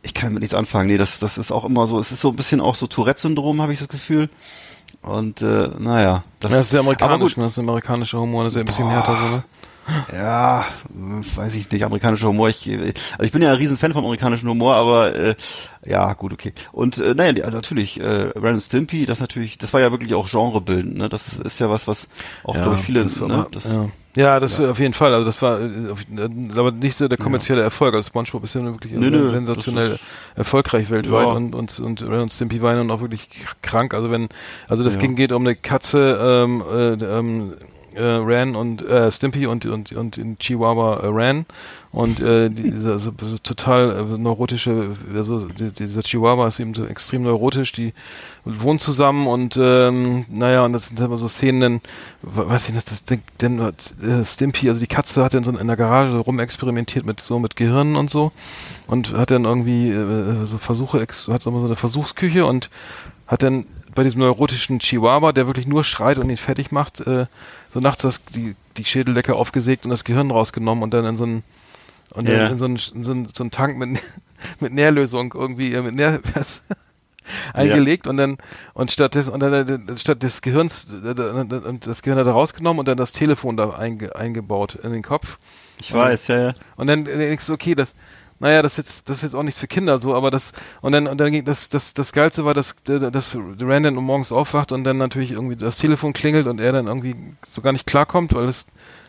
ich 0.03 0.15
kann 0.15 0.33
mit 0.33 0.41
nichts 0.41 0.55
anfangen. 0.55 0.89
Nee, 0.89 0.97
das, 0.99 1.19
das 1.19 1.37
ist 1.37 1.51
auch 1.53 1.65
immer 1.65 1.87
so, 1.87 1.99
es 1.99 2.13
ist 2.13 2.21
so 2.21 2.31
ein 2.31 2.37
bisschen 2.37 2.61
auch 2.61 2.75
so 2.75 2.87
Tourette-Syndrom, 2.87 3.61
habe 3.61 3.73
ich 3.73 3.79
das 3.81 3.89
Gefühl. 3.89 4.31
Und 5.03 5.43
äh, 5.43 5.69
naja, 5.79 6.23
das, 6.41 6.51
Ja, 6.51 6.57
das 6.59 6.67
ist 6.69 6.73
ja 6.73 6.81
aber 6.81 6.91
gut, 6.91 7.03
amerikanisch, 7.03 7.37
ne? 7.37 7.45
Das 7.45 7.53
ist 7.53 7.59
amerikanischer 7.59 8.19
Humor, 8.21 8.45
das 8.45 8.53
ist 8.55 8.57
ja 8.57 8.63
ein 8.63 8.67
bisschen 8.67 8.89
härter 8.89 9.17
so, 9.17 9.29
ne? 9.29 9.43
Ja, 10.13 10.65
weiß 11.37 11.55
ich 11.55 11.71
nicht, 11.71 11.85
amerikanischer 11.85 12.29
Humor. 12.29 12.49
Ich, 12.49 12.69
also 12.71 13.23
ich 13.23 13.33
bin 13.33 13.43
ja 13.43 13.51
ein 13.51 13.57
riesen 13.57 13.77
Fan 13.77 13.93
vom 13.93 14.05
amerikanischen 14.05 14.49
Humor, 14.49 14.75
aber 14.75 15.15
äh, 15.15 15.35
ja, 15.85 16.13
gut, 16.15 16.33
okay. 16.33 16.53
Und 16.73 16.99
äh, 16.99 17.15
naja, 17.15 17.51
natürlich, 17.51 18.01
äh, 18.01 18.31
und 18.35 18.61
Stimpy, 18.63 19.07
das 19.07 19.21
natürlich, 19.21 19.59
das 19.59 19.73
war 19.73 19.81
ja 19.81 19.91
wirklich 19.93 20.15
auch 20.15 20.29
genrebildend, 20.31 20.97
ne? 20.99 21.09
Das 21.09 21.39
ist 21.39 21.61
ja 21.61 21.71
was, 21.71 21.87
was 21.87 22.09
auch, 22.45 22.55
glaube 22.55 22.77
ich, 22.77 22.83
viele, 22.83 23.03
das 23.05 23.21
ne? 23.21 23.29
mal- 23.29 23.47
Das, 23.53 23.73
ja. 23.73 23.89
ja, 24.17 24.41
das 24.41 24.61
auf 24.61 24.81
jeden 24.81 24.95
Fall. 24.95 25.15
Also 25.15 25.25
das 25.27 25.41
war 25.43 25.61
äh, 25.61 25.65
äh, 25.65 26.59
aber 26.59 26.73
nicht 26.73 26.97
so 26.97 27.07
der 27.07 27.19
kommerzielle 27.19 27.63
Erfolg. 27.63 27.95
Also 27.95 28.09
SpongeBob 28.09 28.43
ist 28.45 28.55
ja 28.55 28.65
wirklich 28.65 28.93
Nö, 28.95 29.11
nö, 29.11 29.29
sensationell 29.29 29.99
erfolgreich 30.35 30.91
weltweit 30.91 31.27
Ja. 31.27 31.33
und 31.33 31.55
und 31.55 31.79
und 31.81 32.03
Ren 32.03 32.23
und 32.23 32.33
Stimpy 32.33 32.61
waren 32.63 32.77
dann 32.77 32.91
auch 32.91 33.01
wirklich 33.01 33.29
krank. 33.63 33.95
Also 33.95 34.11
wenn 34.11 34.29
also 34.69 34.83
das 34.83 34.95
Ja. 34.95 35.01
ging 35.03 35.15
geht 35.15 35.31
um 35.33 35.43
eine 35.43 35.55
Katze, 35.55 36.45
ähm, 36.45 36.63
äh, 36.75 36.93
ähm, 37.19 37.53
äh, 37.97 38.03
Ran 38.23 38.55
und 38.57 38.83
äh, 38.87 39.11
Stimpy 39.11 39.47
und 39.47 39.67
und 39.67 39.93
und 39.93 40.19
in 40.19 40.39
Chihuahua 40.39 41.01
äh, 41.01 41.07
Ran 41.09 41.47
und 41.93 42.21
äh, 42.21 42.51
die- 42.51 42.71
dieser 42.71 42.99
so, 42.99 43.13
so 43.19 43.39
total 43.39 43.91
äh, 43.91 44.19
neurotische 44.19 44.91
also 45.15 45.47
die- 45.49 45.73
dieser 45.73 46.03
Chihuahua 46.03 46.47
ist 46.49 46.61
eben 46.61 46.75
so 46.75 46.85
extrem 46.85 47.23
neurotisch. 47.23 47.73
Die 47.73 47.93
wohnen 48.45 48.79
zusammen 48.79 49.27
und 49.27 49.59
ähm, 49.61 50.25
naja 50.29 50.63
und 50.65 50.73
das 50.73 50.87
sind 50.89 51.01
immer 51.01 51.17
so 51.17 51.27
Szenen 51.29 51.61
dann, 51.61 51.81
weiß 52.23 52.69
ich 52.69 52.75
nicht 52.75 52.91
das 52.91 53.03
denn 53.41 53.59
äh, 53.59 54.25
Stimpy 54.25 54.69
also 54.69 54.81
die 54.81 54.87
Katze 54.87 55.25
hat 55.25 55.35
dann 55.35 55.43
so 55.45 55.51
in 55.51 55.67
der 55.67 55.77
Garage 55.77 56.13
so 56.13 56.21
rumexperimentiert 56.21 57.05
mit 57.07 57.21
so 57.21 57.39
mit 57.39 57.57
Gehirnen 57.57 57.97
und 57.97 58.11
so 58.11 58.31
und 58.87 59.15
hat 59.15 59.31
dann 59.31 59.45
irgendwie 59.45 59.91
äh, 59.91 60.45
so 60.47 60.59
Versuche 60.59 61.01
hat 61.01 61.43
so 61.43 61.51
eine 61.51 61.77
Versuchsküche 61.77 62.47
und 62.47 62.71
hat 63.27 63.43
dann 63.43 63.65
bei 63.95 64.05
diesem 64.05 64.21
neurotischen 64.21 64.79
Chihuahua, 64.79 65.33
der 65.33 65.47
wirklich 65.47 65.67
nur 65.67 65.83
schreit 65.83 66.19
und 66.19 66.31
ihn 66.31 66.37
fertig 66.37 66.71
macht, 66.71 67.01
äh, 67.01 67.27
so 67.73 67.81
nachts 67.81 68.03
das, 68.03 68.25
die, 68.27 68.55
die 68.77 68.85
Schädeldecke 68.85 69.35
aufgesägt 69.35 69.85
und 69.85 69.91
das 69.91 70.05
Gehirn 70.05 70.31
rausgenommen 70.31 70.85
und 70.85 70.95
dann 70.95 71.05
in 71.05 71.17
so 71.17 71.25
einen 71.25 71.43
und 72.11 72.29
Ja. 72.29 72.39
dann 72.39 72.53
in 72.53 72.59
so 72.59 72.65
einen, 72.67 72.81
in 72.95 73.03
so 73.05 73.11
einen, 73.13 73.29
so 73.35 73.43
einen 73.43 73.51
Tank 73.51 73.77
mit, 73.79 73.99
mit 74.61 74.73
Nährlösung 74.73 75.33
irgendwie 75.35 75.73
äh, 75.73 75.83
mit 75.83 75.95
Nähr 75.95 76.21
eingelegt 77.55 78.07
und 78.07 78.17
dann 78.19 78.39
und 78.75 78.91
statt 78.93 79.15
des 79.17 79.29
und 79.29 79.41
dann 79.41 79.89
äh, 79.89 79.99
statt 79.99 80.23
des 80.23 80.43
Gehirns 80.43 80.87
äh, 81.05 81.11
äh, 81.11 81.31
und 81.67 81.87
das 81.87 82.03
Gehirn 82.03 82.19
hat 82.21 82.27
er 82.27 82.33
rausgenommen 82.35 82.79
und 82.81 82.87
dann 82.87 82.97
das 82.97 83.13
Telefon 83.13 83.57
da 83.57 83.71
einge, 83.71 84.15
eingebaut 84.15 84.77
in 84.77 84.93
den 84.93 85.03
Kopf 85.03 85.39
Ich 85.81 85.93
weiß, 85.93 86.29
ja, 86.29 86.39
ja. 86.39 86.55
und 86.77 86.87
dann 86.87 87.07
äh, 87.07 87.19
denkst 87.19 87.47
du, 87.47 87.55
okay, 87.55 87.75
das, 87.75 87.95
naja, 88.39 88.63
das 88.63 88.73
ist 88.73 88.79
jetzt, 88.79 89.09
das 89.09 89.17
ist 89.19 89.23
jetzt 89.23 89.35
auch 89.35 89.43
nichts 89.43 89.61
für 89.61 89.67
Kinder 89.67 89.99
so, 89.99 90.15
aber 90.15 90.31
das, 90.31 90.53
und 90.83 90.93
dann, 90.93 91.07
und 91.07 91.19
dann 91.19 91.33
ging 91.33 91.45
das, 91.45 91.69
das, 91.69 91.95
das 91.95 92.13
Geilste 92.13 92.45
war, 92.45 92.55
dass, 92.55 92.77
dass 92.85 93.37
Randall 93.61 93.93
morgens 93.93 94.33
aufwacht 94.33 94.73
und 94.73 94.85
dann 94.85 94.99
natürlich 94.99 95.33
irgendwie 95.33 95.57
das 95.57 95.79
Telefon 95.79 96.13
klingelt 96.13 96.47
und 96.47 96.61
er 96.61 96.73
dann 96.73 96.87
irgendwie 96.87 97.17
so 97.51 97.63
gar 97.63 97.73
nicht 97.73 97.87
klarkommt, 97.87 98.35
weil 98.35 98.45
es 98.45 98.67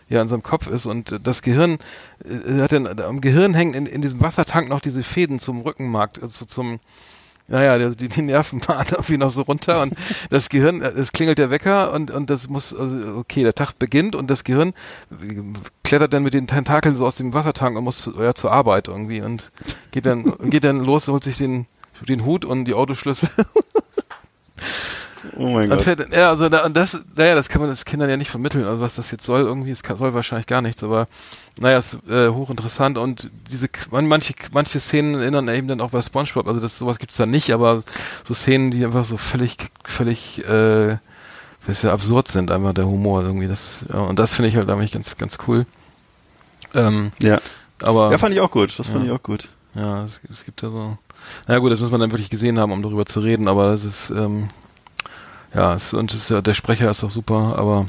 ja 0.10 0.22
in 0.22 0.30
seinem 0.30 0.44
Kopf 0.44 0.68
ist 0.68 0.86
und 0.86 1.20
das 1.24 1.42
Gehirn, 1.42 1.78
äh, 2.24 2.62
hat 2.62 2.72
dann, 2.72 2.88
am 3.00 3.20
Gehirn 3.22 3.54
hängen 3.54 3.74
in, 3.74 3.86
in 3.86 4.02
diesem 4.02 4.22
Wassertank 4.22 4.70
noch 4.70 4.80
diese 4.80 5.04
Fäden 5.04 5.40
zum 5.40 5.62
Rückenmark, 5.62 6.20
also 6.22 6.46
zum, 6.46 6.80
naja, 7.48 7.90
die, 7.90 8.10
die 8.10 8.22
Nerven 8.22 8.62
waren 8.68 8.88
irgendwie 8.90 9.18
noch 9.18 9.32
so 9.32 9.42
runter 9.42 9.82
und 9.82 9.94
das 10.30 10.50
Gehirn, 10.50 10.82
äh, 10.82 10.90
es 10.90 11.12
klingelt 11.12 11.38
der 11.38 11.50
Wecker 11.50 11.94
und, 11.94 12.12
und 12.12 12.30
das 12.30 12.50
muss, 12.50 12.74
also 12.74 13.18
okay, 13.18 13.44
der 13.44 13.56
Tag 13.56 13.80
beginnt 13.80 14.16
und 14.16 14.30
das 14.30 14.44
Gehirn 14.44 14.74
äh, 15.12 15.42
klettert 15.84 16.14
dann 16.14 16.24
mit 16.24 16.34
den 16.34 16.48
Tentakeln 16.48 16.96
so 16.96 17.06
aus 17.06 17.16
dem 17.16 17.34
Wassertank 17.34 17.78
und 17.78 17.84
muss 17.84 18.10
ja, 18.18 18.34
zur 18.34 18.52
Arbeit 18.52 18.88
irgendwie 18.88 19.22
und 19.22 19.52
geht 19.92 20.06
dann, 20.06 20.34
geht 20.50 20.64
dann 20.64 20.84
los, 20.84 21.08
holt 21.08 21.24
sich 21.24 21.38
den, 21.38 21.68
den 22.08 22.26
Hut 22.26 22.46
und 22.46 22.66
die 22.66 22.74
Autoschlüssel 22.74 23.30
Oh 25.36 25.50
mein 25.50 25.64
und 25.64 25.70
Gott. 25.78 25.82
fährt, 25.84 26.14
ja, 26.14 26.30
also 26.30 26.48
da, 26.50 26.66
und 26.66 26.76
das, 26.78 27.04
naja, 27.16 27.36
das 27.36 27.50
kann 27.50 27.62
man 27.62 27.70
das 27.70 27.86
Kindern 27.86 28.10
ja 28.10 28.18
nicht 28.18 28.30
vermitteln, 28.32 28.66
also 28.66 28.82
was 28.82 28.96
das 28.96 29.12
jetzt 29.12 29.26
soll, 29.26 29.42
irgendwie, 29.42 29.72
es 29.72 29.84
kann, 29.84 29.98
soll 29.98 30.14
wahrscheinlich 30.14 30.48
gar 30.48 30.62
nichts, 30.62 30.84
aber 30.84 31.08
naja, 31.60 31.78
es 31.78 31.94
ist 31.96 32.10
äh, 32.10 32.30
hochinteressant 32.30 32.98
und 32.98 33.30
diese 33.52 33.68
man, 33.92 34.08
manche 34.08 34.34
manche 34.54 34.80
Szenen 34.80 35.16
erinnern 35.16 35.48
eben 35.50 35.68
dann 35.68 35.82
auch 35.82 35.90
bei 35.90 36.02
SpongeBob, 36.02 36.48
also 36.48 36.60
das 36.60 36.78
sowas 36.78 37.00
gibt's 37.00 37.18
da 37.18 37.26
nicht, 37.26 37.52
aber 37.52 37.84
so 38.24 38.34
Szenen, 38.34 38.72
die 38.72 38.86
einfach 38.86 39.06
so 39.06 39.18
völlig 39.18 39.58
völlig 39.84 40.40
äh, 40.48 40.98
das 41.66 41.82
ja 41.82 41.92
absurd 41.92 42.30
sind, 42.30 42.50
einfach 42.52 42.74
der 42.74 42.86
Humor 42.88 43.24
irgendwie, 43.24 43.48
das 43.48 43.84
ja, 43.92 44.00
und 44.00 44.18
das 44.20 44.34
finde 44.34 44.50
ich 44.50 44.56
halt 44.56 44.70
eigentlich 44.70 44.92
ganz 44.94 45.18
ganz 45.18 45.38
cool. 45.48 45.66
Ähm, 46.74 47.12
Ja. 47.22 47.40
aber 47.82 48.12
ja, 48.12 48.18
fand 48.18 48.34
ich 48.34 48.42
auch 48.42 48.52
gut. 48.52 48.78
Das 48.78 48.88
fand 48.88 49.06
Ja. 49.06 49.12
ich 49.14 49.20
auch 49.20 49.24
gut. 49.24 49.50
ja, 49.76 50.04
es, 50.06 50.22
es 50.32 50.46
gibt 50.46 50.62
ja 50.62 50.70
so. 50.70 50.98
Na 51.48 51.58
gut, 51.60 51.72
das 51.72 51.80
muss 51.80 51.92
man 51.92 52.00
dann 52.00 52.12
wirklich 52.12 52.30
gesehen 52.30 52.60
haben, 52.60 52.72
um 52.72 52.84
darüber 52.84 53.06
zu 53.06 53.20
reden, 53.22 53.48
aber 53.48 53.72
es 53.74 53.84
ist, 53.84 54.10
ähm, 54.12 54.50
ja, 55.54 55.74
es, 55.76 55.94
und 55.94 56.12
es 56.14 56.24
ist 56.24 56.30
ja, 56.30 56.42
der 56.42 56.54
Sprecher 56.54 56.90
ist 56.90 57.04
auch 57.04 57.12
super, 57.12 57.56
aber. 57.58 57.88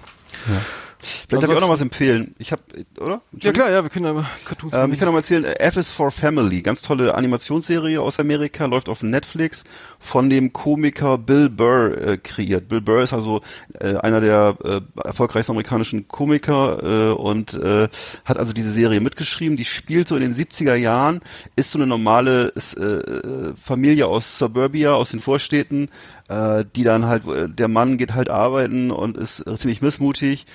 Vielleicht 1.01 1.45
darf 1.45 1.51
ich 1.51 1.57
auch 1.57 1.61
noch 1.61 1.69
was 1.69 1.81
empfehlen. 1.81 2.35
Ich 2.39 2.51
habe, 2.51 2.63
oder? 3.01 3.21
Ja 3.41 3.53
klar, 3.53 3.71
ja, 3.71 3.83
wir 3.83 3.91
können 3.91 4.07
ja 4.07 4.11
über 4.11 4.27
Cartoons 4.45 4.75
Ähm, 4.75 4.93
ich 4.93 4.99
kann 4.99 5.07
noch 5.07 5.13
mal 5.13 5.21
erzählen, 5.21 5.45
äh, 5.45 5.59
F 5.61 5.77
is 5.77 5.91
for 5.91 6.11
Family, 6.11 6.61
ganz 6.61 6.83
tolle 6.83 7.15
Animationsserie 7.15 8.01
aus 8.01 8.19
Amerika, 8.19 8.67
läuft 8.67 8.89
auf 8.89 9.03
Netflix, 9.03 9.65
von 10.01 10.29
dem 10.29 10.53
Komiker 10.53 11.17
Bill 11.17 11.51
Burr 11.51 11.97
äh, 11.97 12.19
kreiert. 12.19 12.69
Bill 12.69 12.81
Burr 12.81 13.03
ist 13.03 13.13
also 13.13 13.43
äh, 13.81 13.95
einer 13.97 14.21
der 14.21 14.57
äh, 14.65 14.81
erfolgreichsten 15.05 15.53
amerikanischen 15.53 16.09
Komiker 16.09 16.83
äh, 16.83 17.13
und 17.13 17.55
äh, 17.55 17.89
hat 18.25 18.39
also 18.39 18.53
diese 18.53 18.73
Serie 18.73 19.01
mitgeschrieben. 19.01 19.57
Die 19.57 19.65
spielt 19.65 20.09
so 20.09 20.17
in 20.17 20.23
den 20.23 20.35
70er 20.35 20.75
Jahren, 20.75 21.21
ist 21.55 21.71
so 21.71 21.79
eine 21.79 21.87
normale 21.87 22.53
äh, 22.77 22.83
äh, 22.83 23.53
Familie 23.63 24.09
aus 24.09 24.39
Suburbia, 24.39 24.95
aus 24.95 25.11
den 25.11 25.21
Vorstädten, 25.21 25.91
äh, 26.29 26.65
die 26.77 26.85
dann 26.85 27.07
halt, 27.07 27.27
äh, 27.27 27.49
der 27.49 27.69
Mann 27.69 27.99
geht 27.99 28.15
halt 28.15 28.31
arbeiten 28.31 28.91
und 28.91 29.17
ist 29.17 29.47
äh, 29.47 29.57
ziemlich 29.57 29.83
missmutig. 29.83 30.47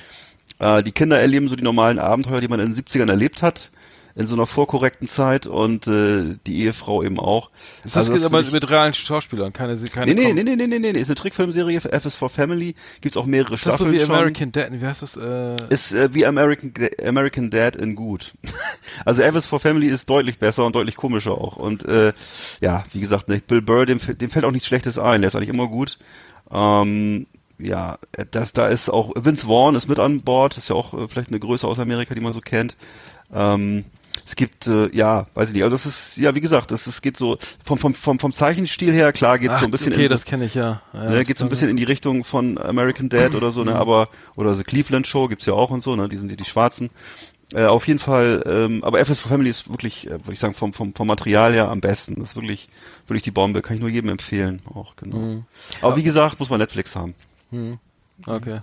Äh, 0.59 0.84
die 0.84 0.91
Kinder 0.91 1.19
erleben 1.19 1.49
so 1.49 1.55
die 1.55 1.63
normalen 1.63 1.99
Abenteuer, 1.99 2.41
die 2.41 2.47
man 2.47 2.59
in 2.59 2.74
den 2.74 2.84
70ern 2.84 3.09
erlebt 3.09 3.41
hat, 3.41 3.71
in 4.16 4.28
so 4.28 4.36
einer 4.36 4.45
vorkorrekten 4.45 5.07
Zeit 5.07 5.47
und 5.47 5.88
äh, 5.88 6.36
die 6.45 6.61
Ehefrau 6.64 7.01
eben 7.01 7.20
auch. 7.20 7.49
ist 7.84 7.95
das, 7.95 8.09
Also 8.11 8.26
aber 8.26 8.38
finde 8.38 8.47
ich- 8.47 8.53
mit 8.53 8.70
realen 8.70 8.93
Schauspielern, 8.93 9.53
keine, 9.53 9.76
keine 9.76 10.14
Nee, 10.14 10.34
nee, 10.34 10.34
nee, 10.34 10.43
nee, 10.43 10.55
nee, 10.55 10.68
nee, 10.68 10.80
nee, 10.80 10.93
nee, 10.93 10.99
ist 10.99 11.07
eine 11.07 11.16
Trickfilmserie 11.16 11.82
für 11.82 11.91
F 11.91 12.05
is 12.05 12.14
for 12.16 12.30
Family, 12.30 12.76
gibt's 13.01 13.18
auch 13.18 13.26
mehrere 13.26 13.55
Ist 13.55 13.66
das 13.66 13.74
so 13.80 13.86
Staffeln 13.86 13.93
wie 13.99 14.05
schon. 14.05 14.14
American 14.16 14.51
Dad, 14.51 14.68
wie 14.72 14.86
heißt 14.86 15.01
das? 15.01 15.18
Äh, 15.18 15.55
Ist 15.70 15.93
äh, 15.93 16.14
wie 16.14 16.26
American, 16.28 16.74
American 17.03 17.49
Dad 17.49 17.76
in 17.76 17.95
gut. 17.95 18.34
also 19.05 19.22
F 19.24 19.36
is 19.36 19.45
for 19.47 19.59
Family 19.59 19.88
ist 19.88 20.07
deutlich 20.09 20.38
besser 20.38 20.64
und 20.66 20.76
deutlich 20.76 20.95
komischer 20.95 21.32
auch. 21.32 21.55
Und 21.55 21.84
äh, 21.89 22.14
ja, 22.61 22.84
wie 22.93 22.99
gesagt, 22.99 23.30
ne, 23.30 23.41
Bill 23.45 23.61
Burr, 23.64 23.86
dem, 23.88 23.97
dem 23.99 24.30
fällt 24.30 24.45
auch 24.45 24.51
nichts 24.51 24.68
Schlechtes 24.68 24.99
ein, 24.99 25.22
der 25.22 25.30
ist 25.30 25.36
eigentlich 25.36 25.49
immer 25.49 25.68
gut. 25.68 25.97
Ähm, 26.51 27.26
ja, 27.57 27.97
das, 28.32 28.53
da 28.53 28.68
ist 28.68 28.89
auch 28.89 29.11
Vince 29.16 29.47
Vaughn 29.47 29.76
ist 29.76 29.88
mit 29.88 29.97
an 29.99 30.22
Bord, 30.22 30.57
ist 30.57 30.70
ja 30.70 30.76
auch 30.76 30.93
äh, 30.93 31.07
vielleicht 31.07 31.30
eine 31.30 31.39
Größe 31.39 31.68
aus 31.68 31.80
Amerika, 31.80 32.14
die 32.14 32.22
man 32.22 32.34
so 32.34 32.41
kennt. 32.41 32.76
Ähm, 33.34 33.86
es 34.26 34.36
gibt, 34.36 34.68
äh, 34.68 34.89
ja, 34.95 35.28
weiß 35.34 35.49
ich 35.49 35.55
nicht, 35.55 35.64
also 35.64 35.76
das 35.76 35.86
ist, 35.86 36.18
ja, 36.18 36.34
wie 36.36 36.41
gesagt, 36.41 36.72
das, 36.72 36.86
das 36.86 37.01
geht 37.01 37.18
so, 37.18 37.38
vom, 37.66 37.78
vom, 37.78 37.93
vom, 37.93 38.20
vom 38.20 38.34
Zeichenstil 38.34 38.91
her, 38.91 39.11
klar, 39.11 39.39
geht 39.39 39.51
so 39.51 39.66
ein 39.66 39.72
bisschen 39.72 39.93
okay, 39.93 40.05
in, 40.05 40.09
das 40.09 40.26
kenne 40.26 40.45
ich 40.45 40.55
ja. 40.55 40.82
ja 40.93 41.09
ne, 41.09 41.24
geht 41.24 41.38
so 41.38 41.45
ein 41.45 41.49
bisschen 41.49 41.70
in 41.70 41.78
die 41.78 41.84
Richtung 41.84 42.24
von 42.24 42.57
American 42.57 43.09
Dad 43.09 43.36
oder 43.36 43.51
so, 43.51 43.64
ne, 43.64 43.76
aber, 43.76 44.09
oder 44.36 44.53
The 44.53 44.64
Cleveland 44.64 45.07
Show 45.07 45.28
gibt's 45.28 45.45
ja 45.45 45.53
auch 45.53 45.72
und 45.72 45.82
so, 45.82 45.95
ne, 45.95 46.07
die 46.07 46.18
sind 46.18 46.30
ja 46.30 46.38
die 46.38 46.45
Schwarzen. 46.45 46.89
Äh, 47.53 47.66
auf 47.66 47.88
jeden 47.88 47.99
Fall, 47.99 48.41
ähm, 48.47 48.84
aber 48.84 48.99
FS 48.99 49.20
for 49.20 49.30
Family 49.30 49.49
ist 49.49 49.70
wirklich, 49.70 50.07
äh, 50.07 50.11
würde 50.11 50.34
ich 50.34 50.39
sagen, 50.39 50.55
vom, 50.55 50.74
vom, 50.74 50.95
vom 50.95 51.07
Material 51.07 51.53
her 51.53 51.70
am 51.70 51.82
besten. 51.82 52.16
Das 52.16 52.30
ist 52.30 52.36
wirklich, 52.36 52.68
wirklich 53.05 53.22
die 53.22 53.32
Bombe. 53.32 53.61
Kann 53.61 53.76
ich 53.76 53.82
nur 53.82 53.91
jedem 53.91 54.09
empfehlen. 54.09 54.61
Auch, 54.74 54.95
genau. 54.95 55.18
Mhm. 55.18 55.45
Aber 55.82 55.95
wie 55.95 56.01
gesagt, 56.01 56.39
muss 56.39 56.49
man 56.49 56.59
Netflix 56.59 56.95
haben. 56.95 57.14
Okay. 58.26 58.61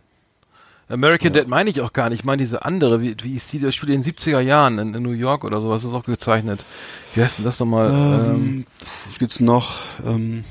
American 0.90 1.32
Dad 1.32 1.48
meine 1.48 1.70
ich 1.70 1.80
auch 1.80 1.92
gar 1.92 2.08
nicht. 2.10 2.20
Ich 2.20 2.24
meine 2.24 2.40
diese 2.40 2.64
andere, 2.64 3.00
wie, 3.00 3.14
wie 3.22 3.34
ist 3.36 3.52
die, 3.52 3.58
das 3.60 3.74
spielt 3.74 3.92
in 3.92 4.02
den 4.02 4.12
70er 4.12 4.40
Jahren 4.40 4.78
in, 4.78 4.94
in 4.94 5.02
New 5.02 5.12
York 5.12 5.44
oder 5.44 5.60
sowas, 5.60 5.84
ist 5.84 5.92
auch 5.92 6.04
gezeichnet. 6.04 6.64
Wie 7.14 7.22
heißt 7.22 7.38
denn 7.38 7.44
das 7.44 7.60
nochmal? 7.60 7.90
Ähm, 7.90 8.34
Ähm, 8.34 8.64
was 9.06 9.18
gibt's 9.18 9.40
noch? 9.40 9.76
Ähm, 10.04 10.44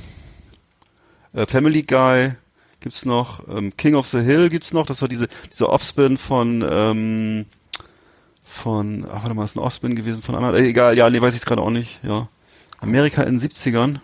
äh, 1.34 1.46
Family 1.46 1.84
Guy 1.84 2.34
gibt's 2.80 3.06
noch. 3.06 3.48
Ähm, 3.50 3.76
King 3.76 3.96
of 3.96 4.08
the 4.08 4.20
Hill 4.20 4.50
gibt's 4.50 4.74
noch. 4.74 4.86
Das 4.86 5.02
war 5.02 5.10
diese, 5.10 5.28
diese 5.52 5.70
Offspin 5.70 6.18
von, 6.18 6.66
ähm, 6.70 7.46
von, 8.46 9.06
ach, 9.12 9.24
warte 9.24 9.34
mal, 9.36 9.46
ist 9.46 9.56
ein 9.56 9.60
Offspin 9.60 9.96
gewesen 9.96 10.22
von 10.22 10.36
anderen. 10.36 10.56
Äh, 10.56 10.68
egal, 10.68 10.98
ja, 10.98 11.10
nee, 11.10 11.22
weiß 11.22 11.36
ich 11.36 11.42
gerade 11.42 11.62
auch 11.62 11.70
nicht, 11.70 12.00
ja. 12.04 12.28
Amerika 12.80 13.24
in 13.24 13.40
den 13.40 13.50
70ern. 13.50 13.98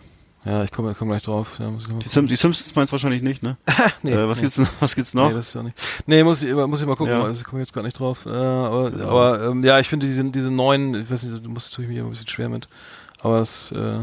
Ja, 0.46 0.64
ich 0.64 0.72
komme 0.72 0.96
komm 0.98 1.10
gleich 1.10 1.24
drauf. 1.24 1.58
Ja, 1.60 1.70
muss 1.70 1.84
ich 1.84 1.88
noch 1.90 1.96
mal 1.96 2.02
Die, 2.04 2.10
Sim 2.10 2.28
die 2.28 2.36
Simpsons 2.36 2.76
meinst 2.76 2.92
du 2.92 2.94
wahrscheinlich 2.94 3.22
nicht, 3.24 3.42
ne? 3.44 3.58
Nee, 4.04 4.12
äh, 4.14 4.28
was 4.28 4.38
nee. 4.38 4.44
gibt's 4.44 4.58
noch? 4.58 4.68
Was 4.80 4.96
gibt's 4.96 5.14
noch? 5.14 5.30
Nee, 5.30 5.34
das 5.36 5.48
ist 5.50 5.54
ja 5.56 5.64
nicht. 5.64 5.78
Nee, 6.06 6.24
muss 6.24 6.44
ich, 6.44 6.54
muss 6.54 6.80
ich 6.82 6.88
mal 6.88 6.96
gucken, 6.96 7.14
Ja. 7.14 7.24
also 7.24 7.40
ich 7.42 7.44
komme 7.46 7.62
jetzt 7.62 7.74
gar 7.74 7.82
nicht 7.84 8.00
drauf. 8.00 8.26
Äh, 8.26 8.30
aber 8.30 8.92
aber 9.06 9.50
ähm, 9.50 9.64
ja, 9.64 9.80
ich 9.80 9.88
finde 9.90 10.06
diese, 10.06 10.24
diese 10.26 10.52
neuen, 10.52 10.94
ich 11.02 11.10
weiß 11.10 11.24
nicht, 11.24 11.44
du 11.46 11.50
musst 11.50 11.74
tue 11.74 11.84
ich 11.86 11.90
mich 11.90 11.98
immer 11.98 12.08
ein 12.08 12.12
bisschen 12.12 12.28
schwer 12.28 12.50
mit. 12.50 12.68
Aber 13.22 13.40
es, 13.40 13.72
äh, 13.72 14.00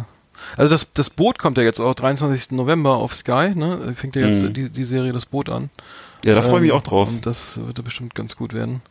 also 0.57 0.73
das, 0.75 0.93
das 0.93 1.11
Boot 1.11 1.39
kommt 1.39 1.57
ja 1.59 1.63
jetzt 1.63 1.79
auch 1.81 1.95
23. 1.95 2.51
November 2.51 2.97
auf 2.97 3.15
Sky, 3.15 3.53
ne? 3.55 3.93
Fängt 3.95 4.17
ja 4.17 4.27
jetzt 4.27 4.43
Mhm. 4.43 4.53
die, 4.55 4.69
die 4.71 4.85
Serie 4.85 5.13
das 5.13 5.27
Boot 5.27 5.49
an. 5.49 5.71
ja, 6.25 6.35
da 6.35 6.43
freue 6.43 6.57
ich 6.57 6.63
mich 6.63 6.71
Ähm, 6.73 6.77
auch 6.79 6.83
drauf. 6.83 7.09
Und 7.09 7.25
das 7.27 7.59
wird 7.65 7.79
ja 7.79 7.85
bestimmt 7.85 8.15
ganz 8.17 8.35
gut 8.37 8.53
werden. 8.53 8.83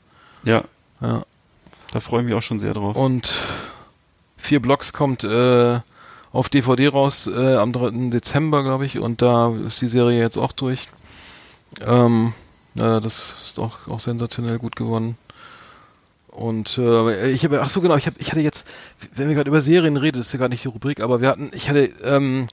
Ja, 0.44 0.64
Ja. 1.02 1.24
da 1.92 2.00
freue 2.00 2.22
ich 2.22 2.26
mich 2.28 2.36
auch 2.36 2.42
schon 2.42 2.62
sehr 2.62 2.74
drauf. 2.74 2.96
Und 2.96 3.34
vier 4.38 4.62
Blocks 4.62 4.94
kommt 4.94 5.26
äh, 5.26 5.80
auf 6.34 6.50
DVD 6.50 6.88
raus 6.90 7.28
äh, 7.28 7.56
am 7.56 7.74
3. 7.74 8.10
Dezember, 8.10 8.64
glaube 8.64 8.86
ich, 8.86 9.00
und 9.00 9.22
da 9.22 9.54
ist 9.66 9.82
die 9.82 9.88
Serie 9.88 10.20
jetzt 10.20 10.38
auch 10.38 10.52
durch. 10.52 10.88
Ähm, 11.86 12.34
ja, 12.76 13.00
das 13.00 13.36
ist 13.42 13.60
auch, 13.60 13.88
auch 13.88 14.00
sensationell 14.00 14.58
gut 14.60 14.76
geworden. 14.76 15.18
Und 16.28 16.78
äh, 16.78 17.30
ich 17.32 17.44
habe, 17.44 17.62
ach 17.62 17.68
so 17.70 17.82
genau, 17.82 17.98
ich 17.98 18.06
habe, 18.06 18.16
ich 18.20 18.32
hatte 18.32 18.40
jetzt, 18.40 18.66
wenn 19.16 19.28
wir 19.28 19.36
gerade 19.36 19.50
über 19.50 19.60
Serien 19.60 19.98
reden, 19.98 20.18
das 20.18 20.28
ist 20.28 20.34
ja 20.34 20.40
gar 20.40 20.48
nicht 20.48 20.64
die 20.64 20.70
Rubrik, 20.70 21.02
aber 21.02 21.20
wir 21.20 21.28
hatten, 21.28 21.52
ich 21.54 21.70
hatte, 21.70 21.90
ähm, 22.04 22.48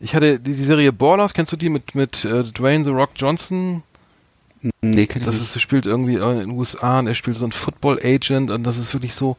ich 0.00 0.14
hatte 0.14 0.38
die, 0.38 0.54
die 0.54 0.64
Serie 0.64 0.92
Ballers, 0.92 1.32
kennst 1.32 1.52
du 1.52 1.56
die 1.56 1.70
mit 1.70 1.94
mit 1.94 2.26
äh, 2.26 2.44
Dwayne 2.44 2.84
the 2.84 2.90
Rock 2.90 3.10
Johnson? 3.16 3.82
nee, 4.82 5.06
kenn 5.06 5.22
ich 5.22 5.26
Das 5.26 5.40
nicht. 5.40 5.56
ist, 5.56 5.60
spielt 5.62 5.86
irgendwie 5.86 6.16
in 6.16 6.38
den 6.38 6.50
USA 6.50 6.98
und 6.98 7.06
er 7.06 7.14
spielt 7.14 7.36
so 7.36 7.46
ein 7.46 7.52
Football 7.52 7.98
Agent 8.04 8.50
und 8.50 8.64
das 8.64 8.76
ist 8.76 8.92
wirklich 8.92 9.14
so, 9.14 9.36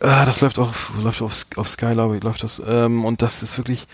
ah, 0.00 0.24
das 0.24 0.40
läuft 0.40 0.58
auch, 0.58 0.72
läuft 1.02 1.22
auf, 1.22 1.46
auf 1.56 1.68
Sky, 1.68 1.92
glaube 1.92 2.16
ich, 2.16 2.22
läuft 2.22 2.42
das, 2.42 2.62
ähm, 2.66 3.04
und 3.04 3.22
das 3.22 3.42
ist 3.42 3.56
wirklich, 3.58 3.86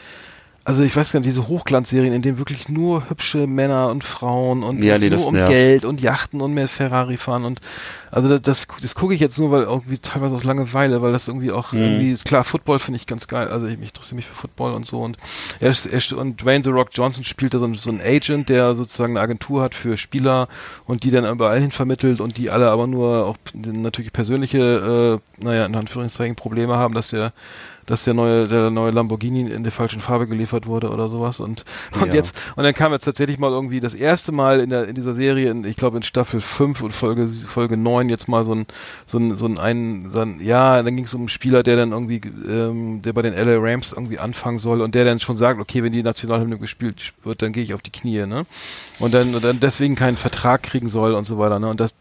also 0.71 0.85
ich 0.85 0.95
weiß 0.95 1.11
gar 1.13 1.19
nicht, 1.21 1.27
diese 1.29 1.49
Hochglanzserien, 1.49 2.15
in 2.15 2.23
denen 2.23 2.39
wirklich 2.39 2.69
nur 2.69 3.11
hübsche 3.11 3.47
Männer 3.49 3.89
und 3.89 4.05
Frauen 4.05 4.63
und 4.63 4.85
Ja, 4.85 4.99
nee, 4.99 5.11
nur 5.11 5.27
um 5.27 5.35
nervt. 5.35 5.51
Geld 5.51 5.85
und 5.85 6.01
Yachten 6.01 6.41
und 6.41 6.55
mehr 6.55 6.69
Ferrari 6.69 7.17
fahren 7.17 7.45
und 7.45 7.61
also 8.13 8.29
das, 8.29 8.43
das, 8.43 8.67
das 8.81 8.95
gucke 8.95 9.15
ich 9.15 9.21
jetzt 9.21 9.39
nur, 9.39 9.51
weil 9.51 9.63
irgendwie 9.63 9.99
teilweise 9.99 10.35
aus 10.35 10.45
Langeweile, 10.45 11.03
weil 11.03 11.13
das 11.13 11.27
irgendwie 11.29 11.51
auch 11.51 11.73
Mhm. 11.73 11.83
irgendwie, 11.83 12.15
klar, 12.25 12.45
Football 12.45 12.79
finde 12.79 12.97
ich 12.99 13.07
ganz 13.07 13.27
geil, 13.27 13.49
also 13.49 13.67
ich, 13.67 13.75
ich 13.81 13.89
interessiere 13.89 14.17
mich 14.17 14.27
für 14.27 14.35
Football 14.35 14.73
und 14.73 14.87
so 14.87 15.01
und 15.03 15.17
er, 15.59 15.71
er, 15.91 16.19
und 16.19 16.43
Dwayne 16.43 16.63
The 16.65 16.71
Rock 16.71 16.91
Johnson 16.93 17.25
spielt 17.25 17.53
da 17.55 17.59
so, 17.59 17.67
ein- 17.67 17.75
so 17.75 17.91
ein 17.91 18.01
Agent, 18.01 18.49
der 18.49 18.75
sozusagen 18.77 19.17
eine 19.17 19.21
Agentur 19.25 19.63
hat 19.63 19.75
für 19.75 19.97
Spieler 19.97 20.47
und 20.87 21.03
die 21.05 21.11
dann 21.11 21.25
überall 21.25 21.61
hin 21.61 21.71
vermittelt 21.73 22.21
und 22.21 22.37
die 22.37 22.51
alle 22.51 22.71
aber 22.71 22.87
nur 22.87 23.27
auch 23.27 23.37
natürlich 23.55 24.13
persönliche, 24.13 25.21
äh, 25.41 25.45
naja, 25.45 25.67
in 25.67 25.75
Anführungszeichen 25.75 26.37
Probleme 26.37 26.77
haben, 26.77 26.95
dass 26.95 27.11
der 27.11 27.33
dass 27.91 28.05
der 28.05 28.15
neue, 28.15 28.47
der 28.49 28.71
neue 28.71 28.91
Lamborghini 28.93 29.51
in 29.51 29.63
der 29.63 29.73
falschen 29.73 30.01
Farbe 30.01 30.27
geliefert 30.27 30.67
wurde 30.67 30.91
oder 30.91 31.09
sowas 31.09 31.41
und, 31.41 31.65
und 32.01 32.07
Ja. 32.09 32.15
jetzt, 32.15 32.35
und 32.57 32.65
dann 32.65 32.73
kam 32.75 32.93
jetzt 32.93 33.05
tatsächlich 33.05 33.39
mal 33.39 33.51
irgendwie 33.51 33.81
das 33.81 33.95
erste 33.95 34.33
Mal 34.33 34.61
in 34.61 34.71
der, 34.71 34.89
in 34.89 34.95
dieser 34.95 35.13
Serie, 35.13 35.51
in, 35.51 35.65
ich 35.65 35.77
glaube 35.77 35.97
in 35.99 36.03
Staffel 36.03 36.41
5 36.41 36.83
und 36.83 36.93
Folge, 36.93 37.27
Folge 37.29 37.77
9 37.77 38.09
jetzt 38.09 38.29
mal 38.29 38.45
so 38.45 38.55
ein, 38.55 38.67
so 39.07 39.19
ein, 39.19 39.35
so 39.37 39.47
ein, 39.47 39.59
ein, 39.59 40.11
so 40.11 40.21
ein 40.21 40.41
ja, 40.41 40.83
dann 40.83 40.97
ging 40.97 41.05
es 41.05 41.15
um 41.15 41.23
einen 41.23 41.29
Spieler, 41.29 41.63
der 41.63 41.77
dann 41.77 41.93
irgendwie, 41.93 42.21
ähm, 42.49 43.03
der 43.03 43.13
bei 43.13 43.23
den 43.23 43.35
LA 43.35 43.57
Rams 43.59 43.93
irgendwie 43.93 44.19
anfangen 44.19 44.59
soll 44.59 44.81
und 44.81 44.95
der 44.95 45.05
dann 45.05 45.21
schon 45.21 45.37
sagt, 45.37 45.61
okay, 45.61 45.83
wenn 45.83 45.93
die 45.93 46.03
Nationalhymne 46.03 46.59
gespielt 46.59 47.13
wird, 47.25 47.43
dann 47.43 47.53
gehe 47.53 47.63
ich 47.65 47.75
auf 47.75 47.83
die 47.83 47.91
Knie, 47.91 48.25
ne? 48.27 48.47
Und 49.01 49.15
dann, 49.15 49.35
und 49.35 49.43
dann 49.43 49.59
deswegen 49.61 49.97
keinen 49.97 50.17
Vertrag 50.19 50.63
kriegen 50.63 50.91
soll 50.91 51.15
und 51.15 51.25
so 51.25 51.39
weiter, 51.39 51.59
ne? 51.59 51.69
Und 51.69 51.81
das 51.81 51.95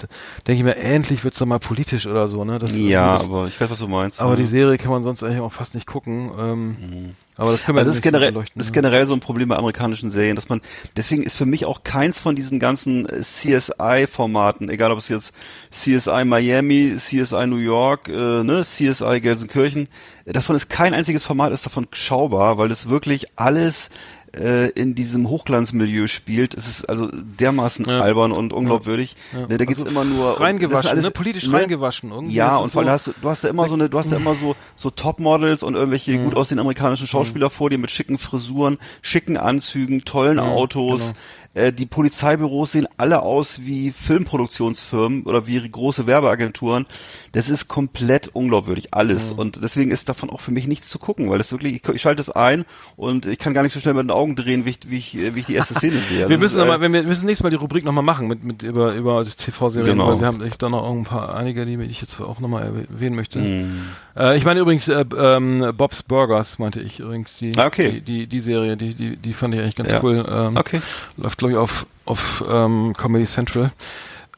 denke 0.46 0.60
ich 0.60 0.64
mir, 0.64 0.76
endlich 0.76 1.24
wird's 1.24 1.40
doch 1.40 1.46
mal 1.46 1.60
politisch 1.60 2.06
oder 2.06 2.28
so, 2.28 2.44
ne? 2.46 2.60
Das, 2.60 2.76
Ja, 2.76 3.14
das, 3.14 3.26
aber 3.26 3.48
ich 3.48 3.60
weiß, 3.60 3.70
was 3.70 3.80
du 3.80 3.88
meinst. 3.88 4.22
aber 4.22 4.32
ja. 4.32 4.36
die 4.38 4.46
Serie 4.46 4.78
kann 4.78 4.92
man 4.92 5.04
sonst 5.04 5.24
eigentlich 5.24 5.40
auch 5.40 5.52
fast 5.52 5.74
nicht 5.76 5.79
gucken. 5.86 6.32
Ähm, 6.40 7.16
Aber 7.36 7.52
das 7.52 7.64
können 7.64 7.78
wir 7.78 7.80
Also 7.80 7.90
das 7.90 7.98
ist 7.98 8.06
nicht 8.06 8.12
generell, 8.12 8.32
beleuchten, 8.32 8.60
das 8.60 8.68
ist 8.68 8.76
ne? 8.76 8.82
generell 8.82 9.08
so 9.08 9.14
ein 9.14 9.20
Problem 9.20 9.50
bei 9.50 9.56
amerikanischen 9.56 10.12
Serien, 10.12 10.36
dass 10.36 10.50
man, 10.50 10.62
deswegen 10.96 11.24
ist 11.24 11.36
für 11.36 11.46
mich 11.46 11.66
auch 11.66 11.84
keins 11.84 12.20
von 12.20 12.36
diesen 12.36 12.60
ganzen 12.60 13.08
äh, 13.08 13.22
CSI-Formaten, 13.22 14.70
egal 14.70 14.92
ob 14.92 15.00
es 15.00 15.10
jetzt 15.10 15.34
CSI 15.72 16.26
Miami, 16.26 16.96
CSI 16.98 17.48
New 17.48 17.58
York, 17.58 18.08
äh, 18.08 18.44
ne, 18.44 18.64
CSI 18.64 19.22
Gelsenkirchen, 19.22 19.88
äh, 20.26 20.34
davon 20.34 20.56
ist 20.56 20.70
kein 20.70 20.94
einziges 20.94 21.24
Format 21.24 21.52
ist 21.52 21.66
davon 21.66 21.88
schaubar, 21.92 22.58
weil 22.58 22.72
es 22.72 22.90
wirklich 22.90 23.28
alles 23.38 23.90
äh, 24.38 24.70
in 24.70 24.96
diesem 24.96 25.28
Hochglanzmilieu 25.30 26.08
spielt. 26.08 26.54
Es 26.54 26.68
ist 26.68 26.86
also 26.90 27.10
dermaßen 27.12 27.86
Ja. 27.86 28.02
albern 28.02 28.32
und 28.32 28.54
unglaubwürdig. 28.54 29.16
Ja. 29.34 29.48
Ne, 29.48 29.58
da 29.58 29.66
geht's 29.66 29.80
Also 29.80 29.92
immer 29.92 30.04
nur 30.06 30.40
reingewaschen, 30.40 30.90
alles, 30.90 31.06
ne? 31.06 31.12
Politisch 31.12 31.52
reingewaschen 31.52 32.12
irgendwie. 32.12 32.36
Ja, 32.36 32.58
und 32.58 32.72
vor 32.72 32.82
allem 32.82 32.88
so- 32.90 32.94
hast 32.94 33.08
du, 33.08 33.14
du 33.22 33.30
hast 33.30 33.44
da 33.44 33.48
immer 33.50 33.68
so 33.68 33.76
eine, 33.76 33.90
du 33.90 33.98
hast 33.98 34.12
da 34.12 34.16
immer 34.18 34.36
so 34.36 34.56
so 34.76 34.90
Topmodels 34.90 35.64
und 35.64 35.76
irgendwelche 35.76 36.12
Mhm. 36.14 36.26
gut 36.26 36.36
aussehenden 36.36 36.62
amerikanischen 36.62 37.08
Schauspieler 37.08 37.50
vor 37.50 37.70
dir 37.70 37.78
mit 37.78 37.92
schicken 37.92 38.18
Frisuren, 38.18 38.78
schicken 39.02 39.38
Anzügen, 39.38 40.06
tollen 40.06 40.40
Autos. 40.40 41.02
genau. 41.02 41.14
Äh, 41.56 41.74
die 41.74 41.86
Polizeibüros 41.88 42.72
sehen 42.74 42.88
alle 42.97 43.22
aus 43.22 43.62
wie 43.64 43.91
Filmproduktionsfirmen 43.91 45.24
oder 45.24 45.47
wie 45.47 45.60
große 45.68 46.06
Werbeagenturen. 46.08 46.86
Das 47.32 47.50
ist 47.50 47.68
komplett 47.68 48.30
unglaubwürdig, 48.34 48.93
alles. 48.93 49.34
Mhm. 49.34 49.39
Und 49.39 49.64
deswegen 49.64 49.91
ist 49.91 50.10
davon 50.10 50.30
auch 50.30 50.41
für 50.41 50.52
mich 50.52 50.68
nichts 50.68 50.89
zu 50.89 51.00
gucken, 51.00 51.30
weil 51.30 51.38
das 51.39 51.52
wirklich, 51.52 51.76
ich, 51.76 51.89
ich 51.89 52.02
schalte 52.02 52.22
es 52.22 52.30
ein 52.30 52.66
und 52.95 53.26
ich 53.26 53.39
kann 53.39 53.54
gar 53.54 53.64
nicht 53.64 53.74
so 53.74 53.80
schnell 53.80 53.93
mit 53.95 54.04
den 54.04 54.12
Augen 54.12 54.36
drehen, 54.36 54.66
wie 54.66 54.70
ich, 54.72 54.80
wie 54.88 54.97
ich, 54.97 55.14
wie 55.36 55.39
ich 55.39 55.45
die 55.47 55.56
erste 55.56 55.74
Szene 55.76 55.93
sehe. 55.97 56.20
Also 56.30 56.30
wir 56.32 56.38
müssen 56.38 56.58
ist, 56.60 56.64
aber, 56.64 56.76
äh, 56.76 56.82
wenn 56.82 56.93
wir 56.93 57.04
müssen 57.04 57.26
nächstes 57.26 57.43
Mal 57.43 57.50
die 57.50 57.56
Rubrik 57.56 57.84
nochmal 57.86 58.04
machen 58.04 58.28
mit, 58.28 58.43
mit 58.43 58.62
über 58.64 58.93
über 58.93 59.20
das 59.24 59.36
TV-Serien, 59.36 59.93
Genau. 59.97 60.08
weil 60.10 60.20
wir 60.20 60.28
haben 60.28 60.41
da 60.58 60.70
noch 60.70 60.89
ein 60.91 61.04
paar 61.06 61.34
einige, 61.36 61.66
die 61.66 61.76
ich 61.86 62.02
jetzt 62.02 62.20
auch 62.22 62.39
nochmal 62.39 62.64
erwähnen 62.89 63.16
möchte. 63.16 63.39
Mhm. 63.39 63.82
Äh, 64.18 64.38
ich 64.38 64.45
meine 64.45 64.60
übrigens 64.60 64.88
äh, 64.88 65.06
ähm, 65.18 65.74
Bob's 65.78 66.04
Burgers 66.04 66.60
meinte 66.60 66.82
ich 66.82 67.00
übrigens 67.00 67.38
die 67.38 67.54
Ah, 67.58 67.66
okay. 67.68 67.93
die, 67.93 68.02
die 68.02 68.28
die 68.28 68.39
Serie, 68.39 68.76
die 68.78 68.93
die 68.93 69.16
die 69.16 69.34
fand 69.34 69.54
ich 69.56 69.62
eigentlich 69.62 69.76
ganz 69.76 69.91
Ja. 69.91 70.00
cool. 70.04 70.26
Ähm, 70.30 70.58
Okay. 70.58 70.82
Läuft 71.18 71.39
glaube 71.40 71.54
ich 71.54 71.58
auf 71.58 71.88
auf 72.06 72.44
ähm, 72.48 72.94
Comedy 72.98 73.26
Central. 73.26 73.72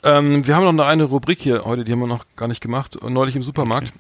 Ähm, 0.04 0.46
wir 0.46 0.56
haben 0.56 0.64
noch 0.64 0.72
eine, 0.72 0.86
eine 0.86 1.04
Rubrik 1.04 1.40
hier 1.42 1.64
heute, 1.66 1.84
die 1.84 1.92
haben 1.92 2.00
wir 2.00 2.08
noch 2.08 2.26
gar 2.36 2.48
nicht 2.48 2.62
gemacht. 2.62 2.98
Neulich 3.08 3.36
im 3.36 3.44
Supermarkt. 3.44 3.94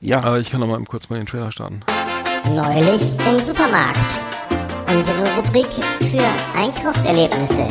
Ja. 0.00 0.18
Aber 0.18 0.38
ich 0.38 0.50
kann 0.50 0.60
noch 0.60 0.66
mal 0.66 0.82
kurz 0.84 1.08
mal 1.10 1.16
den 1.16 1.26
Trailer 1.26 1.52
starten. 1.52 1.80
Neulich 2.54 3.16
im 3.28 3.46
Supermarkt. 3.46 3.98
Unsere 4.90 5.36
Rubrik 5.36 5.66
für 6.10 6.58
Einkaufserlebnisse. 6.58 7.68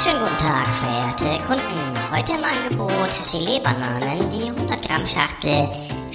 Schönen 0.00 0.20
guten 0.20 0.38
Tag, 0.38 0.68
verehrte 0.68 1.42
Kunden. 1.46 1.98
Heute 2.14 2.32
im 2.32 2.44
Angebot 2.44 3.10
Gelee-Bananen, 3.32 4.30
die 4.30 4.50
100 4.50 4.88
Gramm 4.88 5.06
Schachtel 5.06 5.68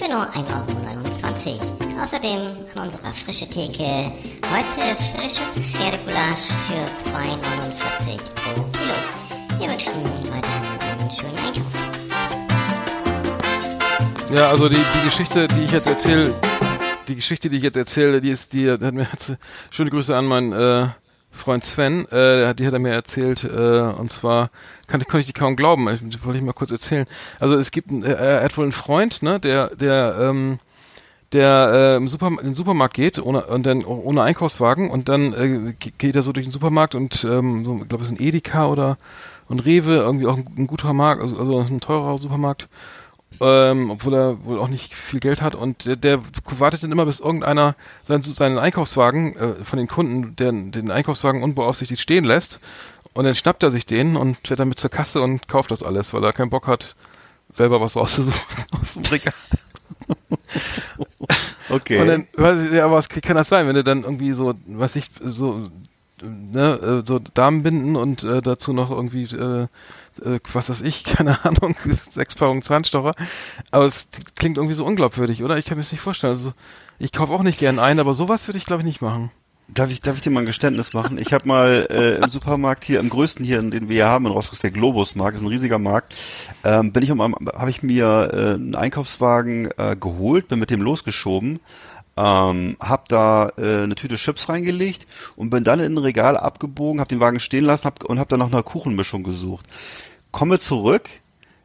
für 0.04 0.12
nur 0.12 0.22
1,29 0.22 1.62
Euro. 1.62 2.01
Außerdem 2.01 2.39
an 2.76 2.84
unserer 2.84 3.12
frische 3.12 3.47
Theke 3.47 4.12
heute 4.51 4.95
frisches 4.95 5.76
Pferdegulasch 5.76 6.51
für 6.68 6.84
2,49 6.93 8.20
pro 8.36 8.64
Kilo. 8.72 8.95
Wir 9.60 9.70
wünschen 9.70 9.93
weiterhin 10.30 10.99
einen 10.99 11.12
schönen 11.12 11.38
Einkauf. 11.38 11.89
Ja, 14.34 14.49
also 14.49 14.68
die, 14.68 14.76
die 14.76 15.06
Geschichte, 15.06 15.47
die 15.47 15.62
ich 15.62 15.72
jetzt 15.72 15.88
erzähle, 15.88 16.36
die 17.08 17.16
Geschichte, 17.16 17.49
die 17.49 17.58
ich 17.58 17.64
jetzt 17.64 17.78
erzähle, 17.78 18.20
die 18.20 18.30
ist, 18.30 18.54
die 18.54 18.70
hat 18.70 18.82
mir 18.82 19.08
jetzt, 19.12 19.36
schöne 19.70 19.89
Grüße 19.89 20.16
an 20.16 20.26
meinen 20.26 20.54
äh, 20.54 20.88
Freund 21.34 21.66
Sven, 21.66 22.06
äh, 22.10 22.54
die 22.56 22.66
hat 22.66 22.74
er 22.74 22.80
mir 22.80 22.92
erzählt, 22.94 23.44
äh, 23.44 23.48
und 23.82 24.12
zwar 24.12 24.50
kann, 24.88 25.02
konnte 25.02 25.20
ich 25.20 25.26
die 25.26 25.34
kaum 25.34 25.56
glauben, 25.56 25.90
ich, 25.90 26.26
wollte 26.26 26.38
ich 26.38 26.46
mal 26.46 26.54
kurz 26.54 26.72
erzählen. 26.72 27.08
Also 27.40 27.56
es 27.56 27.72
gibt, 27.72 27.92
äh, 27.92 28.14
er 28.14 28.44
hat 28.44 28.56
wohl 28.58 28.66
einen 28.66 28.72
Freund, 28.72 29.24
ne, 29.24 29.40
der, 29.40 29.76
der, 29.76 30.16
ähm, 30.20 30.60
der 31.32 31.72
äh, 31.74 31.96
im 31.98 32.08
Superm 32.08 32.38
in 32.38 32.46
den 32.46 32.54
Supermarkt 32.54 32.94
geht 32.94 33.18
ohne, 33.20 33.46
und 33.48 33.66
dann 33.66 33.84
ohne 33.84 34.22
Einkaufswagen 34.22 34.90
und 34.92 35.10
dann 35.10 35.34
äh, 35.34 35.74
ge- 35.80 35.92
geht 35.98 36.16
er 36.16 36.22
so 36.22 36.32
durch 36.32 36.46
den 36.46 36.52
Supermarkt 36.52 36.94
und 36.94 37.24
ähm, 37.26 37.66
so, 37.66 37.80
ich 37.82 37.90
glaube 37.90 38.04
es 38.04 38.12
ist 38.12 38.20
ein 38.20 38.24
Edeka 38.24 38.68
oder 38.68 38.98
und 39.50 39.66
Rewe, 39.66 39.96
irgendwie 39.96 40.28
auch 40.28 40.38
ein, 40.38 40.46
ein 40.58 40.68
guter 40.68 40.94
Markt, 40.94 41.22
also, 41.22 41.38
also 41.38 41.60
ein 41.60 41.82
teurer 41.82 42.18
Supermarkt 42.18 42.68
ähm, 43.42 43.90
obwohl 43.92 44.14
er 44.14 44.46
wohl 44.46 44.60
auch 44.60 44.68
nicht 44.68 44.96
viel 44.96 45.20
Geld 45.20 45.42
hat 45.42 45.56
und 45.56 45.86
der, 45.86 45.96
der 45.96 46.20
wartet 46.58 46.84
dann 46.84 46.92
immer, 46.92 47.06
bis 47.06 47.20
irgendeiner 47.20 47.76
seinen, 48.04 48.22
seinen 48.22 48.58
Einkaufswagen 48.58 49.36
äh, 49.36 49.64
von 49.64 49.78
den 49.78 49.88
Kunden, 49.88 50.36
der 50.36 50.52
den 50.52 50.92
Einkaufswagen 50.92 51.44
unbeaufsichtigt 51.44 52.02
stehen 52.02 52.24
lässt 52.24 52.60
und 53.14 53.26
dann 53.26 53.36
schnappt 53.36 53.64
er 53.64 53.72
sich 53.72 53.86
den 53.86 54.16
und 54.16 54.48
fährt 54.48 54.60
damit 54.60 54.80
zur 54.80 54.90
Kasse 54.90 55.22
und 55.22 55.48
kauft 55.48 55.72
das 55.72 55.84
alles, 55.84 56.14
weil 56.14 56.24
er 56.24 56.34
keinen 56.34 56.50
Bock 56.50 56.68
hat, 56.68 56.96
selber 57.52 57.80
was 57.82 57.98
auszusuchen 57.98 58.66
aus 58.82 58.94
dem 58.94 59.04
Regal. 59.04 59.34
Okay. 61.70 62.00
Und 62.02 62.08
dann, 62.08 62.28
weiß 62.34 62.68
ich, 62.68 62.74
ja, 62.74 62.86
aber 62.86 62.96
was 62.96 63.10
kann 63.10 63.36
das 63.36 63.50
sein, 63.50 63.68
wenn 63.68 63.76
du 63.76 63.84
dann 63.84 64.04
irgendwie 64.04 64.32
so, 64.34 64.54
was 64.68 64.96
ich, 64.96 65.10
so, 65.22 65.70
ne, 66.22 67.02
äh, 67.04 67.06
so 67.06 67.20
Damenbinden 67.20 67.96
und 67.96 68.24
äh, 68.24 68.42
dazu 68.42 68.74
noch 68.74 68.92
irgendwie, 68.92 69.24
äh, 69.24 69.68
äh, 70.24 70.39
was 70.51 70.70
weiß 70.70 70.82
ich, 70.82 71.03
keine 71.03 71.43
Ahnung, 71.45 71.76
sechs 72.09 72.36
Packungen 72.36 72.61
Zahnstocher. 72.61 73.11
Aber 73.72 73.86
es 73.86 74.07
klingt 74.36 74.57
irgendwie 74.57 74.76
so 74.76 74.86
unglaubwürdig, 74.86 75.43
oder? 75.43 75.57
Ich 75.57 75.66
kann 75.66 75.78
mir 75.78 75.84
das 75.84 75.91
nicht 75.91 76.01
vorstellen. 76.01 76.34
Also, 76.34 76.53
ich 76.99 77.11
kaufe 77.11 77.34
auch 77.34 77.43
nicht 77.43 77.59
gern 77.59 77.80
ein, 77.80 77.99
aber 77.99 78.14
sowas 78.14 78.47
würde 78.47 78.57
ich, 78.57 78.66
glaube 78.66 78.82
ich, 78.82 78.88
nicht 78.88 79.01
machen. 79.01 79.32
Darf 79.70 79.91
ich, 79.91 80.01
darf 80.01 80.18
ich 80.18 80.22
dir 80.22 80.30
mal 80.30 80.41
ein 80.41 80.45
Geständnis 80.45 80.93
machen? 80.93 81.18
Ich 81.18 81.34
habe 81.34 81.47
mal 81.47 81.88
äh, 81.89 82.16
im 82.22 82.30
Supermarkt 82.30 82.84
hier, 82.84 82.99
im 82.99 83.09
größten 83.09 83.45
hier, 83.45 83.61
den 83.61 83.88
wir 83.88 83.95
hier 83.95 84.07
haben 84.07 84.26
in 84.26 84.32
Rostock, 84.32 84.59
der 84.59 84.72
Globus-Markt, 84.72 85.38
ist 85.38 85.41
ein 85.41 85.47
riesiger 85.47 85.80
Markt, 85.80 86.14
ähm, 86.64 86.91
bin 86.91 87.01
ich 87.01 87.11
um, 87.11 87.22
habe 87.22 87.70
ich 87.70 87.82
mir 87.82 88.30
äh, 88.34 88.53
einen 88.55 88.76
Einkaufswagen 88.76 89.70
äh, 89.78 89.95
geholt, 89.95 90.49
bin 90.49 90.59
mit 90.59 90.70
dem 90.70 90.82
losgeschoben, 90.82 91.59
ähm, 92.18 92.78
hab 92.80 93.07
da 93.07 93.51
äh, 93.57 93.84
eine 93.84 93.95
Tüte 93.95 94.16
Chips 94.16 94.49
reingelegt 94.49 95.07
und 95.36 95.49
bin 95.49 95.64
dann 95.64 95.80
in 95.80 95.93
ein 95.93 95.97
Regal 95.97 96.38
abgebogen, 96.38 96.99
habe 96.99 97.09
den 97.09 97.20
Wagen 97.20 97.39
stehen 97.39 97.66
lassen 97.66 97.86
hab, 97.86 98.03
und 98.03 98.20
habe 98.20 98.30
dann 98.30 98.39
nach 98.39 98.51
einer 98.51 98.64
Kuchenmischung 98.64 99.24
gesucht. 99.24 99.66
Komme 100.34 100.60
zurück, 100.60 101.10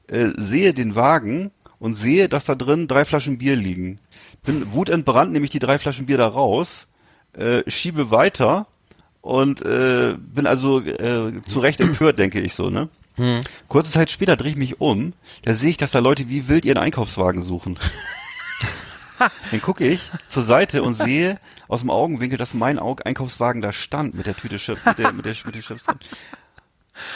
äh, 0.06 0.28
sehe 0.36 0.72
den 0.72 0.94
Wagen 0.94 1.50
und 1.80 1.94
sehe, 1.94 2.28
dass 2.28 2.44
da 2.44 2.54
drin 2.54 2.86
drei 2.86 3.04
Flaschen 3.04 3.38
Bier 3.38 3.56
liegen. 3.56 3.96
Bin 4.44 4.72
wutentbrannt, 4.72 5.32
nehme 5.32 5.46
ich 5.46 5.50
die 5.50 5.58
drei 5.58 5.78
Flaschen 5.78 6.06
Bier 6.06 6.18
da 6.18 6.28
raus, 6.28 6.86
äh, 7.32 7.68
schiebe 7.68 8.10
weiter 8.10 8.66
und 9.22 9.62
äh, 9.62 10.14
bin 10.18 10.46
also 10.46 10.80
äh, 10.80 11.42
zu 11.46 11.60
Recht 11.60 11.80
empört, 11.80 12.18
denke 12.18 12.40
ich 12.40 12.54
so, 12.54 12.70
ne? 12.70 12.88
Kurze 13.68 13.90
Zeit 13.90 14.10
später 14.10 14.36
drehe 14.36 14.52
ich 14.52 14.56
mich 14.56 14.80
um, 14.80 15.12
da 15.42 15.54
sehe 15.54 15.70
ich, 15.70 15.76
dass 15.76 15.90
da 15.90 15.98
Leute 15.98 16.28
wie 16.28 16.46
wild 16.48 16.64
ihren 16.64 16.78
Einkaufswagen 16.78 17.42
suchen. 17.42 17.78
Dann 19.50 19.60
gucke 19.60 19.86
ich 19.86 20.00
zur 20.28 20.44
Seite 20.44 20.82
und 20.82 20.94
sehe 20.94 21.40
aus 21.66 21.80
dem 21.80 21.90
Augenwinkel, 21.90 22.38
dass 22.38 22.54
mein 22.54 22.78
Einkaufswagen 22.78 23.60
da 23.60 23.72
stand 23.72 24.14
mit 24.14 24.26
der 24.26 24.36
Tüte 24.36 24.56
Chips, 24.56 24.84
mit 24.84 24.98
der, 24.98 25.12
mit 25.12 25.24
der, 25.24 25.34
mit 25.44 25.54
den 25.54 25.62
Chips 25.62 25.84
drin. 25.84 25.98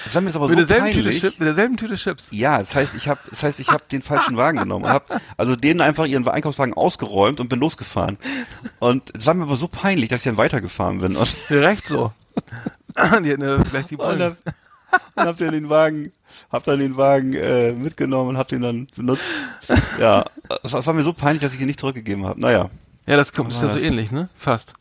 Das 0.05 0.15
war 0.15 0.23
mir 0.23 0.29
jetzt 0.29 0.37
aber 0.37 0.49
mit, 0.49 0.59
so 0.59 0.65
derselben 0.65 0.87
Tüte 0.93 1.03
peinlich. 1.05 1.21
Chips, 1.21 1.39
mit 1.39 1.47
derselben 1.49 1.77
Tüte 1.77 1.97
Chips. 1.97 2.29
Ja, 2.31 2.59
das 2.59 2.75
heißt, 2.75 2.95
ich 2.95 3.09
habe, 3.09 3.21
das 3.31 3.43
heißt, 3.43 3.61
ich 3.61 3.69
habe 3.69 3.83
den 3.91 4.03
falschen 4.03 4.37
Wagen 4.37 4.59
genommen, 4.59 4.87
habe 4.89 5.21
also 5.37 5.57
denen 5.57 5.81
einfach 5.81 6.07
ihren 6.07 6.27
Einkaufswagen 6.27 6.75
ausgeräumt 6.75 7.41
und 7.41 7.49
bin 7.49 7.61
losgefahren. 7.61 8.19
Und 8.79 9.11
es 9.17 9.27
war 9.27 9.35
mir 9.35 9.45
aber 9.45 9.57
so 9.57 9.69
peinlich, 9.69 10.09
dass 10.09 10.21
ich 10.21 10.25
dann 10.25 10.37
weitergefahren 10.37 11.01
bin 11.01 11.17
und, 11.17 11.35
Recht 11.51 11.87
so. 11.89 12.13
die 13.23 13.31
hätten 13.31 13.65
vielleicht 13.65 13.91
die 13.91 13.97
und 13.97 14.07
Bullen. 14.07 14.23
hab, 14.23 14.37
und 15.17 15.25
hab 15.25 15.37
dann 15.37 15.53
den 15.53 15.69
Wagen, 15.69 16.13
hab 16.51 16.65
dann 16.65 16.79
den 16.79 16.97
Wagen 16.97 17.35
äh, 17.35 17.73
mitgenommen 17.73 18.31
und 18.31 18.39
hab 18.39 18.49
den 18.49 18.63
dann 18.63 18.87
benutzt. 18.97 19.25
Ja, 19.99 20.25
es 20.63 20.73
war, 20.73 20.93
mir 20.93 21.03
so 21.03 21.13
peinlich, 21.13 21.43
dass 21.43 21.55
ich 21.55 21.61
ihn 21.61 21.67
nicht 21.67 21.81
zurückgegeben 21.81 22.27
habe. 22.27 22.41
Naja, 22.41 22.71
Ja, 23.07 23.17
das 23.17 23.33
kommt, 23.33 23.53
ist 23.53 23.63
ja 23.63 23.69
so 23.69 23.75
das? 23.75 23.83
ähnlich, 23.85 24.11
ne? 24.11 24.29
Fast. 24.35 24.75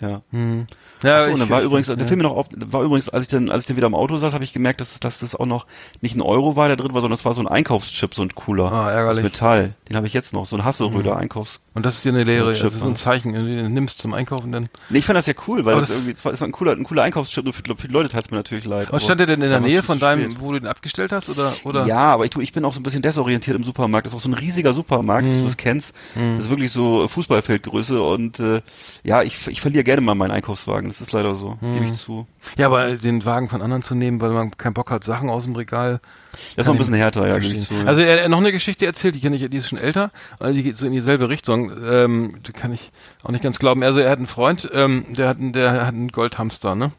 Ja. 0.00 0.20
Hm. 0.30 0.66
Ja, 1.02 1.18
Ach 1.18 1.24
so, 1.26 1.32
und 1.32 1.40
dann 1.40 1.50
war 1.50 1.60
übrigens, 1.62 1.86
der 1.88 1.96
ja. 1.98 2.04
Film 2.06 2.20
noch 2.20 2.46
war 2.54 2.82
übrigens, 2.82 3.08
als 3.10 3.24
ich 3.24 3.30
dann, 3.30 3.50
als 3.50 3.64
ich 3.64 3.66
dann 3.68 3.76
wieder 3.76 3.86
im 3.86 3.94
Auto 3.94 4.16
saß, 4.16 4.32
habe 4.32 4.44
ich 4.44 4.52
gemerkt, 4.54 4.80
dass, 4.80 4.98
dass 4.98 5.18
das 5.18 5.34
auch 5.34 5.44
noch 5.46 5.66
nicht 6.00 6.16
ein 6.16 6.22
Euro 6.22 6.56
war, 6.56 6.68
der 6.68 6.76
drin 6.76 6.94
war, 6.94 7.02
sondern 7.02 7.16
das 7.16 7.24
war 7.26 7.34
so 7.34 7.42
ein 7.42 7.46
Einkaufschip, 7.46 8.14
so 8.14 8.22
ein 8.22 8.34
cooler. 8.34 8.72
Ah, 8.72 8.90
ärgerlich. 8.90 9.22
Metall. 9.22 9.74
Den 9.88 9.96
habe 9.96 10.06
ich 10.06 10.14
jetzt 10.14 10.32
noch, 10.32 10.46
so 10.46 10.56
ein 10.56 10.64
Hasseröder 10.64 11.16
Einkaufs. 11.16 11.60
Und 11.74 11.84
das 11.84 11.96
ist 11.96 12.04
dir 12.06 12.10
eine 12.10 12.24
Lehre, 12.24 12.54
Chip, 12.54 12.62
das 12.64 12.74
ist 12.74 12.80
so 12.80 12.88
ein. 12.88 12.96
Zeichen, 12.96 13.34
wenn 13.34 13.46
du 13.46 13.56
den 13.62 13.74
nimmst 13.74 13.98
zum 14.00 14.14
Einkaufen, 14.14 14.50
dann. 14.52 14.68
Nee, 14.88 14.98
ich 15.00 15.04
fand 15.04 15.18
das 15.18 15.26
ja 15.26 15.34
cool, 15.46 15.66
weil 15.66 15.74
das, 15.76 15.90
das- 15.90 15.98
irgendwie, 15.98 16.12
es 16.12 16.40
war, 16.40 16.48
ein 16.48 16.52
cooler, 16.52 16.72
ein 16.72 16.84
cooler 16.84 17.02
Einkaufschip, 17.02 17.44
nur 17.44 17.52
für, 17.52 17.62
für 17.76 17.86
die 17.86 17.92
Leute 17.92 18.08
tat 18.08 18.24
es 18.24 18.30
mir 18.30 18.38
natürlich 18.38 18.64
leid. 18.64 18.90
Und 18.90 19.02
stand 19.02 19.20
der 19.20 19.26
denn 19.26 19.42
in 19.42 19.50
der 19.50 19.60
Nähe 19.60 19.82
von 19.82 19.98
deinem, 19.98 20.30
spät. 20.32 20.40
wo 20.40 20.52
du 20.52 20.60
den 20.60 20.68
abgestellt 20.68 21.12
hast, 21.12 21.28
oder, 21.28 21.52
oder? 21.64 21.86
Ja, 21.86 21.98
aber 21.98 22.24
ich, 22.24 22.34
ich 22.38 22.52
bin 22.52 22.64
auch 22.64 22.72
so 22.72 22.80
ein 22.80 22.82
bisschen 22.82 23.02
desorientiert 23.02 23.54
im 23.56 23.64
Supermarkt. 23.64 24.06
Das 24.06 24.12
ist 24.12 24.16
auch 24.16 24.22
so 24.22 24.30
ein 24.30 24.34
riesiger 24.34 24.72
Supermarkt, 24.72 25.26
Mhm. 25.26 25.36
wie 25.36 25.40
du 25.42 25.46
es 25.46 25.56
kennst. 25.58 25.94
Das 26.14 26.44
ist 26.44 26.50
wirklich 26.50 26.72
so 26.72 27.06
Fußballfeldgröße 27.08 28.00
und 28.02 28.40
äh, 28.40 28.62
ja, 29.04 29.22
ich, 29.22 29.46
ich 29.48 29.60
verliere 29.60 29.84
gerne 29.86 30.02
mal 30.02 30.14
meinen 30.14 30.32
Einkaufswagen. 30.32 30.88
Das 30.90 31.00
ist 31.00 31.12
leider 31.12 31.34
so, 31.34 31.56
Mhm. 31.62 31.72
gebe 31.74 31.86
ich 31.86 31.94
zu. 31.94 32.26
Ja, 32.58 32.66
aber 32.66 32.94
den 32.96 33.24
Wagen 33.24 33.48
von 33.48 33.62
anderen 33.62 33.82
zu 33.82 33.94
nehmen, 33.94 34.20
weil 34.20 34.30
man 34.30 34.50
keinen 34.50 34.74
Bock 34.74 34.90
hat, 34.90 35.02
Sachen 35.04 35.30
aus 35.30 35.44
dem 35.44 35.56
Regal. 35.56 36.00
Das 36.32 36.42
ist 36.56 36.66
noch 36.66 36.74
ein 36.74 36.78
bisschen 36.78 36.92
härter, 36.94 37.26
ja, 37.26 37.38
gebe 37.38 37.54
ich 37.54 37.66
zu. 37.66 37.72
ja. 37.72 37.84
Also 37.86 38.02
er 38.02 38.22
hat 38.24 38.28
noch 38.30 38.38
eine 38.38 38.52
Geschichte 38.52 38.84
erzählt, 38.84 39.14
die 39.14 39.20
kenne 39.20 39.36
ich, 39.36 39.48
die 39.48 39.56
ist 39.56 39.68
schon 39.70 39.78
älter, 39.78 40.10
also 40.38 40.52
die 40.54 40.62
geht 40.62 40.76
so 40.76 40.86
in 40.86 40.92
dieselbe 40.92 41.30
Richtung. 41.30 41.72
Ähm, 41.88 42.36
die 42.46 42.52
kann 42.52 42.72
ich 42.74 42.90
auch 43.22 43.30
nicht 43.30 43.42
ganz 43.42 43.58
glauben. 43.58 43.82
Also 43.82 44.00
er 44.00 44.10
hat 44.10 44.18
einen 44.18 44.26
Freund, 44.26 44.68
ähm, 44.74 45.06
der 45.14 45.28
hat 45.28 45.38
einen, 45.38 45.54
der 45.54 45.72
hat 45.86 45.94
einen 45.94 46.08
Goldhamster, 46.08 46.74
ne? 46.74 46.92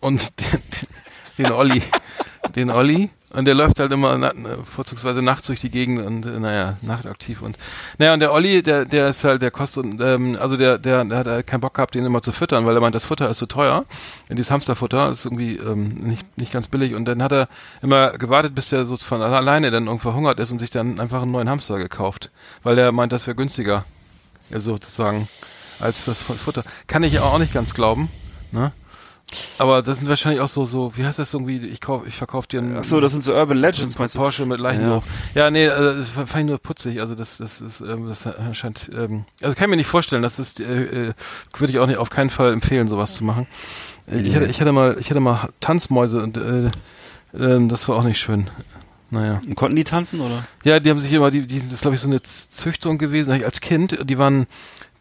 Und 0.00 0.32
den, 0.40 0.60
den 1.46 1.52
Olli, 1.52 1.82
den 2.54 2.70
Olli. 2.70 3.08
Und 3.36 3.44
der 3.44 3.54
läuft 3.54 3.78
halt 3.80 3.92
immer 3.92 4.16
na, 4.16 4.32
na, 4.34 4.48
vorzugsweise 4.64 5.20
nachts 5.20 5.46
durch 5.46 5.60
die 5.60 5.68
Gegend 5.68 6.00
und 6.00 6.24
äh, 6.24 6.40
naja, 6.40 6.78
nachtaktiv 6.80 7.42
und 7.42 7.58
naja, 7.98 8.14
und 8.14 8.20
der 8.20 8.32
Olli, 8.32 8.62
der, 8.62 8.86
der 8.86 9.08
ist 9.08 9.24
halt, 9.24 9.42
der 9.42 9.50
kostet, 9.50 9.84
ähm, 10.00 10.38
also 10.40 10.56
der, 10.56 10.78
der, 10.78 11.04
der 11.04 11.18
hat 11.18 11.26
halt 11.26 11.46
keinen 11.46 11.60
Bock 11.60 11.74
gehabt, 11.74 11.94
den 11.94 12.06
immer 12.06 12.22
zu 12.22 12.32
füttern, 12.32 12.64
weil 12.64 12.74
er 12.74 12.80
meint, 12.80 12.94
das 12.94 13.04
Futter 13.04 13.28
ist 13.28 13.36
zu 13.36 13.44
teuer. 13.44 13.84
Dieses 14.30 14.50
Hamsterfutter 14.50 15.10
ist 15.10 15.26
irgendwie 15.26 15.56
ähm, 15.56 15.88
nicht, 16.00 16.38
nicht 16.38 16.50
ganz 16.50 16.66
billig. 16.68 16.94
Und 16.94 17.04
dann 17.04 17.22
hat 17.22 17.30
er 17.30 17.48
immer 17.82 18.12
gewartet, 18.12 18.54
bis 18.54 18.70
der 18.70 18.86
so 18.86 18.96
von 18.96 19.20
alleine 19.20 19.70
dann 19.70 19.84
irgendwo 19.84 20.08
verhungert 20.08 20.40
ist 20.40 20.50
und 20.50 20.58
sich 20.58 20.70
dann 20.70 20.98
einfach 20.98 21.20
einen 21.20 21.30
neuen 21.30 21.50
Hamster 21.50 21.76
gekauft. 21.76 22.30
Weil 22.62 22.74
der 22.74 22.90
meint, 22.90 23.12
das 23.12 23.26
wäre 23.26 23.34
günstiger. 23.34 23.84
Sozusagen, 24.50 25.28
als 25.78 26.06
das 26.06 26.22
Futter. 26.22 26.64
Kann 26.86 27.02
ich 27.02 27.20
auch 27.20 27.38
nicht 27.38 27.52
ganz 27.52 27.74
glauben. 27.74 28.08
Ne? 28.50 28.72
Aber 29.58 29.82
das 29.82 29.98
sind 29.98 30.08
wahrscheinlich 30.08 30.40
auch 30.40 30.48
so, 30.48 30.64
so, 30.64 30.96
wie 30.96 31.04
heißt 31.04 31.18
das 31.18 31.34
irgendwie, 31.34 31.56
ich 31.58 31.80
kauf, 31.80 32.02
ich 32.06 32.14
verkaufe 32.14 32.46
dir 32.46 32.60
einen 32.60 32.76
Ach 32.78 32.84
so, 32.84 33.00
das 33.00 33.12
sind 33.12 33.24
so 33.24 33.34
Urban 33.34 33.58
Legends, 33.58 33.98
meinst 33.98 34.14
du? 34.14 34.18
Porsche 34.20 34.46
mit 34.46 34.60
Leichenloch. 34.60 35.02
Ja, 35.34 35.50
nee, 35.50 35.68
also 35.68 35.98
das 35.98 36.10
fand 36.10 36.36
ich 36.36 36.44
nur 36.44 36.58
putzig. 36.58 37.00
Also 37.00 37.14
das, 37.14 37.38
das 37.38 37.60
ist, 37.60 37.80
ähm, 37.80 38.06
das 38.08 38.28
scheint, 38.52 38.88
ähm, 38.94 39.24
also 39.42 39.56
kann 39.56 39.64
ich 39.64 39.70
mir 39.70 39.76
nicht 39.76 39.88
vorstellen, 39.88 40.22
das 40.22 40.38
ist, 40.38 40.60
äh, 40.60 41.08
äh, 41.08 41.12
würde 41.56 41.72
ich 41.72 41.78
auch 41.80 41.86
nicht 41.86 41.98
auf 41.98 42.10
keinen 42.10 42.30
Fall 42.30 42.52
empfehlen, 42.52 42.86
sowas 42.88 43.14
zu 43.14 43.24
machen. 43.24 43.46
Äh, 44.10 44.20
Ich 44.20 44.34
hatte, 44.36 44.46
ich 44.46 44.60
hatte 44.60 44.72
mal, 44.72 44.96
ich 45.00 45.10
hatte 45.10 45.20
mal 45.20 45.48
Tanzmäuse 45.60 46.22
und 46.22 46.36
äh, 46.36 46.70
ähm, 47.36 47.68
das 47.68 47.88
war 47.88 47.96
auch 47.96 48.04
nicht 48.04 48.20
schön. 48.20 48.48
Naja. 49.10 49.40
Und 49.46 49.54
Konnten 49.54 49.76
die 49.76 49.84
tanzen, 49.84 50.20
oder? 50.20 50.44
Ja, 50.64 50.80
die 50.80 50.90
haben 50.90 50.98
sich 50.98 51.12
immer, 51.12 51.30
die, 51.30 51.46
die 51.46 51.58
sind, 51.58 51.68
das 51.70 51.76
ist, 51.76 51.82
glaube 51.82 51.94
ich, 51.94 52.00
so 52.00 52.08
eine 52.08 52.22
Züchtung 52.22 52.98
gewesen, 52.98 53.32
als 53.44 53.60
Kind, 53.60 53.98
die 54.04 54.18
waren, 54.18 54.46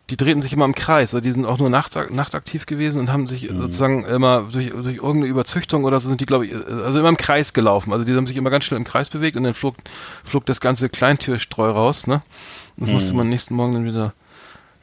die 0.09 0.17
drehten 0.17 0.41
sich 0.41 0.53
immer 0.53 0.65
im 0.65 0.75
Kreis, 0.75 1.15
also 1.15 1.23
die 1.23 1.31
sind 1.31 1.45
auch 1.45 1.57
nur 1.57 1.69
nachts, 1.69 1.97
nachtaktiv 2.11 2.67
gewesen 2.67 2.99
und 2.99 3.11
haben 3.11 3.25
sich 3.25 3.49
sozusagen 3.51 4.05
immer 4.05 4.47
durch, 4.51 4.69
durch 4.69 4.97
irgendeine 4.97 5.25
Überzüchtung 5.25 5.83
oder 5.83 5.99
so 5.99 6.09
sind 6.09 6.21
die, 6.21 6.27
glaube 6.27 6.45
ich, 6.45 6.53
also 6.55 6.99
immer 6.99 7.09
im 7.09 7.17
Kreis 7.17 7.53
gelaufen. 7.53 7.91
Also 7.91 8.05
die 8.05 8.13
haben 8.13 8.27
sich 8.27 8.37
immer 8.37 8.51
ganz 8.51 8.65
schnell 8.65 8.79
im 8.79 8.83
Kreis 8.83 9.09
bewegt 9.09 9.35
und 9.35 9.43
dann 9.43 9.55
flog, 9.55 9.75
flog 10.23 10.45
das 10.45 10.61
ganze 10.61 10.89
Kleintierstreu 10.89 11.71
raus, 11.71 12.05
ne? 12.05 12.21
Das 12.77 12.89
musste 12.89 13.13
man 13.13 13.29
nächsten 13.29 13.55
Morgen 13.55 13.73
dann 13.73 13.85
wieder 13.85 14.13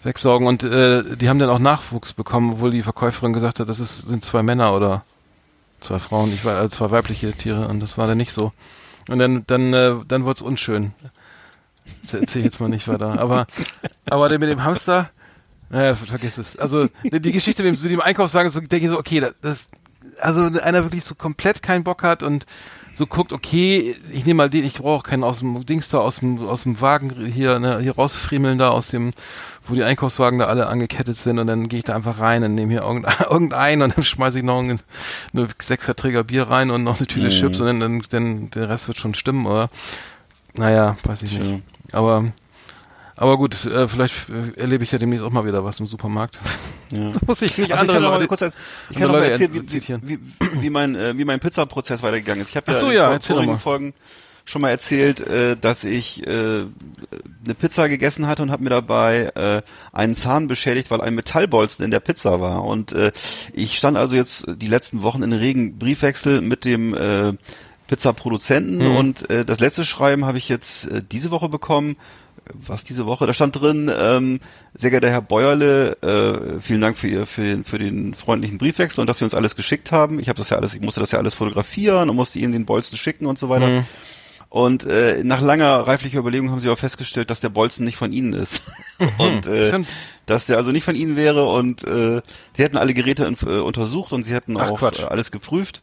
wegsaugen 0.03 0.49
und 0.49 0.64
äh, 0.64 1.16
die 1.16 1.29
haben 1.29 1.39
dann 1.39 1.51
auch 1.51 1.59
Nachwuchs 1.59 2.14
bekommen, 2.14 2.55
obwohl 2.55 2.70
die 2.70 2.83
Verkäuferin 2.83 3.33
gesagt 3.33 3.61
hat, 3.61 3.68
das 3.68 3.79
ist, 3.79 4.09
sind 4.09 4.25
zwei 4.25 4.43
Männer 4.43 4.75
oder 4.75 5.05
zwei 5.81 5.99
Frauen, 5.99 6.33
ich 6.33 6.45
war 6.45 6.57
also 6.57 6.77
zwei 6.77 6.91
weibliche 6.91 7.33
Tiere 7.33 7.68
und 7.68 7.81
das 7.81 7.99
war 7.99 8.07
dann 8.07 8.18
nicht 8.18 8.33
so. 8.33 8.53
Und 9.09 9.18
dann, 9.18 9.45
dann, 9.47 9.73
äh, 9.73 9.95
dann 10.07 10.25
wurde 10.25 10.37
es 10.37 10.43
unschön. 10.43 10.93
Das 12.03 12.14
erzähle 12.14 12.41
ich 12.47 12.53
jetzt 12.53 12.61
mal 12.61 12.68
nicht 12.68 12.89
weiter. 12.89 13.18
Aber, 13.18 13.47
aber 14.11 14.28
der 14.28 14.39
mit 14.39 14.49
dem 14.49 14.64
Hamster, 14.64 15.11
naja, 15.70 15.95
ver- 15.95 16.07
vergiss 16.07 16.39
es. 16.39 16.57
Also 16.57 16.87
die, 17.03 17.33
Geschichte 17.33 17.62
mit 17.62 17.83
dem, 17.83 18.01
Einkaufswagen, 18.01 18.51
so 18.51 18.61
denke 18.61 18.85
ich 18.87 18.89
so, 18.89 18.99
okay, 18.99 19.26
das, 19.41 19.68
also 20.20 20.43
einer 20.61 20.85
wirklich 20.85 21.05
so 21.05 21.14
komplett 21.14 21.62
keinen 21.62 21.85
Bock 21.85 22.03
hat 22.03 22.22
und 22.22 22.47
so 22.95 23.07
guckt, 23.07 23.33
okay, 23.33 23.97
ich 24.12 24.26
nehme 24.26 24.39
mal 24.39 24.51
den, 24.51 24.64
ich 24.64 24.74
brauche 24.74 25.03
keinen 25.03 25.24
aus 25.24 25.39
dem 25.39 25.64
Dings 25.64 25.89
da, 25.89 25.99
aus 25.99 26.16
dem, 26.16 26.39
aus 26.41 26.64
dem 26.64 26.80
Wagen 26.83 27.24
hier, 27.24 27.59
ne, 27.59 27.78
hier 27.80 27.95
rausfriemeln 27.95 28.59
da 28.59 28.68
aus 28.68 28.89
dem, 28.89 29.12
wo 29.66 29.74
die 29.74 29.83
Einkaufswagen 29.83 30.39
da 30.39 30.47
alle 30.47 30.66
angekettet 30.66 31.16
sind 31.16 31.39
und 31.39 31.47
dann 31.47 31.68
gehe 31.70 31.78
ich 31.78 31.85
da 31.87 31.95
einfach 31.95 32.18
rein 32.18 32.45
und 32.45 32.55
nehme 32.55 32.70
hier 32.70 32.83
irgendein, 32.83 33.14
irgendeinen 33.30 33.83
und 33.83 33.97
dann 33.97 34.05
schmeiße 34.05 34.39
ich 34.39 34.45
noch 34.45 34.59
einen, 34.59 34.80
eine 35.33 35.49
Sechserträger 35.61 36.24
Bier 36.24 36.43
rein 36.51 36.70
und 36.70 36.85
noch 36.85 36.99
eine 36.99 37.07
Tüte 37.07 37.30
Chips 37.30 37.61
und 37.61 37.66
dann, 37.66 37.80
dann, 37.80 38.03
dann 38.11 38.51
der 38.51 38.68
Rest 38.68 38.89
wird 38.89 38.99
schon 38.99 39.14
stimmen, 39.14 39.47
oder? 39.47 39.70
Naja, 40.55 40.99
weiß 41.05 41.22
ich 41.22 41.39
nicht. 41.39 41.62
Aber, 41.93 42.24
aber 43.16 43.36
gut, 43.36 43.64
äh, 43.66 43.86
vielleicht 43.88 44.28
äh, 44.30 44.59
erlebe 44.61 44.84
ich 44.84 44.93
ja 44.93 44.99
demnächst 44.99 45.24
auch 45.24 45.30
mal 45.30 45.45
wieder 45.47 45.64
was 45.64 45.78
im 45.80 45.86
Supermarkt. 45.86 46.38
Ja. 46.90 47.11
da 47.12 47.20
muss 47.26 47.43
ich 47.43 47.57
nicht 47.59 47.72
Also 47.72 47.93
andere 47.93 47.99
ich 47.99 48.03
kann 48.03 48.03
noch 48.03 48.11
mal 48.11 48.16
Leute. 48.16 48.28
kurz 48.28 48.43
ich 48.90 48.97
kann 48.97 49.07
noch 49.09 49.18
mal 49.18 49.24
erzählen, 49.24 49.55
wie, 49.55 50.09
wie, 50.09 50.18
wie, 50.62 50.70
mein 50.70 50.95
äh, 50.95 51.16
wie 51.16 51.24
mein 51.24 51.40
Pizzaprozess 51.40 52.03
weitergegangen 52.03 52.43
ist. 52.43 52.51
Ich 52.51 52.57
habe 52.57 52.70
ja 52.72 52.78
so, 52.78 52.88
in 52.90 52.97
ja, 52.97 53.05
vor- 53.07 53.12
erzähl 53.14 53.36
doch 53.36 53.43
vorigen. 53.45 53.59
Folgen 53.61 53.95
schon 54.45 54.61
mal 54.62 54.70
erzählt, 54.70 55.20
äh, 55.20 55.57
dass 55.57 55.84
ich 55.84 56.26
äh, 56.26 56.64
eine 57.45 57.55
Pizza 57.57 57.88
gegessen 57.88 58.26
hatte 58.26 58.43
und 58.43 58.51
habe 58.51 58.64
mir 58.64 58.70
dabei 58.70 59.30
äh, 59.36 59.62
einen 59.93 60.16
Zahn 60.16 60.49
beschädigt, 60.49 60.90
weil 60.90 61.01
ein 61.01 61.14
Metallbolzen 61.14 61.84
in 61.84 61.93
der 61.93 62.01
Pizza 62.01 62.40
war. 62.40 62.64
Und 62.64 62.90
äh, 62.93 63.12
ich 63.53 63.76
stand 63.76 63.97
also 63.97 64.16
jetzt 64.16 64.47
die 64.49 64.66
letzten 64.66 65.03
Wochen 65.03 65.22
in 65.22 65.32
regen 65.32 65.78
Briefwechsel 65.78 66.40
mit 66.40 66.64
dem 66.64 66.93
äh, 66.93 67.34
Pizzaproduzenten 67.93 68.78
Mhm. 68.78 68.97
und 68.97 69.28
äh, 69.30 69.45
das 69.45 69.61
letzte 69.61 69.84
Schreiben 69.84 70.24
habe 70.24 70.38
ich 70.38 70.49
jetzt 70.49 70.90
äh, 70.90 71.03
diese 71.12 71.30
Woche 71.30 71.51
bekommen. 71.51 71.97
Was 72.55 72.82
diese 72.84 73.05
Woche? 73.05 73.26
Da 73.26 73.34
stand 73.34 73.61
drin, 73.61 73.90
ähm, 73.97 74.40
sehr 74.74 74.88
geehrter 74.90 75.11
Herr 75.11 75.20
Bäuerle, 75.20 75.93
äh, 76.03 76.61
vielen 76.61 76.80
Dank 76.80 76.97
für, 76.97 77.07
ihr, 77.07 77.26
für, 77.26 77.62
für 77.64 77.78
den 77.78 78.14
freundlichen 78.14 78.57
Briefwechsel 78.57 79.01
und 79.01 79.07
dass 79.07 79.18
Sie 79.18 79.24
uns 79.24 79.34
alles 79.34 79.57
geschickt 79.57 79.93
haben. 79.93 80.18
Ich 80.18 80.28
habe 80.28 80.38
das 80.38 80.49
ja 80.49 80.57
alles, 80.57 80.74
ich 80.74 80.80
musste 80.80 81.01
das 81.01 81.12
ja 81.12 81.18
alles 81.18 81.34
fotografieren 81.34 82.09
und 82.09 82.16
musste 82.16 82.38
Ihnen 82.38 82.53
den 82.53 82.64
Bolzen 82.64 82.97
schicken 82.97 83.26
und 83.26 83.38
so 83.38 83.51
weiter. 83.51 83.68
Mhm. 83.68 83.84
Und 84.49 84.84
äh, 84.84 85.22
nach 85.22 85.40
langer 85.43 85.86
reiflicher 85.86 86.18
Überlegung 86.18 86.51
haben 86.51 86.61
sie 86.61 86.68
auch 86.70 86.78
festgestellt, 86.78 87.30
dass 87.30 87.40
der 87.40 87.49
Bolzen 87.51 87.84
nicht 87.84 87.97
von 87.97 88.12
ihnen 88.12 88.32
ist. 88.32 88.62
und 89.18 89.47
äh, 89.47 89.68
Stimmt. 89.68 89.88
dass 90.26 90.47
der 90.47 90.57
also 90.57 90.72
nicht 90.72 90.84
von 90.84 90.95
ihnen 90.97 91.16
wäre 91.16 91.47
und 91.47 91.84
äh, 91.84 92.22
sie 92.55 92.62
hätten 92.62 92.76
alle 92.76 92.93
Geräte 92.95 93.24
in, 93.24 93.36
äh, 93.47 93.61
untersucht 93.61 94.12
und 94.12 94.24
sie 94.24 94.34
hätten 94.34 94.57
Ach, 94.59 94.70
auch 94.70 94.82
äh, 94.82 95.05
alles 95.05 95.30
geprüft. 95.30 95.80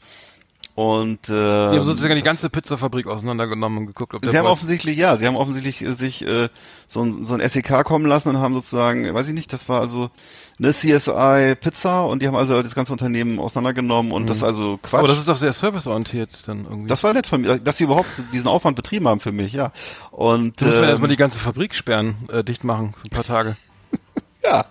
Und 0.79 1.27
äh, 1.27 1.33
Die 1.33 1.33
haben 1.33 1.83
sozusagen 1.83 2.15
die 2.15 2.21
ganze 2.21 2.49
Pizzafabrik 2.49 3.05
auseinandergenommen 3.05 3.79
und 3.79 3.87
geguckt, 3.87 4.13
ob 4.13 4.25
Sie 4.25 4.37
haben 4.37 4.45
offensichtlich, 4.45 4.95
ja, 4.95 5.17
sie 5.17 5.27
haben 5.27 5.35
offensichtlich 5.35 5.81
äh, 5.81 5.93
sich 5.93 6.25
äh, 6.25 6.47
so, 6.87 7.03
ein, 7.03 7.25
so 7.25 7.33
ein 7.33 7.45
SEK 7.45 7.83
kommen 7.83 8.05
lassen 8.05 8.29
und 8.29 8.37
haben 8.37 8.53
sozusagen, 8.53 9.13
weiß 9.13 9.27
ich 9.27 9.33
nicht, 9.33 9.51
das 9.51 9.67
war 9.67 9.81
also 9.81 10.09
eine 10.57 10.71
CSI 10.71 11.57
Pizza 11.59 12.05
und 12.05 12.21
die 12.21 12.27
haben 12.27 12.37
also 12.37 12.61
das 12.61 12.75
ganze 12.75 12.93
Unternehmen 12.93 13.39
auseinandergenommen 13.39 14.13
und 14.13 14.29
das 14.29 14.37
ist 14.37 14.43
also 14.43 14.79
Quatsch. 14.81 14.93
Mhm. 14.93 14.99
Aber 14.99 15.07
das 15.09 15.19
ist 15.19 15.27
doch 15.27 15.35
sehr 15.35 15.51
serviceorientiert 15.51 16.47
dann 16.47 16.63
irgendwie. 16.63 16.87
das 16.87 17.03
war 17.03 17.13
nett 17.13 17.27
von 17.27 17.41
mir, 17.41 17.59
dass 17.59 17.75
sie 17.75 17.83
überhaupt 17.83 18.07
diesen 18.31 18.47
Aufwand 18.47 18.77
betrieben 18.77 19.05
haben 19.05 19.19
für 19.19 19.33
mich, 19.33 19.51
ja. 19.51 19.73
Und 20.11 20.61
müssen 20.61 20.77
wir 20.77 20.83
ähm, 20.83 20.89
erstmal 20.91 21.09
die 21.09 21.17
ganze 21.17 21.39
Fabrik 21.39 21.75
sperren, 21.75 22.15
äh, 22.31 22.41
dicht 22.41 22.63
machen 22.63 22.93
für 22.93 23.03
ein 23.03 23.09
paar 23.09 23.25
Tage. 23.25 23.57
Ja. 24.41 24.65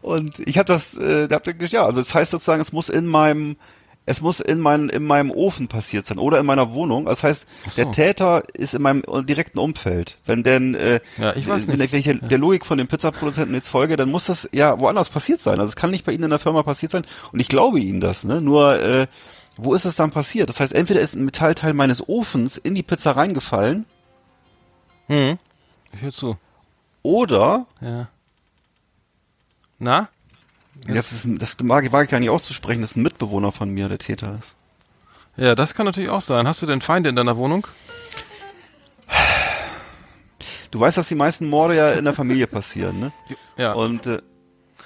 Und 0.00 0.38
ich 0.40 0.56
habe 0.56 0.66
das, 0.66 0.94
äh, 0.94 1.28
da 1.28 1.36
habt 1.36 1.46
ihr, 1.46 1.54
ja, 1.68 1.84
also 1.84 1.98
das 1.98 2.14
heißt 2.14 2.30
sozusagen, 2.30 2.62
es 2.62 2.72
muss 2.72 2.88
in 2.88 3.06
meinem, 3.06 3.56
es 4.06 4.20
muss 4.20 4.40
in, 4.40 4.60
mein, 4.60 4.90
in 4.90 5.04
meinem 5.04 5.30
Ofen 5.30 5.68
passiert 5.68 6.04
sein 6.04 6.18
oder 6.18 6.38
in 6.38 6.46
meiner 6.46 6.72
Wohnung. 6.74 7.06
Das 7.06 7.22
heißt, 7.22 7.46
so. 7.70 7.82
der 7.82 7.90
Täter 7.90 8.42
ist 8.52 8.74
in 8.74 8.82
meinem 8.82 9.02
direkten 9.26 9.58
Umfeld. 9.58 10.18
Wenn 10.26 10.42
denn, 10.42 10.74
äh, 10.74 11.00
Ja, 11.16 11.34
ich 11.34 11.48
weiß 11.48 11.66
wenn, 11.68 11.78
nicht. 11.78 11.92
wenn 11.92 12.00
ich 12.00 12.20
der 12.28 12.38
Logik 12.38 12.66
von 12.66 12.76
den 12.76 12.86
Pizzaproduzenten 12.86 13.54
jetzt 13.54 13.68
folge, 13.68 13.96
dann 13.96 14.10
muss 14.10 14.26
das 14.26 14.48
ja 14.52 14.78
woanders 14.78 15.08
passiert 15.08 15.40
sein. 15.42 15.58
Also 15.58 15.70
es 15.70 15.76
kann 15.76 15.90
nicht 15.90 16.04
bei 16.04 16.12
Ihnen 16.12 16.24
in 16.24 16.30
der 16.30 16.38
Firma 16.38 16.62
passiert 16.62 16.92
sein. 16.92 17.06
Und 17.32 17.40
ich 17.40 17.48
glaube 17.48 17.80
Ihnen 17.80 18.00
das, 18.00 18.24
ne? 18.24 18.40
Nur, 18.42 18.78
äh, 18.80 19.06
wo 19.56 19.72
ist 19.72 19.84
es 19.86 19.94
dann 19.96 20.10
passiert? 20.10 20.48
Das 20.50 20.60
heißt, 20.60 20.74
entweder 20.74 21.00
ist 21.00 21.14
ein 21.14 21.24
Metallteil 21.24 21.72
meines 21.72 22.06
Ofens 22.08 22.58
in 22.58 22.74
die 22.74 22.82
Pizza 22.82 23.12
reingefallen 23.12 23.86
Hm. 25.06 25.38
Ich 25.92 26.02
höre 26.02 26.12
zu. 26.12 26.36
oder 27.02 27.66
Ja. 27.80 28.08
Na? 29.78 30.08
Das 30.86 31.12
ist 31.12 31.24
ein, 31.24 31.38
das 31.38 31.56
mag, 31.62 31.90
wage 31.92 32.04
ich 32.04 32.10
gar 32.10 32.20
nicht 32.20 32.30
auszusprechen, 32.30 32.80
das 32.80 32.92
ist 32.92 32.96
ein 32.96 33.02
Mitbewohner 33.02 33.52
von 33.52 33.70
mir, 33.70 33.88
der 33.88 33.98
Täter 33.98 34.36
ist. 34.38 34.56
Ja, 35.36 35.54
das 35.54 35.74
kann 35.74 35.86
natürlich 35.86 36.10
auch 36.10 36.20
sein. 36.20 36.46
Hast 36.46 36.62
du 36.62 36.66
denn 36.66 36.80
Feinde 36.80 37.08
in 37.10 37.16
deiner 37.16 37.36
Wohnung? 37.36 37.66
Du 40.70 40.80
weißt, 40.80 40.96
dass 40.96 41.08
die 41.08 41.14
meisten 41.14 41.48
Morde 41.48 41.76
ja 41.76 41.92
in 41.92 42.04
der 42.04 42.14
Familie 42.14 42.46
passieren, 42.46 42.98
ne? 42.98 43.12
Ja. 43.56 43.72
Und 43.72 44.06
äh, 44.06 44.20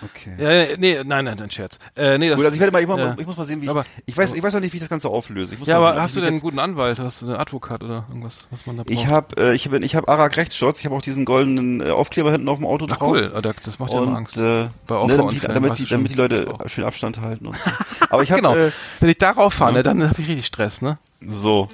Okay. 0.01 0.35
Ja, 0.39 0.51
ja, 0.53 0.77
nee, 0.79 1.03
nein, 1.05 1.25
nein, 1.25 1.41
ein 1.41 1.51
Scherz. 1.51 1.79
Äh, 1.97 2.19
nee, 2.19 2.29
das, 2.29 2.37
Gut, 2.37 2.45
also 2.45 2.55
ich, 2.55 2.61
werde 2.61 2.71
mal, 2.73 2.83
ich, 2.83 2.89
ja. 2.89 3.17
ich 3.19 3.27
muss 3.27 3.37
mal 3.37 3.45
sehen, 3.47 3.61
wie 3.61 3.65
ich, 3.65 3.71
Aber- 3.71 3.85
ich 4.07 4.17
weiß, 4.17 4.33
ich 4.35 4.43
weiß 4.43 4.55
noch 4.55 4.61
nicht, 4.61 4.73
wie 4.73 4.77
ich 4.77 4.83
das 4.83 4.89
Ganze 4.89 5.09
auflöse. 5.09 5.57
Ja, 5.65 5.79
aber 5.79 5.93
sehen, 5.95 6.03
hast 6.03 6.17
du 6.17 6.21
denn 6.21 6.29
einen 6.31 6.41
guten 6.41 6.61
Anwalt? 6.61 7.01
Hast 7.01 7.23
du 7.23 7.27
einen 7.27 7.35
Advokat 7.37 7.83
oder 7.83 8.05
irgendwas, 8.09 8.47
was 8.51 8.65
man 8.67 8.77
da 8.77 8.85
braucht? 8.85 8.93
Ich 8.95 9.07
habe 9.09 9.37
äh, 9.37 9.55
ich 9.55 9.67
habe 9.67 9.79
ich 9.85 9.97
habe 9.97 10.07
Arak 10.09 10.37
Rechtsschutz, 10.37 10.79
ich 10.79 10.85
habe 10.87 10.95
auch 10.95 11.03
diesen 11.03 11.25
goldenen 11.25 11.81
äh, 11.81 11.91
Aufkleber 11.91 12.31
hinten 12.31 12.49
auf 12.49 12.59
dem 12.59 12.67
Auto 12.67 12.87
Ach 12.91 12.97
drauf. 12.97 13.11
cool, 13.11 13.33
Ah, 13.35 13.41
da- 13.41 13.53
das 13.61 13.79
macht 13.81 13.93
ja 13.93 14.03
immer 14.03 14.17
Angst. 14.17 14.37
äh, 14.37 14.69
Bei 14.87 15.05
ne, 15.05 15.17
damit, 15.17 15.43
damit, 15.49 15.79
die, 15.79 15.87
damit 15.87 16.11
die 16.13 16.17
Leute 16.17 16.47
schön 16.67 16.85
Abstand 16.85 17.21
halten. 17.21 17.47
Und 17.47 17.57
so. 17.57 17.71
Aber 18.11 18.23
ich 18.23 18.31
habe 18.31 18.41
genau. 18.43 18.55
äh, 18.55 18.71
Wenn 19.01 19.09
ich 19.09 19.19
darauf 19.19 19.55
fahre, 19.55 19.73
ne, 19.73 19.83
dann 19.83 20.03
habe 20.09 20.21
ich 20.23 20.29
richtig 20.29 20.47
Stress, 20.47 20.81
ne? 20.81 20.99
so. 21.29 21.69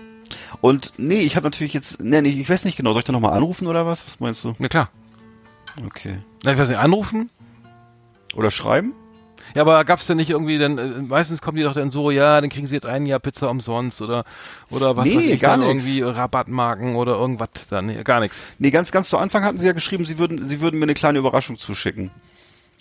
Und 0.62 0.94
nee, 0.96 1.20
ich 1.20 1.36
habe 1.36 1.44
natürlich 1.44 1.74
jetzt, 1.74 2.02
nee, 2.02 2.22
nee, 2.22 2.30
ich 2.30 2.48
weiß 2.48 2.64
nicht 2.64 2.76
genau, 2.78 2.92
soll 2.92 3.00
ich 3.00 3.04
da 3.04 3.12
nochmal 3.12 3.34
anrufen 3.34 3.66
oder 3.66 3.86
was? 3.86 4.06
Was 4.06 4.18
meinst 4.20 4.42
du? 4.44 4.54
Na 4.58 4.68
klar. 4.68 4.88
Okay. 5.86 6.18
Na, 6.42 6.52
ich 6.52 6.58
weiß 6.58 6.68
nicht, 6.70 6.78
anrufen? 6.78 7.28
Oder 8.34 8.50
schreiben? 8.50 8.92
Ja, 9.54 9.62
aber 9.62 9.84
gab's 9.84 10.06
denn 10.06 10.16
nicht 10.16 10.30
irgendwie 10.30 10.58
dann, 10.58 10.78
äh, 10.78 10.86
meistens 11.02 11.40
kommen 11.40 11.56
die 11.56 11.62
doch 11.62 11.74
dann 11.74 11.90
so, 11.90 12.10
ja, 12.10 12.40
dann 12.40 12.50
kriegen 12.50 12.66
sie 12.66 12.74
jetzt 12.74 12.86
ein 12.86 13.06
Jahr 13.06 13.20
Pizza 13.20 13.50
umsonst 13.50 14.02
oder, 14.02 14.24
oder 14.70 14.96
was 14.96 15.06
Nee, 15.06 15.16
weiß 15.16 15.26
ich, 15.26 15.40
gar 15.40 15.58
dann 15.58 15.68
nix. 15.68 15.84
irgendwie 15.86 16.00
Rabattmarken 16.02 16.96
oder 16.96 17.12
irgendwas 17.14 17.48
dann, 17.68 17.86
nee, 17.86 18.02
gar 18.02 18.20
nichts. 18.20 18.46
Nee, 18.58 18.70
ganz, 18.70 18.90
ganz 18.90 19.08
zu 19.08 19.18
Anfang 19.18 19.44
hatten 19.44 19.58
sie 19.58 19.66
ja 19.66 19.72
geschrieben, 19.72 20.06
sie 20.06 20.18
würden, 20.18 20.44
sie 20.44 20.60
würden 20.60 20.78
mir 20.78 20.84
eine 20.86 20.94
kleine 20.94 21.18
Überraschung 21.18 21.56
zuschicken. 21.58 22.10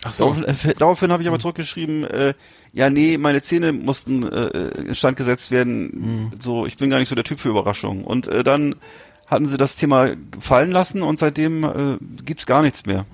Ach 0.05 0.11
so. 0.13 0.25
Daraufhin, 0.33 0.69
äh, 0.69 0.73
daraufhin 0.77 1.11
habe 1.11 1.21
ich 1.21 1.29
aber 1.29 1.39
zurückgeschrieben, 1.39 2.05
äh, 2.05 2.33
ja, 2.73 2.89
nee, 2.89 3.17
meine 3.17 3.41
Zähne 3.41 3.71
mussten 3.71 4.23
äh, 4.23 4.47
instand 4.87 5.17
gesetzt 5.17 5.51
werden. 5.51 6.31
So, 6.39 6.65
ich 6.65 6.77
bin 6.77 6.89
gar 6.89 6.99
nicht 6.99 7.09
so 7.09 7.15
der 7.15 7.23
Typ 7.23 7.39
für 7.39 7.49
Überraschungen. 7.49 8.03
Und 8.03 8.27
äh, 8.27 8.43
dann 8.43 8.75
hatten 9.27 9.47
sie 9.47 9.57
das 9.57 9.75
Thema 9.75 10.09
fallen 10.39 10.71
lassen 10.71 11.01
und 11.03 11.19
seitdem 11.19 11.63
äh, 11.63 11.97
gibt's 12.25 12.45
gar 12.45 12.61
nichts 12.63 12.85
mehr. 12.85 13.05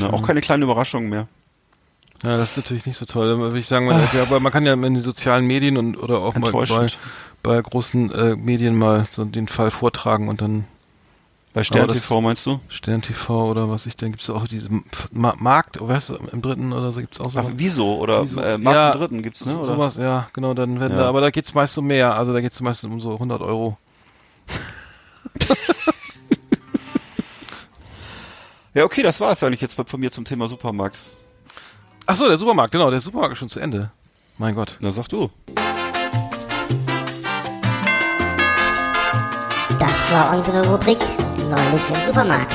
Ne, 0.00 0.12
auch 0.12 0.22
keine 0.26 0.40
kleinen 0.40 0.62
Überraschungen 0.62 1.08
mehr. 1.10 1.28
Ja, 2.22 2.36
das 2.38 2.52
ist 2.52 2.56
natürlich 2.56 2.86
nicht 2.86 2.96
so 2.96 3.04
toll. 3.04 3.38
Würde 3.38 3.58
ich 3.58 3.66
sagen, 3.66 3.86
man, 3.86 4.08
ja, 4.14 4.22
aber 4.22 4.40
man 4.40 4.50
kann 4.52 4.64
ja 4.64 4.72
in 4.72 4.82
den 4.82 5.00
sozialen 5.00 5.46
Medien 5.46 5.76
und 5.76 5.96
oder 5.98 6.18
auch 6.20 6.34
mal 6.34 6.50
bei, 6.52 6.86
bei 7.42 7.60
großen 7.60 8.10
äh, 8.10 8.36
Medien 8.36 8.76
mal 8.76 9.04
so 9.06 9.24
den 9.24 9.48
Fall 9.48 9.70
vortragen 9.70 10.28
und 10.28 10.40
dann 10.40 10.64
Bei 11.52 11.62
Stern 11.62 11.88
das- 11.88 11.98
TV 12.00 12.20
meinst 12.22 12.46
du? 12.46 12.58
Stern 12.68 13.02
TV 13.02 13.50
oder 13.50 13.68
was 13.70 13.84
ich, 13.86 13.96
dann 13.96 14.12
gibt's 14.12 14.30
auch 14.30 14.46
diese 14.48 14.70
Ma 15.12 15.34
Markt, 15.38 15.78
weißt 15.78 16.10
du, 16.10 16.14
im 16.32 16.40
dritten 16.40 16.72
oder 16.72 16.90
so 16.90 17.00
gibt's 17.02 17.20
auch 17.20 17.30
so. 17.30 17.40
Ach, 17.40 17.46
wieso? 17.54 17.96
Oder 17.98 18.22
Wieso? 18.22 18.40
äh, 18.40 18.56
Markt 18.56 18.74
Ja, 18.76 18.92
im 18.92 18.98
Dritten 18.98 19.22
gibt's, 19.22 19.44
ne? 19.44 19.52
so, 19.52 19.58
Oder? 19.58 19.66
sowas, 19.66 19.96
ja, 19.98 20.28
genau, 20.32 20.54
dann 20.54 20.80
werden 20.80 20.92
Ja. 20.96 21.04
da, 21.04 21.08
aber 21.10 21.20
da 21.20 21.30
geht's 21.30 21.52
meist 21.52 21.76
um 21.76 21.86
mehr, 21.86 22.14
also 22.16 22.32
da 22.32 22.40
geht's 22.40 22.60
meist 22.62 22.82
um 22.84 22.98
so 22.98 23.12
100 23.12 23.42
Euro. 23.42 23.76
Ja, 28.76 28.84
okay, 28.84 29.02
das 29.02 29.20
war 29.20 29.32
es 29.32 29.42
eigentlich 29.42 29.62
jetzt 29.62 29.72
von 29.72 29.98
mir 29.98 30.12
zum 30.12 30.26
Thema 30.26 30.48
Supermarkt. 30.48 30.98
Ach 32.04 32.14
so, 32.14 32.28
der 32.28 32.36
Supermarkt, 32.36 32.72
genau, 32.72 32.90
der 32.90 33.00
Supermarkt 33.00 33.32
ist 33.32 33.38
schon 33.38 33.48
zu 33.48 33.58
Ende. 33.58 33.90
Mein 34.36 34.54
Gott. 34.54 34.76
Na, 34.80 34.90
sag 34.90 35.08
du. 35.08 35.30
Das 39.78 40.12
war 40.12 40.36
unsere 40.36 40.70
Rubrik 40.70 40.98
Neulich 41.48 41.88
im 41.88 42.06
Supermarkt. 42.06 42.52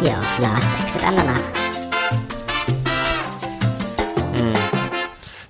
Hier 0.00 0.16
auf 0.16 0.38
Last 0.38 0.68
Exit 0.80 1.02
Andernach. 1.02 1.40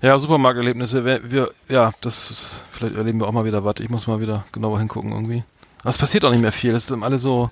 Ja, 0.01 0.17
Supermarkterlebnisse, 0.17 1.05
wir, 1.05 1.31
wir, 1.31 1.51
ja, 1.69 1.93
das 2.01 2.31
ist, 2.31 2.63
vielleicht 2.71 2.97
erleben 2.97 3.21
wir 3.21 3.29
auch 3.29 3.33
mal 3.33 3.45
wieder 3.45 3.63
was. 3.63 3.75
Ich 3.81 3.91
muss 3.91 4.07
mal 4.07 4.23
wieder 4.23 4.47
genauer 4.53 4.79
hingucken 4.79 5.13
irgendwie. 5.13 5.45
Aber 5.81 5.91
es 5.91 5.99
passiert 5.99 6.25
auch 6.25 6.31
nicht 6.31 6.41
mehr 6.41 6.51
viel. 6.51 6.73
Das 6.73 6.85
ist 6.85 6.91
dann 6.91 7.03
alle 7.03 7.19
so, 7.19 7.51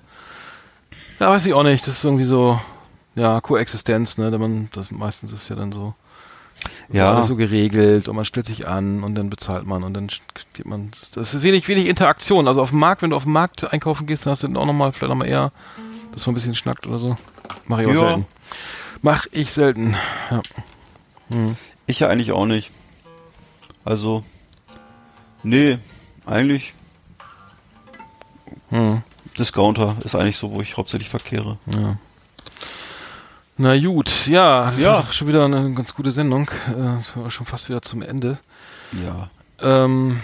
ja, 1.19 1.29
weiß 1.29 1.45
ich 1.45 1.53
auch 1.53 1.63
nicht. 1.63 1.85
Das 1.87 1.95
ist 1.97 2.03
irgendwie 2.03 2.23
so, 2.23 2.59
ja, 3.15 3.39
Koexistenz, 3.41 4.17
ne? 4.17 4.31
Da 4.31 4.37
man, 4.37 4.69
das 4.73 4.91
meistens 4.91 5.31
ist 5.31 5.49
ja 5.49 5.55
dann 5.55 5.71
so, 5.71 5.93
Ja. 6.91 7.13
alles 7.13 7.27
so 7.27 7.35
geregelt 7.35 8.07
und 8.07 8.15
man 8.15 8.25
stellt 8.25 8.45
sich 8.45 8.67
an 8.67 9.03
und 9.03 9.15
dann 9.15 9.29
bezahlt 9.29 9.65
man 9.65 9.83
und 9.83 9.93
dann 9.93 10.07
geht 10.53 10.65
man. 10.65 10.91
Das 11.13 11.33
ist 11.33 11.43
wenig, 11.43 11.67
wenig 11.67 11.87
Interaktion. 11.87 12.47
Also 12.47 12.61
auf 12.61 12.69
dem 12.69 12.79
Markt, 12.79 13.01
wenn 13.01 13.09
du 13.11 13.15
auf 13.15 13.23
dem 13.23 13.33
Markt 13.33 13.71
einkaufen 13.71 14.07
gehst, 14.07 14.25
dann 14.25 14.31
hast 14.31 14.43
du 14.43 14.47
dann 14.47 14.57
auch 14.57 14.65
nochmal, 14.65 14.91
vielleicht 14.91 15.09
nochmal 15.09 15.27
eher, 15.27 15.51
dass 16.13 16.25
man 16.25 16.33
ein 16.33 16.35
bisschen 16.35 16.55
schnackt 16.55 16.85
oder 16.87 16.99
so. 16.99 17.17
Mach 17.67 17.79
ich 17.79 17.87
auch 17.87 17.93
Ja. 17.93 17.99
selten. 18.07 18.25
Mach 19.01 19.25
ich 19.31 19.51
selten. 19.53 19.95
Ja. 20.31 20.41
Ich 21.87 21.99
ja 21.99 22.07
eigentlich 22.09 22.31
auch 22.31 22.45
nicht. 22.45 22.71
Also, 23.85 24.23
nee, 25.43 25.77
eigentlich 26.25 26.73
Hm. 28.69 29.01
Discounter 29.37 29.95
ist 30.03 30.15
eigentlich 30.15 30.37
so, 30.37 30.51
wo 30.51 30.61
ich 30.61 30.77
hauptsächlich 30.77 31.09
verkehre. 31.09 31.57
Ja. 31.73 31.97
Na 33.57 33.77
gut, 33.79 34.27
ja, 34.27 34.65
das 34.65 34.81
Ja. 34.81 35.03
schon 35.11 35.27
wieder 35.27 35.45
eine 35.45 35.73
ganz 35.73 35.93
gute 35.93 36.11
Sendung. 36.11 36.49
Äh, 36.67 37.29
schon 37.29 37.45
fast 37.45 37.69
wieder 37.69 37.81
zum 37.81 38.01
Ende. 38.01 38.39
Ja. 39.03 39.29
Ähm, 39.61 40.19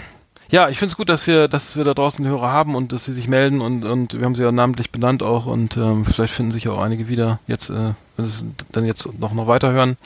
ja, 0.50 0.68
ich 0.68 0.78
finde 0.78 0.90
es 0.90 0.96
gut, 0.96 1.08
dass 1.08 1.28
wir, 1.28 1.46
dass 1.46 1.76
wir 1.76 1.84
da 1.84 1.94
draußen 1.94 2.26
Hörer 2.26 2.50
haben 2.50 2.74
und 2.74 2.90
dass 2.90 3.04
sie 3.04 3.12
sich 3.12 3.28
melden 3.28 3.60
und, 3.60 3.84
und 3.84 4.14
wir 4.18 4.24
haben 4.24 4.34
sie 4.34 4.42
ja 4.42 4.50
namentlich 4.50 4.90
benannt 4.90 5.22
auch 5.22 5.46
und 5.46 5.76
ähm, 5.76 6.04
vielleicht 6.04 6.32
finden 6.34 6.50
sich 6.50 6.68
auch 6.68 6.80
einige 6.82 7.08
wieder 7.08 7.38
jetzt, 7.46 7.70
äh, 7.70 7.94
wenn 8.16 8.24
sie 8.26 8.46
dann 8.72 8.84
jetzt 8.84 9.06
noch, 9.20 9.32
noch 9.32 9.46
weiterhören. 9.46 9.96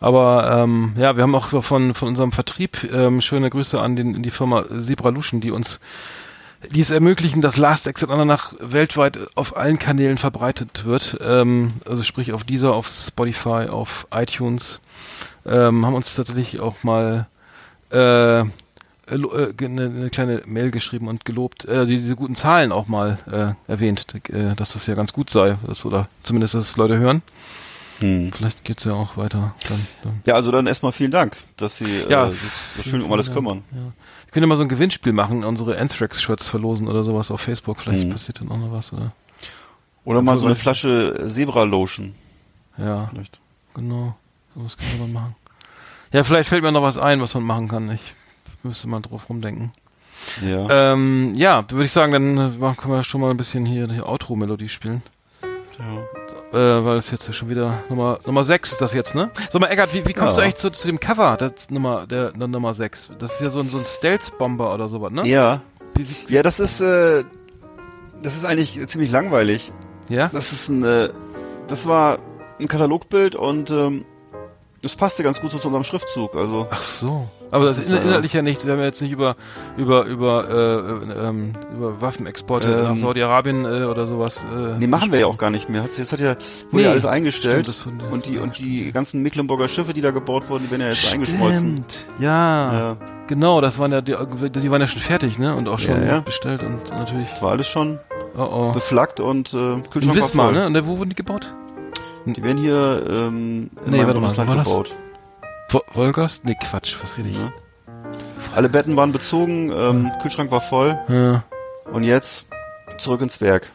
Aber 0.00 0.50
ähm, 0.62 0.94
ja, 0.96 1.16
wir 1.16 1.22
haben 1.22 1.34
auch 1.36 1.62
von, 1.62 1.94
von 1.94 2.08
unserem 2.08 2.32
Vertrieb 2.32 2.92
ähm, 2.92 3.20
schöne 3.20 3.50
Grüße 3.50 3.80
an 3.80 3.94
den, 3.94 4.20
die 4.22 4.30
Firma 4.30 4.64
Zebralution, 4.80 5.40
die 5.40 5.52
uns 5.52 5.78
die 6.70 6.80
es 6.80 6.90
ermöglichen, 6.90 7.40
dass 7.40 7.56
Last 7.56 7.86
Exit 7.86 8.10
Andernach 8.10 8.52
weltweit 8.58 9.18
auf 9.36 9.56
allen 9.56 9.78
Kanälen 9.78 10.18
verbreitet 10.18 10.84
wird. 10.84 11.18
Ähm, 11.20 11.72
also 11.84 12.02
sprich 12.02 12.32
auf 12.32 12.44
dieser, 12.44 12.74
auf 12.74 12.88
Spotify, 12.88 13.68
auf 13.68 14.06
iTunes. 14.10 14.80
Ähm, 15.46 15.86
haben 15.86 15.94
uns 15.94 16.14
tatsächlich 16.14 16.60
auch 16.60 16.82
mal 16.82 17.26
äh, 17.92 18.40
äh, 18.40 18.44
eine, 19.64 19.84
eine 19.84 20.10
kleine 20.10 20.42
Mail 20.46 20.70
geschrieben 20.70 21.08
und 21.08 21.24
gelobt, 21.24 21.64
äh, 21.64 21.84
die, 21.84 21.96
diese 21.96 22.16
guten 22.16 22.34
Zahlen 22.34 22.72
auch 22.72 22.88
mal 22.88 23.18
äh, 23.30 23.70
erwähnt, 23.70 24.06
äh, 24.28 24.54
dass 24.54 24.72
das 24.72 24.86
ja 24.86 24.94
ganz 24.94 25.12
gut 25.12 25.30
sei, 25.30 25.56
dass, 25.66 25.84
oder 25.84 26.08
zumindest, 26.22 26.54
dass 26.54 26.64
es 26.64 26.76
Leute 26.76 26.98
hören. 26.98 27.22
Hm. 28.00 28.32
Vielleicht 28.32 28.64
geht's 28.64 28.84
ja 28.84 28.92
auch 28.92 29.16
weiter. 29.16 29.54
Dann, 29.68 29.86
dann. 30.04 30.22
Ja, 30.26 30.34
also 30.34 30.52
dann 30.52 30.66
erstmal 30.66 30.92
vielen 30.92 31.10
Dank, 31.10 31.36
dass 31.56 31.78
Sie 31.78 32.04
Ja, 32.08 32.26
äh, 32.26 32.30
sich 32.30 32.50
so 32.76 32.82
schön 32.82 33.02
um 33.02 33.12
alles 33.12 33.32
kümmern. 33.32 33.64
Ja. 33.72 33.92
Wir 34.28 34.32
können 34.32 34.44
ja 34.44 34.48
mal 34.48 34.56
so 34.56 34.62
ein 34.62 34.68
Gewinnspiel 34.68 35.14
machen, 35.14 35.42
unsere 35.42 35.78
Anthrax-Shirts 35.78 36.48
verlosen 36.48 36.86
oder 36.86 37.02
sowas 37.02 37.30
auf 37.30 37.40
Facebook. 37.40 37.80
Vielleicht 37.80 38.04
Mhm. 38.08 38.10
passiert 38.12 38.40
dann 38.42 38.50
auch 38.50 38.58
noch 38.58 38.70
was, 38.72 38.92
oder? 38.92 39.12
Oder 40.04 40.20
mal 40.20 40.38
so 40.38 40.44
eine 40.44 40.54
Flasche 40.54 41.28
Zebra-Lotion. 41.32 42.14
Ja, 42.76 43.06
Vielleicht. 43.10 43.40
genau. 43.74 44.16
Sowas 44.54 44.76
können 44.76 44.90
wir 44.92 45.06
mal 45.06 45.20
machen. 45.20 45.36
Ja, 46.12 46.24
vielleicht 46.24 46.48
fällt 46.50 46.62
mir 46.62 46.72
noch 46.72 46.82
was 46.82 46.98
ein, 46.98 47.22
was 47.22 47.32
man 47.34 47.42
machen 47.44 47.68
kann. 47.68 47.90
Ich 47.90 48.14
müsste 48.62 48.86
mal 48.86 49.00
drauf 49.00 49.30
rumdenken. 49.30 49.72
Ja. 50.42 50.92
Ähm, 50.92 51.34
ja, 51.36 51.64
würde 51.70 51.84
ich 51.86 51.92
sagen, 51.92 52.12
dann 52.12 52.36
äh, 52.38 52.74
können 52.76 52.92
wir 52.94 53.04
schon 53.04 53.20
mal 53.22 53.30
ein 53.30 53.36
bisschen 53.38 53.64
hier 53.64 53.86
die 53.86 54.02
Outro-Melodie 54.02 54.68
spielen. 54.68 55.02
ja. 55.78 56.17
Äh, 56.52 56.56
weil 56.56 56.94
das 56.96 57.10
jetzt 57.10 57.26
ja 57.26 57.32
schon 57.34 57.50
wieder 57.50 57.82
Nummer 57.90 58.18
Nummer 58.24 58.42
6 58.42 58.72
ist 58.72 58.80
das 58.80 58.94
jetzt, 58.94 59.14
ne? 59.14 59.30
Sag 59.50 59.60
mal, 59.60 59.66
Eckart, 59.66 59.92
wie, 59.92 60.06
wie 60.06 60.14
kommst 60.14 60.36
Ja. 60.38 60.42
du 60.42 60.44
eigentlich 60.44 60.56
zu, 60.56 60.70
zu 60.70 60.86
dem 60.88 60.98
Cover, 60.98 61.36
das 61.36 61.68
Nummer, 61.70 62.06
der, 62.06 62.30
der 62.32 62.48
Nummer 62.48 62.72
6? 62.72 63.10
Das 63.18 63.32
ist 63.34 63.40
ja 63.42 63.50
so 63.50 63.60
ein, 63.60 63.68
so 63.68 63.76
ein 63.78 63.84
Stealth-Bomber 63.84 64.72
oder 64.72 64.88
sowas, 64.88 65.12
ne? 65.12 65.26
Ja. 65.26 65.60
Wie, 65.94 66.06
wie, 66.08 66.34
Ja, 66.34 66.42
das 66.42 66.58
ist, 66.58 66.80
äh, 66.80 67.22
das 68.22 68.34
ist 68.34 68.46
eigentlich 68.46 68.80
ziemlich 68.88 69.10
langweilig. 69.10 69.72
ja? 70.08 70.30
Das 70.32 70.52
ist 70.52 70.68
ein, 70.70 70.82
äh, 70.84 71.10
das 71.66 71.86
war 71.86 72.18
ein 72.58 72.66
Katalogbild 72.66 73.34
und 73.36 73.70
ähm, 73.70 74.06
das 74.82 74.94
passte 74.96 75.22
ganz 75.22 75.40
gut 75.40 75.50
so 75.50 75.58
zu 75.58 75.68
unserem 75.68 75.84
Schriftzug. 75.84 76.34
Also 76.36 76.66
Ach 76.70 76.80
so. 76.82 77.28
Aber 77.50 77.64
das, 77.64 77.76
Das 77.78 77.86
ist 77.86 77.92
ist, 77.92 78.00
äh, 78.00 78.06
inhaltlich 78.06 78.32
ja 78.34 78.42
nichts. 78.42 78.64
Wir 78.66 78.72
haben 78.72 78.80
ja 78.80 78.84
jetzt 78.86 79.00
nicht 79.00 79.10
über 79.10 79.34
über 79.76 80.04
über 80.04 80.48
äh, 80.48 81.28
ähm, 81.28 81.54
über 81.74 82.00
Waffenexporte 82.00 82.66
Ähm, 82.72 82.84
nach 82.84 82.96
Saudi-Arabien 82.96 83.64
äh, 83.64 83.84
oder 83.84 84.06
sowas. 84.06 84.44
Äh, 84.54 84.78
nee, 84.78 84.86
machen 84.86 85.10
wir 85.12 85.20
ja 85.20 85.26
auch 85.26 85.38
gar 85.38 85.50
nicht 85.50 85.68
mehr. 85.68 85.82
Hat, 85.82 85.96
jetzt 85.96 86.12
hat 86.12 86.20
ja 86.20 86.34
wurde 86.36 86.38
Nee, 86.72 86.82
ja 86.82 86.90
alles 86.90 87.04
eingestellt 87.06 87.66
stimmt, 87.74 88.02
und 88.12 88.26
die 88.26 88.38
und 88.38 88.58
die 88.58 88.92
ganzen 88.92 89.22
Mecklenburger 89.22 89.66
Schiffe, 89.68 89.94
die 89.94 90.00
da 90.02 90.10
gebaut 90.10 90.48
wurden, 90.48 90.64
die 90.64 90.70
werden 90.70 90.82
ja 90.82 90.88
jetzt 90.88 91.12
eingeschmolzen. 91.12 91.84
Stimmt. 91.88 92.04
Ja, 92.18 92.72
Ja, 92.72 92.96
genau. 93.26 93.60
Das 93.62 93.78
waren 93.78 93.92
ja 93.92 94.00
die, 94.02 94.14
die 94.14 94.70
waren 94.70 94.80
ja 94.80 94.86
schon 94.86 95.00
fertig, 95.00 95.38
ne? 95.38 95.56
Und 95.56 95.68
auch 95.68 95.78
schon 95.78 96.00
Ja, 96.02 96.06
ja. 96.06 96.20
bestellt 96.20 96.62
und 96.62 96.90
natürlich. 96.90 97.30
das 97.30 97.40
war 97.42 97.52
alles 97.52 97.66
schon 97.66 97.98
Oh 98.36 98.42
oh. 98.68 98.72
beflaggt 98.72 99.18
und 99.20 99.52
äh, 99.54 99.72
In 99.72 99.90
Kühlschrank 99.90 100.16
war 100.16 100.22
Wismar, 100.26 100.52
ne? 100.52 100.66
Und 100.66 100.86
wo 100.86 100.98
wurden 100.98 101.08
die 101.10 101.16
gebaut? 101.16 101.52
Die 102.34 102.42
werden 102.42 102.58
hier 102.58 103.04
ähm, 103.08 103.70
in 103.84 103.90
Nee, 103.92 104.06
warte 104.06 104.20
mal, 104.20 104.36
war 104.36 104.56
das? 104.56 104.66
gebaut. 104.68 104.94
Wo 105.70 105.80
Wolgast? 105.92 106.44
Nee, 106.44 106.56
Quatsch. 106.62 106.96
Was 107.02 107.16
rede 107.18 107.28
ich? 107.28 107.36
Ja. 107.36 107.52
Alle 108.54 108.68
Betten 108.68 108.96
waren 108.96 109.12
bezogen, 109.12 109.70
ähm, 109.74 110.10
Kühlschrank 110.22 110.50
war 110.50 110.60
voll 110.60 110.98
Ja. 111.08 111.44
und 111.92 112.04
jetzt 112.04 112.46
zurück 112.98 113.20
ins 113.20 113.40
Werk. 113.40 113.70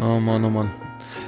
Oh 0.00 0.18
Mann, 0.18 0.44
oh 0.44 0.50
Mann. 0.50 0.70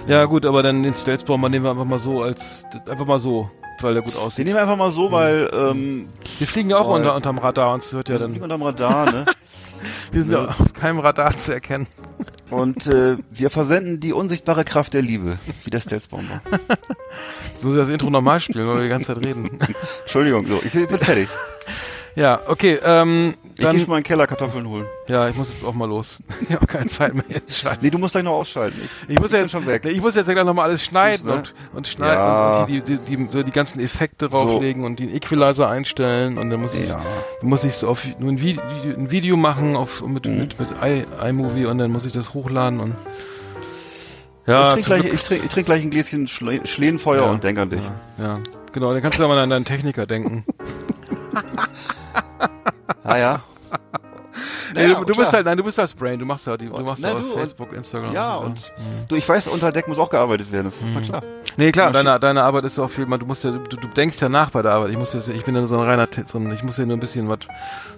Ja 0.09 0.24
gut, 0.24 0.44
aber 0.47 0.62
dann 0.62 0.82
den 0.82 0.94
Stealth-Bomber 0.94 1.49
nehmen 1.49 1.65
wir 1.65 1.70
einfach 1.70 1.85
mal 1.85 1.99
so 1.99 2.23
als 2.23 2.65
einfach 2.90 3.07
mal 3.07 3.19
so, 3.20 3.49
weil 3.81 3.94
der 3.94 4.03
gut 4.03 4.15
Den 4.15 4.20
aussieht. 4.20 4.44
nehmen 4.47 4.57
wir 4.57 4.62
einfach 4.62 4.77
mal 4.77 4.90
so, 4.90 5.12
weil 5.12 5.49
ähm, 5.53 6.09
Wir 6.39 6.47
fliegen 6.49 6.70
ja 6.70 6.78
auch 6.78 6.89
unter, 6.89 7.15
unterm 7.15 7.39
Radar 7.39 7.73
und 7.74 7.82
es 7.82 7.93
hört 7.93 8.09
ja 8.09 8.16
wir 8.16 8.19
dann. 8.20 8.32
nicht 8.32 8.43
unterm 8.43 8.62
Radar, 8.62 9.11
ne? 9.12 9.24
Wir 10.12 10.23
sind 10.23 10.31
ja 10.32 10.44
auf 10.47 10.73
keinem 10.74 10.99
Radar 11.01 11.36
zu 11.36 11.53
erkennen. 11.53 11.86
Und 12.52 12.86
äh, 12.86 13.16
wir 13.30 13.50
versenden 13.50 14.00
die 14.00 14.12
unsichtbare 14.12 14.64
Kraft 14.64 14.94
der 14.94 15.02
Liebe, 15.02 15.38
wie 15.64 15.70
der 15.70 15.80
Stealth-Bomber. 15.80 16.40
So 17.58 17.68
muss 17.68 17.76
ich 17.76 17.82
das 17.82 17.90
Intro 17.90 18.10
nochmal 18.10 18.40
spielen, 18.40 18.66
weil 18.66 18.76
wir 18.76 18.82
die 18.82 18.88
ganze 18.88 19.14
Zeit 19.14 19.24
reden. 19.24 19.50
Entschuldigung, 20.00 20.46
so, 20.46 20.60
ich 20.64 20.72
bin 20.72 20.98
fertig. 20.98 21.28
Ja, 22.16 22.40
okay, 22.48 22.78
ähm, 22.84 23.34
Ich 23.54 23.58
geh 23.58 23.64
dann, 23.64 23.76
mal 23.76 23.82
in 23.98 24.02
den 24.02 24.02
Keller 24.04 24.26
Kartoffeln 24.26 24.66
holen. 24.66 24.86
ja, 25.08 25.28
ich 25.28 25.36
muss 25.36 25.50
jetzt 25.52 25.62
auch 25.64 25.74
mal 25.74 25.86
los. 25.88 26.18
Ich 26.48 26.54
habe 26.54 26.66
keine 26.66 26.86
Zeit 26.86 27.14
mehr. 27.14 27.24
Scheiße. 27.48 27.78
Nee, 27.82 27.90
du 27.90 27.98
musst 27.98 28.12
gleich 28.12 28.24
noch 28.24 28.32
ausschalten. 28.32 28.80
Ich 29.08 29.18
muss 29.20 29.30
ja 29.32 29.38
jetzt 29.40 29.50
schon 29.52 29.66
weg. 29.66 29.84
Ich 29.84 30.00
muss 30.00 30.14
jetzt 30.14 30.28
gleich 30.30 30.44
nochmal 30.44 30.66
alles 30.70 30.82
schneiden 30.84 31.26
ne? 31.28 31.34
und, 31.36 31.54
und 31.74 31.86
schneiden 31.86 32.14
Ja. 32.18 32.60
und 32.62 32.68
die, 32.68 32.80
die, 32.80 32.98
die, 32.98 33.26
die, 33.28 33.44
die 33.44 33.50
ganzen 33.52 33.78
Effekte 33.80 34.28
drauflegen 34.28 34.84
und 34.84 34.98
den 35.00 35.14
Equalizer 35.14 35.68
einstellen 35.68 36.38
und 36.38 36.50
dann 36.50 36.60
muss 36.60 36.74
ich, 36.74 36.88
Ja. 36.88 37.00
dann 37.40 37.48
muss 37.50 37.62
ich 37.64 37.84
auf 37.84 38.06
nur 38.18 38.30
ein, 38.32 38.38
Vi- 38.40 38.58
ein 38.96 39.10
Video 39.10 39.36
machen 39.36 39.76
auf, 39.76 40.02
mit, 40.06 40.26
Mhm. 40.26 40.38
mit, 40.38 40.58
mit 40.58 40.68
iMovie 41.22 41.66
und 41.66 41.78
dann 41.78 41.90
muss 41.92 42.06
ich 42.06 42.12
das 42.12 42.32
hochladen 42.34 42.80
und 42.80 42.94
ja, 44.46 44.76
ich 44.76 44.84
trinke 44.86 45.02
gleich, 45.08 45.14
ich 45.14 45.22
trink, 45.22 45.44
ich 45.44 45.50
trink 45.50 45.66
gleich 45.66 45.82
ein 45.82 45.90
Gläschen 45.90 46.26
Schle 46.26 46.66
Schlehenfeuer 46.66 47.22
Ja. 47.26 47.30
und 47.30 47.44
denk 47.44 47.58
an 47.60 47.70
dich. 47.70 47.80
ja, 48.18 48.40
genau, 48.72 48.92
dann 48.92 49.00
kannst 49.02 49.18
du 49.20 49.24
aber 49.24 49.34
an 49.36 49.50
deinen 49.50 49.64
Techniker 49.64 50.06
denken. 50.06 50.44
Ah 53.05 53.16
ja. 53.16 53.43
Nee, 54.74 54.85
Naja, 54.86 54.94
du, 55.01 55.05
du 55.05 55.14
bist 55.14 55.31
halt, 55.35 55.44
nein, 55.44 55.59
du 55.59 55.62
bist 55.64 55.77
das 55.77 55.93
Brain, 55.93 56.19
du 56.19 56.24
machst 56.24 56.47
ja, 56.47 56.56
die, 56.56 56.64
du 56.66 56.78
machst 56.82 57.02
na, 57.02 57.09
ja 57.09 57.14
du, 57.16 57.20
auf 57.20 57.27
und- 57.35 57.39
Facebook, 57.40 57.73
Instagram. 57.74 58.14
Ja, 58.14 58.36
und 58.36 58.73
du, 59.09 59.16
ich 59.16 59.28
weiß, 59.28 59.47
unter 59.48 59.70
Deck 59.70 59.86
muss 59.89 59.98
auch 59.98 60.09
gearbeitet 60.09 60.51
werden, 60.51 60.64
das 60.64 60.77
ist 60.77 60.86
na 60.94 61.02
klar. 61.02 61.23
Nee, 61.59 61.70
klar, 61.70 61.90
deine, 61.90 62.19
deine 62.19 62.43
Arbeit 62.43 62.64
ist 62.64 62.78
auch 62.78 62.89
viel, 62.89 63.05
man, 63.05 63.20
du 63.20 63.27
musst 63.27 63.44
ja, 63.44 63.51
du, 63.51 63.59
du 63.59 63.86
denkst 63.89 64.19
ja 64.23 64.31
nach 64.31 64.48
bei 64.48 64.62
der 64.62 64.73
Arbeit. 64.73 64.90
Ich 64.93 64.97
muss 64.97 65.12
jetzt, 65.12 65.28
ich 65.28 65.44
bin 65.44 65.55
ja 65.55 65.66
so 65.66 65.77
ein 65.77 65.85
reiner, 65.85 66.09
so 66.24 66.39
ein, 66.39 66.51
ich 66.55 66.62
muss 66.62 66.78
ja 66.78 66.86
nur 66.86 66.97
ein 66.97 67.01
bisschen 67.01 67.28
was, 67.28 67.40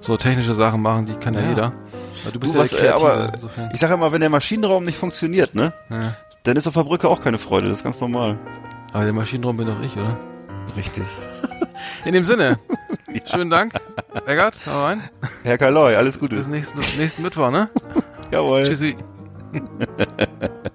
so 0.01 0.16
technische 0.16 0.55
Sachen 0.57 0.83
machen, 0.83 1.07
die 1.07 1.15
kann 1.15 1.35
ja, 1.35 1.41
Ja. 1.43 1.49
jeder. 1.49 1.73
Weil 2.25 2.33
Du 2.33 2.41
bist 2.41 2.55
Du, 2.55 2.59
ja 2.59 2.65
was, 2.65 2.71
der 2.71 2.79
äh, 2.81 2.83
Kreative, 2.89 3.12
aber 3.12 3.35
insofern. 3.35 3.71
ich 3.73 3.79
sage 3.81 3.95
immer, 3.95 4.11
wenn 4.11 4.21
der 4.21 4.31
Maschinenraum 4.31 4.85
nicht 4.85 4.99
funktioniert, 4.99 5.55
ne, 5.55 5.73
Ja. 5.91 6.16
dann 6.43 6.57
ist 6.57 6.66
auf 6.66 6.75
der 6.75 6.83
Brücke 6.83 7.09
auch 7.09 7.21
keine 7.21 7.39
Freude, 7.39 7.66
das 7.66 7.79
ist 7.79 7.85
ganz 7.85 8.01
normal. 8.01 8.37
Aber 8.93 9.05
der 9.05 9.12
Maschinenraum 9.12 9.57
bin 9.57 9.69
doch 9.69 9.81
ich, 9.81 9.97
oder? 9.97 10.19
Richtig. 10.77 11.05
In 12.05 12.12
dem 12.15 12.25
Sinne, 12.25 12.59
schönen 13.25 13.51
Dank, 13.51 13.73
Eggert, 14.27 14.57
hau 14.67 14.85
rein. 14.85 15.03
Herr 15.43 15.59
Kaloi, 15.59 15.95
alles 15.97 16.19
Gute. 16.19 16.37
Bis 16.37 16.47
nächsten, 16.47 16.79
nächsten 16.97 17.23
Mittwoch, 17.23 17.51
ne? 17.51 17.69
Jawohl. 18.31 18.65
Tschüssi. 18.65 18.97